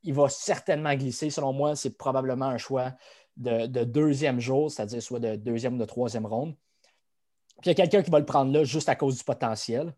il 0.04 0.14
va 0.14 0.30
certainement 0.30 0.94
glisser. 0.96 1.30
Selon 1.30 1.54
moi, 1.54 1.76
c'est 1.76 1.98
probablement 1.98 2.46
un 2.46 2.58
choix 2.58 2.94
de, 3.38 3.84
deuxième 3.84 4.40
jour, 4.40 4.72
c'est-à-dire 4.72 5.02
soit 5.02 5.20
de 5.20 5.36
deuxième 5.36 5.76
ou 5.76 5.78
de 5.78 5.86
troisième 5.86 6.26
ronde. 6.26 6.56
Puis 7.62 7.66
il 7.66 7.68
y 7.70 7.72
a 7.72 7.76
quelqu'un 7.76 8.04
qui 8.04 8.12
va 8.12 8.20
le 8.20 8.26
prendre 8.26 8.52
là 8.52 8.64
juste 8.64 8.90
à 8.90 8.96
cause 8.96 9.18
du 9.18 9.24
potentiel. 9.24 9.94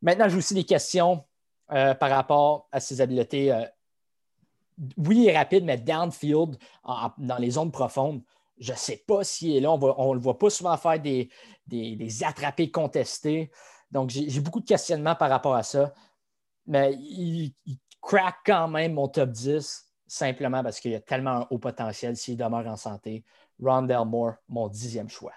Maintenant, 0.00 0.28
j'ai 0.28 0.36
aussi 0.36 0.54
des 0.54 0.64
questions 0.64 1.24
euh, 1.70 1.94
par 1.94 2.10
rapport 2.10 2.68
à 2.72 2.80
ses 2.80 3.00
habiletés. 3.00 3.52
Euh, 3.52 3.64
oui, 4.96 5.18
il 5.18 5.28
est 5.28 5.36
rapide, 5.36 5.64
mais 5.64 5.76
downfield, 5.76 6.56
dans 7.18 7.38
les 7.38 7.50
zones 7.50 7.70
profondes, 7.70 8.22
je 8.58 8.72
ne 8.72 8.76
sais 8.76 9.04
pas 9.06 9.24
s'il 9.24 9.56
est 9.56 9.60
là. 9.60 9.70
On 9.72 10.10
ne 10.10 10.14
le 10.14 10.20
voit 10.20 10.38
pas 10.38 10.50
souvent 10.50 10.76
faire 10.76 11.00
des, 11.00 11.28
des, 11.66 12.24
attrapés 12.24 12.70
contestés. 12.70 13.50
Donc, 13.92 14.10
j'ai 14.10 14.40
beaucoup 14.40 14.60
de 14.60 14.66
questionnements 14.66 15.14
par 15.14 15.30
rapport 15.30 15.54
à 15.54 15.62
ça. 15.62 15.92
Mais 16.66 16.94
il, 16.94 17.54
il 17.66 17.78
crack 18.00 18.36
quand 18.46 18.68
même 18.68 18.94
mon 18.94 19.08
top 19.08 19.30
10 19.30 19.88
simplement 20.06 20.62
parce 20.62 20.80
qu'il 20.80 20.92
y 20.92 20.94
a 20.94 21.00
tellement 21.00 21.30
un 21.42 21.46
haut 21.50 21.58
potentiel 21.58 22.16
s'il 22.16 22.36
demeure 22.36 22.66
en 22.66 22.76
santé. 22.76 23.24
Rondell 23.60 24.04
Moore, 24.06 24.34
mon 24.48 24.68
dixième 24.68 25.08
choix. 25.08 25.32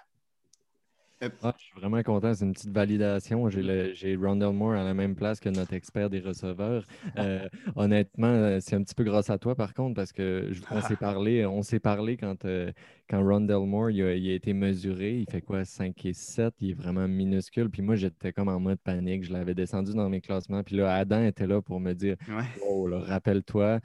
Ah, 1.42 1.54
je 1.58 1.64
suis 1.64 1.74
vraiment 1.80 2.02
content. 2.02 2.34
C'est 2.34 2.44
une 2.44 2.52
petite 2.52 2.72
validation. 2.72 3.48
J'ai 3.48 4.16
Rondell 4.16 4.52
Moore 4.52 4.74
à 4.74 4.84
la 4.84 4.92
même 4.92 5.14
place 5.14 5.40
que 5.40 5.48
notre 5.48 5.72
expert 5.72 6.10
des 6.10 6.20
receveurs. 6.20 6.84
Euh, 7.18 7.48
honnêtement, 7.74 8.26
euh, 8.26 8.58
c'est 8.60 8.76
un 8.76 8.82
petit 8.82 8.94
peu 8.94 9.04
grâce 9.04 9.30
à 9.30 9.38
toi, 9.38 9.54
par 9.54 9.72
contre, 9.72 9.94
parce 9.94 10.12
que 10.12 10.50
on 10.70 10.80
s'est 10.82 10.96
parlé, 10.96 11.46
on 11.46 11.62
s'est 11.62 11.80
parlé 11.80 12.18
quand, 12.18 12.44
euh, 12.44 12.70
quand 13.08 13.22
Rondell 13.24 13.66
Moore 13.66 13.90
il 13.90 14.02
a, 14.02 14.34
été 14.34 14.52
mesuré. 14.52 15.18
Il 15.18 15.30
fait 15.30 15.40
quoi, 15.40 15.64
5 15.64 16.04
et 16.04 16.12
7? 16.12 16.54
Il 16.60 16.70
est 16.70 16.74
vraiment 16.74 17.08
minuscule. 17.08 17.70
Puis 17.70 17.80
moi, 17.80 17.96
j'étais 17.96 18.32
comme 18.32 18.48
en 18.48 18.60
mode 18.60 18.78
panique. 18.78 19.24
Je 19.24 19.32
l'avais 19.32 19.54
descendu 19.54 19.94
dans 19.94 20.10
mes 20.10 20.20
classements. 20.20 20.62
Puis 20.62 20.76
là, 20.76 20.94
Adam 20.94 21.22
était 21.22 21.46
là 21.46 21.62
pour 21.62 21.80
me 21.80 21.94
dire 21.94 22.16
Oh, 22.62 22.88
rappelle-toi, 22.92 23.80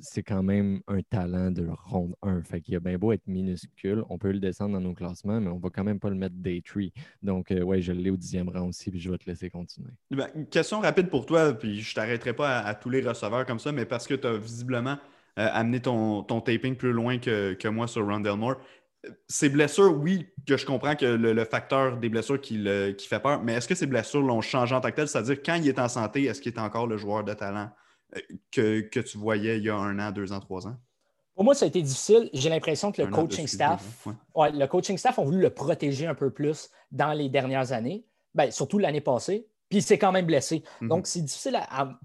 c'est 0.00 0.22
quand 0.22 0.42
même 0.42 0.80
un 0.88 1.02
talent 1.02 1.50
de 1.50 1.68
ronde 1.68 2.14
1. 2.22 2.42
Fait 2.42 2.60
qu'il 2.60 2.74
a 2.76 2.80
bien 2.80 2.98
beau 2.98 3.12
être 3.12 3.26
minuscule, 3.26 4.04
on 4.08 4.18
peut 4.18 4.32
le 4.32 4.40
descendre 4.40 4.74
dans 4.74 4.80
nos 4.80 4.94
classements, 4.94 5.40
mais 5.40 5.50
on 5.50 5.58
va 5.58 5.70
quand 5.70 5.84
même 5.84 6.00
pas 6.00 6.10
le 6.10 6.16
mettre 6.16 6.34
day 6.36 6.62
3. 6.64 6.82
Donc, 7.22 7.50
euh, 7.50 7.80
je 7.80 7.92
l'ai 7.92 8.10
au 8.10 8.16
dixième 8.16 8.48
rang 8.48 8.68
aussi, 8.68 8.90
puis 8.90 9.00
je 9.00 9.10
vais 9.10 9.18
te 9.18 9.28
laisser 9.28 9.50
continuer. 9.50 9.90
Ben, 10.10 10.28
question 10.50 10.80
rapide 10.80 11.08
pour 11.08 11.26
toi, 11.26 11.52
puis 11.52 11.80
je 11.80 11.94
t'arrêterai 11.94 12.32
pas 12.34 12.60
à, 12.60 12.74
tous 12.74 12.90
les 12.90 13.00
receveurs 13.00 13.44
comme 13.46 13.58
ça, 13.58 13.72
mais 13.72 13.84
parce 13.84 14.06
que 14.06 14.14
tu 14.14 14.26
as 14.26 14.36
visiblement 14.36 14.98
euh, 15.38 15.48
amené 15.52 15.80
ton, 15.80 16.22
taping 16.22 16.76
plus 16.76 16.92
loin 16.92 17.18
que, 17.18 17.68
moi 17.68 17.86
sur 17.86 18.06
Rondell 18.06 18.36
Moore. 18.36 18.56
Ces 19.26 19.48
blessures, 19.48 19.98
oui, 19.98 20.28
que 20.46 20.56
je 20.56 20.64
comprends 20.64 20.94
que 20.94 21.06
le, 21.06 21.44
facteur 21.44 21.96
des 21.96 22.08
blessures 22.08 22.40
qui, 22.40 22.64
qui 22.96 23.08
fait 23.08 23.20
peur, 23.20 23.42
mais 23.42 23.54
est-ce 23.54 23.66
que 23.66 23.74
ces 23.74 23.86
blessures 23.86 24.22
l'ont 24.22 24.40
changé 24.40 24.74
en 24.74 24.80
tant 24.80 24.90
que 24.90 24.96
tel? 24.96 25.08
C'est-à-dire, 25.08 25.42
quand 25.44 25.56
il 25.56 25.66
est 25.68 25.78
en 25.80 25.88
santé, 25.88 26.24
est-ce 26.24 26.40
qu'il 26.40 26.52
est 26.52 26.60
encore 26.60 26.86
le 26.86 26.96
joueur 26.96 27.24
de 27.24 27.32
talent? 27.32 27.68
Que, 28.50 29.00
tu 29.00 29.18
voyais 29.18 29.58
il 29.58 29.64
y 29.64 29.70
a 29.70 29.76
un 29.76 29.98
an, 29.98 30.12
deux 30.12 30.32
ans, 30.32 30.40
trois 30.40 30.66
ans? 30.66 30.76
Pour 31.34 31.44
moi, 31.44 31.54
ça 31.54 31.64
a 31.64 31.68
été 31.68 31.80
difficile. 31.80 32.28
J'ai 32.32 32.50
l'impression 32.50 32.92
que 32.92 33.02
le 33.02 33.08
coaching 33.08 33.46
staff, 33.46 34.06
le 34.36 34.66
coaching 34.66 34.98
staff 34.98 35.18
ont 35.18 35.24
voulu 35.24 35.40
le 35.40 35.50
protéger 35.50 36.06
un 36.06 36.14
peu 36.14 36.30
plus 36.30 36.70
dans 36.90 37.12
les 37.12 37.28
dernières 37.28 37.72
années, 37.72 38.04
ben, 38.34 38.50
surtout 38.50 38.78
l'année 38.78 39.00
passée. 39.00 39.48
Puis 39.68 39.78
il 39.78 39.82
s'est 39.82 39.98
quand 39.98 40.12
même 40.12 40.26
blessé. 40.26 40.62
Mhm. 40.82 40.88
Donc, 40.88 41.06
c'est 41.06 41.22
difficile 41.22 41.58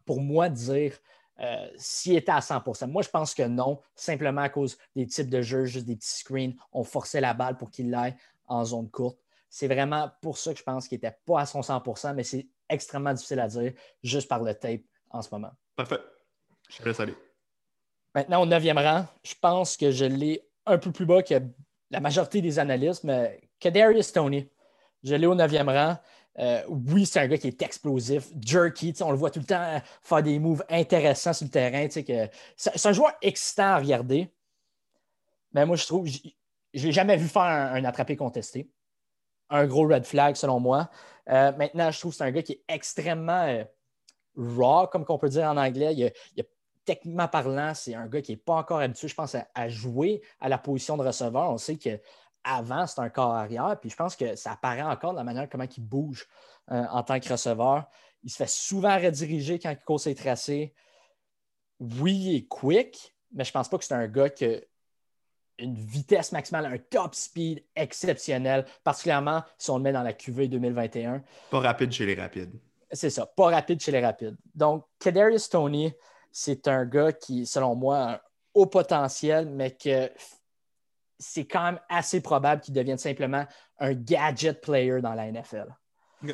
pour 0.05 0.21
moi 0.21 0.47
de 0.47 0.55
dire 0.55 0.93
euh, 1.39 1.67
s'il 1.75 2.15
était 2.15 2.31
à 2.31 2.39
100% 2.39 2.87
Moi, 2.87 3.01
je 3.01 3.09
pense 3.09 3.33
que 3.33 3.43
non, 3.43 3.81
simplement 3.95 4.41
à 4.41 4.49
cause 4.49 4.77
des 4.95 5.05
types 5.05 5.29
de 5.29 5.41
jeux, 5.41 5.65
juste 5.65 5.85
des 5.85 5.95
petits 5.95 6.19
screens. 6.19 6.53
On 6.71 6.83
forçait 6.83 7.21
la 7.21 7.33
balle 7.33 7.57
pour 7.57 7.69
qu'il 7.69 7.93
aille 7.93 8.15
en 8.47 8.63
zone 8.63 8.89
courte. 8.89 9.19
C'est 9.49 9.67
vraiment 9.67 10.09
pour 10.21 10.37
ça 10.37 10.53
que 10.53 10.59
je 10.59 10.63
pense 10.63 10.87
qu'il 10.87 10.95
n'était 10.97 11.17
pas 11.25 11.41
à 11.41 11.45
son 11.45 11.61
100% 11.61 12.13
mais 12.13 12.23
c'est 12.23 12.47
extrêmement 12.69 13.13
difficile 13.13 13.39
à 13.39 13.47
dire 13.47 13.73
juste 14.03 14.27
par 14.27 14.43
le 14.43 14.53
tape 14.53 14.81
en 15.09 15.21
ce 15.21 15.29
moment. 15.31 15.51
Parfait. 15.77 15.99
Je 16.69 16.77
te 16.79 16.89
laisse 16.89 16.99
aller. 16.99 17.15
Maintenant, 18.15 18.41
au 18.41 18.45
neuvième 18.47 18.79
rang, 18.79 19.05
je 19.23 19.35
pense 19.39 19.77
que 19.77 19.91
je 19.91 20.05
l'ai 20.05 20.41
un 20.65 20.79
peu 20.79 20.91
plus 20.91 21.05
bas 21.05 21.21
que 21.21 21.35
la 21.91 21.99
majorité 21.99 22.41
des 22.41 22.57
analystes, 22.57 23.03
mais 23.03 23.39
Kadarius 23.59 24.11
Tony. 24.11 24.49
Je 25.03 25.13
l'ai 25.13 25.27
au 25.27 25.35
neuvième 25.35 25.69
rang. 25.69 25.95
Euh, 26.39 26.63
oui, 26.67 27.05
c'est 27.05 27.19
un 27.19 27.27
gars 27.27 27.37
qui 27.37 27.47
est 27.47 27.61
explosif, 27.61 28.27
jerky, 28.39 28.93
on 29.01 29.11
le 29.11 29.17
voit 29.17 29.31
tout 29.31 29.39
le 29.39 29.45
temps 29.45 29.81
faire 30.01 30.21
des 30.23 30.37
moves 30.39 30.63
intéressants 30.69 31.33
sur 31.33 31.45
le 31.45 31.51
terrain. 31.51 31.87
C'est 31.89 32.85
un 32.85 32.91
joueur 32.91 33.13
excitant 33.21 33.73
à 33.73 33.77
regarder. 33.77 34.31
Mais 35.53 35.65
moi, 35.65 35.75
je 35.75 35.85
trouve, 35.85 36.07
je 36.07 36.85
l'ai 36.85 36.91
jamais 36.91 37.17
vu 37.17 37.27
faire 37.27 37.43
un, 37.43 37.83
attrapé 37.85 38.15
contesté. 38.15 38.69
Un 39.49 39.65
gros 39.67 39.87
red 39.87 40.05
flag, 40.05 40.35
selon 40.35 40.59
moi. 40.59 40.89
Euh, 41.29 41.51
maintenant, 41.53 41.91
je 41.91 41.99
trouve 41.99 42.11
que 42.11 42.17
c'est 42.17 42.23
un 42.23 42.31
gars 42.31 42.43
qui 42.43 42.53
est 42.53 42.63
extrêmement 42.67 43.43
euh, 43.43 43.63
raw, 44.37 44.87
comme 44.87 45.05
on 45.09 45.17
peut 45.17 45.29
dire 45.29 45.45
en 45.45 45.57
anglais. 45.57 45.93
Il, 45.95 46.43
techniquement 46.87 47.27
parlant, 47.27 47.73
c'est 47.75 47.93
un 47.93 48.07
gars 48.07 48.21
qui 48.21 48.31
n'est 48.31 48.37
pas 48.37 48.55
encore 48.55 48.79
habitué, 48.79 49.09
je 49.09 49.13
pense, 49.13 49.35
à, 49.35 49.69
jouer 49.69 50.21
à 50.39 50.47
la 50.47 50.57
position 50.57 50.95
de 50.95 51.03
receveur. 51.03 51.51
On 51.51 51.57
sait 51.57 51.75
qu'avant, 51.75 52.87
c'est 52.87 53.01
un 53.01 53.09
corps 53.09 53.33
arrière, 53.33 53.77
puis 53.79 53.89
je 53.89 53.95
pense 53.95 54.15
que 54.15 54.35
ça 54.35 54.53
apparaît 54.53 54.81
encore 54.81 55.11
de 55.11 55.17
la 55.17 55.25
manière 55.25 55.49
comment 55.49 55.65
il 55.65 55.83
bouge 55.83 56.27
euh, 56.71 56.85
en 56.89 57.03
tant 57.03 57.19
que 57.19 57.29
receveur. 57.29 57.87
Il 58.23 58.31
se 58.31 58.37
fait 58.37 58.49
souvent 58.49 58.97
rediriger 58.97 59.59
quand 59.59 59.69
il 59.69 59.77
court 59.79 59.99
ses 59.99 60.15
tracés. 60.15 60.73
Oui, 61.79 62.15
il 62.15 62.35
est 62.37 62.47
quick, 62.47 63.13
mais 63.33 63.43
je 63.43 63.49
ne 63.49 63.53
pense 63.53 63.67
pas 63.67 63.77
que 63.77 63.83
c'est 63.83 63.93
un 63.93 64.07
gars 64.07 64.29
qui 64.29 64.45
a 64.45 64.59
une 65.59 65.75
vitesse 65.75 66.31
maximale, 66.31 66.67
un 66.67 66.77
top 66.77 67.15
speed 67.15 67.65
exceptionnel, 67.75 68.65
particulièrement 68.83 69.43
si 69.57 69.71
on 69.71 69.77
le 69.77 69.83
met 69.83 69.91
dans 69.91 70.03
la 70.03 70.13
QV 70.13 70.47
2021. 70.47 71.21
Pas 71.51 71.59
rapide 71.59 71.91
chez 71.91 72.05
les 72.05 72.15
rapides. 72.15 72.57
C'est 72.91 73.09
ça, 73.09 73.25
pas 73.25 73.49
rapide 73.49 73.81
chez 73.81 73.91
les 73.91 74.03
rapides. 74.03 74.37
Donc, 74.55 74.85
Kadarius 74.99 75.49
Tony, 75.49 75.93
c'est 76.31 76.67
un 76.67 76.85
gars 76.85 77.11
qui, 77.11 77.45
selon 77.45 77.75
moi, 77.75 77.97
a 77.97 78.13
un 78.13 78.19
haut 78.53 78.65
potentiel, 78.65 79.49
mais 79.49 79.75
que 79.75 80.09
c'est 81.19 81.45
quand 81.45 81.63
même 81.63 81.79
assez 81.89 82.21
probable 82.21 82.61
qu'il 82.61 82.73
devienne 82.73 82.97
simplement 82.97 83.45
un 83.79 83.93
gadget 83.93 84.61
player 84.61 85.01
dans 85.01 85.13
la 85.13 85.31
NFL. 85.31 85.75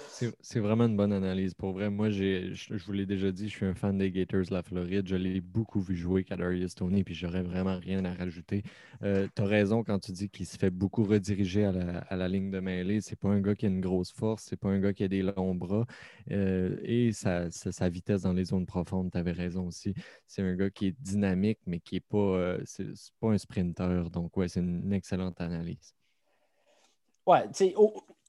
C'est 0.07 0.59
vraiment 0.59 0.86
une 0.86 0.95
bonne 0.95 1.11
analyse. 1.11 1.53
Pour 1.53 1.73
vrai, 1.73 1.89
moi, 1.89 2.09
je, 2.09 2.53
je 2.53 2.86
vous 2.86 2.93
l'ai 2.93 3.05
déjà 3.05 3.31
dit, 3.31 3.49
je 3.49 3.53
suis 3.53 3.65
un 3.65 3.73
fan 3.73 3.97
des 3.97 4.11
Gators 4.11 4.45
de 4.45 4.53
la 4.53 4.63
Floride. 4.63 5.07
Je 5.07 5.15
l'ai 5.17 5.41
beaucoup 5.41 5.81
vu 5.81 5.95
jouer 5.95 6.23
Kadarius 6.23 6.75
Tony, 6.75 7.03
puis 7.03 7.13
j'aurais 7.13 7.43
vraiment 7.43 7.77
rien 7.79 8.05
à 8.05 8.13
rajouter. 8.13 8.63
Euh, 9.03 9.27
tu 9.36 9.41
as 9.41 9.45
raison 9.45 9.84
quand 9.84 9.99
tu 9.99 10.13
dis 10.13 10.29
qu'il 10.29 10.45
se 10.45 10.57
fait 10.57 10.69
beaucoup 10.69 11.03
rediriger 11.03 11.65
à 11.65 12.15
la, 12.15 12.27
ligne 12.29 12.49
de 12.49 12.61
mêlée. 12.61 13.01
C'est 13.01 13.17
pas 13.17 13.27
un 13.27 13.41
gars 13.41 13.55
qui 13.55 13.65
a 13.65 13.69
une 13.69 13.81
grosse 13.81 14.13
force, 14.13 14.43
c'est 14.43 14.55
pas 14.57 14.69
un 14.69 14.79
gars 14.79 14.93
qui 14.93 15.03
a 15.03 15.09
des 15.09 15.21
longs 15.21 15.55
bras. 15.55 15.86
Euh, 16.31 16.77
et 16.84 17.11
sa, 17.11 17.51
sa, 17.51 17.89
vitesse 17.89 18.21
dans 18.21 18.34
les 18.34 18.45
zones 18.45 18.65
profondes, 18.65 19.11
tu 19.11 19.17
avais 19.17 19.34
raison 19.34 19.67
aussi. 19.67 19.93
C'est 20.27 20.43
un 20.43 20.55
gars 20.55 20.69
qui 20.69 20.88
est 20.88 20.95
dynamique, 21.01 21.59
mais 21.65 21.79
qui 21.79 21.95
n'est 21.95 22.01
pas, 22.01 22.17
euh, 22.17 22.63
pas 23.19 23.29
un 23.29 23.38
sprinter. 23.38 24.09
Donc, 24.09 24.38
ouais, 24.38 24.47
c'est 24.47 24.61
une 24.61 24.93
excellente 24.93 25.41
analyse. 25.41 25.93
Ouais, 27.25 27.47
tu 27.47 27.53
sais, 27.53 27.75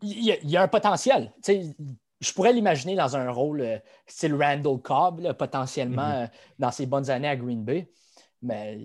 il 0.04 0.50
y, 0.50 0.56
a 0.56 0.62
un 0.62 0.68
potentiel. 0.68 1.32
je 1.46 2.32
pourrais 2.32 2.52
l'imaginer 2.52 2.94
dans 2.94 3.16
un 3.16 3.30
rôle 3.30 3.60
euh, 3.60 3.78
style 4.06 4.34
Randall 4.34 4.78
Cobb, 4.80 5.32
potentiellement 5.34 6.02
mm-hmm. 6.02 6.24
euh, 6.24 6.38
dans 6.58 6.70
ses 6.70 6.86
bonnes 6.86 7.10
années 7.10 7.28
à 7.28 7.36
Green 7.36 7.64
Bay. 7.64 7.88
Mais 8.42 8.78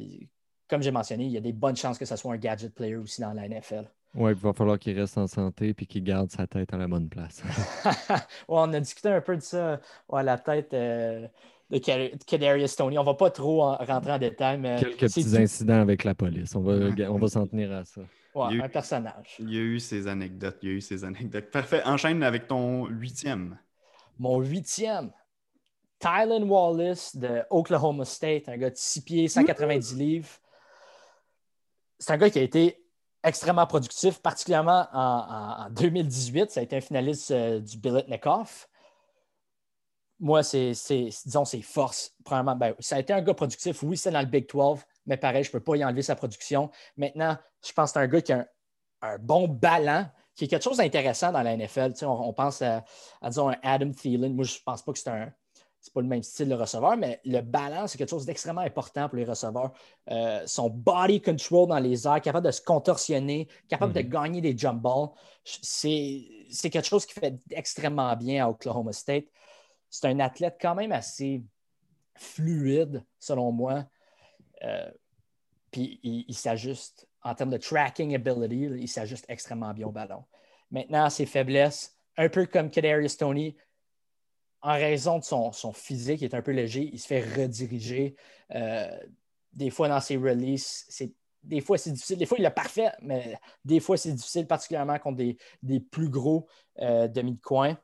comme 0.69 0.81
j'ai 0.81 0.91
mentionné, 0.91 1.25
il 1.25 1.31
y 1.31 1.37
a 1.37 1.41
des 1.41 1.53
bonnes 1.53 1.75
chances 1.75 1.97
que 1.97 2.05
ce 2.05 2.15
soit 2.15 2.33
un 2.33 2.37
gadget 2.37 2.73
player 2.73 2.95
aussi 2.95 3.21
dans 3.21 3.33
la 3.33 3.47
NFL. 3.47 3.85
Oui, 4.15 4.31
il 4.31 4.37
va 4.37 4.53
falloir 4.53 4.79
qu'il 4.79 4.99
reste 4.99 5.17
en 5.17 5.27
santé 5.27 5.75
et 5.77 5.85
qu'il 5.85 6.03
garde 6.03 6.31
sa 6.31 6.47
tête 6.47 6.73
à 6.73 6.77
la 6.77 6.87
bonne 6.87 7.09
place. 7.09 7.43
on 8.47 8.73
a 8.73 8.79
discuté 8.79 9.09
un 9.09 9.21
peu 9.21 9.35
de 9.35 9.41
ça 9.41 9.79
à 10.11 10.23
la 10.23 10.37
tête 10.39 10.73
euh, 10.73 11.27
de 11.69 11.77
Kadarius 12.25 12.75
Tony. 12.75 12.97
On 12.97 13.01
ne 13.01 13.05
va 13.05 13.13
pas 13.13 13.29
trop 13.29 13.61
rentrer 13.75 14.11
en 14.11 14.17
détail. 14.17 14.57
Mais 14.57 14.79
Quelques 14.79 15.01
petits 15.01 15.37
incidents 15.37 15.81
avec 15.81 16.03
la 16.03 16.15
police. 16.15 16.55
On 16.55 16.61
va, 16.61 16.73
on 17.11 17.19
va 17.19 17.27
s'en 17.27 17.45
tenir 17.45 17.71
à 17.71 17.85
ça. 17.85 18.01
Ouais, 18.47 18.61
un 18.61 18.69
personnage. 18.69 19.35
Il 19.39 19.53
y 19.53 19.57
a 19.57 19.61
eu 19.61 19.79
ses 19.79 20.07
anecdotes. 20.07 20.57
Il 20.61 20.69
y 20.69 20.71
a 20.71 20.75
eu 20.75 20.81
ses 20.81 21.03
anecdotes. 21.03 21.51
Parfait. 21.51 21.81
Enchaîne 21.85 22.23
avec 22.23 22.47
ton 22.47 22.85
huitième. 22.87 23.57
Mon 24.17 24.39
huitième. 24.39 25.11
Tylen 25.99 26.43
Wallace 26.43 27.15
de 27.15 27.43
Oklahoma 27.49 28.05
State, 28.05 28.47
un 28.47 28.57
gars 28.57 28.69
de 28.69 28.77
6 28.77 29.01
pieds, 29.01 29.27
190 29.27 29.95
livres. 29.95 30.29
C'est 31.99 32.13
un 32.13 32.17
gars 32.17 32.29
qui 32.29 32.39
a 32.39 32.41
été 32.41 32.81
extrêmement 33.23 33.67
productif, 33.67 34.19
particulièrement 34.19 34.87
en, 34.93 35.69
2018. 35.71 36.51
Ça 36.51 36.61
a 36.61 36.63
été 36.63 36.77
un 36.77 36.81
finaliste 36.81 37.31
euh, 37.31 37.59
du 37.59 37.77
Billet 37.77 38.05
Nekoff. 38.07 38.69
Moi, 40.21 40.43
c'est, 40.43 40.71
disons, 41.25 41.45
ses 41.45 41.61
forces. 41.61 42.13
Premièrement, 42.23 42.55
ben, 42.55 42.73
ça 42.79 42.97
a 42.97 42.99
été 42.99 43.13
un 43.13 43.21
gars 43.21 43.33
productif. 43.33 43.83
Oui, 43.83 43.97
c'est 43.97 44.11
dans 44.11 44.19
le 44.19 44.25
Big 44.25 44.49
12, 44.49 44.79
mais 45.05 45.17
pareil, 45.17 45.43
je 45.43 45.49
ne 45.49 45.53
peux 45.53 45.59
pas 45.61 45.75
y 45.75 45.83
enlever 45.83 46.01
sa 46.01 46.15
production. 46.15 46.71
Maintenant, 46.97 47.37
je 47.65 47.73
pense 47.73 47.91
que 47.91 47.93
c'est 47.93 48.05
un 48.05 48.07
gars 48.07 48.21
qui 48.21 48.33
a 48.33 48.47
un, 49.01 49.17
bon 49.17 49.47
ballon, 49.47 50.05
qui 50.35 50.45
est 50.45 50.47
quelque 50.47 50.63
chose 50.63 50.77
d'intéressant 50.77 51.31
dans 51.31 51.41
la 51.41 51.55
NFL. 51.55 51.93
on, 52.03 52.33
pense 52.33 52.61
à, 52.61 52.83
disons, 53.23 53.49
un 53.49 53.57
Adam 53.63 53.91
Thielen. 53.91 54.33
Moi, 54.33 54.45
je 54.45 54.55
ne 54.55 54.63
pense 54.63 54.81
pas 54.81 54.93
que 54.93 54.99
c'est 54.99 55.09
un, 55.09 55.31
c'est 55.81 55.93
pas 55.93 56.01
le 56.01 56.07
même 56.07 56.23
style 56.23 56.49
de 56.49 56.55
receveur, 56.55 56.97
mais 56.97 57.21
le 57.23 57.41
ballon, 57.41 57.87
c'est 57.87 57.97
quelque 57.97 58.09
chose 58.09 58.25
d'extrêmement 58.25 58.61
important 58.61 59.07
pour 59.07 59.17
les 59.17 59.23
receveurs. 59.23 59.71
Euh, 60.09 60.43
son 60.45 60.69
body 60.69 61.21
control 61.21 61.69
dans 61.69 61.79
les 61.79 62.05
airs, 62.05 62.21
capable 62.21 62.45
de 62.45 62.51
se 62.51 62.61
contorsionner, 62.61 63.47
capable 63.67 63.93
de 63.93 64.01
mhm. 64.01 64.09
gagner 64.09 64.41
des 64.41 64.57
jump 64.57 64.81
balls, 64.81 65.09
c'est, 65.43 66.69
quelque 66.69 66.85
chose 66.85 67.05
qui 67.05 67.13
fait 67.13 67.35
extrêmement 67.51 68.13
bien 68.15 68.45
à 68.45 68.49
Oklahoma 68.49 68.91
State. 68.91 69.25
C'est 69.89 70.07
un 70.07 70.19
athlète 70.19 70.57
quand 70.61 70.75
même 70.75 70.91
assez 70.91 71.43
fluide, 72.15 73.03
selon 73.17 73.51
moi. 73.51 73.85
Euh, 74.63 74.91
puis 75.71 75.99
il, 76.03 76.35
s'ajuste 76.35 77.07
en 77.23 77.35
termes 77.35 77.51
de 77.51 77.57
tracking 77.57 78.15
ability, 78.15 78.81
il 78.81 78.87
s'ajuste 78.87 79.25
extrêmement 79.27 79.73
bien 79.73 79.87
au 79.87 79.91
ballon. 79.91 80.23
Maintenant, 80.71 81.09
ses 81.09 81.25
faiblesses, 81.25 81.95
un 82.17 82.29
peu 82.29 82.45
comme 82.45 82.69
Kadarius 82.69 83.17
Tony, 83.17 83.55
en 84.61 84.73
raison 84.73 85.19
de 85.19 85.23
son, 85.23 85.73
physique, 85.73 86.21
il 86.21 86.25
est 86.25 86.35
un 86.35 86.41
peu 86.41 86.51
léger, 86.51 86.89
il 86.91 86.99
se 86.99 87.07
fait 87.07 87.21
rediriger. 87.21 88.15
Euh, 88.53 88.89
des 89.53 89.69
fois, 89.69 89.87
dans 89.87 90.01
ses 90.01 90.17
releases, 90.17 90.85
c'est, 90.89 91.13
des 91.43 91.61
fois, 91.61 91.77
c'est 91.77 91.91
difficile. 91.91 92.17
Des 92.17 92.25
fois, 92.25 92.37
il 92.37 92.45
est 92.45 92.49
parfait, 92.49 92.91
mais 93.01 93.37
des 93.63 93.79
fois, 93.79 93.97
c'est 93.97 94.11
difficile, 94.11 94.47
particulièrement 94.47 94.99
contre 94.99 95.23
des, 95.61 95.79
plus 95.79 96.09
gros 96.09 96.47
euh, 96.79 97.07
demi 97.07 97.33
de 97.33 97.41
coin. 97.41 97.77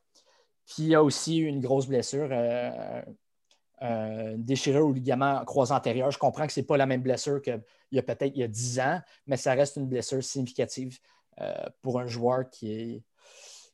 Puis, 0.66 0.84
il 0.84 0.88
y 0.88 0.96
a 0.96 1.04
aussi 1.04 1.38
une 1.38 1.62
grosse 1.62 1.88
blessure, 1.88 2.28
euh, 2.32 3.02
une 3.82 4.44
déchirure 4.44 4.88
au 4.88 4.94
ligament 4.94 5.44
croisé 5.46 5.74
antérieur. 5.74 6.12
Je 6.12 6.18
comprends 6.18 6.48
que 6.48 6.54
ce 6.54 6.60
n'est 6.60 6.66
pas 6.66 6.78
la 6.78 6.86
même 6.86 7.02
blessure 7.02 7.42
qu'il 7.42 7.62
y 7.92 8.00
a 8.00 8.04
peut-être 8.04 8.34
il 8.36 8.40
y 8.40 8.44
a 8.44 8.48
10 8.48 8.80
ans, 8.80 9.02
mais 9.28 9.38
ça 9.38 9.54
reste 9.54 9.76
une 9.76 9.88
blessure 9.88 10.24
significative 10.24 11.00
pour 11.82 12.00
un 12.00 12.08
joueur 12.08 12.50
qui 12.50 12.72
est, 12.72 13.04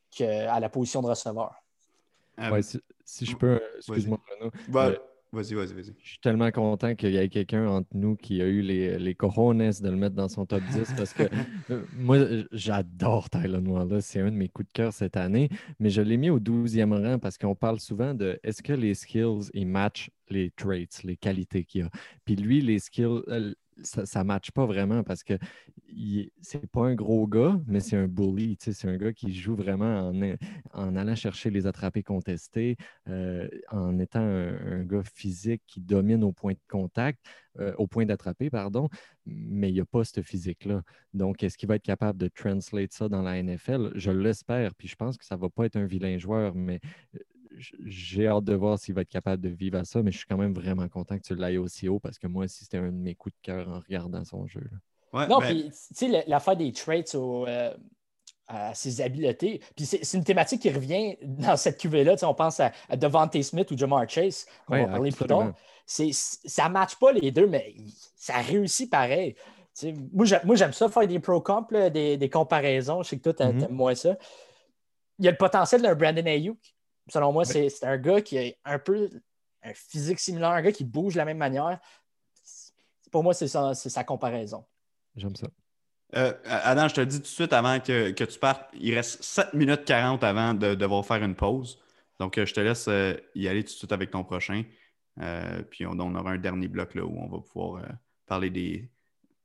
qui 0.10 0.24
à 0.24 0.60
la 0.60 0.70
position 0.70 1.02
de 1.02 1.08
receveur. 1.08 1.54
Ouais, 2.38 2.62
si, 2.64 3.26
je 3.26 3.36
peux, 3.36 3.62
excuse-moi, 3.78 4.20
Bruno. 4.28 4.52
Euh, 4.76 4.98
vas-y, 5.32 5.54
vas-y, 5.54 5.74
vas-y. 5.74 5.94
Je 6.02 6.10
suis 6.10 6.20
tellement 6.20 6.52
content 6.52 6.96
qu'il 6.96 7.12
y 7.12 7.18
ait 7.18 7.30
quelqu'un 7.30 7.68
entre 7.68 7.90
nous 7.94 8.16
qui 8.16 8.42
a 8.42 8.46
eu 8.46 8.62
les, 8.62 9.00
les 9.00 9.16
cojones 9.16 9.60
de 9.60 9.90
le 9.90 9.96
mettre 9.96 10.16
dans 10.16 10.28
son 10.28 10.46
top 10.46 10.62
10 10.72 10.94
parce 10.98 11.14
que 11.14 11.24
euh, 11.72 11.84
moi, 11.98 12.18
j'adore 12.52 13.30
Tyler 13.30 13.60
Wallace. 13.60 14.06
C'est 14.06 14.20
un 14.20 14.32
de 14.32 14.36
mes 14.38 14.50
coups 14.50 14.68
de 14.68 14.74
cœur 14.74 14.94
cette 14.94 15.18
année, 15.18 15.50
mais 15.80 15.90
je 15.90 16.02
l'ai 16.02 16.18
mis 16.18 16.30
au 16.30 16.40
12e 16.40 16.94
rang 16.94 17.20
parce 17.20 17.38
qu'on 17.38 17.56
parle 17.56 17.80
souvent 17.80 18.14
de 18.14 18.40
est-ce 18.44 18.62
que 18.62 18.74
les 18.74 18.94
skills, 18.94 19.50
ils 19.54 19.68
matchent 19.68 20.10
les 20.32 20.52
traits, 20.52 21.04
les 21.04 21.18
qualités 21.18 21.64
qu'il 21.64 21.84
a. 21.84 21.90
Puis 22.26 22.36
lui, 22.36 22.62
les 22.62 22.80
skills, 22.80 23.22
euh, 23.28 23.54
ça 23.84 24.20
ne 24.20 24.28
matche 24.28 24.52
pas 24.52 24.66
vraiment 24.66 25.04
parce 25.04 25.24
que 25.24 25.38
c'est 26.42 26.68
pas 26.68 26.86
un 26.86 26.96
gros 26.96 27.28
gars, 27.28 27.60
mais 27.68 27.80
c'est 27.80 27.98
un 27.98 28.08
bully. 28.08 28.58
C'est 28.60 28.88
un 28.88 28.98
gars 28.98 29.12
qui 29.12 29.34
joue 29.34 29.56
vraiment 29.56 30.10
en, 30.10 30.36
en 30.74 30.96
allant 30.96 31.16
chercher 31.16 31.50
les 31.50 31.68
attrapés 31.68 32.04
contestés, 32.04 32.78
euh, 33.10 33.48
en 33.70 34.00
étant 34.00 34.22
un, 34.22 34.84
gars 34.84 35.04
physique 35.04 35.62
qui 35.68 35.82
domine 35.82 36.24
au 36.24 36.32
point 36.32 36.54
de 36.54 36.60
contact, 36.70 37.20
euh, 37.60 37.74
au 37.78 37.88
point 37.88 38.06
d'attraper, 38.06 38.50
pardon, 38.50 38.90
mais 39.26 39.70
il 39.70 39.74
n'y 39.74 39.82
a 39.82 39.86
pas 39.86 40.04
ce 40.04 40.22
physique-là. 40.22 40.82
Donc, 41.14 41.44
est-ce 41.44 41.58
qu'il 41.58 41.68
va 41.68 41.76
être 41.76 41.84
capable 41.84 42.18
de 42.20 42.30
translate 42.30 42.94
ça 42.94 43.10
dans 43.10 43.22
la 43.22 43.42
NFL? 43.42 43.92
Je 43.96 44.12
l'espère, 44.12 44.74
puis 44.76 44.88
je 44.88 44.96
pense 44.96 45.18
que 45.18 45.26
ça 45.26 45.36
ne 45.36 45.42
va 45.42 45.50
pas 45.50 45.66
être 45.66 45.76
un 45.76 45.86
vilain 45.86 46.18
joueur, 46.18 46.56
mais 46.56 46.80
euh, 47.16 47.20
j'ai 47.86 48.28
hâte 48.28 48.44
de 48.44 48.54
voir 48.54 48.80
s'il 48.80 48.96
va 48.96 49.02
être 49.02 49.10
capable 49.10 49.42
de 49.42 49.50
vivre 49.50 49.78
à 49.78 49.86
ça, 49.86 50.02
mais 50.02 50.12
je 50.12 50.18
suis 50.18 50.28
quand 50.28 50.38
même 50.38 50.54
vraiment 50.54 50.88
content 50.88 51.18
que 51.18 51.24
tu 51.24 51.36
l'ailles 51.36 51.58
aussi 51.58 51.88
haut 51.88 52.00
parce 52.00 52.18
que 52.18 52.28
moi 52.28 52.46
aussi, 52.46 52.64
c'était 52.64 52.78
un 52.78 52.92
de 52.92 52.98
mes 52.98 53.16
coups 53.16 53.36
de 53.36 53.42
cœur 53.42 53.70
en 53.70 53.80
regardant 53.80 54.24
son 54.24 54.48
jeu. 54.48 54.64
non, 55.14 55.40
ben 55.40 55.42
puis, 55.42 55.72
tu 55.72 55.96
sais, 55.96 56.24
l'affaire 56.28 56.56
des 56.56 56.72
traits 56.72 57.16
euh, 57.16 57.74
à 58.48 58.74
ses 58.74 59.02
habiletés, 59.02 59.62
puis 59.76 59.86
c'est 59.86 60.18
une 60.18 60.24
thématique 60.24 60.62
qui 60.62 60.70
revient 60.70 61.16
dans 61.22 61.58
cette 61.58 61.80
cuvée-là. 61.80 62.16
On 62.24 62.34
pense 62.34 62.60
à, 62.60 62.72
Devante 62.96 63.42
Smith 63.42 63.70
ou 63.72 63.78
Jamar 63.78 64.10
Chase, 64.10 64.46
on 64.68 64.78
va 64.78 64.88
parler 64.88 65.12
plus 65.12 65.26
tard. 65.26 65.54
Ça 65.86 66.68
ne 66.68 66.74
matche 66.74 66.96
pas 66.96 67.12
les 67.12 67.32
deux, 67.32 67.48
mais 67.48 67.76
ça 68.16 68.38
réussit 68.38 68.90
pareil. 68.90 69.36
moi, 70.14 70.26
j'aime 70.56 70.74
ça 70.74 70.90
faire 70.90 71.08
des 71.08 71.20
pro 71.20 71.42
comp, 71.42 71.74
des, 71.74 72.30
comparaisons. 72.32 73.04
Je 73.04 73.10
sais 73.10 73.18
que 73.18 73.24
toi, 73.24 73.34
tu 73.34 73.44
mm-hmm. 73.44 73.66
aimes 73.66 73.76
moins 73.76 73.96
ça. 73.96 74.16
Il 75.20 75.26
y 75.26 75.28
a 75.28 75.32
le 75.32 75.38
potentiel 75.38 75.82
d'un 75.82 75.94
Brandon 75.94 76.26
Ayuk 76.26 76.58
Selon 77.12 77.34
moi, 77.34 77.44
c'est 77.44 77.84
un 77.84 77.98
gars 77.98 78.22
qui 78.22 78.40
a 78.40 78.54
un 78.64 78.80
peu 78.80 79.10
un 79.64 79.74
physique 79.74 80.18
similaire, 80.18 80.52
un 80.52 80.62
gars 80.62 80.72
qui 80.72 80.86
bouge 80.86 81.14
de 81.14 81.18
la 81.18 81.26
même 81.26 81.38
manière. 81.38 81.78
Pour 83.12 83.22
moi, 83.22 83.34
c'est 83.34 83.50
sa 83.50 84.04
comparaison. 84.06 84.64
J'aime 85.18 85.36
ça. 85.36 85.48
Euh, 86.16 86.34
Adam, 86.46 86.88
je 86.88 86.96
te 86.96 87.02
le 87.02 87.08
dis 87.08 87.18
tout 87.18 87.24
de 87.24 87.28
suite 87.28 87.52
avant 87.52 87.82
que, 87.82 88.12
tu 88.12 88.40
partes, 88.40 88.70
il 88.74 88.96
reste 88.96 89.22
7 89.24 89.54
minutes 89.54 89.84
40 89.84 90.24
avant 90.24 90.54
de 90.54 90.74
devoir 90.74 91.06
faire 91.06 91.22
une 91.22 91.36
pause. 91.36 91.82
Donc, 92.18 92.38
euh, 92.38 92.46
je 92.46 92.54
te 92.54 92.62
laisse 92.62 92.88
euh, 92.88 93.14
y 93.36 93.50
aller 93.50 93.64
tout 93.64 93.74
de 93.74 93.78
suite 93.78 93.92
avec 93.92 94.12
ton 94.12 94.24
prochain. 94.24 94.64
puis 95.70 95.86
on, 95.86 96.00
on, 96.00 96.16
aura 96.16 96.32
un 96.32 96.38
dernier 96.38 96.70
bloc 96.70 96.96
là 96.96 97.04
où 97.04 97.18
on 97.20 97.28
va 97.28 97.42
pouvoir 97.42 97.84
parler 98.26 98.50
des, 98.50 98.90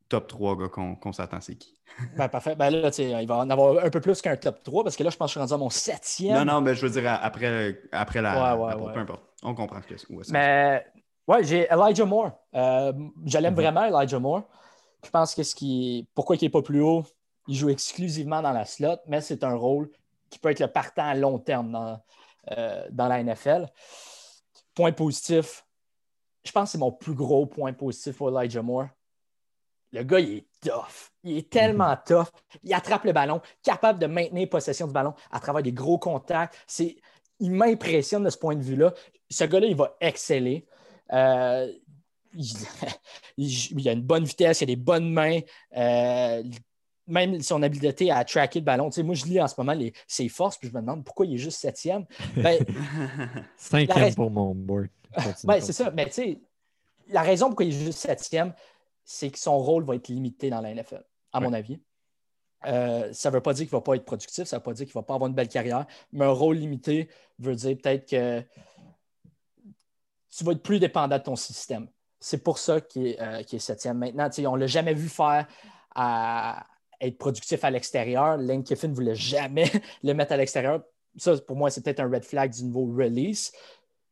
top 0.09 0.29
3 0.29 0.57
gars 0.57 0.69
qu'on 0.69 1.13
s'attend, 1.13 1.41
c'est 1.41 1.57
qui? 1.57 1.77
ben, 2.17 2.29
parfait. 2.29 2.55
Ben 2.55 2.71
là, 2.71 2.91
il 2.99 3.27
va 3.27 3.39
en 3.39 3.51
avoir 3.51 3.85
un 3.85 3.91
peu 3.91 4.01
plus 4.01 4.21
qu'un 4.21 4.37
top 4.37 4.63
3 4.63 4.85
parce 4.85 4.97
que 4.97 5.03
là, 5.03 5.11
je 5.11 5.17
pense 5.17 5.27
que 5.27 5.29
je 5.29 5.33
suis 5.33 5.41
rendu 5.41 5.55
à 5.55 5.57
mon 5.57 5.71
septième. 5.71 6.37
Non, 6.37 6.45
non, 6.45 6.61
mais 6.61 6.75
je 6.75 6.87
veux 6.87 7.01
dire 7.01 7.19
après, 7.21 7.81
après 7.93 8.23
la. 8.23 8.57
Ouais, 8.57 8.77
ouais, 8.77 8.93
Peu 8.93 9.01
importe. 9.01 9.23
On 9.43 9.55
comprend 9.55 9.81
ce 9.83 9.87
que 9.87 9.97
c'est. 9.97 10.33
Mais 10.33 10.85
ouais, 11.27 11.45
j'ai 11.45 11.67
Elijah 11.71 12.05
Moore. 12.05 12.33
Euh, 12.55 12.93
je 13.25 13.39
l'aime 13.39 13.55
mhm. 13.55 13.61
vraiment, 13.61 13.85
Elijah 13.85 14.19
Moore. 14.19 14.43
Je 15.05 15.11
pense 15.11 15.35
que 15.35 15.43
ce 15.43 15.55
qui. 15.55 16.09
Pourquoi 16.15 16.37
il 16.37 16.43
n'est 16.43 16.51
pas 16.51 16.63
plus 16.63 16.83
haut? 16.83 17.05
Il 17.49 17.55
joue 17.55 17.69
exclusivement 17.69 18.43
dans 18.43 18.53
la 18.53 18.65
slot, 18.65 18.99
mais 19.07 19.21
c'est 19.21 19.45
un 19.45 19.55
rôle 19.55 19.91
qui 20.31 20.39
peut 20.39 20.51
être 20.51 20.61
le 20.61 20.67
partant 20.67 21.07
à 21.07 21.15
long 21.15 21.39
terme 21.39 21.71
dans, 21.71 22.03
euh, 22.57 22.85
dans 22.91 23.07
la 23.07 23.23
NFL. 23.23 23.67
Point 24.75 24.93
positif. 24.93 25.65
Je 26.45 26.51
pense 26.51 26.65
que 26.65 26.73
c'est 26.73 26.79
mon 26.79 26.93
plus 26.93 27.15
gros 27.15 27.47
point 27.47 27.73
positif 27.73 28.17
pour 28.17 28.37
Elijah 28.37 28.63
Moore 28.63 28.89
le 29.93 30.03
gars, 30.03 30.21
il 30.21 30.39
est 30.39 30.47
tough. 30.61 31.13
Il 31.25 31.39
est 31.39 31.51
tellement 31.51 31.91
mhm. 31.91 31.99
tough. 32.07 32.29
Il 32.63 32.75
attrape 32.75 33.05
le 33.05 33.13
ballon, 33.13 33.41
capable 33.63 33.99
de 33.99 34.07
maintenir 34.07 34.49
possession 34.49 34.87
du 34.87 34.93
ballon 34.93 35.15
à 35.31 35.41
travers 35.41 35.63
des 35.63 35.73
gros 35.73 35.99
contacts. 35.99 36.57
C'est, 36.67 36.97
il 37.41 37.53
m'impressionne 37.53 38.25
de 38.25 38.31
ce 38.31 38.39
point 38.39 38.55
de 38.55 38.63
vue-là. 38.63 38.93
Ce 39.31 39.45
gars-là, 39.45 39.67
il 39.67 39.77
va 39.77 39.97
exceller. 40.01 40.67
Euh, 41.13 41.71
il, 43.37 43.89
a 43.89 43.93
une 43.93 44.03
bonne 44.03 44.25
vitesse, 44.25 44.61
il 44.61 44.65
a 44.65 44.67
des 44.67 44.77
bonnes 44.77 45.11
mains. 45.11 45.41
Euh, 45.77 46.43
même 47.07 47.41
son 47.41 47.63
habileté 47.63 48.11
à 48.11 48.25
tracker 48.25 48.61
le 48.61 48.65
ballon. 48.65 48.91
moi, 49.05 49.15
je 49.15 49.25
lis 49.27 49.41
en 49.41 49.47
ce 49.47 49.55
moment 49.59 49.73
les, 49.73 49.93
ses 50.09 50.29
forces, 50.29 50.59
puis 50.59 50.69
je 50.69 50.75
me 50.75 50.81
demande 50.81 51.05
pourquoi 51.05 51.27
il 51.27 51.35
est 51.35 51.39
juste 51.39 51.61
septième. 51.61 52.05
Ben, 52.37 52.59
Cinquième 53.57 54.15
pour 54.15 54.31
mon 54.31 54.55
board. 54.55 54.89
Ben, 55.45 55.61
c'est 55.61 55.73
ça. 55.73 55.91
Mais 55.93 56.07
tu 56.07 56.13
sais, 56.13 56.39
la 57.09 57.23
raison 57.23 57.47
pourquoi 57.47 57.65
il 57.65 57.75
est 57.75 57.85
juste 57.85 58.01
septième, 58.01 58.53
c'est 59.07 59.31
que 59.31 59.39
son 59.39 59.57
rôle 59.59 59.85
va 59.85 59.95
être 59.95 60.09
limité 60.09 60.51
dans 60.51 60.61
la 60.61 60.75
NFL, 60.75 61.03
à 61.33 61.41
mon 61.41 61.53
avis. 61.53 61.81
Euh, 62.67 63.13
ça 63.13 63.31
ne 63.31 63.35
veut 63.35 63.41
pas 63.41 63.55
dire 63.55 63.67
qu'il 63.67 63.75
ne 63.75 63.79
va 63.79 63.83
pas 63.83 63.95
être 63.95 64.05
productif, 64.05 64.45
ça 64.45 64.57
ne 64.57 64.61
veut 64.61 64.65
pas 64.65 64.73
dire 64.73 64.85
qu'il 64.85 64.97
ne 64.97 65.01
va 65.01 65.07
pas 65.07 65.15
avoir 65.15 65.29
une 65.29 65.35
belle 65.37 65.49
carrière, 65.49 65.87
mais 66.13 66.25
un 66.25 66.31
rôle 66.31 66.57
limité 66.57 67.09
veut 67.39 67.55
dire 67.55 67.77
peut-être 67.81 68.09
que 68.09 68.43
tu 70.37 70.45
vas 70.45 70.53
être 70.53 70.63
plus 70.63 70.81
dépendant 70.81 71.17
de 71.17 71.23
ton 71.23 71.37
système. 71.37 71.89
C'est 72.19 72.43
pour 72.43 72.59
ça 72.59 72.81
qu'il 72.81 73.07
est, 73.07 73.21
euh, 73.21 73.59
septième. 73.59 73.99
Maintenant, 73.99 74.29
on 74.51 74.57
ne 74.57 74.61
l'a 74.61 74.67
jamais 74.67 74.95
vu 74.95 75.09
faire 75.09 75.47
à 75.95 76.67
être 77.01 77.19
productif 77.19 77.63
à 77.63 77.71
l'extérieur. 77.71 78.37
Lane 78.39 78.65
Kiffin 78.65 78.89
ne 78.89 78.95
voulait 78.95 79.15
jamais 79.15 79.71
le 80.03 80.15
mettre 80.15 80.33
à 80.33 80.37
l'extérieur. 80.37 80.83
Ça, 81.17 81.37
pour 81.39 81.57
moi, 81.57 81.71
c'est 81.71 81.83
peut-être 81.83 82.01
un 82.01 82.11
red 82.11 82.25
flag 82.25 82.53
du 82.53 82.65
nouveau 82.65 82.87
release. 82.87 83.53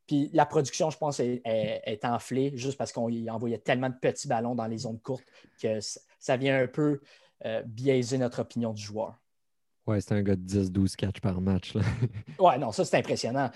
Puis 0.06 0.30
la 0.32 0.46
production, 0.46 0.90
je 0.90 0.98
pense, 0.98 1.20
est, 1.20 2.04
enflée 2.04 2.52
juste 2.56 2.76
parce 2.76 2.92
qu'on 2.92 3.10
envoyait 3.28 3.58
tellement 3.58 3.88
de 3.88 3.94
petits 3.94 4.28
ballons 4.28 4.54
dans 4.54 4.66
les 4.66 4.78
zones 4.78 5.00
courtes 5.00 5.24
que 5.60 5.78
ça 6.18 6.36
vient 6.36 6.62
un 6.62 6.66
peu 6.66 7.00
euh, 7.44 7.62
biaiser 7.64 8.18
notre 8.18 8.40
opinion 8.40 8.72
du 8.72 8.82
joueur. 8.82 9.18
Ouais, 9.86 10.00
c'est 10.00 10.14
un 10.14 10.22
gars 10.22 10.36
de 10.36 10.42
10-12 10.42 10.96
catch 10.96 11.20
par 11.20 11.40
match. 11.40 11.74
Là. 11.74 11.82
ouais, 12.38 12.58
non, 12.58 12.72
ça 12.72 12.84
c'est 12.84 12.96
impressionnant. 12.98 13.50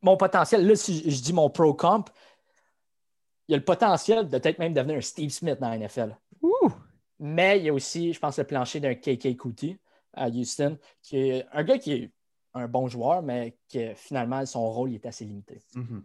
mon 0.00 0.16
potentiel, 0.16 0.66
là, 0.66 0.76
si 0.76 1.10
je 1.10 1.22
dis 1.22 1.32
mon 1.32 1.50
pro 1.50 1.74
comp, 1.74 2.10
il 3.48 3.52
y 3.52 3.54
a 3.54 3.58
le 3.58 3.64
potentiel 3.64 4.28
de 4.28 4.38
peut-être 4.38 4.58
même 4.58 4.72
devenir 4.72 4.96
un 4.96 5.00
Steve 5.00 5.30
Smith 5.30 5.58
dans 5.60 5.70
la 5.70 5.78
NFL. 5.78 6.16
Ouh! 6.42 6.70
Mais 7.18 7.58
il 7.58 7.64
y 7.64 7.68
a 7.68 7.74
aussi, 7.74 8.12
je 8.12 8.18
pense, 8.18 8.38
le 8.38 8.44
plancher 8.44 8.80
d'un 8.80 8.94
KK 8.94 9.36
Kuti 9.36 9.76
à 10.12 10.28
Houston, 10.28 10.78
qui 11.02 11.18
est 11.18 11.46
un 11.52 11.64
gars 11.64 11.78
qui 11.78 11.92
est 11.92 12.12
un 12.54 12.68
bon 12.68 12.88
joueur, 12.88 13.22
mais 13.22 13.56
que 13.72 13.94
finalement, 13.94 14.44
son 14.46 14.70
rôle 14.70 14.92
est 14.94 15.06
assez 15.06 15.24
limité. 15.24 15.62
Mhm. 15.74 16.02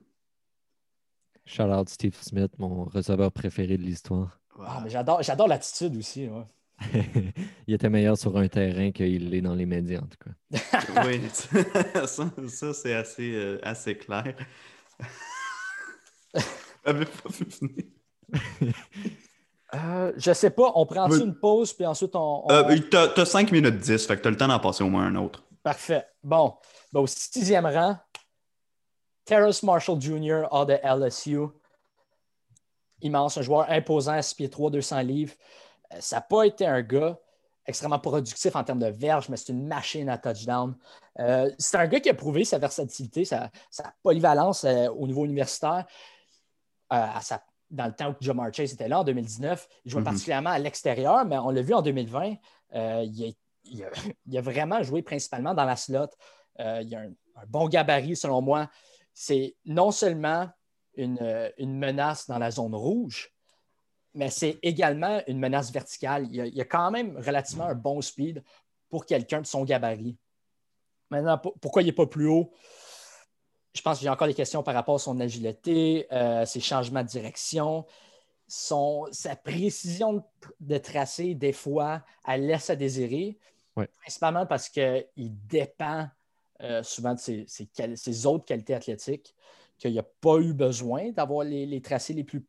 Shout 1.45 1.63
out 1.63 1.89
Steve 1.89 2.15
Smith, 2.21 2.51
mon 2.57 2.83
receveur 2.85 3.31
préféré 3.31 3.77
de 3.77 3.83
l'histoire. 3.83 4.39
Ah, 4.59 4.81
mais 4.83 4.89
j'adore, 4.89 5.21
j'adore 5.23 5.47
l'attitude 5.47 5.95
aussi. 5.97 6.27
ouais. 6.27 6.43
il 7.67 7.73
était 7.73 7.89
meilleur 7.89 8.17
sur 8.17 8.37
un 8.37 8.47
terrain 8.47 8.91
qu'il 8.91 9.29
l'est 9.29 9.41
dans 9.41 9.55
les 9.55 9.65
médias, 9.65 9.99
en 10.01 10.05
tout 10.07 10.17
cas. 10.23 11.03
oui, 11.07 11.21
ça, 12.05 12.29
ça, 12.47 12.73
c'est 12.73 12.93
assez, 12.93 13.33
euh, 13.33 13.59
assez 13.63 13.97
clair. 13.97 14.35
J'avais 16.85 17.05
pas. 17.05 17.29
Euh, 19.73 20.13
je 20.15 20.31
sais 20.33 20.49
pas, 20.51 20.71
on 20.75 20.85
prend 20.85 21.09
Oui. 21.09 21.21
une 21.21 21.35
pause, 21.35 21.73
puis 21.73 21.85
ensuite 21.85 22.15
on. 22.15 22.43
on- 22.45 22.51
Euh, 22.51 22.77
t'as, 22.89 23.09
t'as 23.09 23.25
5 23.25 23.51
minutes 23.51 23.77
10, 23.79 24.05
fait 24.05 24.15
que 24.17 24.21
t'as 24.21 24.29
le 24.29 24.37
temps 24.37 24.47
d'en 24.47 24.59
passer 24.59 24.83
au 24.83 24.89
moins 24.89 25.05
un 25.07 25.15
autre. 25.15 25.43
Parfait. 25.67 26.07
Bon, 26.23 26.55
Ben, 26.93 27.01
au 27.01 27.07
sixième 27.07 27.65
rang, 27.65 27.97
Terrace 29.25 29.63
Marshall 29.63 29.99
Jr. 29.99 30.43
A 30.49 30.63
de 30.63 30.79
LSU. 30.81 31.39
Immense, 33.01 33.37
un 33.37 33.41
joueur 33.41 33.69
imposant 33.69 34.13
à 34.13 34.21
6 34.21 34.33
pieds 34.35 34.49
3, 34.49 34.71
200 34.71 35.01
livres. 35.01 35.33
Euh, 35.93 35.97
Ça 35.99 36.15
n'a 36.15 36.21
pas 36.21 36.43
été 36.45 36.65
un 36.65 36.81
gars 36.81 37.19
extrêmement 37.65 37.99
productif 37.99 38.55
en 38.55 38.63
termes 38.63 38.79
de 38.79 38.87
verge, 38.87 39.27
mais 39.27 39.35
c'est 39.35 39.51
une 39.51 39.67
machine 39.67 40.07
à 40.07 40.17
touchdown. 40.17 40.73
Euh, 41.19 41.51
c'est 41.59 41.75
un 41.75 41.87
gars 41.87 41.99
qui 41.99 42.09
a 42.09 42.13
prouvé 42.13 42.45
sa 42.45 42.59
versatilité, 42.59 43.25
sa, 43.25 43.51
sa 43.69 43.93
polyvalence 44.01 44.63
euh, 44.63 44.87
au 44.91 45.05
niveau 45.05 45.25
universitaire. 45.25 45.85
Euh, 46.93 46.95
à 47.13 47.19
sa- 47.19 47.43
dans 47.69 47.87
le 47.87 47.93
temps 47.93 48.11
où 48.11 48.15
Jamar 48.21 48.53
Chase 48.53 48.71
était 48.71 48.87
là 48.87 49.01
en 49.01 49.03
2019, 49.03 49.67
il 49.83 49.91
jouait 49.91 49.99
Mhm. 49.99 50.05
particulièrement 50.05 50.51
à 50.51 50.59
l'extérieur, 50.59 51.25
mais 51.25 51.37
on 51.37 51.49
l'a 51.49 51.61
vu 51.61 51.73
en 51.73 51.81
2020. 51.81 52.35
euh, 52.73 53.03
il, 53.05 53.25
a, 53.25 53.31
il 53.71 53.83
a- 53.83 53.89
a 54.37 54.41
vraiment 54.41 54.83
joué 54.83 55.01
principalement 55.01 55.53
dans 55.53 55.65
la 55.65 55.75
slot. 55.75 56.07
Euh, 56.59 56.81
il 56.83 56.95
a 56.95 57.01
un, 57.01 57.11
bon 57.47 57.67
gabarit, 57.67 58.15
selon 58.15 58.41
moi. 58.41 58.69
C'est 59.13 59.55
non 59.65 59.91
seulement 59.91 60.49
une, 60.95 61.19
euh, 61.21 61.49
une 61.57 61.77
menace 61.77 62.27
dans 62.27 62.37
la 62.39 62.51
zone 62.51 62.75
rouge, 62.75 63.31
mais 64.13 64.29
c'est 64.29 64.57
également 64.63 65.21
une 65.27 65.39
menace 65.39 65.71
verticale. 65.71 66.27
Il 66.31 66.41
a, 66.41 66.45
il 66.47 66.59
a 66.61 66.65
quand 66.65 66.91
même 66.91 67.17
relativement 67.17 67.65
un 67.65 67.75
bon 67.75 68.01
speed 68.01 68.43
pour 68.89 69.05
quelqu'un 69.05 69.41
de 69.41 69.45
son 69.45 69.63
gabarit. 69.63 70.17
Maintenant, 71.09 71.37
pour- 71.37 71.53
pourquoi 71.59 71.81
il 71.81 71.85
n'est 71.85 71.91
pas 71.91 72.07
plus 72.07 72.27
haut? 72.27 72.51
Je 73.73 73.81
pense 73.81 73.99
que 73.99 74.03
j'ai 74.03 74.09
encore 74.09 74.27
des 74.27 74.33
questions 74.33 74.63
par 74.63 74.73
rapport 74.73 74.95
à 74.95 74.99
son 74.99 75.19
agilité, 75.19 76.07
euh, 76.11 76.45
ses 76.45 76.59
changements 76.59 77.03
de 77.03 77.07
direction, 77.07 77.85
son, 78.47 79.07
sa 79.11 79.35
précision 79.35 80.23
de 80.59 80.77
tracé, 80.77 81.35
des 81.35 81.53
fois, 81.53 82.03
elle 82.27 82.47
laisse 82.47 82.69
à 82.69 82.75
désirer, 82.75 83.37
Principalement 84.01 84.45
parce 84.45 84.69
qu'il 84.69 85.05
dépend 85.15 86.07
euh, 86.61 86.81
souvent 86.81 87.13
de 87.13 87.19
ses, 87.19 88.25
autres 88.25 88.45
qualités 88.45 88.73
athlétiques, 88.73 89.35
qu'il 89.77 89.93
n'a 89.93 90.03
pas 90.03 90.37
eu 90.37 90.53
besoin 90.53 91.11
d'avoir 91.11 91.43
les, 91.43 91.81
tracés 91.81 92.13
les 92.13 92.23
plus 92.23 92.45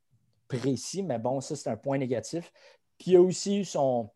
précis, 0.49 1.03
mais 1.03 1.19
bon, 1.19 1.41
ça, 1.41 1.57
c'est 1.57 1.69
un 1.69 1.77
point 1.77 1.99
négatif. 1.99 2.51
Puis 2.97 3.09
il 3.09 3.13
y 3.13 3.17
a 3.17 3.21
aussi 3.21 3.59
eu 3.59 3.65
son, 3.65 4.11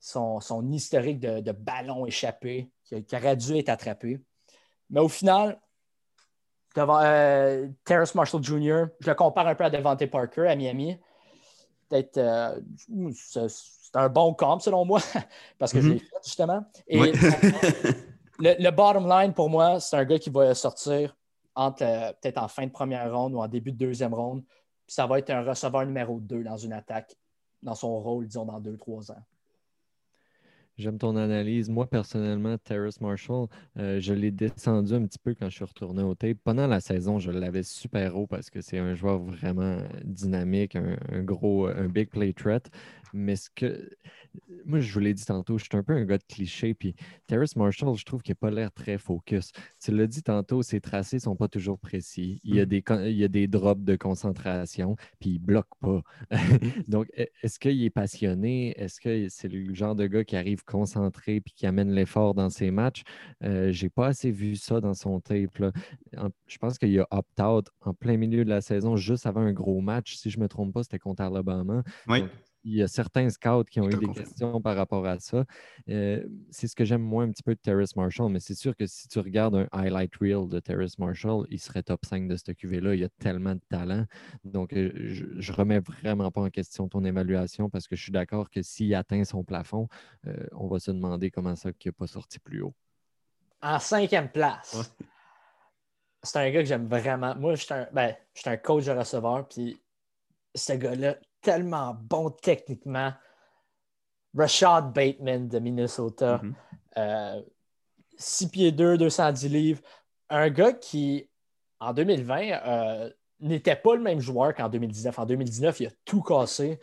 son, 0.00 0.72
historique 0.72 1.20
de, 1.20 1.40
de 1.40 1.52
ballon 1.52 2.06
échappé 2.06 2.70
qui, 2.84 3.04
aurait 3.14 3.36
dû 3.36 3.56
être 3.56 3.68
attrapé. 3.68 4.20
Mais 4.88 5.00
au 5.00 5.08
final, 5.08 5.60
devant 6.74 7.00
euh, 7.02 7.68
Terrace 7.84 8.14
Marshall 8.14 8.42
Jr., 8.42 8.84
je 9.00 9.08
le 9.10 9.14
compare 9.14 9.46
un 9.46 9.54
peu 9.54 9.64
à 9.64 9.70
Devante 9.70 10.06
Parker 10.06 10.46
à 10.48 10.56
Miami. 10.56 10.98
Peut-être, 11.88 12.18
euh, 12.18 12.60
c'est 13.16 13.96
un 13.96 14.08
bon 14.08 14.34
comp 14.34 14.60
selon 14.60 14.84
moi, 14.84 15.00
parce 15.58 15.72
que 15.72 15.80
je 15.80 15.86
Mhm. 15.88 15.92
l'ai 15.94 15.98
fait 16.00 16.16
justement. 16.24 16.64
Et 16.86 17.00
Ouais. 17.00 17.12
le, 18.38 18.62
le 18.62 18.70
bottom 18.70 19.08
line 19.08 19.32
pour 19.32 19.48
moi, 19.48 19.80
c'est 19.80 19.96
un 19.96 20.04
gars 20.04 20.18
qui 20.18 20.30
va 20.30 20.54
sortir 20.54 21.16
entre 21.54 21.82
euh, 21.82 22.12
peut-être 22.20 22.38
en 22.38 22.48
fin 22.48 22.66
de 22.66 22.70
première 22.72 23.12
ronde 23.12 23.34
ou 23.34 23.38
en 23.40 23.48
début 23.48 23.72
de 23.72 23.78
deuxième 23.78 24.14
ronde. 24.14 24.44
Puis 24.86 24.94
ça 24.94 25.06
va 25.06 25.18
être 25.18 25.30
un 25.30 25.42
receveur 25.42 25.84
numéro 25.86 26.20
2 26.20 26.42
dans 26.44 26.56
une 26.56 26.72
attaque, 26.72 27.16
dans 27.62 27.74
son 27.74 27.98
rôle, 28.00 28.26
disons, 28.26 28.44
dans 28.44 28.60
2-3 28.60 29.10
ans. 29.10 29.22
J'aime 30.78 30.96
ton 30.96 31.16
analyse. 31.16 31.68
Moi, 31.68 31.88
personnellement, 31.90 32.56
Terrace 32.56 33.00
Marshall, 33.00 33.48
euh, 33.78 33.98
je 34.00 34.14
l'ai 34.14 34.30
descendu 34.30 34.94
un 34.94 35.04
petit 35.06 35.18
peu 35.18 35.34
quand 35.34 35.50
je 35.50 35.56
suis 35.56 35.64
retourné 35.64 36.04
au 36.04 36.14
tape. 36.14 36.38
Pendant 36.44 36.68
la 36.68 36.78
saison, 36.80 37.18
je 37.18 37.32
l'avais 37.32 37.64
super 37.64 38.16
haut 38.16 38.28
parce 38.28 38.48
que 38.48 38.60
c'est 38.60 38.78
un 38.78 38.94
joueur 38.94 39.18
vraiment 39.18 39.78
dynamique, 40.04 40.76
un, 40.76 40.96
un 41.10 41.22
gros, 41.24 41.66
un 41.66 41.88
big 41.88 42.08
play 42.10 42.32
threat. 42.32 42.70
Mais 43.12 43.36
ce 43.36 43.48
que. 43.54 43.88
Moi, 44.64 44.80
je 44.80 44.92
vous 44.92 45.00
l'ai 45.00 45.14
dit 45.14 45.24
tantôt, 45.24 45.58
je 45.58 45.64
suis 45.64 45.76
un 45.76 45.82
peu 45.82 45.94
un 45.94 46.04
gars 46.04 46.18
de 46.18 46.24
cliché. 46.24 46.74
Puis 46.74 46.94
Terrace 47.26 47.56
Marshall, 47.56 47.96
je 47.96 48.04
trouve 48.04 48.22
qu'il 48.22 48.32
n'a 48.32 48.36
pas 48.36 48.50
l'air 48.50 48.70
très 48.72 48.98
focus. 48.98 49.50
Tu 49.82 49.90
l'as 49.90 50.06
dit 50.06 50.22
tantôt, 50.22 50.62
ses 50.62 50.80
tracés 50.80 51.16
ne 51.16 51.20
sont 51.22 51.36
pas 51.36 51.48
toujours 51.48 51.78
précis. 51.78 52.40
Il 52.44 52.54
y 52.54 52.60
a 52.60 52.66
des, 52.66 52.82
con- 52.82 53.02
il 53.04 53.16
y 53.16 53.24
a 53.24 53.28
des 53.28 53.46
drops 53.48 53.82
de 53.84 53.96
concentration, 53.96 54.96
puis 55.18 55.30
il 55.30 55.40
ne 55.40 55.46
bloque 55.46 55.68
pas. 55.80 56.02
Donc, 56.88 57.06
e- 57.18 57.26
est-ce 57.42 57.58
qu'il 57.58 57.82
est 57.82 57.90
passionné? 57.90 58.78
Est-ce 58.80 59.00
que 59.00 59.28
c'est 59.28 59.48
le 59.48 59.74
genre 59.74 59.94
de 59.96 60.06
gars 60.06 60.24
qui 60.24 60.36
arrive 60.36 60.64
concentré 60.64 61.40
puis 61.40 61.52
qui 61.54 61.66
amène 61.66 61.90
l'effort 61.92 62.34
dans 62.34 62.50
ses 62.50 62.70
matchs? 62.70 63.02
Euh, 63.42 63.72
J'ai 63.72 63.88
pas 63.90 64.08
assez 64.08 64.30
vu 64.30 64.56
ça 64.56 64.80
dans 64.80 64.94
son 64.94 65.20
tape. 65.20 65.58
là. 65.58 65.72
En- 66.16 66.28
je 66.46 66.58
pense 66.58 66.78
qu'il 66.78 66.98
a 67.00 67.06
opt-out 67.10 67.66
en 67.80 67.94
plein 67.94 68.16
milieu 68.16 68.44
de 68.44 68.50
la 68.50 68.60
saison, 68.60 68.96
juste 68.96 69.26
avant 69.26 69.40
un 69.40 69.52
gros 69.52 69.80
match. 69.80 70.16
Si 70.16 70.30
je 70.30 70.38
ne 70.38 70.42
me 70.44 70.48
trompe 70.48 70.72
pas, 70.74 70.82
c'était 70.82 70.98
contre 70.98 71.22
Alabama. 71.22 71.82
Oui. 72.08 72.20
Donc, 72.20 72.30
il 72.64 72.74
y 72.76 72.82
a 72.82 72.88
certains 72.88 73.28
scouts 73.30 73.64
qui 73.64 73.80
ont 73.80 73.88
eu 73.88 73.94
des 73.96 74.08
questions 74.08 74.60
par 74.60 74.76
rapport 74.76 75.06
à 75.06 75.18
ça. 75.20 75.44
Euh, 75.88 76.26
c'est 76.50 76.66
ce 76.66 76.74
que 76.76 76.84
j'aime 76.84 77.02
moins 77.02 77.24
un 77.24 77.30
petit 77.30 77.42
peu 77.42 77.54
de 77.54 77.60
Terrace 77.60 77.96
Marshall, 77.96 78.30
mais 78.30 78.40
c'est 78.40 78.54
sûr 78.54 78.76
que 78.76 78.86
si 78.86 79.08
tu 79.08 79.18
regardes 79.20 79.54
un 79.54 79.68
highlight 79.72 80.14
reel 80.16 80.48
de 80.48 80.60
Terrace 80.60 80.98
Marshall, 80.98 81.46
il 81.50 81.58
serait 81.60 81.82
top 81.82 82.04
5 82.04 82.28
de 82.28 82.36
cette 82.36 82.56
QV-là. 82.56 82.94
Il 82.94 83.00
y 83.00 83.04
a 83.04 83.08
tellement 83.20 83.54
de 83.54 83.60
talent. 83.68 84.04
Donc, 84.44 84.72
euh, 84.72 84.90
je, 84.94 85.24
je 85.38 85.52
remets 85.52 85.80
vraiment 85.80 86.30
pas 86.30 86.42
en 86.42 86.50
question 86.50 86.88
ton 86.88 87.04
évaluation 87.04 87.70
parce 87.70 87.86
que 87.86 87.96
je 87.96 88.02
suis 88.02 88.12
d'accord 88.12 88.50
que 88.50 88.60
s'il 88.62 88.94
atteint 88.94 89.24
son 89.24 89.44
plafond, 89.44 89.88
euh, 90.26 90.46
on 90.52 90.68
va 90.68 90.78
se 90.78 90.90
demander 90.90 91.30
comment 91.30 91.56
ça 91.56 91.72
qu'il 91.72 91.90
n'a 91.90 91.94
pas 91.94 92.06
sorti 92.06 92.38
plus 92.38 92.62
haut. 92.62 92.74
En 93.62 93.78
cinquième 93.78 94.30
place, 94.30 94.74
Ouais. 94.74 95.06
c'est 96.22 96.38
un 96.38 96.50
gars 96.50 96.60
que 96.62 96.68
j'aime 96.68 96.86
vraiment. 96.86 97.34
Moi, 97.36 97.54
je 97.54 97.64
suis 97.64 97.74
un, 97.74 97.88
ben, 97.92 98.14
je 98.34 98.40
suis 98.40 98.50
un 98.50 98.56
coach 98.56 98.84
de 98.84 98.92
receveur, 98.92 99.48
puis 99.48 99.80
ce 100.54 100.72
gars-là, 100.74 101.16
tellement 101.40 101.94
bon 102.00 102.30
techniquement. 102.30 103.12
Rashad 104.36 104.92
Bateman 104.92 105.48
de 105.48 105.58
Minnesota, 105.58 106.40
Mhm. 106.42 106.54
euh, 106.98 107.42
6 108.16 108.48
pieds 108.48 108.72
2, 108.72 108.98
210 108.98 109.48
livres. 109.48 109.80
Un 110.28 110.50
gars 110.50 110.72
qui, 110.72 111.28
en 111.80 111.92
2020, 111.92 112.50
euh, 112.66 113.10
n'était 113.40 113.76
pas 113.76 113.94
le 113.94 114.02
même 114.02 114.20
joueur 114.20 114.54
qu'en 114.54 114.68
2019. 114.68 115.18
En 115.18 115.24
2019, 115.26 115.80
il 115.80 115.86
a 115.86 115.90
tout 116.04 116.22
cassé. 116.22 116.78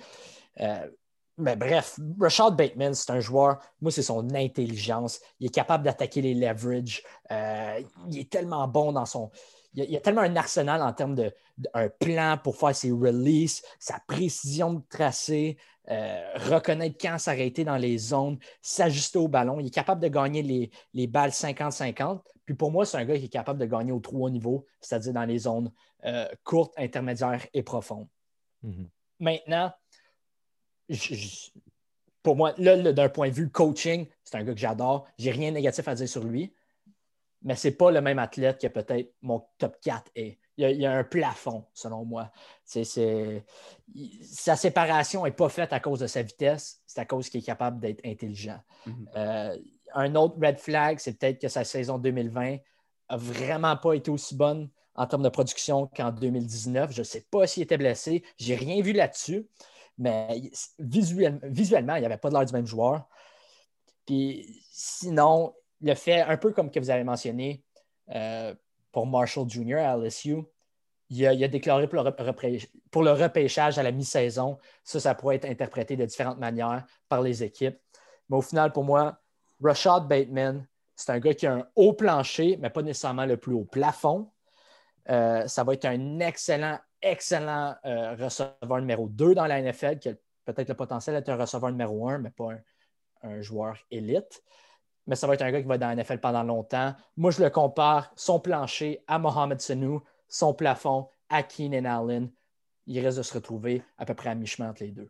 Euh, 0.61 0.89
mais 1.37 1.55
bref, 1.57 1.99
Rashad 2.19 2.55
Bateman, 2.55 2.93
c'est 2.93 3.11
un 3.11 3.19
joueur, 3.19 3.59
moi, 3.81 3.91
c'est 3.91 4.01
son 4.01 4.33
intelligence. 4.33 5.19
Il 5.39 5.47
est 5.47 5.53
capable 5.53 5.83
d'attaquer 5.83 6.21
les 6.21 6.33
leverages. 6.33 7.03
Il 8.09 8.19
est 8.19 8.31
tellement 8.31 8.67
bon 8.69 8.93
dans 8.93 9.05
son. 9.05 9.29
Il 9.75 9.79
y, 9.79 9.81
a, 9.81 9.85
il 9.85 9.91
y 9.91 9.97
a 9.97 9.99
tellement 9.99 10.21
un 10.21 10.35
arsenal 10.37 10.81
en 10.81 10.93
termes 10.93 11.15
de, 11.15 11.33
d'un 11.57 11.89
plan 11.89 12.37
pour 12.41 12.55
faire 12.57 12.73
ses 12.75 12.91
releases, 12.91 13.61
sa 13.77 13.99
précision 14.07 14.73
de 14.73 14.81
tracé, 14.89 15.57
euh, 15.89 16.33
reconnaître 16.35 16.97
quand 16.99 17.17
s'arrêter 17.17 17.63
dans 17.65 17.75
les 17.77 17.97
zones, 17.97 18.39
s'ajuster 18.61 19.19
au 19.19 19.27
ballon. 19.27 19.59
Il 19.59 19.67
est 19.67 19.73
capable 19.73 20.01
de 20.01 20.07
gagner 20.07 20.41
les, 20.41 20.71
les 20.93 21.07
balles 21.07 21.31
50-50. 21.31 22.21
Puis 22.45 22.55
pour 22.55 22.71
moi, 22.71 22.85
c'est 22.85 22.97
un 22.97 23.05
gars 23.05 23.17
qui 23.17 23.25
est 23.25 23.29
capable 23.29 23.59
de 23.59 23.65
gagner 23.65 23.91
aux 23.91 23.99
trois 23.99 24.29
niveaux, 24.29 24.65
c'est-à-dire 24.79 25.13
dans 25.13 25.25
les 25.25 25.39
zones 25.39 25.71
euh, 26.05 26.27
courtes, 26.43 26.73
intermédiaires 26.77 27.45
et 27.53 27.63
profondes. 27.63 28.07
Mhm. 28.63 28.87
Maintenant, 29.19 29.71
je- 30.89 31.15
je- 31.15 31.49
pour 32.23 32.35
moi, 32.35 32.53
là, 32.57 32.75
là, 32.75 32.91
d'un 32.93 33.09
point 33.09 33.29
de 33.29 33.33
vue 33.33 33.49
coaching, 33.49 34.07
c'est 34.23 34.35
un 34.37 34.43
gars 34.43 34.53
que 34.53 34.59
j'adore. 34.59 35.07
J'ai 35.17 35.31
rien 35.31 35.49
de 35.49 35.55
négatif 35.55 35.87
à 35.87 35.95
dire 35.95 36.09
sur 36.09 36.23
lui, 36.23 36.53
mais 37.45 37.55
c'est 37.55 37.71
pas 37.71 37.91
le 37.91 38.01
même 38.01 38.19
athlète 38.19 38.59
que 38.59 38.67
peut-être 38.67 39.13
mon 39.21 39.45
top 39.59 39.77
4 39.81 40.11
est. 40.15 40.39
Il 40.57 40.61
y 40.61 40.65
a, 40.65 40.71
il 40.71 40.81
y 40.81 40.85
a 40.85 40.93
un 40.93 41.03
plafond, 41.03 41.65
selon 41.73 42.05
moi. 42.05 42.31
C'est, 42.63 42.85
sa 44.23 44.55
séparation 44.55 45.25
n'est 45.25 45.31
pas 45.31 45.49
faite 45.49 45.73
à 45.73 45.79
cause 45.79 45.99
de 45.99 46.07
sa 46.07 46.21
vitesse, 46.21 46.81
c'est 46.87 47.01
à 47.01 47.05
cause 47.05 47.29
qu'il 47.29 47.41
est 47.41 47.45
capable 47.45 47.79
d'être 47.79 47.99
intelligent. 48.05 48.59
Mhm. 48.85 49.09
Euh, 49.15 49.57
un 49.93 50.15
autre 50.15 50.37
red 50.41 50.57
flag, 50.57 50.97
c'est 50.99 51.19
peut-être 51.19 51.39
que 51.39 51.49
sa 51.49 51.63
saison 51.63 51.97
2020 51.97 52.57
a 53.09 53.17
vraiment 53.17 53.77
pas 53.77 53.93
été 53.93 54.09
aussi 54.09 54.35
bonne 54.35 54.69
en 54.95 55.05
termes 55.05 55.23
de 55.23 55.29
production 55.29 55.87
qu'en 55.95 56.11
2019. 56.11 56.91
Je 56.91 56.99
ne 56.99 57.03
sais 57.03 57.27
pas 57.29 57.45
s'il 57.47 57.63
était 57.63 57.77
blessé. 57.77 58.23
J'ai 58.37 58.55
rien 58.55 58.81
vu 58.81 58.93
là-dessus. 58.93 59.47
Mais 59.97 60.41
visuel- 60.79 61.39
visuellement, 61.43 61.95
il 61.95 61.99
n'y 61.99 62.05
avait 62.05 62.17
pas 62.17 62.29
de 62.29 62.33
l'air 62.33 62.45
du 62.45 62.53
même 62.53 62.65
joueur. 62.65 63.07
Puis 64.05 64.61
sinon, 64.71 65.53
le 65.85 65.95
fait, 65.95 66.21
un 66.21 66.37
peu 66.37 66.51
comme 66.51 66.71
que 66.71 66.79
vous 66.79 66.89
avez 66.89 67.03
mentionné 67.03 67.63
euh, 68.13 68.53
pour 68.91 69.07
Marshall 69.07 69.49
Jr. 69.49 69.77
à 69.77 69.97
LSU, 69.97 70.37
il 71.09 71.25
a, 71.25 71.47
déclaré 71.47 71.87
pour 71.87 72.01
le, 73.03 73.11
repêchage 73.11 73.77
à 73.77 73.83
la 73.83 73.91
mi-saison. 73.91 74.57
Ça, 74.83 74.99
ça 74.99 75.13
pourrait 75.13 75.35
être 75.35 75.45
interprété 75.45 75.95
de 75.95 76.05
différentes 76.05 76.39
manières 76.39 76.83
par 77.07 77.21
les 77.21 77.43
équipes. 77.43 77.77
Mais 78.29 78.37
au 78.37 78.41
final, 78.41 78.71
pour 78.71 78.83
moi, 78.83 79.19
Rashad 79.63 80.07
Bateman, 80.07 80.67
c'est 80.95 81.11
un 81.11 81.19
gars 81.19 81.33
qui 81.33 81.45
a 81.45 81.53
un 81.53 81.67
haut 81.75 81.93
plancher, 81.93 82.57
mais 82.59 82.69
pas 82.69 82.81
nécessairement 82.81 83.25
le 83.25 83.37
plus 83.37 83.53
haut 83.53 83.65
plafond. 83.65 84.31
Euh, 85.09 85.45
ça 85.47 85.63
va 85.63 85.73
être 85.73 85.85
un 85.85 86.19
excellent, 86.19 86.79
excellent 87.01 87.75
euh, 87.85 88.15
receveur 88.15 88.79
numéro 88.79 89.07
2 89.07 89.35
dans 89.35 89.45
la 89.45 89.61
NFL, 89.61 89.99
qui 89.99 90.09
a 90.09 90.13
peut-être 90.45 90.69
le 90.69 90.75
potentiel 90.75 91.15
d'être 91.15 91.29
un 91.29 91.35
receveur 91.35 91.69
numéro 91.69 92.07
1, 92.09 92.19
mais 92.19 92.31
pas 92.31 92.53
un, 93.21 93.41
joueur 93.41 93.77
élite. 93.91 94.43
Mais 95.07 95.15
ça 95.15 95.27
va 95.27 95.35
être 95.35 95.41
un 95.41 95.51
gars 95.51 95.61
qui 95.61 95.67
va 95.67 95.75
être 95.75 95.81
dans 95.81 95.87
la 95.87 95.95
NFL 95.95 96.19
pendant 96.19 96.43
longtemps. 96.43 96.95
Moi, 97.17 97.31
je 97.31 97.43
le 97.43 97.49
compare, 97.49 98.11
son 98.15 98.39
plancher 98.39 99.03
à 99.07 99.19
Mohamed 99.19 99.61
Sanu, 99.61 99.99
son 100.27 100.53
plafond 100.53 101.09
à 101.29 101.43
Keenan 101.43 101.85
Allen. 101.85 102.31
Il 102.87 102.99
reste 102.99 103.17
de 103.17 103.23
se 103.23 103.33
retrouver 103.33 103.83
à 103.97 104.05
peu 104.05 104.13
près 104.13 104.29
à 104.29 104.35
mi-chemin 104.35 104.69
entre 104.69 104.83
les 104.83 104.91
deux. 104.91 105.09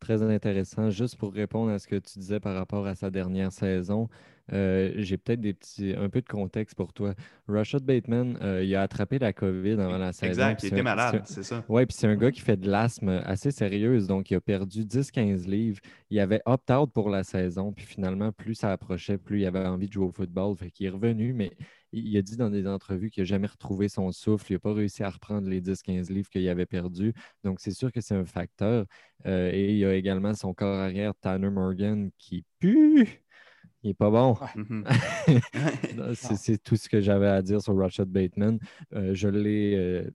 Très 0.00 0.22
intéressant. 0.22 0.90
Juste 0.90 1.16
pour 1.16 1.32
répondre 1.32 1.70
à 1.70 1.78
ce 1.78 1.88
que 1.88 1.96
tu 1.96 2.18
disais 2.18 2.38
par 2.38 2.54
rapport 2.54 2.86
à 2.86 2.94
sa 2.94 3.10
dernière 3.10 3.50
saison, 3.50 4.08
euh, 4.52 4.92
j'ai 4.96 5.16
peut-être 5.16 5.40
des 5.40 5.54
petits, 5.54 5.94
un 5.96 6.08
peu 6.08 6.20
de 6.20 6.28
contexte 6.28 6.76
pour 6.76 6.92
toi. 6.92 7.14
Rashad 7.48 7.82
Bateman, 7.82 8.38
euh, 8.42 8.62
il 8.62 8.74
a 8.76 8.82
attrapé 8.82 9.18
la 9.18 9.32
COVID 9.32 9.72
avant 9.72 9.98
la 9.98 10.12
saison. 10.12 10.30
Exact, 10.30 10.62
il 10.62 10.66
était 10.66 10.82
malade, 10.82 11.22
c'est 11.24 11.42
ça. 11.42 11.64
Oui, 11.68 11.86
puis 11.86 11.96
c'est 11.98 12.06
un 12.06 12.16
gars 12.16 12.30
qui 12.30 12.40
fait 12.40 12.56
de 12.56 12.70
l'asthme 12.70 13.22
assez 13.24 13.50
sérieuse, 13.50 14.06
donc 14.06 14.30
il 14.30 14.36
a 14.36 14.40
perdu 14.40 14.84
10-15 14.84 15.46
livres. 15.48 15.80
Il 16.10 16.20
avait 16.20 16.42
opt-out 16.46 16.92
pour 16.92 17.08
la 17.08 17.24
saison, 17.24 17.72
puis 17.72 17.86
finalement, 17.86 18.32
plus 18.32 18.54
ça 18.54 18.72
approchait, 18.72 19.18
plus 19.18 19.40
il 19.40 19.46
avait 19.46 19.66
envie 19.66 19.88
de 19.88 19.92
jouer 19.92 20.04
au 20.06 20.12
football. 20.12 20.56
Fait 20.56 20.70
qu'il 20.70 20.86
est 20.86 20.90
revenu, 20.90 21.32
mais 21.32 21.52
il 22.00 22.16
a 22.16 22.22
dit 22.22 22.36
dans 22.36 22.50
des 22.50 22.66
entrevues 22.66 23.10
qu'il 23.10 23.22
n'a 23.22 23.26
jamais 23.26 23.46
retrouvé 23.46 23.88
son 23.88 24.12
souffle, 24.12 24.52
il 24.52 24.54
n'a 24.54 24.58
pas 24.60 24.72
réussi 24.74 25.02
à 25.02 25.10
reprendre 25.10 25.48
les 25.48 25.60
10-15 25.60 26.12
livres 26.12 26.28
qu'il 26.28 26.48
avait 26.48 26.66
perdus. 26.66 27.12
Donc, 27.44 27.60
c'est 27.60 27.72
sûr 27.72 27.92
que 27.92 28.00
c'est 28.00 28.14
un 28.14 28.24
facteur. 28.24 28.86
Euh, 29.26 29.50
et 29.52 29.72
il 29.72 29.78
y 29.78 29.84
a 29.84 29.94
également 29.94 30.34
son 30.34 30.54
corps 30.54 30.78
arrière, 30.78 31.14
Tanner 31.20 31.50
Morgan, 31.50 32.10
qui 32.18 32.44
pue. 32.58 33.22
Il 33.82 33.90
n'est 33.90 33.94
pas 33.94 34.10
bon. 34.10 34.36
Mhm. 34.54 34.84
c'est 36.14 36.62
tout 36.62 36.76
ce 36.76 36.88
que 36.88 37.00
j'avais 37.00 37.28
à 37.28 37.42
dire 37.42 37.60
sur 37.60 37.76
Rashad 37.76 38.08
Bateman. 38.08 38.58
Euh, 38.94 39.14
je 39.14 39.28
l'ai 39.28 39.74
euh, 39.76 40.10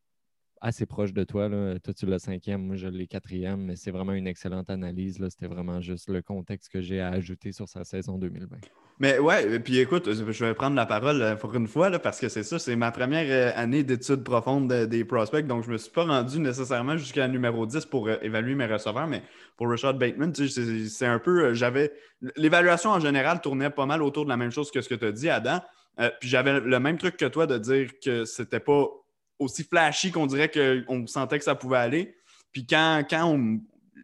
assez 0.61 0.85
proche 0.85 1.13
de 1.13 1.23
toi. 1.23 1.49
Là. 1.49 1.79
Toi, 1.79 1.93
tu 1.93 2.05
l'as 2.05 2.19
cinquième, 2.19 2.65
moi, 2.65 2.75
je 2.75 2.87
l'ai 2.87 3.07
quatrième, 3.07 3.65
mais 3.65 3.75
c'est 3.75 3.91
vraiment 3.91 4.13
une 4.13 4.27
excellente 4.27 4.69
analyse. 4.69 5.19
C'était 5.29 5.47
vraiment 5.47 5.81
juste 5.81 6.09
le 6.09 6.21
contexte 6.21 6.71
que 6.71 6.81
j'ai 6.81 7.01
à 7.01 7.09
ajouter 7.09 7.51
sur 7.51 7.67
sa 7.67 7.83
saison 7.83 8.17
2020. 8.17 8.57
Mais 8.99 9.17
ouais, 9.17 9.59
puis 9.59 9.79
écoute, 9.79 10.13
je 10.13 10.45
vais 10.45 10.53
prendre 10.53 10.75
la 10.75 10.85
parole 10.85 11.23
euh, 11.23 11.35
pour 11.35 11.55
une 11.55 11.67
fois, 11.67 11.89
là, 11.89 11.97
parce 11.97 12.19
que 12.19 12.29
c'est 12.29 12.43
ça, 12.43 12.59
c'est 12.59 12.75
ma 12.75 12.91
première 12.91 13.25
euh, 13.27 13.51
année 13.55 13.81
d'études 13.81 14.23
profondes 14.23 14.71
des 14.71 15.03
prospects, 15.03 15.47
donc 15.47 15.63
je 15.63 15.69
ne 15.69 15.73
me 15.73 15.77
suis 15.79 15.89
pas 15.89 16.03
rendu 16.03 16.39
nécessairement 16.39 16.95
jusqu'à 16.97 17.27
numéro 17.27 17.65
10 17.65 17.87
pour 17.87 18.07
euh, 18.07 18.17
évaluer 18.21 18.53
mes 18.53 18.67
receveurs, 18.67 19.07
mais 19.07 19.23
pour 19.57 19.71
Richard 19.71 19.95
Bateman, 19.95 20.31
c'est 20.35 21.05
un 21.07 21.17
peu, 21.17 21.55
j'avais, 21.55 21.91
l'évaluation 22.35 22.91
en 22.91 22.99
général 22.99 23.41
tournait 23.41 23.71
pas 23.71 23.87
mal 23.87 24.03
autour 24.03 24.25
de 24.25 24.29
la 24.29 24.37
même 24.37 24.51
chose 24.51 24.69
que 24.69 24.81
ce 24.81 24.89
que 24.89 24.95
tu 24.95 25.05
as 25.05 25.11
dit, 25.11 25.29
Adam, 25.29 25.61
puis 26.19 26.29
j'avais 26.29 26.59
le 26.59 26.79
même 26.79 26.97
truc 26.97 27.17
que 27.17 27.25
toi 27.25 27.47
de 27.47 27.57
dire 27.57 27.89
que 28.03 28.25
c'était 28.25 28.59
pas 28.59 28.87
aussi 29.41 29.63
flashy 29.63 30.11
qu'on 30.11 30.27
dirait 30.27 30.49
qu'on 30.49 31.07
sentait 31.07 31.39
que 31.39 31.43
ça 31.43 31.55
pouvait 31.55 31.77
aller. 31.77 32.15
Puis 32.51 32.65
quand, 32.65 33.03
quand 33.09 33.59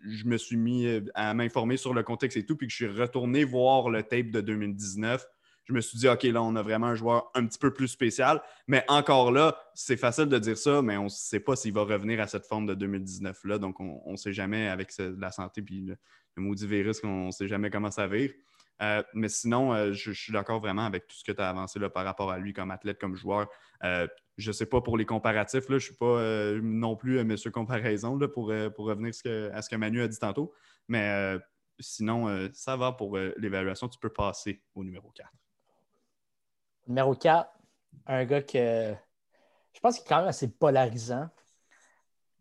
je 0.09 0.25
me 0.25 0.37
suis 0.37 0.57
mis 0.57 0.85
euh, 0.85 1.01
à 1.13 1.33
m'informer 1.33 1.77
sur 1.77 1.93
le 1.93 2.03
contexte 2.03 2.37
et 2.37 2.45
tout, 2.45 2.55
puis 2.55 2.67
que 2.67 2.71
je 2.71 2.77
suis 2.77 2.87
retourné 2.87 3.43
voir 3.43 3.89
le 3.89 4.03
tape 4.03 4.31
de 4.31 4.41
2019, 4.41 5.25
je 5.65 5.73
me 5.73 5.81
suis 5.81 5.97
dit, 5.97 6.07
OK, 6.07 6.23
là, 6.23 6.41
on 6.41 6.55
a 6.55 6.61
vraiment 6.61 6.87
un 6.87 6.95
joueur 6.95 7.29
un 7.35 7.45
petit 7.45 7.59
peu 7.59 7.73
plus 7.73 7.89
spécial. 7.89 8.41
Mais 8.67 8.85
encore 8.87 9.31
là, 9.31 9.57
c'est 9.73 9.97
facile 9.97 10.27
de 10.27 10.39
dire 10.39 10.57
ça, 10.57 10.81
mais 10.81 10.95
on 10.95 11.05
ne 11.05 11.09
sait 11.09 11.41
pas 11.41 11.57
s'il 11.57 11.73
va 11.73 11.83
revenir 11.83 12.21
à 12.21 12.27
cette 12.27 12.45
forme 12.45 12.65
de 12.73 12.87
2019-là. 12.87 13.57
Donc, 13.57 13.79
on 13.81 14.11
ne 14.11 14.15
sait 14.15 14.31
jamais 14.31 14.69
avec 14.69 14.93
la 14.97 15.31
santé 15.31 15.61
puis 15.61 15.81
le, 15.81 15.97
maudit 16.37 16.67
virus, 16.67 17.01
on 17.03 17.27
ne 17.27 17.31
sait 17.31 17.47
jamais 17.47 17.69
comment 17.69 17.91
ça 17.91 18.07
vire. 18.07 18.31
Euh, 18.81 19.03
mais 19.13 19.29
sinon, 19.29 19.73
euh, 19.73 19.91
je, 19.91 20.11
suis 20.11 20.31
d'accord 20.31 20.59
vraiment 20.59 20.85
avec 20.85 21.07
tout 21.07 21.15
ce 21.15 21.23
que 21.23 21.31
tu 21.31 21.41
as 21.41 21.49
avancé 21.49 21.79
là, 21.79 21.89
par 21.89 22.05
rapport 22.05 22.31
à 22.31 22.37
lui 22.37 22.53
comme 22.53 22.71
athlète, 22.71 22.99
comme 22.99 23.15
joueur 23.15 23.47
je 24.37 24.49
ne 24.49 24.53
sais 24.53 24.65
pas 24.65 24.81
pour 24.81 24.97
les 24.97 25.05
comparatifs, 25.05 25.67
là, 25.67 25.69
je 25.69 25.73
ne 25.75 25.79
suis 25.79 25.95
pas 25.95 26.05
euh, 26.05 26.59
non 26.61 26.95
plus 26.95 27.23
monsieur 27.23 27.51
comparaison 27.51 28.17
là, 28.17 28.27
pour, 28.27 28.51
euh, 28.51 28.69
pour 28.69 28.85
revenir 28.85 29.11
à 29.53 29.61
ce 29.61 29.69
que 29.69 29.75
Manu 29.75 30.01
a 30.01 30.07
dit 30.07 30.19
tantôt. 30.19 30.53
Mais 30.87 31.09
euh, 31.09 31.39
sinon, 31.79 32.49
ça 32.53 32.75
va 32.77 32.91
pour 32.91 33.17
l'évaluation. 33.17 33.87
Tu 33.89 33.99
peux 33.99 34.11
passer 34.11 34.63
au 34.73 34.83
numéro 34.83 35.11
4. 35.11 35.29
Numéro 36.87 37.13
4, 37.13 37.51
un 38.05 38.25
gars 38.25 38.41
que 38.41 38.93
je 39.73 39.79
pense 39.79 39.97
qu'il 39.97 40.05
est 40.05 40.09
quand 40.09 40.19
même 40.19 40.27
assez 40.27 40.47
polarisant. 40.47 41.29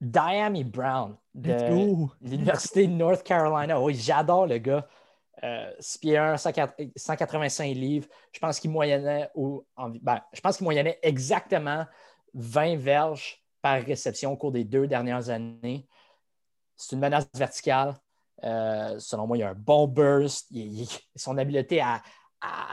Diami 0.01 0.63
Brown 0.63 1.17
de 1.35 2.07
l'Université 2.21 2.87
de 2.87 2.93
North 2.93 3.23
Carolina. 3.23 3.81
Oui, 3.81 3.95
j'adore 3.95 4.47
le 4.47 4.59
gars. 4.59 4.87
Euh, 5.45 5.71
185 5.81 7.75
livres. 7.75 8.09
Je 8.33 8.39
pense 8.39 8.59
qu'il 8.59 8.71
moyennait, 8.71 9.31
ben, 10.03 10.21
exactement 11.03 11.85
20 12.35 12.77
verges 12.77 13.43
par 13.61 13.83
réception 13.83 14.33
au 14.33 14.37
cours 14.37 14.53
des 14.53 14.65
deux 14.65 14.87
dernières 14.87 15.29
années. 15.29 15.87
C'est 16.77 16.95
une 16.95 17.01
menace 17.01 17.27
verticale. 17.35 17.95
Euh, 18.45 18.99
selon 18.99 19.27
moi, 19.27 19.37
il 19.37 19.43
a 19.43 19.51
un 19.51 19.55
bon 19.55 19.87
burst. 19.87 20.53
son 21.15 21.39
habileté 21.39 21.81
à, 21.81 22.03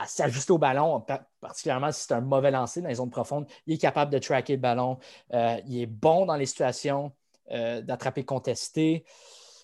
s'ajuster 0.06 0.52
au 0.52 0.58
ballon, 0.58 1.04
particulièrement 1.40 1.90
si 1.90 2.02
c'est 2.02 2.14
un 2.14 2.20
mauvais 2.20 2.52
lancer 2.52 2.80
dans 2.80 2.88
les 2.88 2.94
zones 2.96 3.10
profondes, 3.10 3.46
il 3.66 3.74
est 3.74 3.78
capable 3.78 4.12
de 4.12 4.18
tracker 4.18 4.52
le 4.52 4.60
ballon. 4.60 4.98
Euh, 5.32 5.58
il 5.66 5.80
est 5.80 5.86
bon 5.86 6.26
dans 6.26 6.36
les 6.36 6.46
situations 6.46 7.12
euh, 7.50 7.80
d'attraper 7.80 8.24
contesté. 8.24 9.04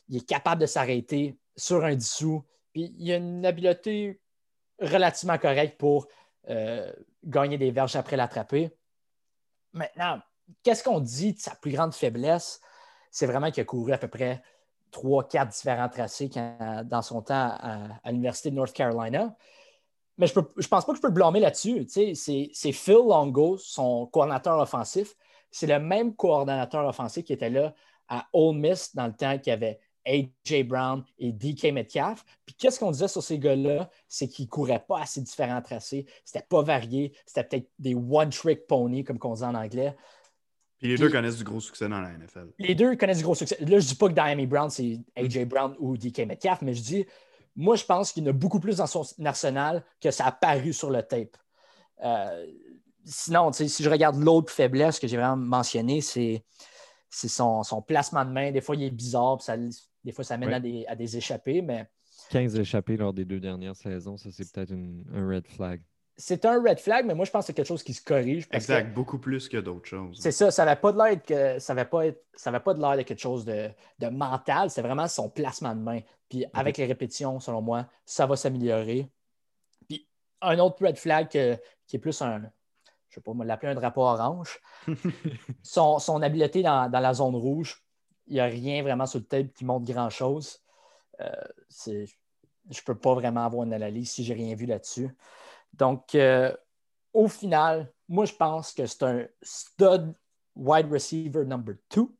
Il 0.09 0.17
est 0.17 0.27
capable 0.27 0.63
de 0.63 0.67
s'arrêter 0.67 1.39
sur 1.55 1.85
un 1.85 1.95
dissous. 1.95 2.43
Puis 2.73 2.95
il 2.99 3.13
a 3.13 3.17
une 3.17 3.45
habileté 3.45 4.21
relativement 4.81 5.39
correcte 5.39 5.79
pour 5.79 6.09
euh, 6.49 6.93
gagner 7.25 7.59
des 7.59 7.71
verges 7.71 7.97
après 7.97 8.17
l'attraper. 8.17 8.77
Maintenant, 9.73 10.21
qu'est-ce 10.63 10.83
qu'on 10.83 11.01
dit 11.01 11.35
de 11.35 11.39
sa 11.39 11.55
plus 11.55 11.73
grande 11.73 11.95
faiblesse? 11.95 12.61
C'est 13.11 13.27
vraiment 13.27 13.51
qu'il 13.51 13.63
a 13.63 13.65
couru 13.65 13.93
à 13.93 13.99
peu 13.99 14.09
près 14.09 14.43
trois, 14.91 15.27
quatre 15.27 15.51
différents 15.51 15.89
tracés 15.89 16.31
dans 16.85 17.03
son 17.03 17.23
temps 17.23 17.55
à, 17.61 18.11
l'Université 18.11 18.51
de 18.51 18.57
North 18.57 18.73
Carolina. 18.73 19.37
Mais 20.19 20.27
je 20.27 20.39
ne 20.39 20.67
pense 20.67 20.85
pas 20.85 20.93
que 20.93 20.97
je 20.97 21.01
peux 21.01 21.09
le 21.09 21.15
blâmer 21.15 21.41
là-dessus. 21.41 21.87
C'est 21.89 22.73
Phil 22.73 22.95
Longo, 22.95 23.57
son 23.59 24.07
coordinateur 24.07 24.59
offensif. 24.59 25.15
C'est 25.51 25.67
le 25.67 25.79
même 25.79 26.15
coordinateur 26.15 26.87
offensif 26.87 27.25
qui 27.25 27.33
était 27.33 27.51
là 27.51 27.75
à 28.09 28.27
Ole 28.33 28.57
Miss 28.57 28.95
dans 28.95 29.07
le 29.07 29.15
temps 29.15 29.39
qu'il 29.39 29.53
avait 29.53 29.81
AJ 30.07 30.65
Brown 30.67 31.05
et 31.19 31.33
DK 31.33 31.73
Metcalf. 31.73 32.25
Puis 32.47 32.55
qu'est-ce 32.57 32.79
qu'on 32.81 32.91
disait 32.91 33.09
sur 33.09 33.23
ces 33.23 33.39
gars-là? 33.39 33.91
C'est 34.09 34.29
qu'ils 34.29 34.47
ne 34.47 34.51
couraient 34.51 34.85
pas 34.87 35.01
assez 35.01 35.21
différents 35.21 35.63
tracés. 35.63 36.07
C'était 36.25 36.47
pas 36.49 36.63
varié. 36.63 37.13
C'était 37.27 37.45
peut-être 37.45 37.71
des 37.79 37.95
one-trick 37.95 38.67
pony, 38.67 39.05
comme 39.05 39.19
on 39.23 39.35
dit 39.35 39.43
en 39.43 39.55
anglais. 39.55 39.97
Puis 40.79 40.89
les 40.89 40.97
deux 40.97 41.11
connaissent 41.11 41.37
du 41.37 41.45
gros 41.45 41.61
succès 41.61 41.89
dans 41.89 42.01
la 42.01 42.11
NFL. 42.17 42.49
Les 42.59 42.75
deux 42.75 42.97
connaissent 42.97 43.19
du 43.19 43.25
gros 43.25 43.35
succès. 43.35 43.57
Là, 43.61 43.67
je 43.67 43.75
ne 43.75 43.81
dis 43.81 43.95
pas 43.95 44.09
que 44.09 44.15
Diami 44.15 44.47
Brown, 44.47 44.71
c'est 44.71 44.99
AJ 45.15 45.45
Brown 45.45 45.77
ou 45.79 45.97
DK 45.97 46.21
Metcalf, 46.21 46.63
mais 46.63 46.73
je 46.73 46.83
dis, 46.83 47.07
moi, 47.55 47.77
je 47.77 47.85
pense 47.85 48.13
qu'il 48.13 48.25
y 48.25 48.27
en 48.27 48.31
a 48.31 48.33
beaucoup 48.33 48.61
plus 48.61 48.79
dans 48.79 48.87
son 48.87 49.05
arsenal 49.25 49.85
que 50.01 50.11
ça 50.11 50.27
a 50.27 50.33
paru 50.33 50.73
sur 50.73 50.91
le 50.91 51.03
tape. 51.03 51.37
Euh, 52.03 52.47
sinon, 53.05 53.53
si 53.53 53.83
je 53.83 53.91
regarde 53.91 54.17
l'autre 54.17 54.51
faiblesse 54.51 54.99
que 54.99 55.07
j'ai 55.07 55.19
vraiment 55.19 55.37
mentionné, 55.37 56.01
c'est 56.01 56.45
son, 57.11 57.63
son, 57.63 57.83
placement 57.83 58.25
de 58.25 58.31
main. 58.31 58.51
Des 58.51 58.63
fois, 58.63 58.75
il 58.75 58.85
est 58.85 58.91
bizarre, 58.91 59.43
ça, 59.43 59.57
des 60.05 60.13
fois, 60.13 60.25
ça 60.25 60.37
mène 60.37 60.53
à, 60.53 60.61
des, 60.61 60.85
à, 60.87 60.97
des, 60.97 61.17
échappées, 61.17 61.63
mais. 61.63 61.87
15 62.31 62.59
échappées 62.59 62.97
lors 62.97 63.13
des 63.13 63.25
deux 63.25 63.41
dernières 63.41 63.77
saisons, 63.77 64.17
ça, 64.17 64.31
c'est 64.33 64.51
peut-être 64.51 64.73
un 64.73 65.29
red 65.29 65.47
flag. 65.47 65.83
C'est 66.17 66.45
un 66.45 66.63
red 66.63 66.79
flag, 66.79 67.07
mais 67.07 67.15
moi, 67.15 67.25
je 67.25 67.31
pense 67.31 67.45
que 67.45 67.47
c'est 67.47 67.55
quelque 67.55 67.67
chose 67.67 67.83
qui 67.83 67.95
se 67.95 68.03
corrige. 68.03 68.47
exact, 68.53 68.93
beaucoup 68.93 69.19
plus 69.19 69.49
que 69.49 69.57
d'autres 69.57 69.89
choses. 69.89 70.19
C'est 70.21 70.33
ça, 70.33 70.51
ça 70.51 70.67
n'avait 70.67 70.81
pas 70.81 70.93
de 70.93 70.99
l'air 70.99 71.23
que 71.23 71.59
ça 71.59 71.75
pas, 71.85 72.05
pas 72.61 72.75
de 72.75 72.81
l'air 72.81 72.97
de 72.97 73.03
quelque 73.03 73.21
chose 73.21 73.45
de, 73.47 73.71
de 73.99 74.07
mental, 74.09 74.69
c'est 74.71 74.83
vraiment 74.83 75.09
son 75.09 75.31
placement 75.31 75.75
de 75.75 75.81
main. 75.81 76.01
Puis 76.29 76.45
avec 76.53 76.77
les 76.77 76.85
répétitions, 76.85 77.41
selon 77.41 77.63
moi, 77.63 77.89
ça 78.05 78.27
va 78.27 78.37
s'améliorer. 78.37 79.09
Puis 79.89 80.07
un 80.43 80.59
autre 80.59 80.85
red 80.85 80.99
flag 80.99 81.29
qui 81.29 81.39
est 81.39 81.99
plus 81.99 82.21
un, 82.21 82.39
je 82.39 82.45
ne 82.45 82.51
sais 83.15 83.21
pas, 83.23 83.33
l'appeler 83.45 83.73
un 83.73 83.75
drapeau 83.75 84.03
orange, 84.03 84.61
son, 85.63 85.99
son, 85.99 86.21
habileté 86.21 86.63
dans, 86.63 86.91
dans 86.91 87.01
la 87.01 87.15
zone 87.15 87.35
rouge 87.35 87.83
il 88.31 88.35
n'y 88.35 88.41
a 88.41 88.45
rien 88.45 88.83
vraiment 88.83 89.07
sur 89.07 89.19
le 89.19 89.27
tape 89.27 89.53
qui 89.53 89.65
montre 89.65 89.93
grand-chose. 89.93 90.61
Euh, 91.21 91.31
je 91.87 92.01
ne 92.01 92.85
peux 92.87 92.95
pas 92.95 93.15
vraiment 93.15 93.45
avoir 93.45 93.65
une 93.65 93.75
analyse 93.75 94.13
si 94.13 94.25
je 94.25 94.33
n'ai 94.33 94.45
rien 94.45 94.55
vu 94.55 94.67
là-dessus. 94.67 95.11
Donc, 95.75 96.15
euh, 96.15 96.55
au 97.13 97.27
final, 97.27 97.93
moi, 98.09 98.25
je 98.25 98.33
pense 98.33 98.73
que 98.73 98.87
c'est 98.87 99.03
un 99.03 99.27
stud 99.43 100.15
wide 100.55 100.91
receiver 100.91 101.45
number 101.45 101.75
two 101.89 102.15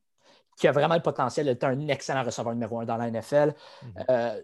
qui 0.57 0.67
a 0.67 0.73
vraiment 0.73 0.97
le 0.97 1.03
potentiel 1.03 1.47
d'être 1.47 1.65
un 1.65 1.89
excellent 1.89 2.25
receveur 2.25 2.53
numéro 2.53 2.81
un 2.81 2.85
dans 2.85 2.97
la 2.97 3.09
NFL. 3.11 3.55
Mhm. 3.83 4.05
Euh, 4.11 4.43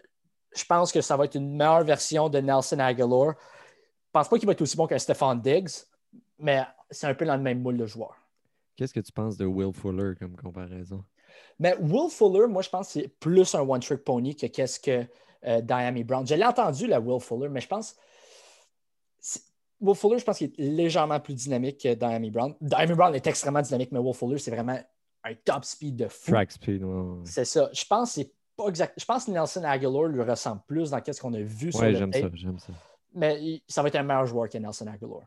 je 0.55 0.64
pense 0.64 0.93
que 0.93 1.01
ça 1.01 1.16
va 1.16 1.24
être 1.24 1.34
une 1.34 1.56
meilleure 1.56 1.84
version 1.84 2.28
de 2.28 2.38
Nelson 2.38 2.78
Aguilar. 2.78 3.26
Je 3.26 3.30
ne 3.30 4.12
pense 4.12 4.28
pas 4.28 4.38
qu'il 4.38 4.47
va 4.47 4.52
être 4.52 4.62
aussi 4.62 4.76
bon 4.76 4.86
qu'un 4.86 4.98
Stephon 4.98 5.34
Diggs, 5.34 5.84
mais 6.38 6.64
c'est 6.90 7.09
un 7.09 7.14
peu 7.14 7.26
dans 7.26 7.36
le 7.36 7.43
même 7.43 7.60
moule 7.60 7.76
de 7.76 7.86
joueur. 7.86 8.16
Qu'est-ce 8.76 8.94
que 8.94 9.01
tu 9.01 9.12
penses 9.12 9.36
de 9.36 9.44
Will 9.44 9.72
Fuller 9.72 10.14
comme 10.18 10.36
comparaison? 10.36 11.05
Mais 11.58 11.76
Will 11.80 12.10
Fuller, 12.10 12.46
moi, 12.46 12.62
je 12.62 12.68
pense 12.68 12.88
que 12.88 13.00
c'est 13.00 13.08
plus 13.08 13.54
un 13.54 13.60
one-trick 13.60 14.04
pony 14.04 14.36
que 14.36 14.46
qu'est-ce 14.46 14.78
que 14.78 15.04
euh, 15.46 15.60
Diami 15.60 16.04
Brown. 16.04 16.26
Je 16.26 16.34
l'ai 16.34 16.44
entendu, 16.44 16.86
la 16.86 17.00
Will 17.00 17.20
Fuller, 17.20 17.48
mais 17.48 17.60
je 17.60 17.68
pense. 17.68 17.96
Will 19.80 19.94
Fuller, 19.94 20.18
je 20.18 20.24
pense 20.24 20.38
qu'il 20.38 20.52
est 20.58 20.62
légèrement 20.62 21.20
plus 21.20 21.34
dynamique 21.34 21.80
que 21.80 21.94
Diami 21.94 22.30
Brown. 22.30 22.54
Diami 22.60 22.94
Brown 22.94 23.14
est 23.14 23.26
extrêmement 23.26 23.62
dynamique, 23.62 23.92
mais 23.92 23.98
Will 23.98 24.14
Fuller, 24.14 24.38
c'est 24.38 24.50
vraiment 24.50 24.78
un 25.24 25.34
top 25.44 25.64
speed 25.64 25.96
de 25.96 26.08
fou. 26.08 26.30
Track 26.30 26.52
speed, 26.52 26.82
C'est 27.24 27.44
ça. 27.44 27.68
Je 27.72 27.84
pense 27.84 28.14
que 28.14 28.22
c'est 28.22 28.32
pas 28.56 28.68
exact. 28.68 28.94
Je 28.98 29.04
pense 29.04 29.26
que 29.26 29.30
Nelson 29.30 29.64
Aguilar 29.64 30.04
lui 30.04 30.22
ressemble 30.22 30.62
plus 30.66 30.90
dans 30.90 31.00
ce 31.04 31.20
qu'on 31.20 31.34
a 31.34 31.40
vu 31.40 31.72
sur 31.72 31.82
le 31.82 31.94
j'aime 31.94 32.12
ça, 32.12 32.28
j'aime 32.32 32.58
ça. 32.58 32.72
Mais 33.14 33.62
ça 33.68 33.82
va 33.82 33.88
être 33.88 33.96
un 33.96 34.02
meilleur 34.02 34.26
joueur 34.26 34.48
que 34.48 34.58
Nelson 34.58 34.86
Aguilar 34.86 35.22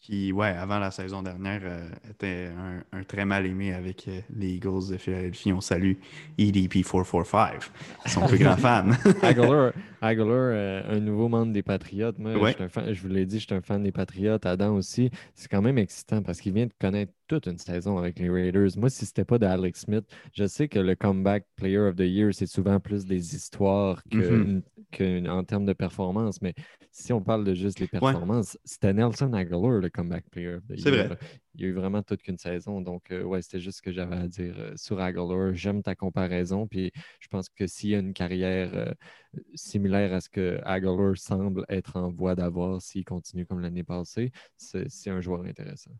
qui, 0.00 0.32
ouais, 0.32 0.48
avant 0.48 0.78
la 0.78 0.90
saison 0.90 1.22
dernière, 1.22 1.60
euh, 1.62 1.88
était 2.10 2.50
un, 2.92 3.02
très 3.04 3.26
mal 3.26 3.44
aimé 3.44 3.74
avec 3.74 4.08
euh, 4.08 4.20
les 4.34 4.54
Eagles 4.54 4.88
de 4.90 4.96
Philadelphie. 4.96 5.52
On 5.52 5.60
salue 5.60 5.92
EDP445, 6.38 7.68
son 8.06 8.26
plus 8.26 8.38
grand 8.38 8.56
fan. 8.56 8.96
Aguilar, 9.22 9.72
euh, 10.02 10.82
un 10.88 11.00
nouveau 11.00 11.28
membre 11.28 11.52
des 11.52 11.62
Patriotes. 11.62 12.18
Moi, 12.18 12.32
je, 12.32 12.94
je 12.94 13.02
vous 13.02 13.08
l'ai 13.08 13.26
dit, 13.26 13.40
je 13.40 13.46
suis 13.46 13.54
un 13.54 13.60
fan 13.60 13.82
des 13.82 13.92
Patriotes. 13.92 14.46
Adam 14.46 14.74
aussi. 14.74 15.10
C'est 15.34 15.50
quand 15.50 15.62
même 15.62 15.76
excitant 15.76 16.22
parce 16.22 16.40
qu'il 16.40 16.54
vient 16.54 16.66
de 16.66 16.72
connaître 16.80 17.12
toute 17.30 17.46
une 17.46 17.58
saison 17.58 17.96
avec 17.96 18.18
les 18.18 18.28
Raiders. 18.28 18.70
Moi, 18.76 18.90
si 18.90 19.06
c'était 19.06 19.24
pas 19.24 19.38
d'Alex 19.38 19.82
Smith, 19.82 20.04
je 20.34 20.48
sais 20.48 20.66
que 20.66 20.80
le 20.80 20.96
comeback 20.96 21.46
player 21.54 21.78
of 21.78 21.94
the 21.94 22.00
year, 22.00 22.34
c'est 22.34 22.46
souvent 22.46 22.80
plus 22.80 23.04
des 23.04 23.36
histoires 23.36 24.02
que, 24.10 24.60
mm-hmm. 24.98 25.30
en 25.30 25.44
termes 25.44 25.64
de 25.64 25.72
performance. 25.72 26.42
Mais 26.42 26.54
si 26.90 27.12
on 27.12 27.22
parle 27.22 27.44
de 27.44 27.54
juste 27.54 27.78
les 27.78 27.86
performances, 27.86 28.58
c'était 28.64 28.92
Nelson 28.92 29.32
Aguilar, 29.32 29.78
le 29.78 29.88
comeback 29.90 30.28
player 30.28 30.54
of 30.54 30.66
the 30.66 30.70
year. 30.70 30.80
C'est 30.80 30.90
vrai. 30.90 31.18
Il 31.54 31.60
y 31.60 31.64
a 31.66 31.68
eu 31.68 31.72
vraiment 31.72 32.02
toute 32.02 32.20
qu'une 32.20 32.36
saison. 32.36 32.80
Donc, 32.80 33.12
euh, 33.12 33.22
ouais, 33.22 33.42
c'était 33.42 33.60
juste 33.60 33.78
ce 33.78 33.82
que 33.82 33.92
j'avais 33.92 34.16
à 34.16 34.26
dire 34.26 34.56
euh, 34.58 34.72
sur 34.74 34.98
Aguilar. 35.00 35.54
J'aime 35.54 35.84
ta 35.84 35.94
comparaison. 35.94 36.66
Puis 36.66 36.90
je 37.20 37.28
pense 37.28 37.48
que 37.48 37.68
s'il 37.68 37.90
y 37.90 37.94
a 37.94 38.00
une 38.00 38.12
carrière 38.12 38.72
euh, 38.74 38.92
similaire 39.54 40.12
à 40.14 40.20
ce 40.20 40.28
que 40.28 40.58
Aguilar 40.64 41.16
semble 41.16 41.64
être 41.68 41.94
en 41.94 42.10
voie 42.10 42.34
d'avoir 42.34 42.82
s'il 42.82 43.04
continue 43.04 43.46
comme 43.46 43.60
l'année 43.60 43.84
passée, 43.84 44.32
c'est 44.56 45.10
un 45.10 45.20
joueur 45.20 45.44
intéressant. 45.44 45.92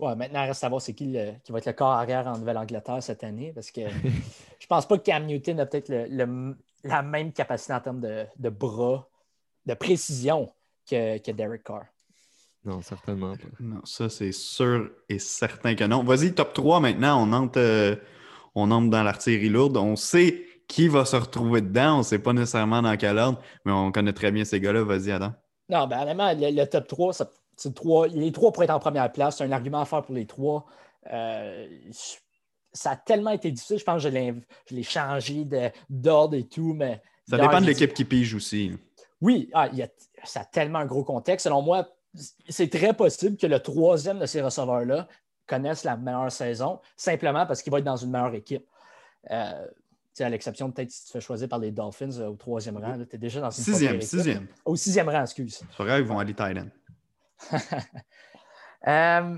Ouais, 0.00 0.16
maintenant, 0.16 0.42
il 0.42 0.46
reste 0.46 0.60
à 0.60 0.66
savoir 0.66 0.80
c'est 0.80 0.94
qui, 0.94 1.14
qui 1.44 1.52
va 1.52 1.58
être 1.58 1.66
le 1.66 1.72
corps 1.72 1.90
arrière 1.90 2.26
en 2.26 2.38
Nouvelle-Angleterre 2.38 3.02
cette 3.02 3.22
année, 3.22 3.52
parce 3.54 3.70
que 3.70 3.82
je 4.58 4.66
pense 4.66 4.88
pas 4.88 4.96
que 4.96 5.02
Cam 5.02 5.26
Newton 5.26 5.60
a 5.60 5.66
peut-être 5.66 5.92
la 6.08 7.02
même 7.02 7.32
capacité 7.32 7.74
en 7.74 7.80
termes 7.80 8.00
de, 8.00 8.48
bras, 8.48 9.06
de 9.66 9.74
précision 9.74 10.50
que, 10.88 11.18
que, 11.18 11.30
Derek 11.32 11.64
Carr. 11.64 11.84
Non, 12.64 12.80
certainement 12.80 13.32
pas. 13.32 13.48
Non, 13.60 13.80
ça, 13.84 14.08
c'est 14.08 14.32
sûr 14.32 14.90
et 15.08 15.18
certain 15.18 15.74
que 15.74 15.84
non. 15.84 16.02
Vas-y, 16.02 16.34
top 16.34 16.54
3 16.54 16.80
maintenant. 16.80 17.22
On 17.26 17.32
entre, 17.32 17.58
euh, 17.58 17.96
on 18.54 18.70
entre 18.70 18.90
dans 18.90 19.02
l'artillerie 19.02 19.48
lourde. 19.48 19.76
On 19.76 19.96
sait 19.96 20.44
qui 20.66 20.88
va 20.88 21.04
se 21.04 21.16
retrouver 21.16 21.62
dedans. 21.62 21.96
On 21.96 21.98
ne 21.98 22.02
sait 22.02 22.18
pas 22.18 22.32
nécessairement 22.32 22.82
dans 22.82 22.96
quel 22.96 23.18
ordre, 23.18 23.40
mais 23.64 23.72
on 23.72 23.92
connaît 23.92 24.12
très 24.12 24.30
bien 24.30 24.44
ces 24.44 24.60
gars-là. 24.60 24.82
Vas-y, 24.82 25.10
Adam. 25.10 25.32
Non, 25.70 25.86
ben, 25.86 26.02
honnêtement, 26.02 26.32
le, 26.34 26.64
top 26.66 26.86
3, 26.86 27.12
ça 27.12 27.30
trois, 27.68 28.08
les 28.08 28.32
trois 28.32 28.52
pourraient 28.52 28.64
être 28.64 28.70
en 28.70 28.80
première 28.80 29.10
place. 29.12 29.38
C'est 29.38 29.44
un 29.44 29.52
argument 29.52 29.80
à 29.80 29.84
faire 29.84 30.02
pour 30.02 30.14
les 30.14 30.26
trois. 30.26 30.66
Euh, 31.12 31.66
ça 32.72 32.92
a 32.92 32.96
tellement 32.96 33.30
été 33.30 33.50
difficile. 33.50 33.78
Je 33.78 33.84
pense 33.84 34.02
que 34.02 34.10
je 34.10 34.74
l'ai 34.74 34.82
changé 34.82 35.46
d'ordre 35.88 36.36
et 36.36 36.44
tout, 36.44 36.74
mais. 36.74 37.02
Ça 37.28 37.36
dépend 37.36 37.60
de 37.60 37.66
l'équipe 37.66 37.92
qui 37.92 38.04
pige 38.04 38.34
aussi. 38.34 38.72
Oui, 39.20 39.50
ah, 39.52 39.68
ça 40.24 40.40
a 40.40 40.44
tellement 40.44 40.78
un 40.78 40.86
gros 40.86 41.04
contexte. 41.04 41.44
Selon 41.44 41.62
moi, 41.62 41.86
c'est 42.48 42.70
très 42.70 42.94
possible 42.94 43.36
que 43.36 43.46
le 43.46 43.60
troisième 43.60 44.18
de 44.18 44.26
ces 44.26 44.40
receveurs-là 44.40 45.06
connaisse 45.46 45.84
la 45.84 45.96
meilleure 45.96 46.32
saison, 46.32 46.80
simplement 46.96 47.46
parce 47.46 47.62
qu'il 47.62 47.72
va 47.72 47.78
être 47.78 47.84
dans 47.84 47.96
une 47.96 48.10
meilleure 48.10 48.34
équipe. 48.34 48.66
Euh, 49.30 49.66
à 50.18 50.28
l'exception 50.28 50.70
peut-être 50.70 50.90
si 50.90 51.06
tu 51.06 51.12
fais 51.12 51.20
choisir 51.20 51.48
par 51.48 51.58
les 51.58 51.70
Dolphins 51.70 52.10
euh, 52.18 52.28
au 52.28 52.36
troisième 52.36 52.76
rang, 52.76 52.98
tu 53.08 53.16
es 53.16 53.18
déjà 53.18 53.40
dans 53.40 53.50
une 53.50 53.64
sixième, 53.64 54.00
sixième. 54.00 54.46
Au 54.64 54.76
sixième 54.76 55.08
rang, 55.08 55.22
excuse. 55.22 55.62
C'est 55.76 55.82
vrai, 55.82 56.00
ils 56.00 56.06
vont 56.06 56.18
aller 56.18 56.34
Titan. 56.34 56.66
Euh, 58.86 59.36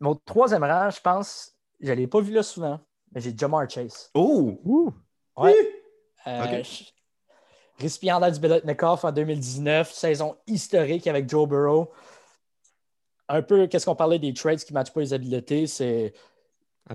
mon 0.00 0.16
troisième 0.16 0.64
rang, 0.64 0.90
je 0.90 1.00
pense, 1.00 1.52
je 1.78 1.90
ne 1.90 1.94
l'ai 1.94 2.08
pas 2.08 2.20
vu 2.20 2.32
là 2.32 2.42
souvent, 2.42 2.80
mais 3.12 3.20
j'ai 3.20 3.32
Jamar 3.36 3.70
Chase. 3.70 4.10
Oh! 4.12 4.92
Ouais. 5.36 5.54
Euh, 6.26 6.62
récipiendaire 7.78 8.32
du 8.32 8.40
Beletnikov 8.40 9.04
en 9.04 9.12
2019, 9.12 9.92
saison 9.92 10.36
historique 10.48 11.06
avec 11.06 11.28
Joe 11.28 11.48
Burrow. 11.48 11.92
Un 13.28 13.42
peu, 13.42 13.68
qu'est-ce 13.68 13.86
qu'on 13.86 13.94
parlait 13.94 14.18
des 14.18 14.34
trades 14.34 14.58
qui 14.58 14.72
ne 14.72 14.78
matchent 14.80 14.92
pas 14.92 15.00
les 15.00 15.12
habiletés, 15.12 15.68
c'est 15.68 16.12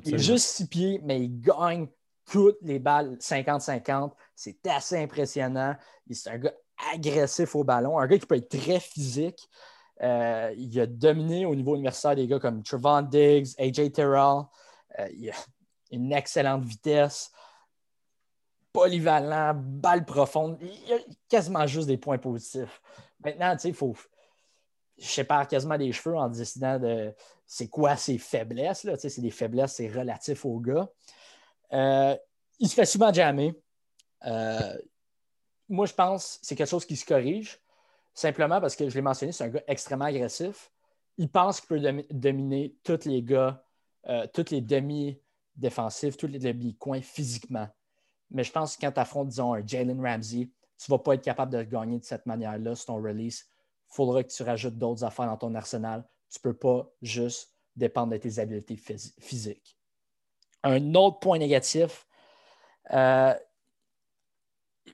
juste 0.05 0.45
six 0.45 0.67
pieds, 0.67 0.99
mais 1.03 1.21
il 1.21 1.39
gagne 1.39 1.87
toutes 2.29 2.57
les 2.61 2.79
balles 2.79 3.15
50-50. 3.15 4.11
C'est 4.35 4.65
assez 4.67 4.97
impressionnant. 4.97 5.75
C'est 6.11 6.29
un 6.29 6.37
gars 6.37 6.53
agressif 6.93 7.55
au 7.55 7.63
ballon, 7.63 7.97
un 7.99 8.07
gars 8.07 8.17
qui 8.17 8.25
peut 8.25 8.35
être 8.35 8.49
très 8.49 8.79
physique. 8.79 9.49
Euh, 10.01 10.53
il 10.57 10.79
a 10.79 10.85
dominé 10.85 11.45
au 11.45 11.55
niveau 11.55 11.75
universitaire 11.75 12.15
des 12.15 12.27
gars 12.27 12.39
comme 12.39 12.63
Trevon 12.63 13.01
Diggs, 13.01 13.49
AJ 13.57 13.91
Terrell. 13.91 14.43
Euh, 14.97 15.09
il 15.13 15.29
a 15.29 15.33
une 15.91 16.13
excellente 16.13 16.63
vitesse, 16.63 17.31
polyvalent, 18.71 19.53
balle 19.55 20.05
profonde. 20.05 20.57
Il 20.61 20.93
a 20.93 20.97
quasiment 21.27 21.67
juste 21.67 21.87
des 21.87 21.97
points 21.97 22.17
positifs. 22.17 22.81
Maintenant, 23.23 23.55
il 23.63 23.73
faut. 23.73 23.95
Je 24.97 25.07
sépare 25.07 25.47
quasiment 25.47 25.77
des 25.77 25.93
cheveux 25.93 26.17
en 26.17 26.27
décidant 26.27 26.77
de 26.77 27.13
c'est 27.45 27.69
quoi 27.69 27.95
ses 27.95 28.17
faiblesses. 28.17 28.85
C'est 28.97 29.21
des 29.21 29.31
faiblesses, 29.31 29.75
c'est 29.75 29.87
relatif 29.87 30.45
au 30.45 30.59
gars. 30.59 30.89
Euh, 31.71 32.17
il 32.59 32.67
se 32.67 32.75
fait 32.75 32.85
souvent 32.85 33.11
jammer. 33.13 33.53
moi, 35.69 35.85
je 35.85 35.93
pense 35.93 36.37
que 36.37 36.47
c'est 36.47 36.55
quelque 36.55 36.69
chose 36.69 36.85
qui 36.85 36.97
se 36.97 37.05
corrige. 37.05 37.59
Simplement 38.13 38.59
parce 38.59 38.75
que 38.75 38.89
je 38.89 38.95
l'ai 38.95 39.01
mentionné, 39.01 39.31
c'est 39.31 39.45
un 39.45 39.49
gars 39.49 39.63
extrêmement 39.67 40.05
agressif. 40.05 40.71
Il 41.17 41.29
pense 41.29 41.61
qu'il 41.61 41.67
peut 41.67 42.03
dominer 42.11 42.75
tous 42.83 43.05
les 43.05 43.21
gars, 43.21 43.63
euh, 44.07 44.25
tous 44.33 44.51
les 44.51 44.61
demi-défensifs, 44.61 46.17
tous 46.17 46.27
les 46.27 46.39
demi-coins 46.39 47.01
physiquement. 47.01 47.67
Mais 48.31 48.43
je 48.43 48.51
pense 48.51 48.75
que 48.75 48.81
quand 48.81 48.91
tu 48.91 48.99
affrontes, 48.99 49.29
disons, 49.29 49.53
un 49.53 49.65
Jalen 49.65 49.99
Ramsey, 49.99 50.49
tu 50.77 50.91
ne 50.91 50.95
vas 50.95 51.03
pas 51.03 51.15
être 51.15 51.23
capable 51.23 51.51
de 51.51 51.63
gagner 51.63 51.99
de 51.99 52.05
cette 52.05 52.25
manière-là 52.25 52.75
sur 52.75 52.87
ton 52.87 53.01
release. 53.01 53.47
Il 53.91 53.95
faudra 53.95 54.23
que 54.23 54.31
tu 54.31 54.43
rajoutes 54.43 54.77
d'autres 54.77 55.03
affaires 55.03 55.25
dans 55.25 55.37
ton 55.37 55.55
arsenal. 55.55 56.07
Tu 56.29 56.39
ne 56.39 56.51
peux 56.51 56.57
pas 56.57 56.89
juste 57.01 57.53
dépendre 57.75 58.13
de 58.13 58.17
tes 58.17 58.39
habiletés 58.39 58.79
physiques. 59.19 59.77
Un 60.63 60.93
autre 60.95 61.19
point 61.19 61.37
négatif, 61.37 62.05
euh, 62.91 63.33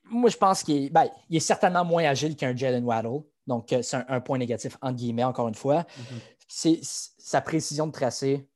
moi, 0.06 0.30
je 0.30 0.38
pense 0.38 0.64
qu'il 0.64 0.86
est, 0.86 0.90
ben, 0.90 1.08
est, 1.32 1.40
certainement 1.40 1.86
moins 1.86 2.04
agile 2.06 2.36
qu'un 2.36 2.56
Jalen 2.56 2.84
Waddle. 2.84 3.22
Donc, 3.48 3.72
euh, 3.74 3.82
c'est 3.82 3.98
un, 4.08 4.20
point 4.22 4.38
négatif, 4.38 4.78
entre 4.82 4.96
guillemets, 4.96 5.24
encore 5.24 5.48
une 5.48 5.56
fois. 5.56 5.86
Mhm. 5.98 6.20
c'est, 6.48 6.80
sa 6.82 7.42
précision 7.42 7.88
de 7.88 7.92
tracé 7.92 8.48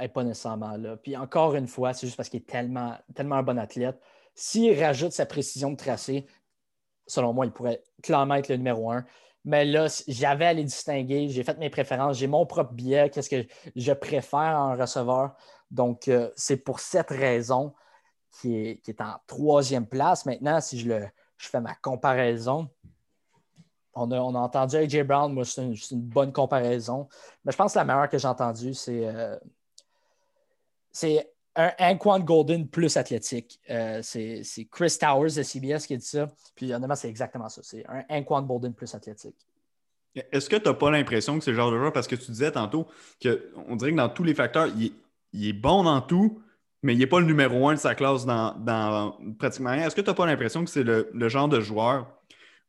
n'est 0.00 0.08
pas 0.08 0.24
nécessairement 0.24 0.76
là. 0.76 0.96
Puis 0.96 1.16
encore 1.16 1.54
une 1.54 1.66
fois, 1.66 1.92
c'est 1.92 2.06
juste 2.06 2.16
parce 2.16 2.28
qu'il 2.28 2.40
est 2.40 2.46
tellement, 2.46 2.94
tellement 3.14 3.36
un 3.36 3.42
bon 3.42 3.58
athlète. 3.58 3.98
S'il 4.34 4.78
rajoute 4.78 5.12
sa 5.12 5.26
précision 5.26 5.70
de 5.70 5.76
tracé, 5.76 6.26
selon 7.06 7.32
moi, 7.32 7.46
il 7.46 7.52
pourrait 7.52 7.82
clairement 8.02 8.34
être 8.34 8.48
le 8.48 8.56
numéro 8.56 8.90
un. 8.90 9.04
Mais 9.44 9.64
là, 9.64 9.86
j'avais 10.08 10.46
à 10.46 10.52
les 10.52 10.64
distinguer, 10.64 11.28
j'ai 11.28 11.44
fait 11.44 11.56
mes 11.58 11.70
préférences, 11.70 12.18
j'ai 12.18 12.26
mon 12.26 12.44
propre 12.46 12.72
biais, 12.72 13.10
qu'est-ce 13.10 13.30
que 13.30 13.46
je 13.76 13.92
préfère 13.92 14.58
en 14.58 14.76
receveur? 14.76 15.36
Donc, 15.70 16.08
euh, 16.08 16.30
c'est 16.34 16.56
pour 16.56 16.80
cette 16.80 17.10
raison 17.10 17.72
qui 18.32 18.54
est, 18.56 19.00
en 19.00 19.16
troisième 19.26 19.86
place. 19.86 20.26
Maintenant, 20.26 20.60
si 20.60 20.78
je, 20.78 20.88
le, 20.88 21.06
je 21.36 21.48
fais 21.48 21.60
ma 21.60 21.74
comparaison, 21.74 22.68
on 23.96 24.10
a, 24.10 24.18
entendu 24.18 24.76
AJ 24.76 25.02
Brown, 25.04 25.32
moi, 25.32 25.44
c'est 25.44 25.62
une, 25.64 26.00
bonne 26.02 26.32
comparaison. 26.32 27.08
Mais 27.44 27.52
je 27.52 27.56
pense 27.56 27.72
que 27.72 27.78
la 27.78 27.84
meilleure 27.84 28.08
que 28.08 28.18
j'ai 28.18 28.28
entendue, 28.28 28.74
c'est 28.74 29.06
euh, 29.06 29.36
un 31.56 31.70
Anquan 31.78 32.20
Golden 32.20 32.68
plus 32.68 32.96
athlétique. 32.96 33.58
Euh, 33.70 34.00
c'est 34.02 34.42
Chris 34.70 34.96
Towers 35.00 35.34
de 35.34 35.42
CBS 35.42 35.86
qui 35.86 35.94
a 35.94 35.96
dit 35.96 36.06
ça. 36.06 36.28
Puis 36.54 36.72
honnêtement, 36.72 36.94
c'est 36.94 37.08
exactement 37.08 37.48
ça. 37.48 37.62
C'est 37.64 37.84
un 37.88 38.04
Anquan 38.10 38.42
Golden 38.42 38.74
plus 38.74 38.94
athlétique. 38.94 39.36
Est-ce 40.14 40.48
que 40.48 40.56
tu 40.56 40.68
n'as 40.68 40.74
pas 40.74 40.90
l'impression 40.90 41.38
que 41.38 41.44
c'est 41.44 41.50
le 41.50 41.56
genre 41.56 41.70
de 41.70 41.78
joueur, 41.78 41.92
parce 41.92 42.06
que 42.06 42.16
tu 42.16 42.30
disais 42.30 42.52
tantôt 42.52 42.86
qu'on 43.22 43.76
dirait 43.76 43.90
que 43.90 43.96
dans 43.96 44.08
tous 44.08 44.24
les 44.24 44.34
facteurs, 44.34 44.68
il 44.76 45.48
est 45.48 45.52
bon 45.52 45.84
dans 45.84 46.00
tout, 46.00 46.42
mais 46.86 46.94
il 46.94 46.98
n'est 46.98 47.08
pas 47.08 47.18
le 47.18 47.26
numéro 47.26 47.68
un 47.68 47.74
de 47.74 47.80
sa 47.80 47.96
classe 47.96 48.24
dans, 48.24 49.18
pratiquement 49.40 49.72
rien. 49.72 49.88
Est-ce 49.88 49.96
que 49.96 50.00
tu 50.00 50.06
n'as 50.06 50.14
pas 50.14 50.24
l'impression 50.24 50.64
que 50.64 50.70
c'est 50.70 50.84
le, 50.84 51.28
genre 51.28 51.48
de 51.48 51.60
joueur 51.60 52.06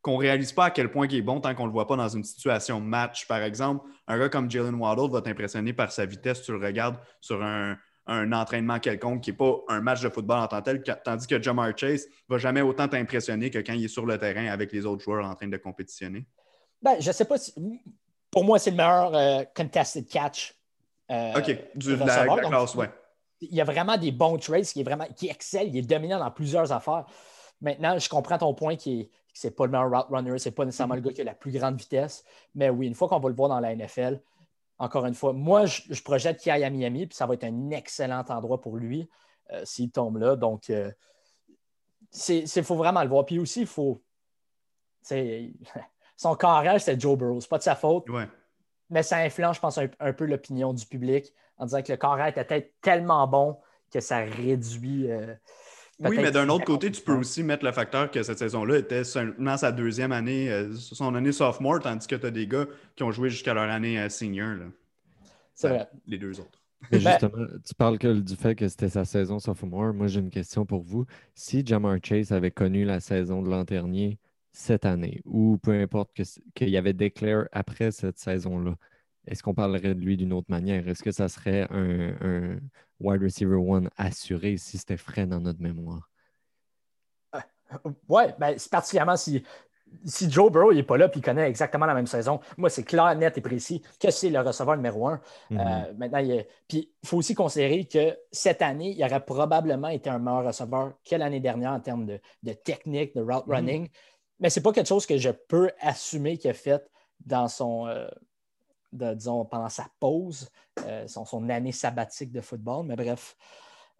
qu'on 0.02 0.14
ne 0.14 0.22
réalise 0.22 0.52
pas 0.54 0.66
à 0.66 0.72
quel 0.72 0.90
point 0.90 1.06
il 1.06 1.18
est 1.18 1.22
bon 1.22 1.40
tant 1.40 1.54
qu'on 1.54 1.64
ne 1.64 1.68
le 1.68 1.74
voit 1.74 1.86
pas 1.86 1.96
dans 1.96 2.10
une 2.10 2.24
situation 2.24 2.82
match, 2.82 3.28
par 3.28 3.44
exemple? 3.44 3.86
Un 4.08 4.18
gars 4.18 4.30
comme 4.30 4.50
Jalen 4.50 4.74
Waddle 4.74 5.12
va 5.12 5.22
t'impressionner 5.22 5.72
par 5.72 5.92
sa 5.92 6.08
vitesse, 6.08 6.42
tu 6.42 6.52
le 6.52 6.58
regardes 6.58 6.98
sur 7.22 7.44
un, 7.44 7.78
entraînement 8.08 8.80
quelconque 8.80 9.22
qui 9.22 9.30
n'est 9.30 9.38
pas 9.38 9.54
un 9.68 9.82
match 9.82 10.02
de 10.02 10.10
football 10.10 10.40
en 10.40 10.48
tant 10.48 10.62
que 10.62 10.72
tel, 10.72 10.84
tandis 11.04 11.28
que 11.28 11.40
Jamar 11.40 11.78
Chase 11.78 12.08
ne 12.28 12.36
va 12.36 12.40
jamais 12.40 12.62
autant 12.62 12.88
t'impressionner 12.88 13.52
que 13.52 13.60
quand 13.60 13.74
il 13.74 13.86
est 13.86 13.90
sur 13.90 14.08
le 14.08 14.18
terrain 14.18 14.48
avec 14.48 14.72
les 14.72 14.84
autres 14.88 15.04
joueurs 15.04 15.26
en 15.26 15.36
train 15.36 15.48
de 15.48 15.58
compétitionner. 15.58 16.26
Ben, 16.82 16.96
je 17.00 17.08
ne 17.08 17.14
sais 17.14 17.26
pas 17.26 17.38
si. 17.38 17.54
Pour 18.32 18.46
moi, 18.46 18.58
c'est 18.58 18.72
le 18.72 18.78
meilleur 18.78 19.14
euh, 19.14 19.44
contested 19.56 20.08
catch. 20.08 20.56
euh, 21.12 21.38
OK, 21.38 21.56
du, 21.76 21.98
de 21.98 22.04
la, 22.04 22.26
classe, 22.26 22.76
ouais. 22.76 22.90
Il 23.42 23.54
y 23.56 23.62
a 23.62 23.64
vraiment 23.64 23.98
des 23.98 24.12
bons 24.12 24.38
trades, 24.38 24.66
qui 24.66 24.82
est 24.82 25.14
qui 25.16 25.28
excelle, 25.30 25.68
il 25.70 25.78
est 25.78 25.82
dominant 25.82 26.20
dans 26.20 26.32
plusieurs 26.32 26.72
affaires. 26.72 27.06
Maintenant, 27.62 27.98
je 27.98 28.08
comprends 28.10 28.38
ton 28.38 28.54
point 28.54 28.76
qui 28.76 29.10
c'est 29.34 29.56
pas 29.56 29.66
le 29.66 29.72
meilleur 29.72 29.92
route 29.92 30.08
runner, 30.10 30.40
c'est 30.40 30.52
pas 30.52 30.66
nécessairement 30.66 30.96
le 30.96 31.02
gars 31.02 31.12
qui 31.14 31.22
a 31.22 31.24
la 31.24 31.36
plus 31.36 31.52
grande 31.52 31.78
vitesse. 31.78 32.24
Mais 32.56 32.70
oui, 32.72 32.88
une 32.88 32.96
fois 32.96 33.08
qu'on 33.08 33.20
va 33.20 33.30
le 33.30 33.36
voir 33.36 33.50
dans 33.50 33.60
la 33.60 33.76
NFL, 33.76 34.20
encore 34.80 35.06
une 35.06 35.14
fois, 35.14 35.32
moi, 35.34 35.66
je, 35.68 35.82
je 35.90 36.02
projette 36.02 36.38
qu'il 36.40 36.52
aille 36.52 36.64
à 36.64 36.70
Miami, 36.72 37.06
puis 37.06 37.16
ça 37.16 37.28
va 37.28 37.36
être 37.36 37.44
un 37.44 37.70
excellent 37.70 38.24
endroit 38.30 38.60
pour 38.62 38.78
lui 38.78 39.08
euh, 39.52 39.62
s'il 39.64 39.92
tombe 39.92 40.18
là. 40.18 40.36
Donc, 40.36 40.70
euh, 40.72 40.92
il 42.30 42.48
faut 42.64 42.76
vraiment 42.76 43.04
le 43.04 43.10
voir. 43.10 43.26
Puis 43.26 43.38
aussi, 43.40 43.62
il 43.62 43.68
faut. 43.68 44.02
c'est- 45.02 45.52
Son 46.20 46.36
carrière, 46.36 46.80
c'était 46.82 47.00
Joe 47.00 47.16
Burrow. 47.16 47.40
C'est 47.40 47.50
pas 47.50 47.60
de 47.60 47.64
sa 47.64 47.76
faute. 47.76 48.06
Mais 48.90 49.04
ça 49.04 49.18
influence, 49.18 49.58
je 49.58 49.62
pense, 49.62 49.78
un, 49.78 49.88
un 50.00 50.14
peu 50.14 50.26
l'opinion 50.26 50.74
du 50.74 50.86
public 50.86 51.34
en 51.58 51.66
disant 51.66 51.82
que 51.82 51.92
le 51.92 51.98
carré 51.98 52.30
était 52.30 52.44
peut-être 52.44 52.74
tellement 52.82 53.28
bon 53.28 53.58
que 53.92 54.00
ça 54.00 54.20
réduit. 54.20 55.10
euh, 55.12 55.34
Oui, 56.00 56.18
mais 56.18 56.32
d'un 56.32 56.50
autre 56.50 56.66
côté, 56.66 56.92
tu 56.92 57.02
peux 57.02 57.14
aussi 57.16 57.42
mettre 57.44 57.66
le 57.66 57.72
facteur 57.72 58.12
que 58.12 58.22
cette 58.22 58.38
saison-là 58.38 58.78
était 58.78 59.04
seulement 59.04 59.58
sa 59.58 59.72
deuxième 59.72 60.12
année, 60.12 60.52
euh, 60.52 60.74
son 60.76 61.16
année 61.16 61.32
sophomore, 61.32 61.80
tandis 61.80 62.06
que 62.08 62.16
tu 62.16 62.26
as 62.26 62.32
des 62.32 62.48
gars 62.48 62.66
qui 62.96 63.04
ont 63.04 63.12
joué 63.12 63.30
jusqu'à 63.30 63.54
leur 63.54 63.70
année 63.70 64.00
euh, 64.00 64.10
senior, 64.10 64.56
là. 64.56 64.66
C'est 65.56 65.70
Ben, 65.70 65.76
vrai. 65.76 65.88
les 66.06 66.18
deux 66.20 66.40
autres. 66.40 66.62
Mais 66.92 67.00
Ben- 67.00 67.10
justement, 67.12 67.46
tu 67.66 67.74
parles 67.74 67.98
que 67.98 68.20
du 68.20 68.36
fait 68.36 68.54
que 68.54 68.68
c'était 68.68 68.90
sa 68.90 69.04
saison 69.06 69.40
sophomore. 69.40 69.92
Moi, 69.96 70.06
j'ai 70.06 70.20
une 70.20 70.30
question 70.30 70.64
pour 70.68 70.84
vous. 70.84 71.06
Si 71.34 71.66
Jamar 71.66 71.98
Chase 72.04 72.32
avait 72.32 72.52
connu 72.52 72.86
la 72.86 73.00
saison 73.00 73.42
de 73.42 73.50
l'an 73.50 73.64
dernier 73.64 74.20
cette 74.58 74.86
année, 74.86 75.22
ou 75.26 75.58
peu 75.60 75.80
importe 75.82 76.14
que 76.14 76.24
qu'il 76.56 76.70
y 76.70 76.78
avait 76.78 76.94
Declare 76.94 77.48
après 77.52 77.92
cette 77.92 78.18
saison-là, 78.20 78.76
est-ce 79.28 79.44
qu'on 79.44 79.54
parlerait 79.54 79.94
de 79.96 80.00
lui 80.02 80.18
d'une 80.18 80.34
autre 80.34 80.50
manière? 80.50 80.88
Est-ce 80.88 81.04
que 81.04 81.12
ça 81.12 81.30
serait 81.30 81.68
un, 81.70 82.16
un 82.22 82.60
wide 83.00 83.22
receiver 83.22 83.56
one 83.56 83.90
assuré 83.98 84.58
si 84.58 84.78
c'était 84.78 84.98
frais 84.98 85.28
dans 85.28 85.42
notre 85.42 85.62
mémoire? 85.62 86.10
Ouais, 88.08 88.34
ben, 88.40 88.58
c'est 88.58 88.72
particulièrement 88.72 89.18
si, 89.18 89.44
si 90.06 90.32
Joe 90.32 90.50
Burrow 90.52 90.74
n'est 90.74 90.84
pas 90.84 90.98
là 90.98 91.08
et 91.08 91.12
il 91.14 91.22
connaît 91.22 91.50
exactement 91.50 91.86
la 91.86 91.94
même 91.94 92.08
saison. 92.08 92.40
Moi, 92.58 92.70
c'est 92.70 92.84
clair, 92.84 93.14
net 93.16 93.38
et 93.38 93.42
précis 93.42 93.82
que 94.00 94.10
c'est 94.10 94.30
le 94.30 94.40
receveur 94.40 94.78
numéro 94.78 95.08
un. 95.08 95.22
Euh, 95.58 95.94
maintenant, 95.98 96.20
il 96.20 96.46
puis 96.68 96.94
faut 97.04 97.18
aussi 97.18 97.36
considérer 97.36 97.86
que 97.86 98.18
cette 98.32 98.62
année, 98.62 98.96
il 98.98 99.04
aurait 99.04 99.24
probablement 99.26 99.90
été 99.90 100.10
un 100.10 100.20
meilleur 100.20 100.46
receveur 100.46 100.94
que 101.04 101.16
l'année 101.16 101.42
dernière 101.42 101.72
en 101.72 101.82
termes 101.82 102.06
de, 102.06 102.20
de 102.44 102.54
technique, 102.54 103.14
de 103.16 103.22
route 103.22 103.46
Mhm. 103.46 103.54
running. 103.54 103.90
Mais 104.40 104.50
ce 104.50 104.60
n'est 104.60 104.64
pas 104.64 104.72
quelque 104.72 104.88
chose 104.88 105.06
que 105.06 105.18
je 105.18 105.30
peux 105.30 105.72
assumer 105.80 106.38
qu'il 106.38 106.52
a 106.52 106.54
fait 106.54 106.90
dans 107.26 107.48
son, 107.48 107.88
euh, 107.88 108.08
disons, 108.92 109.46
pendant 109.46 109.70
sa 109.70 109.88
pause, 110.00 110.50
euh, 110.86 111.08
son, 111.08 111.26
son 111.26 111.50
année 111.50 111.72
sabbatique 111.72 112.32
de 112.32 112.42
football. 112.42 112.86
Mais 112.86 112.96
bref, 112.96 113.36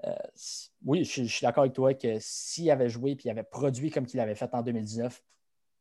euh, 0.06 0.14
oui, 0.86 1.04
je, 1.04 1.24
suis 1.24 1.44
d'accord 1.44 1.64
avec 1.64 1.74
toi 1.74 1.94
que 1.94 2.18
s'il 2.20 2.70
avait 2.70 2.90
joué 2.90 3.18
et 3.24 3.30
avait 3.30 3.44
produit 3.44 3.90
comme 3.90 4.06
qu'il 4.06 4.20
avait 4.20 4.36
fait 4.36 4.54
en 4.54 4.62
2019, 4.62 5.24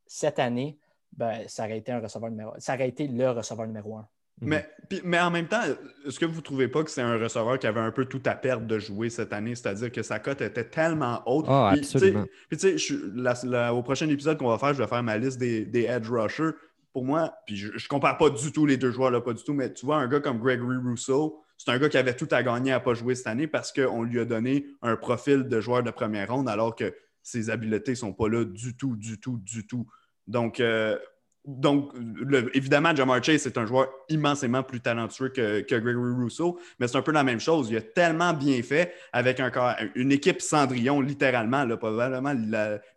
cette 0.06 0.38
année, 0.38 0.78
ben, 1.12 1.46
ça 1.48 1.64
aurait 1.64 1.78
été 1.78 1.92
un 1.92 2.00
receveur 2.00 2.30
numéro 2.30 2.52
ça 2.58 2.74
aurait 2.74 2.88
été 2.88 3.06
le 3.06 3.30
receveur 3.30 3.66
numéro 3.66 3.96
un. 3.96 4.08
Mhm. 4.40 4.48
Mais, 4.48 4.68
mais 5.04 5.20
en 5.20 5.30
même 5.30 5.48
temps, 5.48 5.62
est-ce 6.06 6.18
que 6.20 6.26
vous 6.26 6.36
ne 6.36 6.42
trouvez 6.42 6.68
pas 6.68 6.84
que 6.84 6.90
c'est 6.90 7.02
un 7.02 7.18
receveur 7.18 7.58
qui 7.58 7.66
avait 7.66 7.80
un 7.80 7.90
peu 7.90 8.04
tout 8.04 8.20
à 8.26 8.34
perdre 8.34 8.66
de 8.66 8.78
jouer 8.78 9.08
cette 9.08 9.32
année? 9.32 9.54
C'est-à-dire 9.54 9.90
que 9.90 10.02
sa 10.02 10.18
cote 10.18 10.40
était 10.42 10.68
tellement 10.68 11.22
haute. 11.26 11.46
Sais- 11.46 11.96
absolument. 11.96 12.26
Puis, 12.48 12.58
tu 12.58 12.78
sais, 12.78 13.68
au 13.70 13.82
prochain 13.82 14.08
épisode 14.08 14.38
qu'on 14.38 14.48
va 14.48 14.58
faire, 14.58 14.74
je 14.74 14.82
vais 14.82 14.88
faire 14.88 15.02
ma 15.02 15.16
liste 15.16 15.38
des, 15.38 15.64
des 15.64 15.84
edge 15.84 16.10
rushers. 16.10 16.50
Pour 16.92 17.04
moi, 17.04 17.34
puis 17.46 17.56
je, 17.56 17.76
je 17.76 17.88
compare 17.88 18.16
pas 18.16 18.30
du 18.30 18.52
tout 18.52 18.64
les 18.64 18.78
deux 18.78 18.90
joueurs, 18.90 19.10
là, 19.10 19.20
pas 19.20 19.34
du 19.34 19.42
tout, 19.44 19.52
mais 19.52 19.70
tu 19.72 19.84
vois, 19.84 19.96
un 19.96 20.08
gars 20.08 20.20
comme 20.20 20.38
Gregory 20.38 20.76
Rousseau, 20.78 21.42
c'est 21.58 21.70
un 21.70 21.78
gars 21.78 21.90
qui 21.90 21.98
avait 21.98 22.14
tout 22.16 22.28
à 22.30 22.42
gagner 22.42 22.72
à 22.72 22.80
pas 22.80 22.94
jouer 22.94 23.14
cette 23.14 23.26
année 23.26 23.46
parce 23.46 23.70
qu'on 23.70 24.02
lui 24.02 24.18
a 24.18 24.24
donné 24.24 24.66
un 24.80 24.96
profil 24.96 25.44
de 25.44 25.60
joueur 25.60 25.82
de 25.82 25.90
première 25.90 26.32
ronde 26.32 26.48
alors 26.48 26.74
que 26.74 26.94
ses 27.22 27.50
habiletés 27.50 27.94
sont 27.94 28.14
pas 28.14 28.28
là 28.28 28.44
du 28.44 28.76
tout, 28.76 28.96
du 28.96 29.18
tout, 29.20 29.38
du 29.42 29.66
tout. 29.66 29.86
Donc, 30.26 30.58
euh, 30.60 30.98
donc 31.47 31.93
le- 31.94 32.55
évidemment, 32.56 32.94
Jamar 32.94 33.23
Chase 33.23 33.47
est 33.47 33.56
un 33.56 33.66
joueur 33.66 33.89
immensément 34.09 34.64
plus 34.64 34.81
talentueux 34.81 35.28
que, 35.28 35.60
Gregory 35.62 36.12
Rousseau, 36.12 36.59
mais 36.78 36.89
c'est 36.89 36.97
un 36.97 37.02
peu 37.02 37.12
la 37.12 37.23
même 37.23 37.39
chose. 37.39 37.70
Il 37.70 37.77
a 37.77 37.82
tellement 37.82 38.32
bien 38.32 38.60
fait 38.62 38.93
avec 39.12 39.39
un 39.39 39.51
une 39.94 40.10
équipe 40.10 40.43
Cendrillon, 40.43 41.01
littéralement, 41.01 41.64
probablement 41.77 42.35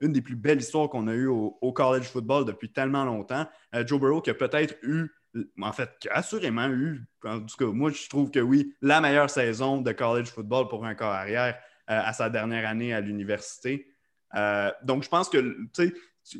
une 0.01 0.11
des 0.11 0.21
plus 0.21 0.35
belles 0.35 0.59
histoires 0.59 0.89
qu'on 0.89 1.07
a 1.07 1.13
eues 1.13 1.27
au, 1.27 1.71
college 1.73 2.05
football 2.05 2.45
depuis 2.45 2.71
tellement 2.71 3.05
longtemps. 3.05 3.47
Euh, 3.75 3.85
Joe 3.85 3.99
Burrow 3.99 4.21
qui 4.21 4.31
a 4.31 4.33
peut-être 4.33 4.75
eu, 4.81 5.07
en 5.61 5.71
fait, 5.71 5.91
qui 5.99 6.09
a 6.09 6.15
assurément 6.15 6.67
eu, 6.67 7.05
en 7.23 7.39
tout 7.41 7.55
cas, 7.55 7.65
moi 7.65 7.91
je 7.91 8.09
trouve 8.09 8.31
que 8.31 8.39
oui, 8.39 8.73
la 8.81 8.99
meilleure 8.99 9.29
saison 9.29 9.79
de 9.79 9.91
college 9.91 10.27
football 10.27 10.67
pour 10.67 10.85
un 10.85 10.95
corps 10.95 11.13
arrière 11.13 11.55
euh, 11.89 12.01
à 12.03 12.13
sa 12.13 12.29
dernière 12.29 12.67
année 12.67 12.93
à 12.93 12.99
l'université. 12.99 13.87
Euh, 14.35 14.71
donc 14.83 15.03
je 15.03 15.09
pense 15.09 15.29
que, 15.29 15.55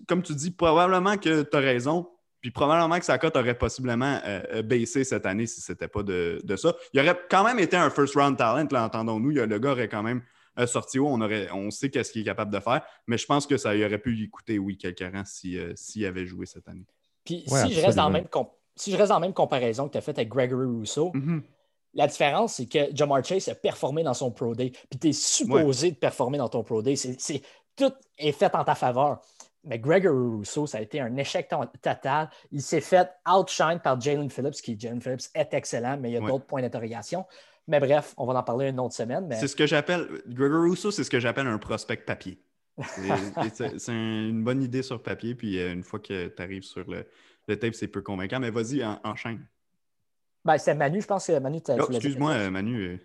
comme 0.07 0.21
tu 0.23 0.33
dis, 0.35 0.51
probablement 0.51 1.17
que 1.17 1.43
tu 1.43 1.55
as 1.57 1.59
raison. 1.59 2.07
Puis 2.41 2.51
probablement 2.51 2.97
que 2.99 3.03
sa 3.05 3.17
cote 3.17 3.35
aurait 3.35 3.57
possiblement 3.57 4.17
euh, 4.25 4.41
euh, 4.53 4.61
baissé 4.61 5.03
cette 5.03 5.25
année 5.25 5.45
si 5.45 5.59
c'était 5.59 5.89
pas 5.89 6.03
de, 6.03 6.39
de 6.41 6.55
ça. 6.55 6.73
Il 6.93 6.99
aurait 7.01 7.19
quand 7.29 7.43
même 7.43 7.59
été 7.59 7.75
un 7.75 7.89
first 7.89 8.15
round 8.15 8.37
talent, 8.37 8.65
là, 8.71 8.85
entendons-nous. 8.85 9.31
Il 9.31 9.37
y 9.37 9.39
a- 9.41 9.45
Le 9.45 9.59
gars 9.59 9.71
aurait 9.71 9.89
quand 9.89 10.03
même 10.03 10.21
euh, 10.57 10.65
sorti 10.65 10.99
haut. 10.99 11.07
On, 11.09 11.19
aurait, 11.19 11.49
on 11.51 11.69
sait 11.69 11.89
qu'est-ce 11.89 12.13
qu'il 12.13 12.21
est 12.21 12.25
capable 12.25 12.53
de 12.53 12.59
faire. 12.61 12.81
Mais 13.07 13.17
je 13.17 13.25
pense 13.25 13.45
que 13.45 13.57
ça 13.57 13.75
y 13.75 13.83
aurait 13.83 13.97
pu 13.97 14.11
lui 14.11 14.29
coûter, 14.29 14.57
oui, 14.57 14.77
quelques 14.77 15.01
rangs 15.13 15.25
si, 15.25 15.57
euh, 15.57 15.73
s'il 15.75 16.05
avait 16.05 16.25
joué 16.25 16.45
cette 16.45 16.67
année. 16.69 16.85
Puis 17.25 17.43
Ouais, 17.49 17.65
si, 17.67 17.73
je 17.73 17.81
reste 17.81 17.97
dans 17.97 18.09
même 18.09 18.25
si 18.77 18.91
je 18.93 18.95
reste 18.97 19.09
dans 19.09 19.15
la 19.15 19.19
même 19.19 19.33
comparaison 19.33 19.87
que 19.87 19.91
tu 19.91 19.97
as 19.97 20.01
faite 20.01 20.17
avec 20.17 20.29
Gregory 20.29 20.65
Rousseau, 20.65 21.11
Mhm. 21.13 21.43
la 21.95 22.07
différence, 22.07 22.53
c'est 22.53 22.67
que 22.67 22.95
Jamar 22.95 23.21
Chase 23.25 23.49
a 23.49 23.55
performé 23.55 24.01
dans 24.03 24.13
son 24.13 24.31
Pro 24.31 24.55
Day. 24.55 24.71
Puis 24.89 24.97
tu 24.97 25.09
es 25.09 25.11
supposé 25.11 25.91
de 25.91 25.97
performer 25.97 26.37
dans 26.37 26.47
ton 26.47 26.63
Pro 26.63 26.81
Day. 26.81 26.95
C'est, 26.95 27.19
c'est- 27.19 27.41
tout 27.75 27.91
est 28.17 28.31
fait 28.31 28.53
en 28.55 28.63
ta 28.63 28.75
faveur. 28.75 29.19
Mais 29.65 29.77
Gregory 29.79 30.15
Rousseau, 30.37 30.67
ça 30.67 30.77
a 30.77 30.81
été 30.81 31.01
un 31.01 31.15
échec 31.17 31.47
to- 31.49 31.65
total. 31.81 32.29
Il 32.51 32.61
s'est 32.61 32.79
fait 32.81 33.09
outshine 33.29 33.79
par 33.83 33.99
Jalen 33.99 34.29
Phillips, 34.29 34.61
qui 34.61 34.79
Jalen 34.79 35.01
Phillips 35.01 35.29
est 35.35 35.53
excellent, 35.53 35.97
mais 35.97 36.09
il 36.09 36.13
y 36.13 36.17
a 36.17 36.21
Ouais. 36.21 36.27
d'autres 36.29 36.45
points 36.45 36.61
d'interrogation. 36.61 37.25
Mais 37.67 37.79
bref, 37.79 38.13
on 38.17 38.25
va 38.25 38.33
en 38.39 38.43
parler 38.43 38.69
une 38.69 38.79
autre 38.79 38.95
semaine. 38.95 39.27
Mais 39.27 39.35
C'est 39.35 39.47
ce 39.47 39.55
que 39.55 39.67
j'appelle, 39.67 40.07
Gregory 40.27 40.69
Rousseau, 40.69 40.91
c'est 40.91 41.03
ce 41.03 41.09
que 41.09 41.19
j'appelle 41.19 41.45
un 41.47 41.57
prospect 41.57 41.97
papier. 41.97 42.41
C'est- 42.81 43.01
c'est 43.53 43.79
c'est 43.79 43.91
une 43.91 44.43
bonne 44.43 44.63
idée 44.63 44.81
sur 44.81 45.03
papier, 45.03 45.35
puis 45.35 45.59
euh, 45.59 45.73
une 45.73 45.83
fois 45.83 45.99
que 45.99 46.29
tu 46.29 46.41
arrives 46.41 46.63
sur 46.63 46.89
le, 46.89 47.05
le 47.47 47.59
tape, 47.59 47.73
c'est 47.75 47.89
peu 47.89 48.01
convaincant. 48.01 48.39
Mais 48.39 48.51
vas-y, 48.51 48.83
en- 48.83 48.99
enchaîne. 49.03 49.45
ben, 50.45 50.57
c'était 50.57 50.75
Manu, 50.75 51.01
je 51.01 51.07
pense 51.07 51.27
que 51.27 51.37
Manu, 51.37 51.61
tu 51.61 51.71
Oh. 51.77 51.85
Excuse-moi, 51.91 52.31
euh, 52.31 52.49
Manu. 52.49 52.99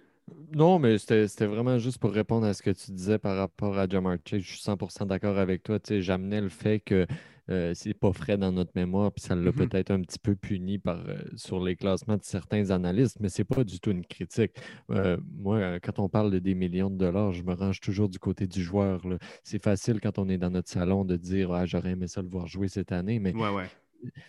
Non, 0.55 0.79
mais 0.79 0.99
c'était 0.99 1.47
vraiment 1.47 1.79
juste 1.79 1.99
pour 1.99 2.13
répondre 2.13 2.47
à 2.47 2.55
ce 2.55 2.63
que 2.63 2.71
tu 2.71 2.93
disais 2.93 3.19
par 3.19 3.37
rapport 3.37 3.77
à 3.79 3.87
Jamar 3.89 4.17
Chase. 4.25 4.41
Je 4.41 4.53
suis 4.55 4.63
100% 4.63 5.05
d'accord 5.07 5.37
avec 5.39 5.63
toi. 5.63 5.79
Tu 5.79 5.89
sais, 5.89 6.03
J'amenais 6.03 6.41
le 6.41 6.49
fait 6.49 6.81
que 6.81 7.07
euh, 7.51 7.73
c'est 7.75 7.93
pas 7.93 8.11
frais 8.13 8.39
dans 8.39 8.51
notre 8.53 8.71
mémoire, 8.75 9.13
puis 9.13 9.23
ça 9.23 9.35
l'a 9.35 9.51
Mhm. 9.51 9.53
peut-être 9.53 9.91
un 9.91 10.01
petit 10.01 10.19
peu 10.19 10.35
puni 10.35 10.79
par, 10.79 10.99
euh, 11.07 11.19
sur 11.37 11.63
les 11.63 11.77
classements 11.77 12.17
de 12.17 12.23
certains 12.25 12.71
analystes, 12.71 13.19
mais 13.21 13.29
c'est 13.29 13.45
pas 13.45 13.65
du 13.65 13.81
tout 13.81 13.91
une 13.91 14.07
critique. 14.07 14.53
Euh, 14.91 15.19
moi, 15.37 15.57
euh, 15.59 15.79
quand 15.83 15.99
on 15.99 16.09
parle 16.09 16.31
de 16.31 16.39
des 16.39 16.55
millions 16.55 16.89
de 16.89 16.97
dollars, 16.97 17.33
je 17.33 17.43
me 17.43 17.53
range 17.53 17.81
toujours 17.81 18.09
du 18.09 18.19
côté 18.19 18.47
du 18.47 18.63
joueur. 18.63 19.03
C'est 19.43 19.63
facile 19.63 20.01
quand 20.01 20.19
on 20.19 20.29
est 20.31 20.39
dans 20.39 20.51
notre 20.51 20.71
salon 20.71 21.05
de 21.05 21.17
dire 21.17 21.53
ah, 21.53 21.67
j'aurais 21.67 21.91
aimé 21.91 22.07
ça 22.09 22.23
le 22.23 22.29
voir 22.29 22.47
jouer 22.47 22.69
cette 22.69 22.93
année, 22.93 23.19
mais 23.19 23.35
Ouais, 23.35 23.51
ouais. 23.51 23.67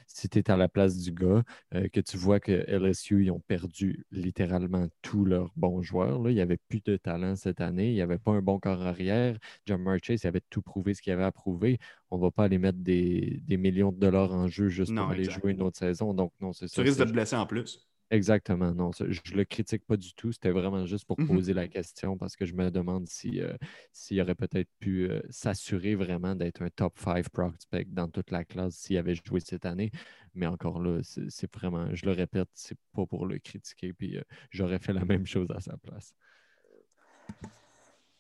Si 0.08 0.30
tu 0.30 0.40
es 0.40 0.52
à 0.52 0.58
la 0.58 0.68
place 0.70 0.98
du 0.98 1.12
gars, 1.12 1.44
euh, 1.74 1.88
que 1.90 2.00
tu 2.00 2.18
vois 2.18 2.40
que 2.40 2.52
LSU, 2.68 3.24
ils 3.26 3.32
ont 3.32 3.40
perdu 3.42 4.06
littéralement 4.12 4.88
tous 5.02 5.26
leurs 5.26 5.52
bons 5.56 5.82
joueurs. 5.82 6.22
Là. 6.22 6.32
Il 6.32 6.36
n'y 6.36 6.42
avait 6.42 6.58
plus 6.70 6.82
de 6.84 6.98
talent 6.98 7.36
cette 7.36 7.62
année. 7.62 7.90
Il 7.90 7.94
n'y 7.96 8.02
avait 8.02 8.18
pas 8.20 8.32
un 8.32 8.42
bon 8.42 8.60
corps 8.60 8.82
arrière. 8.82 9.38
Jamar 9.66 9.98
Chase 10.04 10.24
il 10.24 10.28
avait 10.28 10.42
tout 10.50 10.62
prouvé 10.62 10.94
ce 10.94 11.02
qu'il 11.02 11.14
avait 11.14 11.24
à 11.24 11.32
prouver. 11.32 11.80
On 12.12 12.18
ne 12.18 12.22
va 12.22 12.32
pas 12.32 12.46
aller 12.46 12.58
mettre 12.58 12.80
des, 12.80 13.40
des 13.44 13.58
millions 13.58 13.92
de 13.92 13.98
dollars 14.00 14.32
en 14.34 14.48
jeu 14.48 14.70
juste 14.70 14.92
Non, 14.92 15.04
pour 15.04 15.12
aller 15.12 15.26
jouer 15.30 15.52
une 15.52 15.62
autre 15.62 15.78
saison. 15.78 16.14
Donc, 16.14 16.32
non, 16.40 16.54
c'est 16.54 16.68
Tu 16.74 16.74
ça. 16.76 16.84
risques 16.84 16.98
c'est 16.98 17.06
de 17.06 17.06
te 17.06 17.14
blesser 17.14 17.36
en 17.36 17.46
plus. 17.48 17.88
Exactement, 18.12 18.72
non. 18.74 18.92
ça, 18.92 19.06
Je 19.10 19.20
ne 19.32 19.38
le 19.38 19.46
critique 19.46 19.84
pas 19.86 19.98
du 19.98 20.14
tout. 20.14 20.32
C'était 20.32 20.52
vraiment 20.52 20.86
juste 20.86 21.06
pour 21.06 21.20
Mhm. 21.20 21.28
poser 21.28 21.54
la 21.54 21.68
question 21.68 22.18
parce 22.18 22.36
que 22.36 22.46
je 22.46 22.54
me 22.54 22.70
demande 22.70 23.08
si, 23.08 23.42
euh, 23.42 23.56
s'il 23.92 24.22
aurait 24.22 24.36
peut-être 24.36 24.70
pu 24.80 25.10
euh, 25.10 25.22
s'assurer 25.32 25.96
vraiment 25.96 26.36
d'être 26.36 26.62
un 26.62 26.70
top 26.70 27.00
5 27.00 27.28
prospect 27.30 27.86
dans 27.86 28.08
toute 28.08 28.30
la 28.30 28.46
classe 28.46 28.76
s'il 28.76 28.98
avait 28.98 29.16
joué 29.16 29.40
cette 29.40 29.66
année. 29.66 29.90
Mais 30.36 30.46
encore 30.46 30.80
là, 30.82 31.00
c'est 31.04 31.52
vraiment, 31.56 31.88
je 31.96 32.06
le 32.06 32.12
répète, 32.12 32.50
c'est 32.54 32.78
pas 32.94 33.08
pour 33.08 33.26
le 33.26 33.40
critiquer. 33.40 33.92
Puis 33.94 34.18
euh, 34.18 34.22
j'aurais 34.52 34.80
fait 34.80 34.94
la 34.94 35.04
même 35.06 35.26
chose 35.26 35.48
à 35.56 35.60
sa 35.60 35.76
place. 35.78 36.14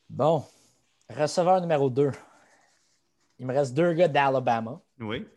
Bon, 0.10 0.44
receveur 1.10 1.62
numéro 1.62 1.92
2. 1.92 2.12
Il 3.38 3.46
me 3.46 3.54
reste 3.54 3.76
deux 3.76 3.94
gars 3.94 4.08
d'Alabama. 4.08 4.82
Oui. 5.00 5.28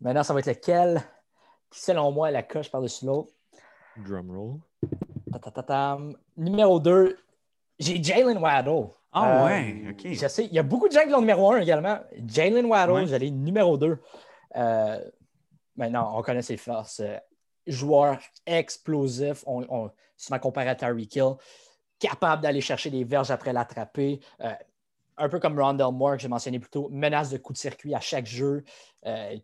Maintenant, 0.00 0.22
ça 0.22 0.32
va 0.32 0.40
être 0.40 0.46
lequel 0.46 1.02
qui, 1.70 1.80
selon 1.80 2.12
moi, 2.12 2.30
est 2.30 2.32
la 2.32 2.42
coche 2.42 2.70
par-dessus 2.70 3.04
l'autre? 3.04 3.33
Drumroll. 3.96 4.58
Numéro 6.36 6.80
2, 6.80 7.16
j'ai 7.78 8.02
Jalen 8.02 8.38
Waddle. 8.38 8.88
Ah 9.12 9.42
Euh, 9.42 9.46
ouais, 9.46 9.84
OK. 9.90 10.12
Je 10.12 10.26
sais, 10.28 10.46
il 10.46 10.52
y 10.52 10.58
a 10.58 10.62
beaucoup 10.62 10.88
de 10.88 10.92
gens 10.92 11.02
qui 11.04 11.10
l'ont 11.10 11.20
numéro 11.20 11.52
1 11.52 11.60
également. 11.60 11.98
Jalen 12.26 12.66
Waddle, 12.66 12.92
Ouais. 12.92 13.06
j'allais 13.06 13.30
numéro 13.30 13.76
2. 13.78 13.98
Euh, 14.56 15.10
maintenant, 15.76 16.12
on 16.18 16.22
connaît 16.22 16.42
ses 16.42 16.56
forces. 16.56 17.00
Euh, 17.00 17.16
joueur 17.66 18.18
explosif, 18.46 19.42
on, 19.46 19.64
on, 19.68 19.90
souvent 20.16 20.38
comparé 20.38 20.68
à 20.68 20.74
Tyreek 20.74 21.14
Hill, 21.16 21.34
capable 21.98 22.42
d'aller 22.42 22.60
chercher 22.60 22.90
des 22.90 23.04
verges 23.04 23.30
après 23.30 23.52
l'attraper. 23.52 24.20
Euh, 24.40 24.52
un 25.16 25.28
peu 25.28 25.38
comme 25.38 25.58
Rondell 25.58 25.92
Moore 25.92 26.16
que 26.16 26.22
j'ai 26.22 26.28
mentionné 26.28 26.58
plus 26.58 26.70
tôt, 26.70 26.88
menace 26.90 27.30
de 27.30 27.38
coup 27.38 27.52
de 27.52 27.58
circuit 27.58 27.94
à 27.94 28.00
chaque 28.00 28.26
jeu. 28.26 28.64
Euh, 29.06 29.36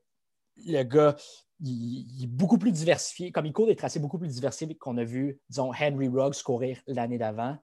le 0.67 0.83
gars, 0.83 1.15
il, 1.63 2.25
est 2.25 2.27
beaucoup 2.27 2.59
plus 2.59 2.73
diversifié. 2.73 3.33
Comme 3.33 3.47
il 3.47 3.53
court 3.53 3.67
des 3.67 3.77
tracés 3.77 3.99
beaucoup 3.99 4.19
plus 4.19 4.29
diversifiés 4.29 4.75
qu'on 4.77 4.97
a 4.97 5.05
vu, 5.05 5.41
disons, 5.49 5.73
Henry 5.73 6.09
Ruggs 6.09 6.43
courir 6.43 6.79
l'année 6.87 7.19
d'avant. 7.19 7.57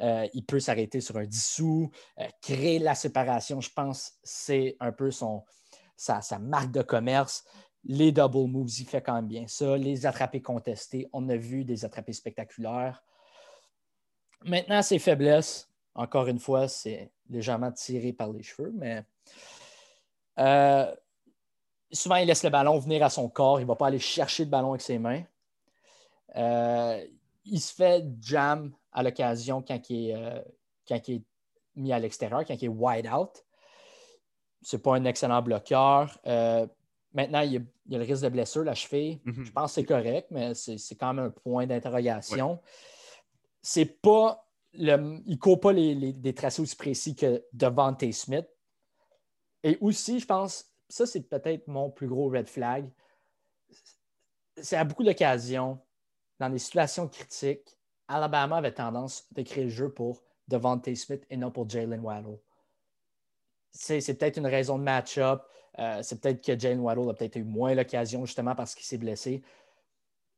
Euh, 0.00 0.26
il 0.32 0.44
peut 0.44 0.60
s'arrêter 0.60 1.00
sur 1.00 1.16
un 1.16 1.26
dissous, 1.26 1.90
créer 2.40 2.78
la 2.78 2.94
séparation, 2.94 3.60
je 3.60 3.70
pense, 3.70 4.12
c'est 4.22 4.76
un 4.78 4.92
peu 4.92 5.10
son, 5.10 5.42
sa, 5.96 6.20
sa, 6.20 6.38
marque 6.38 6.70
de 6.70 6.82
commerce. 6.82 7.44
Les 7.84 8.12
double 8.12 8.48
moves, 8.48 8.70
il 8.78 8.86
fait 8.86 9.02
quand 9.02 9.14
même 9.14 9.26
bien 9.26 9.46
ça. 9.48 9.76
Les 9.76 10.06
attrapés 10.06 10.42
contestés, 10.42 11.08
on 11.12 11.28
a 11.28 11.36
vu 11.36 11.64
des 11.64 11.84
attrapés 11.84 12.12
spectaculaires. 12.12 13.02
Maintenant, 14.44 14.82
ses 14.82 14.98
faiblesses, 14.98 15.68
encore 15.94 16.28
une 16.28 16.38
fois, 16.38 16.68
c'est 16.68 17.10
légèrement 17.28 17.72
tiré 17.72 18.12
par 18.12 18.32
les 18.32 18.42
cheveux, 18.42 18.72
mais 18.74 19.04
euh, 20.38 20.94
souvent, 21.92 22.16
il 22.16 22.26
laisse 22.26 22.44
le 22.44 22.50
ballon 22.50 22.78
venir 22.78 23.02
à 23.04 23.10
son 23.10 23.28
corps. 23.28 23.60
Il 23.60 23.64
ne 23.64 23.68
va 23.68 23.76
pas 23.76 23.86
aller 23.86 23.98
chercher 23.98 24.44
le 24.44 24.50
ballon 24.50 24.70
avec 24.70 24.82
ses 24.82 24.98
mains. 24.98 25.22
Euh, 26.36 27.04
il 27.44 27.60
se 27.60 27.74
fait 27.74 28.04
jam 28.20 28.72
à 28.92 29.02
l'occasion 29.02 29.62
quand, 29.62 29.80
euh, 29.90 30.42
quand, 30.86 31.08
il 31.08 31.14
est 31.14 31.22
mis 31.76 31.92
à 31.92 31.98
l'extérieur, 31.98 32.44
quand 32.46 32.54
il 32.54 32.64
est 32.64 32.68
wide 32.68 33.08
out. 33.08 33.44
Ce 34.62 34.76
n'est 34.76 34.82
pas 34.82 34.96
un 34.96 35.04
excellent 35.04 35.40
bloqueur. 35.42 36.18
maintenant, 36.24 37.40
il 37.40 37.52
y, 37.52 37.56
a, 37.56 37.98
le 37.98 38.04
risque 38.04 38.24
de 38.24 38.28
blessure, 38.28 38.64
la 38.64 38.74
cheville. 38.74 39.20
Mm-hmm. 39.24 39.44
Je 39.44 39.52
pense 39.52 39.70
que 39.70 39.74
c'est 39.80 39.86
correct, 39.86 40.28
mais 40.30 40.54
c'est 40.54 40.96
quand 40.96 41.14
même 41.14 41.26
un 41.26 41.30
point 41.30 41.66
d'interrogation 41.66 42.60
c'est 43.62 44.00
pas 44.00 44.46
le, 44.72 45.20
il 45.26 45.32
ne 45.32 45.36
court 45.36 45.60
pas 45.60 45.72
les, 45.72 46.12
des 46.12 46.34
tracés 46.34 46.62
aussi 46.62 46.76
précis 46.76 47.14
que 47.14 47.44
Devante 47.52 48.10
Smith. 48.12 48.46
Et 49.62 49.76
aussi, 49.80 50.20
je 50.20 50.26
pense, 50.26 50.72
ça 50.88 51.06
c'est 51.06 51.22
peut-être 51.22 51.66
mon 51.68 51.90
plus 51.90 52.06
gros 52.06 52.28
red 52.28 52.48
flag. 52.48 52.90
C'est 54.56 54.76
à 54.76 54.84
beaucoup 54.84 55.04
d'occasions, 55.04 55.80
dans 56.38 56.50
des 56.50 56.58
situations 56.58 57.08
critiques, 57.08 57.76
Alabama 58.08 58.56
avait 58.56 58.72
tendance 58.72 59.26
de 59.32 59.42
créer 59.42 59.64
le 59.64 59.70
jeu 59.70 59.92
pour 59.92 60.22
Devante 60.48 60.92
Smith 60.94 61.24
et 61.30 61.36
non 61.36 61.50
pour 61.50 61.68
Jalen 61.68 62.00
Waddle. 62.00 62.38
C'est, 63.70 64.00
peut-être 64.18 64.38
une 64.38 64.46
raison 64.46 64.78
de 64.78 64.82
match-up. 64.82 65.42
Euh, 65.78 66.02
c'est 66.02 66.20
peut-être 66.20 66.44
que 66.44 66.58
Jalen 66.58 66.80
Waddle 66.80 67.10
a 67.10 67.14
peut-être 67.14 67.36
eu 67.36 67.44
moins 67.44 67.74
l'occasion 67.74 68.24
justement 68.24 68.54
parce 68.54 68.74
qu'il 68.74 68.86
s'est 68.86 68.98
blessé. 68.98 69.42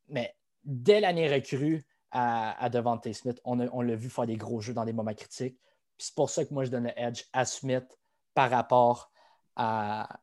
Mais 0.09 0.35
dès 0.63 0.99
l'année 0.99 1.33
recrue, 1.33 1.83
à, 2.11 2.69
Devante 2.69 3.11
Smith. 3.13 3.39
On, 3.45 3.55
l'a 3.55 3.95
vu 3.95 4.09
faire 4.09 4.25
des 4.25 4.37
gros 4.37 4.61
jeux 4.61 4.73
dans 4.73 4.85
des 4.85 4.93
moments 4.93 5.13
critiques. 5.13 5.57
C'est 5.97 6.15
pour 6.15 6.29
ça 6.29 6.45
que 6.45 6.53
moi, 6.53 6.65
je 6.65 6.71
donne 6.71 6.85
le 6.85 6.99
edge 6.99 7.23
à 7.33 7.45
Smith 7.45 7.97
par 8.33 8.49
rapport 8.49 9.11
à, 9.55 10.19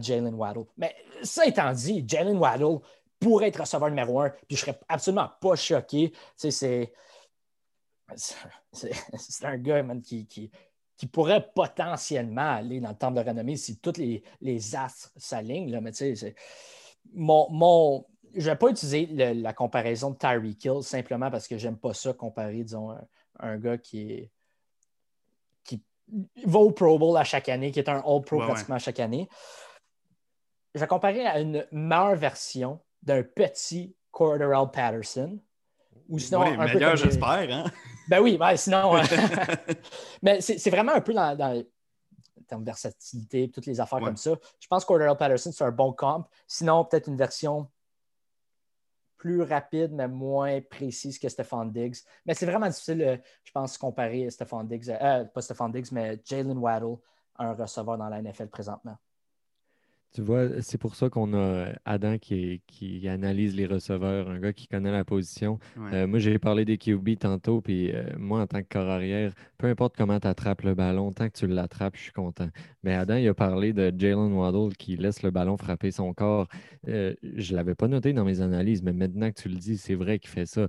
Jalen 0.00 0.34
Waddle. 0.34 0.64
Mais 0.76 0.94
ça 1.22 1.46
étant 1.46 1.72
dit, 1.72 2.04
Jalen 2.06 2.36
Waddle 2.36 2.80
pourrait 3.18 3.48
être 3.48 3.60
receveur 3.60 3.88
numéro 3.88 4.20
un, 4.20 4.30
puis 4.30 4.56
je 4.56 4.62
ne 4.62 4.66
serais 4.66 4.80
absolument 4.88 5.30
pas 5.40 5.56
choqué. 5.56 6.12
c'est, 6.36 6.92
un 9.42 9.58
gars 9.58 9.82
qui, 10.02 10.26
qui, 10.26 11.06
pourrait 11.06 11.48
potentiellement 11.54 12.56
aller 12.56 12.80
dans 12.80 12.90
le 12.90 12.96
temple 12.96 13.22
de 13.22 13.28
renommée 13.28 13.56
si 13.56 13.78
toutes 13.78 13.98
les, 13.98 14.22
les 14.40 14.76
astres 14.76 15.10
s'alignent. 15.16 15.80
Mais 15.80 15.92
mon, 17.14 17.48
mon, 17.50 18.04
je 18.34 18.40
ne 18.40 18.50
vais 18.52 18.56
pas 18.56 18.70
utiliser 18.70 19.06
la 19.34 19.52
comparaison 19.52 20.10
de 20.10 20.16
Tyreek 20.16 20.64
Hill 20.64 20.82
simplement 20.82 21.30
parce 21.30 21.48
que 21.48 21.58
j'aime 21.58 21.76
pas 21.76 21.94
ça 21.94 22.12
comparer, 22.12 22.62
disons, 22.64 22.94
un, 23.38 23.58
gars 23.58 23.78
qui 23.78 24.12
est 24.12 24.30
qui 25.64 25.82
va 26.44 26.58
au 26.58 26.70
Pro 26.70 26.98
Bowl 26.98 27.16
à 27.16 27.24
chaque 27.24 27.48
année, 27.48 27.70
qui 27.70 27.78
est 27.78 27.88
un 27.88 28.02
All 28.06 28.22
Pro 28.22 28.38
pratiquement 28.38 28.76
à 28.76 28.80
chaque 28.80 29.00
année. 29.00 29.28
Je 30.78 30.84
vais 30.84 30.86
comparer 30.86 31.26
à 31.26 31.40
une 31.40 31.66
meilleure 31.72 32.14
version 32.14 32.78
d'un 33.02 33.24
petit 33.24 33.96
Cordarrelle 34.12 34.70
Patterson. 34.72 35.40
Ou 36.08 36.20
sinon, 36.20 36.42
un 36.42 36.66
meilleur, 36.66 36.94
j'espère. 36.94 37.48
Hein? 37.50 37.64
Ben 38.08 38.22
oui, 38.22 38.38
ben, 38.38 38.56
sinon. 38.56 38.96
Euh, 38.96 39.02
mais 40.22 40.40
c'est 40.40 40.70
vraiment 40.70 40.92
un 40.92 41.00
peu 41.00 41.12
dans, 41.12 41.36
dans 41.36 41.62
termes 42.46 42.62
de 42.62 42.66
versatilité, 42.66 43.50
toutes 43.50 43.66
les 43.66 43.80
affaires 43.80 43.98
comme 43.98 44.16
ça. 44.16 44.30
Je 44.60 44.68
pense 44.68 44.84
que 44.84 44.88
Cordarrelle 44.88 45.16
Patterson, 45.16 45.50
c'est 45.52 45.64
un 45.64 45.72
bon 45.72 45.92
comp. 45.92 46.28
Sinon, 46.46 46.84
peut-être 46.84 47.08
une 47.08 47.16
version 47.16 47.68
plus 49.16 49.42
rapide, 49.42 49.90
mais 49.92 50.06
moins 50.06 50.60
précise 50.60 51.18
que 51.18 51.28
Stephon 51.28 51.64
Diggs. 51.64 51.96
Mais 52.24 52.34
c'est 52.34 52.46
vraiment 52.46 52.68
difficile, 52.68 53.02
euh, 53.02 53.16
je 53.42 53.50
pense, 53.50 53.76
comparer 53.76 54.30
Stephon 54.30 54.62
Diggs, 54.62 54.88
euh, 54.88 55.24
pas 55.24 55.42
Stephon 55.42 55.70
Diggs, 55.70 55.88
mais 55.90 56.22
Jalen 56.24 56.56
Waddle, 56.56 56.98
un 57.36 57.52
receveur 57.52 57.98
dans 57.98 58.08
la 58.08 58.22
NFL 58.22 58.46
présentement. 58.46 58.96
Tu 60.14 60.22
vois, 60.22 60.62
c'est 60.62 60.78
pour 60.78 60.94
ça 60.94 61.10
qu'on 61.10 61.34
a 61.34 61.66
Adam 61.84 62.16
qui, 62.16 62.62
qui, 62.66 63.06
analyse 63.08 63.54
les 63.54 63.66
receveurs, 63.66 64.30
un 64.30 64.38
gars 64.38 64.54
qui 64.54 64.66
connaît 64.66 64.90
la 64.90 65.04
position. 65.04 65.58
Euh, 65.92 66.06
moi, 66.06 66.18
j'ai 66.18 66.38
parlé 66.38 66.64
des 66.64 66.78
QB 66.78 67.18
tantôt, 67.18 67.60
puis 67.60 67.92
euh, 67.92 68.04
moi, 68.16 68.40
en 68.40 68.46
tant 68.46 68.62
que 68.62 68.68
corps 68.70 68.88
arrière, 68.88 69.34
peu 69.58 69.66
importe 69.66 69.96
comment 69.98 70.18
tu 70.18 70.26
attrapes 70.26 70.62
le 70.62 70.74
ballon, 70.74 71.12
tant 71.12 71.28
que 71.28 71.36
tu 71.36 71.46
l'attrapes, 71.46 71.96
je 71.96 72.04
suis 72.04 72.12
content. 72.12 72.48
Mais 72.82 72.94
Adam, 72.94 73.16
il 73.16 73.28
a 73.28 73.34
parlé 73.34 73.74
de 73.74 73.92
Jalen 73.96 74.32
Waddle 74.32 74.74
qui 74.76 74.96
laisse 74.96 75.22
le 75.22 75.30
ballon 75.30 75.58
frapper 75.58 75.90
son 75.90 76.14
corps. 76.14 76.48
Euh, 76.88 77.14
je 77.22 77.52
ne 77.52 77.56
l'avais 77.58 77.74
pas 77.74 77.88
noté 77.88 78.14
dans 78.14 78.24
mes 78.24 78.40
analyses, 78.40 78.82
mais 78.82 78.94
maintenant 78.94 79.30
que 79.30 79.40
tu 79.40 79.50
le 79.50 79.56
dis, 79.56 79.76
c'est 79.76 79.94
vrai 79.94 80.18
qu'il 80.18 80.30
fait 80.30 80.46
ça. 80.46 80.68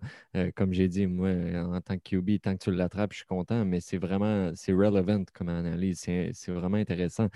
comme 0.55 0.73
j'ai 0.73 0.89
dit, 0.89 1.07
moi, 1.07 1.29
en 1.55 1.79
tant 1.79 1.97
que 1.97 2.17
QB, 2.17 2.41
tant 2.41 2.57
que 2.57 2.63
tu 2.63 2.71
l'attrapes, 2.71 3.13
je 3.13 3.19
suis 3.19 3.25
content, 3.25 3.63
mais 3.63 3.79
c'est 3.79 3.97
vraiment, 3.97 4.51
c'est 4.55 4.73
relevant 4.73 5.23
comme 5.33 5.47
analyse. 5.47 5.99
C'est 5.99 6.51
vraiment 6.51 6.77
intéressant. 6.77 7.27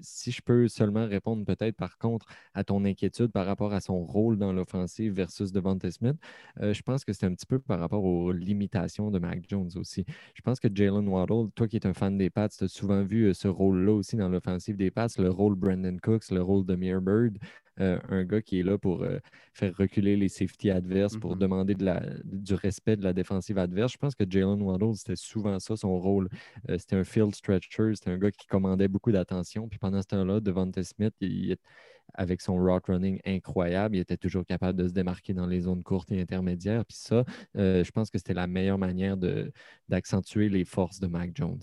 si 0.00 0.32
je 0.32 0.42
peux 0.42 0.66
seulement 0.66 1.06
répondre 1.06 1.35
peut-être 1.44 1.76
par 1.76 1.98
contre 1.98 2.26
à 2.54 2.64
ton 2.64 2.84
inquiétude 2.84 3.32
par 3.32 3.46
rapport 3.46 3.72
à 3.72 3.80
son 3.80 4.04
rôle 4.04 4.36
dans 4.38 4.52
l'offensive 4.52 5.12
versus 5.12 5.52
Devontae 5.52 5.90
Smith, 5.90 6.16
euh, 6.60 6.72
je 6.72 6.82
pense 6.82 7.04
que 7.04 7.12
c'est 7.12 7.26
un 7.26 7.34
petit 7.34 7.46
peu 7.46 7.58
par 7.58 7.80
rapport 7.80 8.04
aux 8.04 8.32
limitations 8.32 9.10
de 9.10 9.18
Mac 9.18 9.44
Jones 9.48 9.70
aussi. 9.76 10.04
Je 10.34 10.42
pense 10.42 10.60
que 10.60 10.68
Jalen 10.72 11.08
Waddle, 11.08 11.50
toi 11.54 11.68
qui 11.68 11.76
es 11.76 11.86
un 11.86 11.94
fan 11.94 12.16
des 12.16 12.30
Pats, 12.30 12.48
tu 12.48 12.64
as 12.64 12.68
souvent 12.68 13.02
vu 13.02 13.26
euh, 13.26 13.34
ce 13.34 13.48
rôle-là 13.48 13.92
aussi 13.92 14.16
dans 14.16 14.28
l'offensive 14.28 14.76
des 14.76 14.90
Pats, 14.90 15.08
le 15.18 15.30
rôle 15.30 15.54
Brandon 15.54 15.96
Cooks, 16.02 16.30
le 16.30 16.42
rôle 16.42 16.64
de 16.64 16.76
Bird. 16.76 17.38
Euh, 17.80 17.98
un 18.08 18.24
gars 18.24 18.40
qui 18.40 18.60
est 18.60 18.62
là 18.62 18.78
pour 18.78 19.04
faire 19.52 19.76
reculer 19.76 20.16
les 20.16 20.28
safety 20.28 20.70
adverses, 20.70 21.16
pour 21.16 21.36
mm-hmm. 21.36 21.40
demander 21.40 21.74
de 21.74 21.84
la, 21.84 22.02
du 22.24 22.54
respect 22.54 22.96
de 22.96 23.04
la 23.04 23.12
défensive 23.12 23.58
adverse. 23.58 23.92
Je 23.92 23.98
pense 23.98 24.14
que 24.14 24.24
Jalen 24.28 24.62
Waddle, 24.62 24.94
c'était 24.94 25.16
souvent 25.16 25.58
ça 25.58 25.76
son 25.76 25.98
rôle. 25.98 26.28
c'était 26.78 26.96
un 26.96 27.04
field 27.04 27.34
stretcher, 27.34 27.94
c'était 27.94 28.10
un 28.10 28.18
gars 28.18 28.30
qui 28.30 28.46
commandait 28.46 28.88
beaucoup 28.88 29.12
d'attention. 29.12 29.68
Puis 29.68 29.78
pendant 29.78 30.00
ce 30.00 30.06
temps-là, 30.08 30.40
Devontae 30.40 30.84
Smith, 30.84 31.14
il, 31.20 31.56
avec 32.14 32.40
son 32.40 32.56
rock 32.56 32.86
running 32.86 33.20
incroyable, 33.24 33.96
il 33.96 34.00
était 34.00 34.16
toujours 34.16 34.44
capable 34.44 34.78
de 34.78 34.88
se 34.88 34.92
démarquer 34.92 35.34
dans 35.34 35.46
les 35.46 35.60
zones 35.60 35.82
courtes 35.82 36.10
et 36.12 36.20
intermédiaires. 36.20 36.84
Puis 36.84 36.96
ça, 36.98 37.24
euh, 37.56 37.84
je 37.84 37.90
pense 37.90 38.10
que 38.10 38.18
c'était 38.18 38.34
la 38.34 38.46
meilleure 38.46 38.78
manière 38.78 39.16
d'accentuer 39.88 40.48
les 40.48 40.64
forces 40.64 41.00
de 41.00 41.06
Mac 41.06 41.32
Jones. 41.34 41.60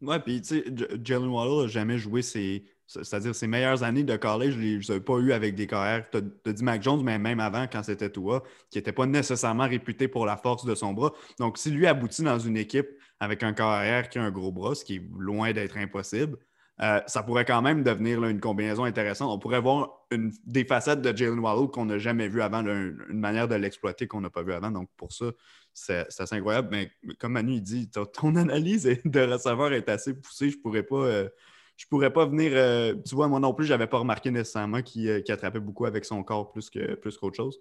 Ouais, 0.00 0.20
puis 0.20 0.40
tu 0.40 0.48
sais, 0.48 0.64
Jalen 1.02 1.28
Waddle 1.28 1.62
n'a 1.62 1.68
jamais 1.68 1.98
joué 1.98 2.22
ses, 2.22 2.64
c'est-à-dire 2.86 3.34
ses 3.34 3.46
meilleures 3.46 3.82
années 3.82 4.04
de 4.04 4.16
college, 4.16 4.52
je 4.52 4.58
ne 4.58 4.78
les 4.78 4.92
ai 4.92 5.00
pas 5.00 5.18
eu 5.18 5.32
avec 5.32 5.54
des 5.54 5.66
carrières. 5.66 6.04
Tu 6.10 6.18
as, 6.18 6.52
dit 6.52 6.64
Mac 6.64 6.82
Jones, 6.82 7.02
mais 7.02 7.18
même 7.18 7.40
avant, 7.40 7.66
quand 7.66 7.82
c'était 7.82 8.10
toi, 8.10 8.42
qui 8.70 8.78
n'était 8.78 8.92
pas 8.92 9.06
nécessairement 9.06 9.66
réputé 9.66 10.08
pour 10.08 10.26
la 10.26 10.36
force 10.36 10.64
de 10.64 10.74
son 10.74 10.92
bras. 10.92 11.12
Donc, 11.38 11.58
si 11.58 11.70
lui 11.70 11.86
aboutit 11.86 12.22
dans 12.22 12.38
une 12.38 12.56
équipe 12.56 12.88
avec 13.20 13.42
un 13.42 13.52
carrière 13.52 14.08
qui 14.08 14.18
a 14.18 14.22
un 14.22 14.30
gros 14.30 14.52
bras, 14.52 14.74
ce 14.74 14.84
qui 14.84 14.96
est 14.96 15.02
loin 15.18 15.52
d'être 15.52 15.78
impossible, 15.78 16.36
euh, 16.82 17.00
ça 17.06 17.22
pourrait 17.22 17.44
quand 17.44 17.62
même 17.62 17.84
devenir 17.84 18.24
une 18.24 18.40
combinaison 18.40 18.84
intéressante. 18.84 19.30
On 19.30 19.38
pourrait 19.38 19.60
voir 19.60 20.06
des 20.10 20.64
facettes 20.64 21.00
de 21.00 21.16
Jalen 21.16 21.38
Waddle 21.38 21.70
qu'on 21.70 21.84
n'a 21.86 21.98
jamais 21.98 22.28
vu 22.28 22.42
avant, 22.42 22.66
une, 22.66 22.96
manière 23.10 23.46
de 23.46 23.54
l'exploiter 23.54 24.08
qu'on 24.08 24.20
n'a 24.20 24.30
pas 24.30 24.42
vu 24.42 24.52
avant. 24.52 24.70
Donc, 24.70 24.88
pour 24.96 25.12
ça, 25.12 25.26
c'est 25.72 26.04
assez 26.20 26.34
incroyable. 26.34 26.68
Mais 26.70 26.90
comme 27.18 27.32
Manu 27.32 27.54
il 27.54 27.62
dit, 27.62 27.90
ton 28.12 28.36
analyse 28.36 28.84
de 29.04 29.20
receveur 29.20 29.72
est 29.72 29.88
assez 29.88 30.14
poussée. 30.14 30.50
Je 30.50 30.58
pourrais 30.58 30.82
pas. 30.82 30.96
Euh, 30.96 31.28
je 31.76 31.86
pourrais 31.86 32.12
pas 32.12 32.26
venir. 32.26 32.52
Euh, 32.54 32.94
tu 33.06 33.14
vois, 33.14 33.28
moi 33.28 33.40
non 33.40 33.54
plus, 33.54 33.66
je 33.66 33.72
n'avais 33.72 33.86
pas 33.86 33.98
remarqué 33.98 34.30
nécessairement 34.30 34.82
qu'il 34.82 35.10
attrapait 35.28 35.60
beaucoup 35.60 35.86
avec 35.86 36.04
son 36.04 36.22
corps 36.22 36.50
plus 36.52 36.70
qu'autre 36.70 37.00
plus 37.00 37.34
chose. 37.36 37.58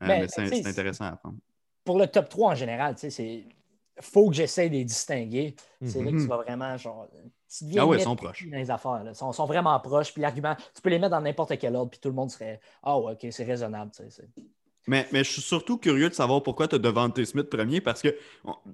Ben, 0.00 0.20
mais 0.20 0.28
c'est 0.28 0.66
intéressant 0.66 1.04
à 1.04 1.16
prendre. 1.16 1.36
Pour 1.84 1.98
le 1.98 2.06
top 2.06 2.28
3 2.28 2.52
en 2.52 2.54
général, 2.54 2.94
c'est 2.96 3.46
faut 4.00 4.30
que 4.30 4.34
j'essaie 4.34 4.68
de 4.68 4.74
les 4.74 4.84
distinguer. 4.84 5.54
C'est 5.84 6.02
là 6.02 6.10
que 6.10 6.16
tu 6.16 6.22
mhm. 6.22 6.28
vas 6.28 6.36
vraiment 6.38 6.76
genre. 6.76 7.06
ah 7.76 7.86
ouais, 7.86 7.98
ils 7.98 8.02
sont 8.02 8.16
proches. 8.16 8.48
Dans 8.48 8.56
les 8.56 8.70
affaires. 8.70 9.02
Ils 9.06 9.14
sont, 9.14 9.46
vraiment 9.46 9.78
proches. 9.80 10.12
Puis 10.12 10.22
l'argument, 10.22 10.56
tu 10.74 10.82
peux 10.82 10.90
les 10.90 10.98
mettre 10.98 11.12
dans 11.12 11.20
n'importe 11.20 11.58
quel 11.58 11.76
ordre, 11.76 11.90
puis 11.90 12.00
tout 12.00 12.08
le 12.08 12.14
monde 12.14 12.30
serait 12.30 12.60
Ah, 12.82 12.96
oh, 12.96 13.10
ok, 13.10 13.26
c'est 13.30 13.44
raisonnable. 13.44 13.90
Mais, 14.88 15.06
je 15.12 15.22
suis 15.22 15.42
surtout 15.42 15.78
curieux 15.78 16.08
de 16.08 16.14
savoir 16.14 16.42
pourquoi 16.42 16.66
tu 16.66 16.74
as 16.74 16.78
Devante 16.78 17.24
Smith 17.24 17.48
premier, 17.48 17.80
parce 17.80 18.02
que 18.02 18.16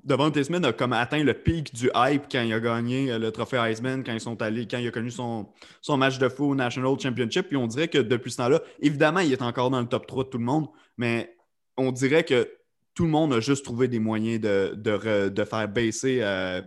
Devante 0.05 0.43
Smith 0.43 0.65
a 0.65 0.73
comme 0.73 0.95
atteint 0.95 1.23
le 1.23 1.35
pic 1.35 1.75
du 1.75 1.91
hype 1.95 2.23
quand 2.31 2.41
il 2.41 2.53
a 2.53 2.61
gagné 2.61 3.13
euh, 3.13 3.19
le 3.19 3.31
trophée 3.31 3.59
Heisman, 3.59 4.03
quand 4.03 4.15
ils 4.15 4.21
sont 4.21 4.41
allés, 4.41 4.67
quand 4.67 4.79
il 4.79 4.89
a 4.89 4.91
connu 4.91 5.11
son, 5.11 5.49
son 5.83 5.99
match 5.99 6.19
de 6.19 6.29
fou 6.29 6.53
au 6.53 6.55
National 6.55 6.99
Championship. 6.99 7.49
Puis 7.49 7.57
on 7.57 7.67
dirait 7.67 7.89
que 7.89 7.99
depuis 7.99 8.31
ce 8.31 8.39
temps-là, 8.39 8.61
évidemment, 8.81 9.21
il 9.21 9.33
est 9.33 9.43
encore 9.43 9.71
dans 9.71 9.81
le 9.81 9.87
top 9.87 10.07
3 10.07 10.25
de 10.25 10.29
tout 10.31 10.39
le 10.39 10.45
monde, 10.45 10.69
mais 10.97 11.37
on 11.77 11.93
dirait 11.93 12.25
que 12.25 12.51
tout 12.95 13.05
le 13.05 13.11
monde 13.11 13.33
a 13.33 13.41
juste 13.41 13.65
trouvé 13.65 13.87
des 13.87 14.01
moyens 14.01 14.41
de, 14.41 14.75
de, 14.75 15.45
faire 15.45 15.69
baisser 15.69 16.19
euh, 16.21 16.61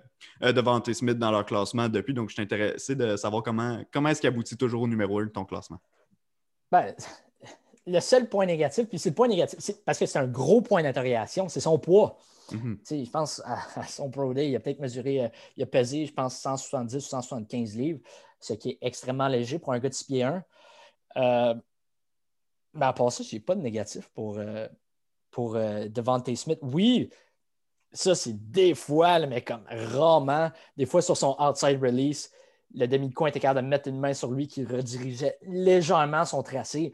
euh, 0.43 0.53
Devante 0.53 0.93
Smith 0.93 1.18
dans 1.18 1.30
leur 1.30 1.45
classement 1.45 1.89
depuis. 1.89 2.13
Donc, 2.13 2.30
je 2.30 2.35
suis 2.35 2.43
intéressé 2.43 2.95
de 2.95 3.18
savoir 3.18 3.43
comment, 3.43 3.84
comment 3.91 4.07
est-ce 4.07 4.22
qu'il 4.22 4.30
aboutit 4.30 4.55
toujours 4.55 4.84
au 4.84 4.88
numéro 4.88 5.19
1 5.19 5.26
de 5.26 5.30
ton 5.31 5.43
classement. 5.43 5.81
Ben, 6.72 6.95
le 7.91 7.99
seul 7.99 8.27
point 8.30 8.45
négatif, 8.45 8.88
puis 8.88 8.99
c'est 8.99 9.09
le 9.09 9.15
point 9.15 9.27
négatif, 9.27 9.59
parce 9.85 9.99
que 9.99 10.05
c'est 10.05 10.19
un 10.19 10.27
gros 10.27 10.61
point 10.61 10.84
d'interrogation, 10.84 11.49
c'est 11.49 11.59
son 11.59 11.77
poids. 11.77 12.18
Mhm. 12.51 12.80
Je 12.89 13.09
pense 13.09 13.41
à, 13.45 13.85
son 13.88 14.09
Pro 14.09 14.34
Day, 14.34 14.49
il 14.49 14.55
a 14.55 14.59
peut-être 14.59 14.80
mesuré, 14.80 15.26
euh, 15.26 15.30
il 15.57 15.63
a 15.63 15.65
pesé, 15.65 16.05
je 16.05 16.13
pense, 16.13 16.38
170 16.38 16.95
ou 16.95 16.99
175 16.99 17.76
livres, 17.76 17.99
ce 18.39 18.53
qui 18.53 18.72
est 18.72 18.77
extrêmement 18.81 19.27
léger 19.27 19.59
pour 19.59 19.73
un 19.73 19.80
gars 19.80 19.89
de 19.89 19.93
6 19.93 20.03
pieds 20.05 20.23
1. 20.23 20.43
Euh, 21.18 21.55
mais 22.73 22.85
à 22.85 22.93
part 22.93 23.11
ça, 23.11 23.23
je 23.23 23.35
n'ai 23.35 23.39
pas 23.39 23.55
de 23.55 23.61
négatif 23.61 24.09
pour, 24.09 24.38
euh, 24.38 24.68
pour 25.30 25.53
Devante 25.53 26.34
Smith. 26.35 26.59
Oui, 26.61 27.09
ça, 27.91 28.15
c'est 28.15 28.51
des 28.51 28.73
fois, 28.76 29.26
mais 29.26 29.41
comme 29.41 29.63
rarement, 29.69 30.51
des 30.77 30.85
fois 30.85 31.01
sur 31.01 31.18
son 31.18 31.35
outside 31.39 31.81
release, 31.81 32.31
le 32.73 32.85
demi 32.88 33.09
de 33.09 33.13
coin 33.13 33.27
était 33.27 33.39
capable 33.39 33.65
de 33.65 33.69
mettre 33.69 33.89
une 33.89 33.99
main 33.99 34.13
sur 34.13 34.31
lui 34.31 34.47
qui 34.47 34.63
redirigeait 34.63 35.38
légèrement 35.41 36.23
son 36.23 36.41
tracé. 36.41 36.93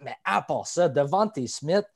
Mais 0.00 0.16
à 0.24 0.42
part 0.42 0.66
ça, 0.66 0.88
Devante 0.88 1.44
Smith, 1.46 1.86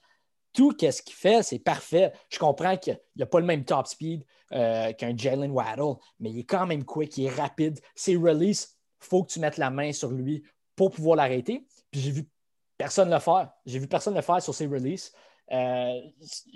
tout 0.52 0.74
ce 0.78 1.02
qu'il 1.02 1.14
fait, 1.14 1.42
c'est 1.42 1.58
parfait. 1.58 2.12
Je 2.28 2.38
comprends 2.38 2.76
qu'il 2.76 2.98
n'a 3.16 3.26
pas 3.26 3.40
le 3.40 3.46
même 3.46 3.64
top 3.64 3.86
speed 3.86 4.24
euh, 4.52 4.92
qu'un 4.92 5.16
Jalen 5.16 5.50
Waddle, 5.50 5.94
mais 6.20 6.30
il 6.30 6.40
est 6.40 6.44
quand 6.44 6.66
même 6.66 6.84
quick, 6.84 7.16
il 7.16 7.26
est 7.26 7.34
rapide. 7.34 7.80
Ses 7.94 8.16
releases, 8.16 8.76
il 9.02 9.06
faut 9.06 9.24
que 9.24 9.32
tu 9.32 9.40
mettes 9.40 9.56
la 9.56 9.70
main 9.70 9.92
sur 9.92 10.10
lui 10.10 10.44
pour 10.76 10.90
pouvoir 10.90 11.16
l'arrêter. 11.16 11.66
Puis 11.90 12.00
j'ai 12.00 12.10
vu 12.10 12.28
personne 12.76 13.10
le 13.10 13.18
faire. 13.18 13.50
J'ai 13.64 13.78
vu 13.78 13.88
personne 13.88 14.14
le 14.14 14.22
faire 14.22 14.42
sur 14.42 14.54
ses 14.54 14.66
releases. 14.66 15.12
Euh, 15.52 16.00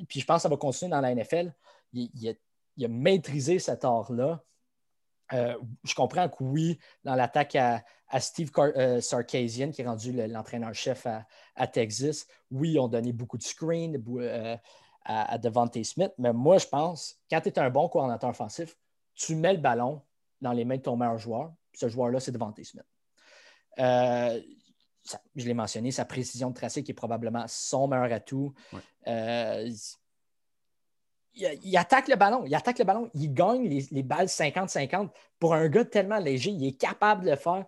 puis 0.09 0.21
je 0.21 0.27
pense 0.27 0.39
que 0.39 0.43
ça 0.43 0.49
va 0.49 0.57
continuer 0.57 0.91
dans 0.91 1.01
la 1.01 1.15
NFL. 1.15 1.55
Il, 1.93 2.37
a, 2.85 2.89
maîtrisé 2.89 3.59
cet 3.59 3.85
art-là. 3.85 4.43
Euh, 5.33 5.57
je 5.85 5.95
comprends 5.95 6.29
que 6.29 6.43
oui, 6.43 6.79
dans 7.05 7.15
l'attaque 7.15 7.57
à, 7.57 7.83
Steve 8.21 8.51
euh, 8.59 9.01
Sarkisian, 9.01 9.71
qui 9.71 9.83
est 9.83 9.87
rendu 9.87 10.13
l'entraîneur-chef 10.13 11.07
à, 11.55 11.67
Texas, 11.67 12.27
oui, 12.51 12.73
ils 12.73 12.79
ont 12.79 12.89
donné 12.89 13.13
beaucoup 13.13 13.39
de 13.39 13.43
screen 13.43 14.03
euh, 14.19 14.57
à, 15.05 15.39
Devante 15.39 15.83
Smith, 15.83 16.13
mais 16.19 16.33
moi, 16.33 16.59
je 16.59 16.67
pense, 16.67 17.19
quand 17.31 17.41
tu 17.41 17.49
es 17.49 17.59
un 17.59 17.71
bon 17.71 17.89
coordinateur 17.89 18.31
offensif, 18.31 18.77
tu 19.15 19.35
mets 19.35 19.55
le 19.55 19.61
ballon 19.61 20.03
dans 20.41 20.53
les 20.53 20.65
mains 20.65 20.77
de 20.77 20.83
ton 20.83 20.97
meilleur 20.97 21.19
joueur. 21.19 21.53
Ce 21.75 21.89
joueur-là, 21.89 22.21
c'est 22.21 22.33
Devante 22.33 22.63
Smith. 22.63 22.85
je 23.79 24.43
l'ai 25.37 25.55
mentionné, 25.55 25.91
sa 25.91 26.05
précision 26.05 26.51
de 26.51 26.55
tracé 26.55 26.83
qui 26.85 26.93
est 26.93 26.95
probablement 26.95 27.45
son 27.49 27.89
meilleur 27.89 28.13
atout 28.13 28.55
il, 31.37 31.77
attaque 31.77 32.09
le 32.09 32.17
ballon, 32.17 32.45
il 32.47 32.55
attaque 32.55 32.79
le 32.79 32.85
ballon, 32.85 33.11
il 33.15 33.33
gagne 33.33 33.69
les, 33.69 34.03
balles 34.03 34.27
50-50. 34.27 35.11
Pour 35.39 35.55
un 35.55 35.69
gars 35.69 35.85
tellement 35.85 36.19
léger, 36.19 36.51
il 36.51 36.67
est 36.67 36.79
capable 36.79 37.25
de 37.25 37.31
le 37.31 37.37
faire. 37.37 37.65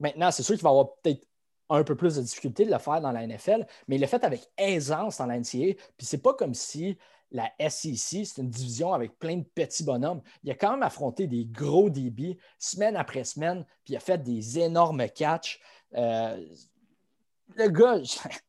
Maintenant, 0.00 0.30
c'est 0.30 0.42
sûr 0.42 0.54
qu'il 0.54 0.62
va 0.62 0.70
avoir 0.70 0.94
peut-être 0.96 1.26
un 1.68 1.82
peu 1.82 1.96
plus 1.96 2.16
de 2.16 2.22
difficulté 2.22 2.64
de 2.64 2.70
le 2.70 2.78
faire 2.78 3.00
dans 3.00 3.10
la 3.10 3.26
NFL, 3.26 3.66
mais 3.88 3.96
il 3.96 4.00
l'a 4.00 4.06
fait 4.06 4.22
avec 4.24 4.48
aisance 4.56 5.18
dans 5.18 5.26
la 5.26 5.38
NCAA. 5.38 5.74
Puis 5.96 6.06
c'est 6.06 6.22
pas 6.22 6.34
comme 6.34 6.54
si 6.54 6.98
la 7.32 7.50
SEC, 7.58 8.24
c'est 8.24 8.38
une 8.38 8.50
division 8.50 8.92
avec 8.92 9.18
plein 9.18 9.38
de 9.38 9.44
petits 9.44 9.82
bonhommes. 9.82 10.22
Il 10.44 10.50
a 10.50 10.54
quand 10.54 10.70
même 10.72 10.82
affronté 10.82 11.26
des 11.26 11.44
gros 11.44 11.90
débits 11.90 12.38
semaine 12.58 12.96
après 12.96 13.24
semaine, 13.24 13.64
puis 13.84 13.94
il 13.94 13.96
a 13.96 14.00
fait 14.00 14.22
des 14.22 14.60
énormes 14.60 15.08
catchs. 15.08 15.60
Euh, 15.94 16.44
le 17.56 17.68
gars, 17.68 18.00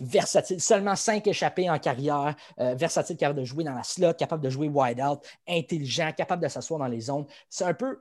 versatile, 0.00 0.60
seulement 0.60 0.96
cinq 0.96 1.26
échappés 1.26 1.68
en 1.70 1.78
carrière, 1.78 2.34
euh, 2.58 2.74
versatile, 2.74 3.16
capable 3.16 3.40
de 3.40 3.44
jouer 3.44 3.64
dans 3.64 3.74
la 3.74 3.82
slot, 3.82 4.14
capable 4.14 4.42
de 4.42 4.50
jouer 4.50 4.68
wide 4.68 5.00
out, 5.00 5.20
intelligent, 5.48 6.12
capable 6.16 6.42
de 6.42 6.48
s'asseoir 6.48 6.80
dans 6.80 6.86
les 6.86 7.00
zones. 7.00 7.26
C'est 7.48 7.64
un 7.64 7.74
peu 7.74 8.00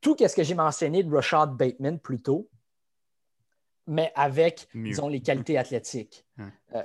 tout 0.00 0.16
ce 0.18 0.34
que 0.34 0.42
j'ai 0.42 0.54
mentionné 0.54 1.02
de 1.02 1.14
Rashad 1.14 1.56
Bateman 1.56 1.98
plus 1.98 2.20
tôt, 2.20 2.48
mais 3.86 4.12
avec, 4.14 4.68
disons, 4.74 5.08
les 5.08 5.20
qualités 5.20 5.58
athlétiques. 5.58 6.26
Euh, 6.74 6.82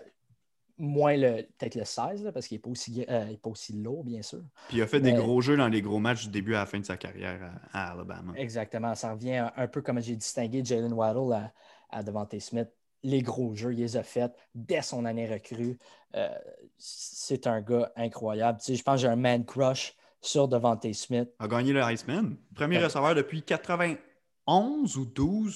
moins 0.78 1.16
le 1.16 1.44
peut-être 1.58 1.76
le 1.76 1.86
16, 1.86 2.32
parce 2.34 2.48
qu'il 2.48 2.56
n'est 2.56 2.62
pas, 2.62 2.70
aussi, 2.70 3.06
euh, 3.08 3.38
pas 3.38 3.50
aussi 3.50 3.74
lourd, 3.74 4.04
bien 4.04 4.22
sûr. 4.22 4.42
Puis 4.68 4.78
il 4.78 4.82
a 4.82 4.88
fait 4.88 5.00
des 5.00 5.14
gros 5.14 5.40
jeux 5.42 5.56
dans 5.56 5.68
les 5.68 5.82
gros 5.82 6.00
matchs 6.00 6.26
du 6.26 6.32
début 6.32 6.56
à 6.56 6.60
la 6.60 6.66
fin 6.66 6.80
de 6.80 6.86
sa 6.86 6.98
carrière 6.98 7.54
à, 7.72 7.92
Alabama. 7.92 8.34
Exactement. 8.36 8.94
Ça 8.96 9.14
revient 9.14 9.48
un, 9.56 9.68
peu 9.68 9.82
comme 9.82 10.02
j'ai 10.02 10.16
distingué 10.16 10.66
Jalen 10.66 10.92
Waddle 10.92 11.34
à, 11.34 11.54
à 11.90 12.04
Devante 12.04 12.38
Smith 12.40 12.70
les 13.04 13.22
gros 13.22 13.56
jeux, 13.56 13.74
il 13.74 13.80
les 13.80 13.98
a 13.98 14.04
fait 14.04 14.32
dès 14.54 14.82
son 14.82 15.06
année 15.06 15.32
recrue. 15.32 15.78
Euh, 16.16 16.30
c'est 16.78 17.48
un 17.48 17.62
gars 17.62 17.92
incroyable. 17.96 18.60
je 18.66 18.82
pense 18.82 18.96
que 18.96 19.02
j'ai 19.02 19.08
un 19.08 19.16
man 19.16 19.46
crush 19.46 19.96
sur 20.22 20.48
Devante 20.48 20.92
Smith. 20.94 21.30
A 21.40 21.48
gagné 21.48 21.74
le 21.74 21.82
Iceman. 21.82 22.38
Premier 22.56 22.84
receveur 22.84 23.16
depuis 23.16 23.44
91 23.44 24.98
ou 24.98 25.06
12. 25.06 25.14
Je 25.16 25.50
ne 25.50 25.54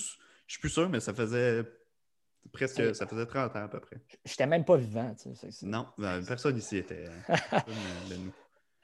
suis 0.48 0.60
plus 0.60 0.70
sûr, 0.70 0.90
mais 0.90 1.00
ça 1.00 1.14
faisait 1.14 1.64
presque 2.52 2.96
ça 2.96 3.06
faisait 3.06 3.26
30 3.26 3.56
ans 3.56 3.64
à 3.64 3.68
peu 3.68 3.80
près. 3.80 3.98
Je 4.26 4.32
n'étais 4.32 4.48
même 4.48 4.66
pas 4.66 4.78
vivant. 4.78 5.14
non, 5.64 5.88
ben, 5.98 6.24
personne 6.26 6.58
ici 6.58 6.78
était. 6.78 7.06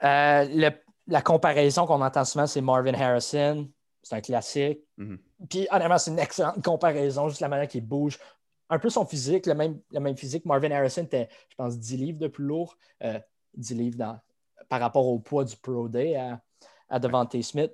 Euh, 0.03 0.69
la 1.07 1.21
comparaison 1.21 1.85
qu'on 1.85 2.01
entend 2.01 2.25
souvent, 2.25 2.47
c'est 2.47 2.61
Marvin 2.61 2.93
Harrison. 2.93 3.69
C'est 4.01 4.15
un 4.15 4.21
classique. 4.21 4.81
Mm-hmm. 4.99 5.17
Puis 5.49 5.67
honnêtement, 5.71 5.97
c'est 5.97 6.11
une 6.11 6.19
excellente 6.19 6.63
comparaison, 6.63 7.27
juste 7.27 7.41
la 7.41 7.49
manière 7.49 7.67
qu'il 7.67 7.83
bouge 7.83 8.19
un 8.69 8.79
peu 8.79 8.89
son 8.89 9.05
physique, 9.05 9.45
le 9.45 9.53
même, 9.53 10.17
physique. 10.17 10.45
Marvin 10.45 10.71
Harrison 10.71 11.03
était, 11.03 11.29
je 11.49 11.55
pense, 11.55 11.77
10 11.77 11.97
livres 11.97 12.19
de 12.19 12.27
plus 12.27 12.43
lourd, 12.43 12.77
10 13.01 13.05
euh, 13.73 13.77
livres 13.77 13.97
dans, 13.97 14.19
par 14.69 14.79
rapport 14.79 15.07
au 15.07 15.19
poids 15.19 15.43
du 15.43 15.55
Pro 15.57 15.87
Day 15.87 16.15
à, 16.15 16.41
à 16.89 16.99
Devante 16.99 17.39
Smith. 17.41 17.71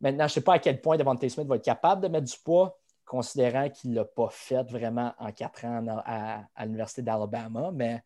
Maintenant, 0.00 0.26
je 0.26 0.32
ne 0.32 0.34
sais 0.34 0.40
pas 0.42 0.54
à 0.54 0.58
quel 0.58 0.80
point 0.80 0.96
Devante 0.96 1.26
Smith 1.28 1.46
va 1.46 1.56
être 1.56 1.64
capable 1.64 2.02
de 2.02 2.08
mettre 2.08 2.26
du 2.26 2.38
poids, 2.44 2.78
considérant 3.04 3.70
qu'il 3.70 3.90
ne 3.90 3.96
l'a 3.96 4.04
pas 4.04 4.28
fait 4.30 4.62
vraiment 4.64 5.14
en 5.18 5.30
quatre 5.32 5.64
ans 5.64 5.84
à, 6.04 6.64
l'Université 6.64 7.02
d'Alabama, 7.02 7.70
mais 7.72 8.02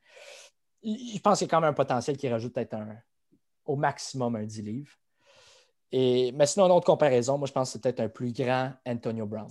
je 0.82 1.18
pense 1.20 1.38
qu'il 1.38 1.46
y 1.46 1.50
a 1.50 1.50
quand 1.50 1.60
même 1.60 1.70
un 1.70 1.74
potentiel 1.74 2.16
qui 2.16 2.28
rajoute 2.28 2.52
peut-être 2.52 2.74
un, 2.74 2.96
au 3.64 3.76
maximum 3.76 4.36
un 4.36 4.44
10 4.44 4.62
livres. 4.62 4.92
Et, 5.92 6.32
mais 6.32 6.46
sinon, 6.46 6.66
une 6.66 6.72
autre 6.72 6.86
comparaison, 6.86 7.38
moi, 7.38 7.48
je 7.48 7.52
pense 7.52 7.68
que 7.68 7.72
c'est 7.72 7.82
peut-être 7.82 8.00
un 8.00 8.08
plus 8.08 8.32
grand 8.32 8.72
Antonio 8.86 9.26
Brown 9.26 9.50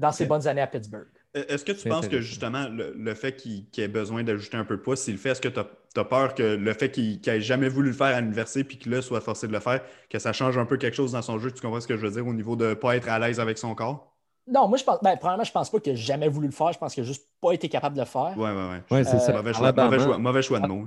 dans 0.00 0.12
ses 0.12 0.26
bonnes 0.26 0.46
années 0.48 0.62
à 0.62 0.66
Pittsburgh. 0.66 1.06
E-, 1.36 1.44
est-ce 1.48 1.64
que 1.64 1.72
tu 1.72 1.88
penses 1.88 2.08
que 2.08 2.20
justement 2.20 2.66
le, 2.68 3.14
fait 3.14 3.36
qu'il 3.36 3.66
ait 3.78 3.88
besoin 3.88 4.24
d'ajouter 4.24 4.56
un 4.56 4.64
peu 4.64 4.76
de 4.76 4.82
poids, 4.82 4.96
c'est 4.96 5.12
le 5.12 5.18
fait, 5.18 5.30
est-ce 5.30 5.40
que 5.40 5.48
tu 5.48 5.60
as, 5.60 6.04
peur 6.04 6.34
que 6.34 6.42
le 6.42 6.72
fait 6.72 6.90
qu'il 6.90 7.20
n'ait 7.24 7.40
jamais 7.40 7.68
voulu 7.68 7.88
le 7.88 7.94
faire 7.94 8.16
à 8.16 8.20
l'université 8.20 8.64
puis 8.64 8.78
qu'il 8.78 9.02
soit 9.02 9.20
forcé 9.20 9.46
de 9.46 9.52
le 9.52 9.60
faire, 9.60 9.82
que 10.08 10.18
ça 10.18 10.32
change 10.32 10.58
un 10.58 10.66
peu 10.66 10.76
quelque 10.76 10.94
chose 10.94 11.12
dans 11.12 11.22
son 11.22 11.38
jeu? 11.38 11.52
Tu 11.52 11.60
comprends 11.60 11.80
ce 11.80 11.86
que 11.86 11.96
je 11.96 12.06
veux 12.06 12.12
dire 12.12 12.26
au 12.26 12.34
niveau 12.34 12.56
de 12.56 12.66
ne 12.66 12.74
pas 12.74 12.96
être 12.96 13.08
à 13.08 13.18
l'aise 13.18 13.38
avec 13.38 13.58
son 13.58 13.74
corps? 13.74 14.16
Non, 14.46 14.66
moi 14.66 14.78
je 14.78 14.84
pense, 14.84 14.98
ben, 15.02 15.16
premièrement, 15.16 15.44
je 15.44 15.52
pense 15.52 15.70
pas 15.70 15.78
qu'il 15.78 15.92
ait 15.92 15.96
jamais 15.96 16.28
voulu 16.28 16.48
le 16.48 16.52
faire, 16.52 16.72
je 16.72 16.78
pense 16.78 16.94
qu'il 16.94 17.04
n'a 17.04 17.08
juste 17.08 17.28
pas 17.40 17.52
été 17.52 17.68
capable 17.68 17.94
de 17.94 18.00
le 18.00 18.06
faire. 18.06 18.34
Oui, 18.36 18.50
oui, 18.50 18.62
oui. 18.72 18.96
Ouais, 18.96 19.04
c'est 19.04 19.20
ça. 19.20 19.32
Mauvais 19.32 19.52
choix, 19.52 20.18
mauvais 20.18 20.42
choix, 20.42 20.58
de 20.58 20.66
mots. 20.66 20.86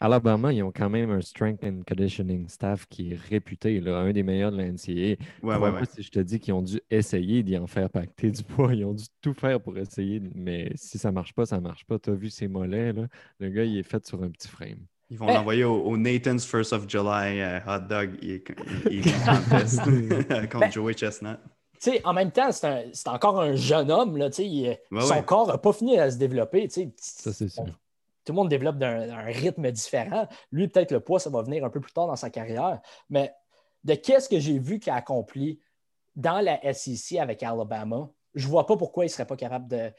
Alabama, 0.00 0.52
ils 0.52 0.62
ont 0.62 0.70
quand 0.70 0.88
même 0.88 1.10
un 1.10 1.20
strength 1.20 1.64
and 1.64 1.80
conditioning 1.86 2.48
staff 2.48 2.86
qui 2.86 3.12
est 3.12 3.18
réputé, 3.28 3.80
là, 3.80 3.98
un 3.98 4.12
des 4.12 4.22
meilleurs 4.22 4.52
de 4.52 4.58
la 4.58 4.70
NCAA. 4.70 5.16
Ouais, 5.42 5.56
ouais, 5.56 5.70
ouais. 5.70 5.82
Si 5.92 6.02
je 6.02 6.10
te 6.10 6.20
dis 6.20 6.38
qu'ils 6.38 6.54
ont 6.54 6.62
dû 6.62 6.80
essayer 6.88 7.42
d'y 7.42 7.58
en 7.58 7.66
faire 7.66 7.90
pacter 7.90 8.30
du 8.30 8.42
poids, 8.44 8.74
ils 8.74 8.84
ont 8.84 8.94
dû 8.94 9.04
tout 9.20 9.34
faire 9.34 9.60
pour 9.60 9.76
essayer, 9.76 10.22
mais 10.34 10.70
si 10.76 10.98
ça 10.98 11.10
marche 11.10 11.32
pas, 11.32 11.46
ça 11.46 11.60
marche 11.60 11.84
pas. 11.84 11.98
Tu 11.98 12.10
as 12.10 12.14
vu 12.14 12.30
ses 12.30 12.46
mollets, 12.46 12.92
là? 12.92 13.06
le 13.40 13.50
gars, 13.50 13.64
il 13.64 13.76
est 13.76 13.82
fait 13.82 14.06
sur 14.06 14.22
un 14.22 14.30
petit 14.30 14.48
frame. 14.48 14.86
Ils 15.10 15.18
vont 15.18 15.26
l'envoyer 15.26 15.64
au, 15.64 15.96
Nathan's 15.96 16.44
First 16.44 16.72
of 16.72 16.84
July 16.86 17.40
euh, 17.40 17.58
hot 17.66 17.88
dog 17.88 18.18
il, 18.20 18.42
contre 20.48 20.58
ben, 20.58 20.70
Joey 20.70 20.92
Chestnut. 20.92 21.38
en 22.04 22.12
même 22.12 22.30
temps, 22.30 22.52
c'est 22.52 23.08
encore 23.08 23.40
un 23.40 23.54
jeune 23.54 23.90
homme. 23.90 24.18
Là, 24.18 24.30
son 24.30 25.22
corps 25.22 25.48
n'a 25.48 25.58
pas 25.58 25.72
fini 25.72 25.98
à 25.98 26.10
se 26.10 26.18
développer. 26.18 26.68
Ça, 26.98 27.32
c'est 27.32 27.48
sûr 27.48 27.64
tout 28.28 28.34
le 28.34 28.36
monde 28.36 28.50
développe 28.50 28.76
d'un 28.76 29.22
rythme 29.22 29.70
différent. 29.70 30.28
Lui, 30.52 30.68
peut-être 30.68 30.92
le 30.92 31.00
poids, 31.00 31.18
ça 31.18 31.30
va 31.30 31.40
venir 31.40 31.64
un 31.64 31.70
peu 31.70 31.80
plus 31.80 31.92
tard 31.92 32.06
dans 32.06 32.14
sa 32.14 32.28
carrière. 32.28 32.78
Mais 33.08 33.32
de 33.84 33.94
qu'est-ce 33.94 34.28
que 34.28 34.38
j'ai 34.38 34.58
vu 34.58 34.78
qu'il 34.78 34.92
a 34.92 34.96
accompli 34.96 35.62
dans 36.14 36.42
la 36.42 36.60
SEC 36.74 37.18
avec 37.20 37.42
Alabama, 37.42 38.10
je 38.34 38.44
ne 38.44 38.50
vois 38.50 38.66
pas 38.66 38.76
pourquoi 38.76 39.04
il 39.04 39.06
ne 39.06 39.12
serait 39.12 39.26
pas 39.26 39.36
capable 39.36 39.94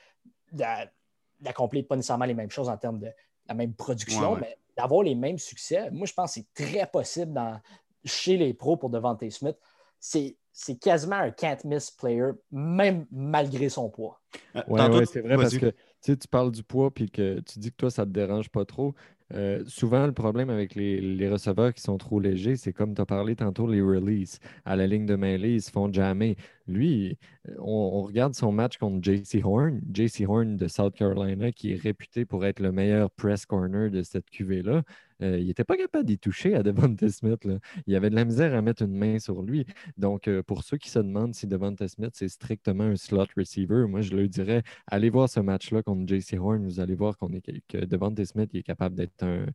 d'accomplir 1.39 1.87
pas 1.87 1.95
nécessairement 1.95 2.25
les 2.25 2.35
mêmes 2.35 2.51
choses 2.51 2.69
en 2.69 2.77
termes 2.77 2.99
de 2.99 3.09
la 3.47 3.55
même 3.55 3.73
production, 3.73 4.35
mais 4.35 4.59
d'avoir 4.77 5.01
les 5.01 5.15
mêmes 5.15 5.39
succès. 5.39 5.89
Moi, 5.89 6.05
je 6.05 6.13
pense 6.13 6.35
que 6.35 6.41
c'est 6.41 6.67
très 6.67 6.85
possible 6.85 7.33
dans, 7.33 7.59
chez 8.05 8.37
les 8.37 8.53
pros 8.53 8.77
pour 8.77 8.91
Devante 8.91 9.27
Smith. 9.31 9.57
C'est 9.99 10.75
quasiment 10.79 11.15
un 11.15 11.31
can't 11.31 11.57
miss 11.63 11.89
player, 11.89 12.33
même 12.51 13.07
malgré 13.11 13.69
son 13.69 13.89
poids. 13.89 14.21
Euh, 14.55 14.61
oui, 14.67 15.07
c'est 15.11 15.21
vrai 15.21 15.35
parce 15.35 15.57
que 15.57 15.73
tu, 16.01 16.17
tu 16.17 16.27
parles 16.27 16.51
du 16.51 16.63
poids 16.63 16.91
puis 16.91 17.09
que 17.09 17.39
tu 17.41 17.59
dis 17.59 17.71
que 17.71 17.77
toi, 17.77 17.89
ça 17.91 18.03
ne 18.03 18.09
te 18.09 18.13
dérange 18.13 18.49
pas 18.49 18.65
trop. 18.65 18.93
Euh, 19.35 19.63
souvent, 19.67 20.07
le 20.07 20.11
problème 20.13 20.49
avec 20.49 20.73
les, 20.75 21.29
receveurs 21.29 21.73
qui 21.73 21.81
sont 21.81 21.97
trop 21.97 22.19
légers, 22.19 22.55
c'est 22.55 22.73
comme 22.73 22.95
tu 22.95 23.01
as 23.01 23.05
parlé 23.05 23.35
tantôt, 23.35 23.67
les 23.67 23.81
releases. 23.81 24.39
À 24.65 24.75
la 24.75 24.87
ligne 24.87 25.05
de 25.05 25.15
mêlée, 25.15 25.55
ils 25.55 25.61
se 25.61 25.71
font 25.71 25.91
jammer. 25.91 26.35
lui, 26.67 27.17
on, 27.59 28.01
regarde 28.01 28.33
son 28.33 28.51
match 28.51 28.77
contre 28.77 29.03
JC 29.03 29.41
Horn, 29.43 29.81
JC 29.93 30.25
Horn 30.27 30.55
de 30.57 30.67
South 30.67 30.95
Carolina, 30.95 31.51
qui 31.51 31.73
est 31.73 31.81
réputé 31.81 32.25
pour 32.25 32.45
être 32.45 32.59
le 32.59 32.71
meilleur 32.71 33.11
press 33.11 33.45
corner 33.45 33.91
de 33.91 34.01
cette 34.01 34.29
QV-là. 34.31 34.83
Euh, 35.21 35.37
il 35.39 35.47
n'était 35.47 35.63
pas 35.63 35.77
capable 35.77 36.05
d'y 36.05 36.17
toucher 36.17 36.55
à 36.55 36.63
Devonta 36.63 37.09
Smith. 37.09 37.47
Il 37.87 37.95
avait 37.95 38.09
de 38.09 38.15
la 38.15 38.25
misère 38.25 38.53
à 38.55 38.61
mettre 38.61 38.83
une 38.83 38.95
main 38.95 39.19
sur 39.19 39.41
lui. 39.41 39.65
Donc, 39.97 40.27
euh, 40.27 40.43
pour 40.43 40.63
ceux 40.63 40.77
qui 40.77 40.89
se 40.89 40.99
demandent 40.99 41.35
si 41.35 41.47
Devonta 41.47 41.87
Smith, 41.87 42.11
c'est 42.13 42.29
strictement 42.29 42.85
un 42.85 42.95
slot 42.95 43.25
receiver, 43.37 43.85
moi, 43.87 44.01
je 44.01 44.15
leur 44.15 44.27
dirais, 44.27 44.63
allez 44.87 45.09
voir 45.09 45.29
ce 45.29 45.39
match-là 45.39 45.83
contre 45.83 46.07
JC 46.07 46.37
Horn. 46.39 46.63
Vous 46.65 46.79
allez 46.79 46.95
voir 46.95 47.17
qu'on 47.17 47.31
est, 47.33 47.41
que 47.67 47.85
Devonta 47.85 48.25
Smith 48.25 48.49
il 48.53 48.59
est 48.59 48.63
capable 48.63 48.95
d'être 48.95 49.23
un, 49.23 49.45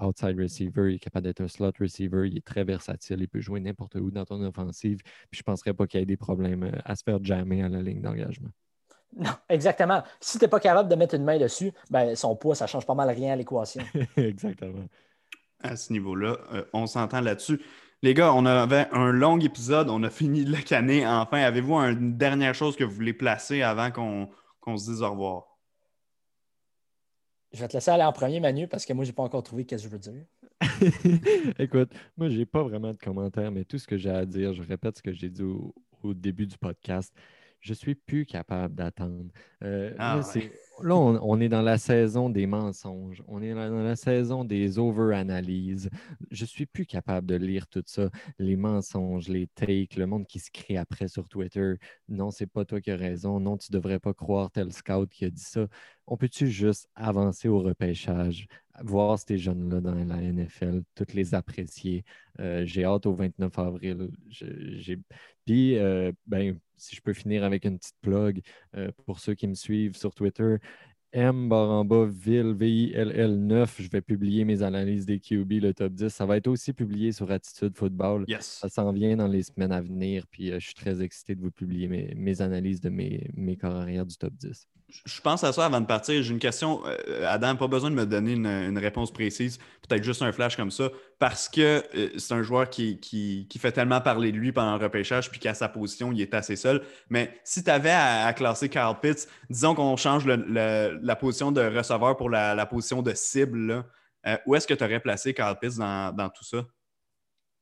outside 0.00 0.38
receiver, 0.38 0.90
il 0.92 0.96
est 0.96 0.98
capable 0.98 1.24
d'être 1.26 1.40
un 1.40 1.48
slot 1.48 1.72
receiver, 1.80 2.28
il 2.28 2.36
est 2.36 2.44
très 2.44 2.64
versatile, 2.64 3.18
il 3.20 3.28
peut 3.28 3.40
jouer 3.40 3.60
n'importe 3.60 3.96
où 3.96 4.10
dans 4.10 4.24
ton 4.24 4.42
offensive. 4.42 4.98
Puis 5.30 5.38
je 5.38 5.40
ne 5.40 5.44
penserais 5.44 5.74
pas 5.74 5.86
qu'il 5.86 6.00
y 6.00 6.02
ait 6.02 6.06
des 6.06 6.16
problèmes 6.16 6.64
euh, 6.64 6.72
à 6.84 6.96
se 6.96 7.02
faire 7.02 7.22
jammer 7.22 7.62
à 7.62 7.68
la 7.68 7.82
ligne 7.82 8.00
d'engagement. 8.00 8.50
Non, 9.16 9.32
exactement. 9.48 10.02
Si 10.20 10.38
tu 10.38 10.44
n'es 10.44 10.48
pas 10.48 10.60
capable 10.60 10.88
de 10.88 10.94
mettre 10.94 11.14
une 11.14 11.24
main 11.24 11.38
dessus, 11.38 11.72
ben, 11.90 12.14
son 12.16 12.34
poids, 12.34 12.54
ça 12.54 12.66
change 12.66 12.86
pas 12.86 12.94
mal 12.94 13.10
rien 13.10 13.34
à 13.34 13.36
l'équation. 13.36 13.82
exactement. 14.16 14.86
À 15.60 15.76
ce 15.76 15.92
niveau-là, 15.92 16.38
euh, 16.52 16.64
on 16.72 16.86
s'entend 16.86 17.20
là-dessus. 17.20 17.60
Les 18.02 18.14
gars, 18.14 18.32
on 18.34 18.46
avait 18.46 18.88
un 18.92 19.12
long 19.12 19.38
épisode, 19.38 19.90
on 19.90 20.02
a 20.02 20.10
fini 20.10 20.44
de 20.44 20.50
le 20.50 20.62
canner. 20.62 21.06
Enfin, 21.06 21.42
avez-vous 21.42 21.74
une 21.74 22.16
dernière 22.16 22.54
chose 22.54 22.74
que 22.74 22.84
vous 22.84 22.94
voulez 22.94 23.12
placer 23.12 23.62
avant 23.62 23.90
qu'on 23.90 24.76
se 24.76 24.90
dise 24.90 25.02
au 25.02 25.10
revoir? 25.10 25.44
Je 27.52 27.60
vais 27.60 27.68
te 27.68 27.74
laisser 27.74 27.90
aller 27.90 28.02
en 28.02 28.12
premier, 28.12 28.40
Manu, 28.40 28.66
parce 28.66 28.86
que 28.86 28.94
moi, 28.94 29.04
je 29.04 29.10
n'ai 29.10 29.14
pas 29.14 29.22
encore 29.22 29.42
trouvé 29.42 29.64
ce 29.64 29.68
que 29.68 29.76
je 29.76 29.88
veux 29.88 29.98
dire. 29.98 30.24
Écoute, 31.58 31.92
moi, 32.16 32.30
je 32.30 32.38
n'ai 32.38 32.46
pas 32.46 32.62
vraiment 32.62 32.92
de 32.92 32.96
commentaires, 32.96 33.52
mais 33.52 33.64
tout 33.64 33.78
ce 33.78 33.86
que 33.86 33.98
j'ai 33.98 34.08
à 34.08 34.24
dire, 34.24 34.54
je 34.54 34.62
répète 34.62 34.96
ce 34.96 35.02
que 35.02 35.12
j'ai 35.12 35.28
dit 35.28 35.42
au 35.42 36.14
début 36.14 36.46
du 36.46 36.56
podcast 36.56 37.12
je 37.62 37.74
suis 37.74 37.94
plus 37.94 38.26
capable 38.26 38.74
d'attendre. 38.74 39.30
Euh, 39.62 39.94
ah 39.98 40.20
là, 40.82 40.96
on, 40.96 41.40
est 41.40 41.48
dans 41.48 41.62
la 41.62 41.78
saison 41.78 42.28
des 42.28 42.46
mensonges. 42.46 43.22
On 43.28 43.40
est 43.40 43.54
dans 43.54 43.82
la 43.84 43.94
saison 43.94 44.44
des 44.44 44.80
over-analyses. 44.80 45.88
Je 46.32 46.44
suis 46.44 46.66
plus 46.66 46.86
capable 46.86 47.28
de 47.28 47.36
lire 47.36 47.68
tout 47.68 47.84
ça. 47.86 48.10
Les 48.40 48.56
mensonges, 48.56 49.28
les 49.28 49.46
takes, 49.46 49.94
le 49.94 50.06
monde 50.06 50.26
qui 50.26 50.40
se 50.40 50.50
crie 50.50 50.76
après 50.76 51.06
sur 51.06 51.28
Twitter. 51.28 51.74
Non, 52.08 52.32
c'est 52.32 52.48
pas 52.48 52.64
toi 52.64 52.80
qui 52.80 52.90
as 52.90 52.96
raison. 52.96 53.38
Non, 53.38 53.56
tu 53.56 53.70
devrais 53.70 54.00
pas 54.00 54.12
croire 54.12 54.50
tel 54.50 54.72
scout 54.72 55.08
qui 55.08 55.24
a 55.24 55.30
dit 55.30 55.40
ça. 55.40 55.68
On 56.08 56.16
peut-tu 56.16 56.48
juste 56.48 56.88
avancer 56.96 57.46
au 57.46 57.60
repêchage, 57.60 58.48
voir 58.82 59.20
ces 59.20 59.38
jeunes-là 59.38 59.80
dans 59.80 59.94
la 59.94 60.20
NFL, 60.20 60.82
toutes 60.96 61.14
les 61.14 61.32
apprécier? 61.34 62.04
Euh, 62.40 62.66
j'ai 62.66 62.84
hâte 62.84 63.06
au 63.06 63.14
29 63.14 63.56
avril. 63.56 64.10
Puis, 65.44 65.78
euh, 65.78 66.10
ben, 66.26 66.58
si 66.82 66.96
je 66.96 67.00
peux 67.00 67.12
finir 67.12 67.44
avec 67.44 67.64
une 67.64 67.78
petite 67.78 67.96
plug 68.00 68.42
euh, 68.76 68.90
pour 69.06 69.20
ceux 69.20 69.34
qui 69.34 69.46
me 69.46 69.54
suivent 69.54 69.96
sur 69.96 70.14
Twitter. 70.14 70.56
M 71.12 71.48
Baramba 71.48 72.06
Ville 72.06 72.54
VILL 72.54 73.36
9. 73.36 73.82
Je 73.82 73.90
vais 73.90 74.00
publier 74.00 74.46
mes 74.46 74.62
analyses 74.62 75.04
des 75.04 75.20
QB, 75.20 75.52
le 75.60 75.74
top 75.74 75.92
10. 75.92 76.08
Ça 76.08 76.24
va 76.24 76.38
être 76.38 76.48
aussi 76.48 76.72
publié 76.72 77.12
sur 77.12 77.30
Attitude 77.30 77.76
Football. 77.76 78.24
Ça 78.40 78.70
s'en 78.70 78.92
vient 78.92 79.16
dans 79.16 79.28
les 79.28 79.42
semaines 79.42 79.72
à 79.72 79.82
venir. 79.82 80.26
Puis 80.30 80.50
euh, 80.50 80.58
je 80.58 80.66
suis 80.66 80.74
très 80.74 81.02
excité 81.02 81.34
de 81.34 81.42
vous 81.42 81.50
publier 81.50 81.86
mes, 81.88 82.40
analyses 82.40 82.80
de 82.80 82.88
mes, 82.88 83.30
mes 83.34 83.56
corps 83.56 83.76
arrière 83.76 84.06
du 84.06 84.16
top 84.16 84.32
10 84.34 84.66
je 85.04 85.20
pense 85.20 85.42
à 85.44 85.52
ça 85.52 85.66
avant 85.66 85.80
de 85.80 85.86
partir. 85.86 86.22
J'ai 86.22 86.32
une 86.32 86.38
question. 86.38 86.82
Euh, 86.86 87.26
Adam, 87.26 87.56
pas 87.56 87.66
besoin 87.66 87.90
de 87.90 87.94
me 87.94 88.06
donner 88.06 88.32
une, 88.32 88.78
réponse 88.78 89.12
précise, 89.12 89.58
peut-être 89.88 90.02
juste 90.02 90.22
un 90.22 90.32
flash 90.32 90.56
comme 90.56 90.70
ça, 90.70 90.90
parce 91.18 91.48
que 91.48 91.82
euh, 91.94 92.10
c'est 92.18 92.34
un 92.34 92.42
joueur 92.42 92.68
qui, 92.70 92.98
qui, 93.00 93.58
fait 93.58 93.72
tellement 93.72 94.00
parler 94.00 94.32
de 94.32 94.36
lui 94.36 94.52
pendant 94.52 94.76
le 94.76 94.82
repêchage, 94.82 95.30
puis 95.30 95.40
qu'à 95.40 95.54
sa 95.54 95.68
position, 95.68 96.12
il 96.12 96.20
est 96.20 96.34
assez 96.34 96.56
seul. 96.56 96.82
Mais 97.08 97.38
si 97.44 97.62
tu 97.64 97.70
avais 97.70 97.92
à, 97.92 98.32
classer 98.32 98.68
Carl 98.68 98.98
Pitts, 99.00 99.28
disons 99.50 99.74
qu'on 99.74 99.96
change 99.96 100.26
la 100.26 101.16
position 101.16 101.52
de 101.52 101.62
receveur 101.62 102.16
pour 102.16 102.30
la, 102.30 102.66
position 102.66 103.02
de 103.02 103.12
cible, 103.14 103.84
euh, 104.26 104.36
où 104.46 104.54
est-ce 104.54 104.66
que 104.66 104.74
tu 104.74 104.84
aurais 104.84 105.00
placé 105.00 105.34
Carl 105.34 105.58
Pitts 105.58 105.78
dans, 105.78 106.30
tout 106.34 106.44
ça? 106.44 106.64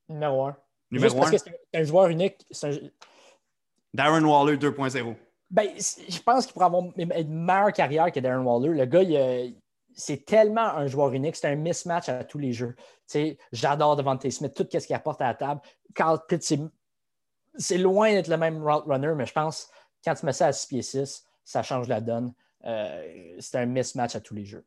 Numéro 0.09 0.47
1. 0.47 0.57
Numéro 0.91 1.09
Juste 1.09 1.21
parce 1.21 1.31
que 1.45 1.51
c'est 1.73 1.79
un 1.79 1.85
joueur 1.85 2.09
unique. 2.09 2.45
Darren 3.95 4.25
Waller 4.25 4.57
2.0. 4.57 5.17
Ben, 5.51 5.69
je 5.77 6.21
pense 6.21 6.47
qu'il 6.47 6.53
pourrait 6.53 6.67
avoir 6.67 6.85
une 6.97 7.45
meilleure 7.45 7.73
carrière 7.73 8.13
que 8.13 8.21
Darren 8.21 8.45
Waller. 8.45 8.79
Le 8.79 8.85
gars, 8.85 9.53
c'est 9.95 10.25
tellement 10.25 10.77
un 10.77 10.87
joueur 10.87 11.13
unique. 11.13 11.37
C'est 11.37 11.49
un 11.49 11.57
mismatch 11.57 12.09
à 12.09 12.23
tous 12.25 12.39
les 12.39 12.53
jeux. 12.53 12.77
J'adore 13.53 13.97
Devante 13.97 14.29
Smith, 14.31 14.55
tout 14.55 14.67
ce 14.71 14.87
qu'il 14.87 14.95
apporte 14.95 15.21
à 15.21 15.27
la 15.27 15.35
table. 15.35 15.61
Carl 15.95 16.21
Pitt, 16.29 16.55
c'est 17.57 17.79
loin 17.79 18.13
d'être 18.13 18.29
le 18.29 18.37
même 18.37 18.63
route 18.63 18.85
runner, 18.87 19.15
mais 19.17 19.27
je 19.27 19.33
pense 19.33 19.69
quand 20.05 20.15
tu 20.15 20.25
mets 20.25 20.33
ça 20.33 20.47
à 20.47 20.53
6 20.53 20.67
pieds 20.69 20.83
6, 20.83 21.25
ça 21.45 21.63
change 21.63 21.89
la 21.89 22.01
donne. 22.01 22.33
Euh, 22.65 23.37
c'est 23.39 23.59
un 23.59 23.67
mismatch 23.67 24.15
à 24.15 24.21
tous 24.21 24.35
les 24.35 24.45
jeux. 24.45 24.65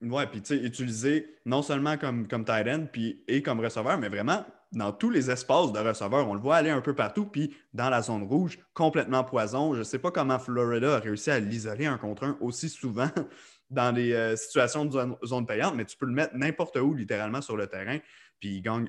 Ouais, 0.00 0.26
puis 0.26 0.42
tu 0.42 0.56
sais, 0.56 0.62
utilisé 0.62 1.38
non 1.44 1.62
seulement 1.62 1.96
comme, 1.96 2.28
comme 2.28 2.44
tight 2.44 2.66
end 2.68 2.86
et 3.28 3.42
comme 3.42 3.60
receveur, 3.60 3.98
mais 3.98 4.08
vraiment 4.08 4.44
dans 4.72 4.92
tous 4.92 5.10
les 5.10 5.30
espaces 5.30 5.72
de 5.72 5.78
receveurs. 5.78 6.28
On 6.28 6.34
le 6.34 6.40
voit 6.40 6.56
aller 6.56 6.70
un 6.70 6.80
peu 6.80 6.94
partout, 6.94 7.26
puis 7.26 7.54
dans 7.72 7.90
la 7.90 8.02
zone 8.02 8.24
rouge, 8.24 8.58
complètement 8.72 9.24
poison. 9.24 9.74
Je 9.74 9.80
ne 9.80 9.84
sais 9.84 9.98
pas 9.98 10.10
comment 10.10 10.38
Florida 10.38 10.96
a 10.96 10.98
réussi 10.98 11.30
à 11.30 11.40
l'isoler 11.40 11.86
un 11.86 11.98
contre 11.98 12.24
un 12.24 12.36
aussi 12.40 12.68
souvent 12.68 13.10
dans 13.70 13.92
des 13.92 14.12
euh, 14.12 14.36
situations 14.36 14.84
de 14.84 15.16
zone, 15.24 15.46
payante, 15.46 15.74
mais 15.76 15.84
tu 15.84 15.96
peux 15.96 16.06
le 16.06 16.12
mettre 16.12 16.36
n'importe 16.36 16.76
où, 16.76 16.94
littéralement, 16.94 17.40
sur 17.40 17.56
le 17.56 17.66
terrain, 17.66 17.98
puis 18.40 18.56
il 18.56 18.62
gagne 18.62 18.88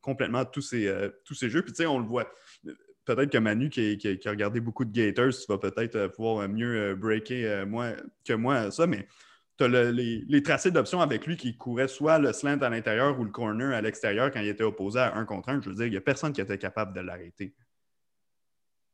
complètement 0.00 0.44
tous 0.44 0.62
ces, 0.62 0.86
euh, 0.86 1.10
tous 1.24 1.46
jeux. 1.46 1.62
Puis 1.62 1.72
tu 1.72 1.82
sais, 1.82 1.86
on 1.86 1.98
le 1.98 2.06
voit. 2.06 2.30
Peut-être 3.04 3.30
que 3.30 3.38
Manu, 3.38 3.70
qui, 3.70 3.98
a 4.24 4.30
regardé 4.30 4.60
beaucoup 4.60 4.84
de 4.84 4.92
Gators, 4.92 5.32
tu 5.32 5.46
vas 5.48 5.58
peut-être 5.58 5.96
euh, 5.96 6.08
pouvoir 6.08 6.46
mieux 6.48 6.94
breaker 6.94 7.64
que 8.24 8.34
moi 8.34 8.70
ça, 8.70 8.86
mais 8.86 9.08
tu 9.58 9.68
les, 9.68 10.42
tracés 10.42 10.70
d'options 10.70 11.00
avec 11.00 11.26
lui 11.26 11.36
qui 11.36 11.56
couraient 11.56 11.88
soit 11.88 12.18
le 12.18 12.32
slant 12.32 12.58
à 12.58 12.70
l'intérieur 12.70 13.18
ou 13.18 13.24
le 13.24 13.30
corner 13.30 13.74
à 13.74 13.80
l'extérieur 13.80 14.30
quand 14.30 14.40
il 14.40 14.48
était 14.48 14.64
opposé 14.64 15.00
à 15.00 15.16
un 15.16 15.24
contre 15.24 15.48
un. 15.48 15.60
Je 15.60 15.70
veux 15.70 15.74
dire, 15.74 15.86
il 15.86 15.90
n'y 15.90 15.96
a 15.96 16.00
personne 16.00 16.32
qui 16.32 16.40
était 16.40 16.58
capable 16.58 16.94
de 16.94 17.00
l'arrêter. 17.00 17.54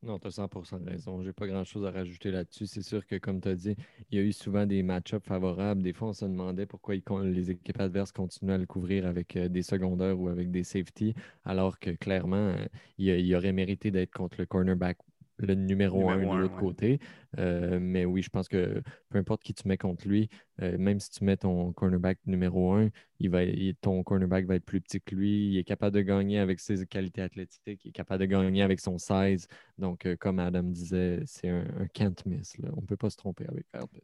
Non, 0.05 0.19
tu 0.19 0.27
as 0.27 0.31
100% 0.33 0.85
raison. 0.85 1.23
Je 1.23 1.29
n'ai 1.29 1.33
pas 1.33 1.47
grand-chose 1.47 1.87
à 1.87 1.91
rajouter 1.91 2.31
là-dessus. 2.31 2.67
C'est 2.67 2.83
sûr 2.83 3.07
que, 3.07 3.17
comme 3.17 3.41
tu 3.41 3.49
as 3.49 3.55
dit, 3.55 3.75
il 4.11 4.19
y 4.19 4.21
a 4.21 4.25
eu 4.25 4.33
souvent 4.35 4.67
des 4.67 4.83
match-ups 4.83 5.27
favorables. 5.27 5.83
Des 5.83 5.95
fois, 5.95 6.09
on 6.09 6.13
se 6.13 6.27
demandait 6.27 6.67
pourquoi 6.67 6.95
les 7.23 7.51
équipes 7.51 7.81
adverses 7.81 8.13
continuaient 8.13 8.55
à 8.55 8.59
le 8.59 8.67
couvrir 8.67 9.07
avec 9.07 9.35
euh, 9.37 9.49
des 9.49 9.63
secondaires 9.63 10.21
ou 10.21 10.29
avec 10.29 10.51
des 10.51 10.63
safety, 10.63 11.15
alors 11.47 11.79
que 11.79 11.91
clairement, 11.91 12.37
euh, 12.37 12.67
il, 12.99 13.35
aurait 13.35 13.55
mérité 13.55 13.91
d'être 13.91 14.13
contre 14.13 14.37
le 14.39 14.47
cornerback 14.47 14.99
le 15.39 15.55
numéro, 15.55 16.09
un, 16.11 16.19
de 16.19 16.41
l'autre 16.41 16.57
côté. 16.57 17.01
Euh, 17.39 17.79
mais 17.81 18.05
oui, 18.05 18.23
je 18.23 18.31
pense 18.31 18.49
que 18.49 18.83
peu 19.09 19.19
importe 19.19 19.43
qui 19.43 19.55
tu 19.55 19.67
mets 19.67 19.77
contre 19.77 20.07
lui, 20.07 20.29
euh, 20.63 20.79
même 20.79 21.01
si 21.01 21.11
tu 21.11 21.25
mets 21.25 21.37
ton 21.37 21.73
cornerback 21.73 22.19
numéro 22.27 22.73
un, 22.73 22.91
il 23.19 23.31
va, 23.31 23.41
ton 23.81 24.03
cornerback 24.03 24.47
va 24.47 24.57
être 24.57 24.65
plus 24.65 24.81
petit 24.81 25.01
que 25.01 25.15
lui. 25.15 25.49
Il 25.49 25.59
est 25.59 25.65
capable 25.65 25.97
de 25.97 26.03
gagner 26.03 26.39
avec 26.39 26.61
ses 26.61 26.87
qualités 26.87 27.23
athlétiques. 27.23 27.85
Il 27.85 27.89
est 27.89 27.93
capable 27.93 28.21
de 28.21 28.27
gagner 28.27 28.63
avec 28.63 28.81
son 28.81 28.99
size. 28.99 29.49
Donc, 29.79 30.07
euh, 30.07 30.17
comme 30.17 30.39
Adam 30.39 30.63
disait, 30.63 31.23
c'est 31.27 31.49
un, 31.49 31.65
can't 31.93 32.15
miss. 32.27 32.57
On 32.77 32.81
ne 32.81 32.87
peut 32.87 32.97
pas 32.97 33.11
se 33.11 33.17
tromper 33.17 33.47
avec 33.49 33.67
Kyle 33.73 34.01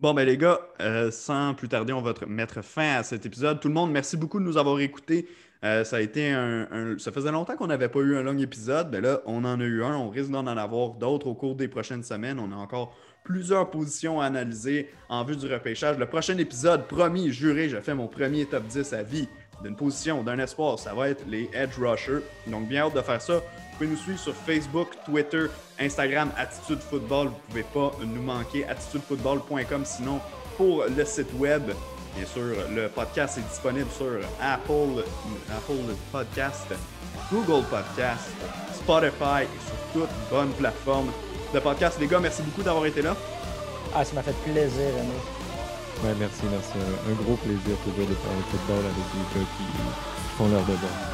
Bon, 0.00 0.12
ben 0.12 0.26
les 0.26 0.36
gars, 0.36 0.60
sans 1.10 1.54
plus 1.54 1.68
tarder, 1.68 1.92
on 1.92 2.02
va 2.02 2.12
mettre 2.26 2.62
fin 2.62 2.96
à 2.96 3.02
cet 3.02 3.24
épisode. 3.24 3.60
Tout 3.60 3.68
le 3.68 3.74
monde, 3.74 3.90
merci 3.90 4.16
beaucoup 4.16 4.38
de 4.38 4.44
nous 4.44 4.58
avoir 4.58 4.78
écoutés. 4.80 5.28
Euh, 5.64 5.82
ça 5.82 5.96
a 5.96 6.00
été 6.00 6.30
un, 6.30 6.96
Ça 6.98 7.10
faisait 7.10 7.32
longtemps 7.32 7.56
qu'on 7.56 7.68
n'avait 7.68 7.88
pas 7.88 8.00
eu 8.00 8.16
un 8.16 8.22
long 8.22 8.36
épisode. 8.38 8.88
Mais 8.92 9.00
là, 9.00 9.22
on 9.24 9.44
en 9.44 9.60
a 9.60 9.64
eu 9.64 9.82
un. 9.82 9.96
On 9.96 10.10
risque 10.10 10.30
d'en 10.30 10.46
avoir 10.46 10.90
d'autres 10.90 11.26
au 11.26 11.34
cours 11.34 11.54
des 11.56 11.68
prochaines 11.68 12.02
semaines. 12.02 12.38
On 12.38 12.52
a 12.52 12.56
encore 12.56 12.94
plusieurs 13.24 13.70
positions 13.70 14.20
à 14.20 14.26
analyser 14.26 14.90
en 15.08 15.24
vue 15.24 15.36
du 15.36 15.50
repêchage. 15.50 15.96
Le 15.96 16.06
prochain 16.06 16.36
épisode, 16.36 16.86
promis, 16.86 17.32
juré, 17.32 17.70
je 17.70 17.78
fais 17.78 17.94
mon 17.94 18.06
premier 18.06 18.44
top 18.44 18.66
10 18.66 18.92
à 18.92 19.02
vie 19.02 19.28
d'une 19.62 19.76
position, 19.76 20.22
d'un 20.22 20.38
espoir. 20.38 20.78
Ça 20.78 20.94
va 20.94 21.08
être 21.08 21.24
les 21.26 21.50
Edge 21.52 21.78
Rushers. 21.78 22.22
Donc, 22.46 22.68
bien 22.68 22.86
hâte 22.86 22.94
de 22.94 23.02
faire 23.02 23.20
ça. 23.22 23.34
Vous 23.34 23.78
pouvez 23.78 23.88
nous 23.88 23.96
suivre 23.96 24.18
sur 24.18 24.34
Facebook, 24.34 24.88
Twitter, 25.04 25.46
Instagram, 25.80 26.30
Attitude 26.36 26.80
Football. 26.80 27.28
Vous 27.28 27.58
ne 27.58 27.62
pouvez 27.62 27.66
pas 27.74 27.96
nous 28.04 28.22
manquer. 28.22 28.64
AttitudeFootball.com. 28.66 29.84
Sinon, 29.84 30.20
pour 30.56 30.84
le 30.84 31.04
site 31.04 31.32
web, 31.38 31.70
Bien 32.16 32.26
sûr, 32.26 32.54
le 32.70 32.88
podcast 32.88 33.38
est 33.38 33.48
disponible 33.48 33.90
sur 33.90 34.20
Apple, 34.40 35.02
Apple 35.50 35.94
Podcast, 36.12 36.66
Google 37.28 37.66
Podcast, 37.66 38.30
Spotify 38.72 39.42
et 39.42 39.66
sur 39.66 39.92
toute 39.92 40.10
bonne 40.30 40.52
plateforme 40.52 41.10
de 41.52 41.58
podcast. 41.58 41.98
Les 41.98 42.06
gars, 42.06 42.20
merci 42.20 42.42
beaucoup 42.42 42.62
d'avoir 42.62 42.86
été 42.86 43.02
là. 43.02 43.16
Ah, 43.92 44.04
ça 44.04 44.14
m'a 44.14 44.22
fait 44.22 44.36
plaisir, 44.44 44.94
René. 44.96 45.43
Merci, 46.12 46.42
merci. 46.50 46.72
Un, 47.08 47.22
gros 47.24 47.36
plaisir 47.36 47.76
toujours 47.82 48.06
de 48.06 48.14
parler 48.14 48.42
football 48.50 48.84
avec 48.84 48.94
des 49.14 49.40
gars 49.40 49.46
qui 49.56 49.64
font 50.36 50.48
leur 50.48 50.60
devoir. 50.60 51.13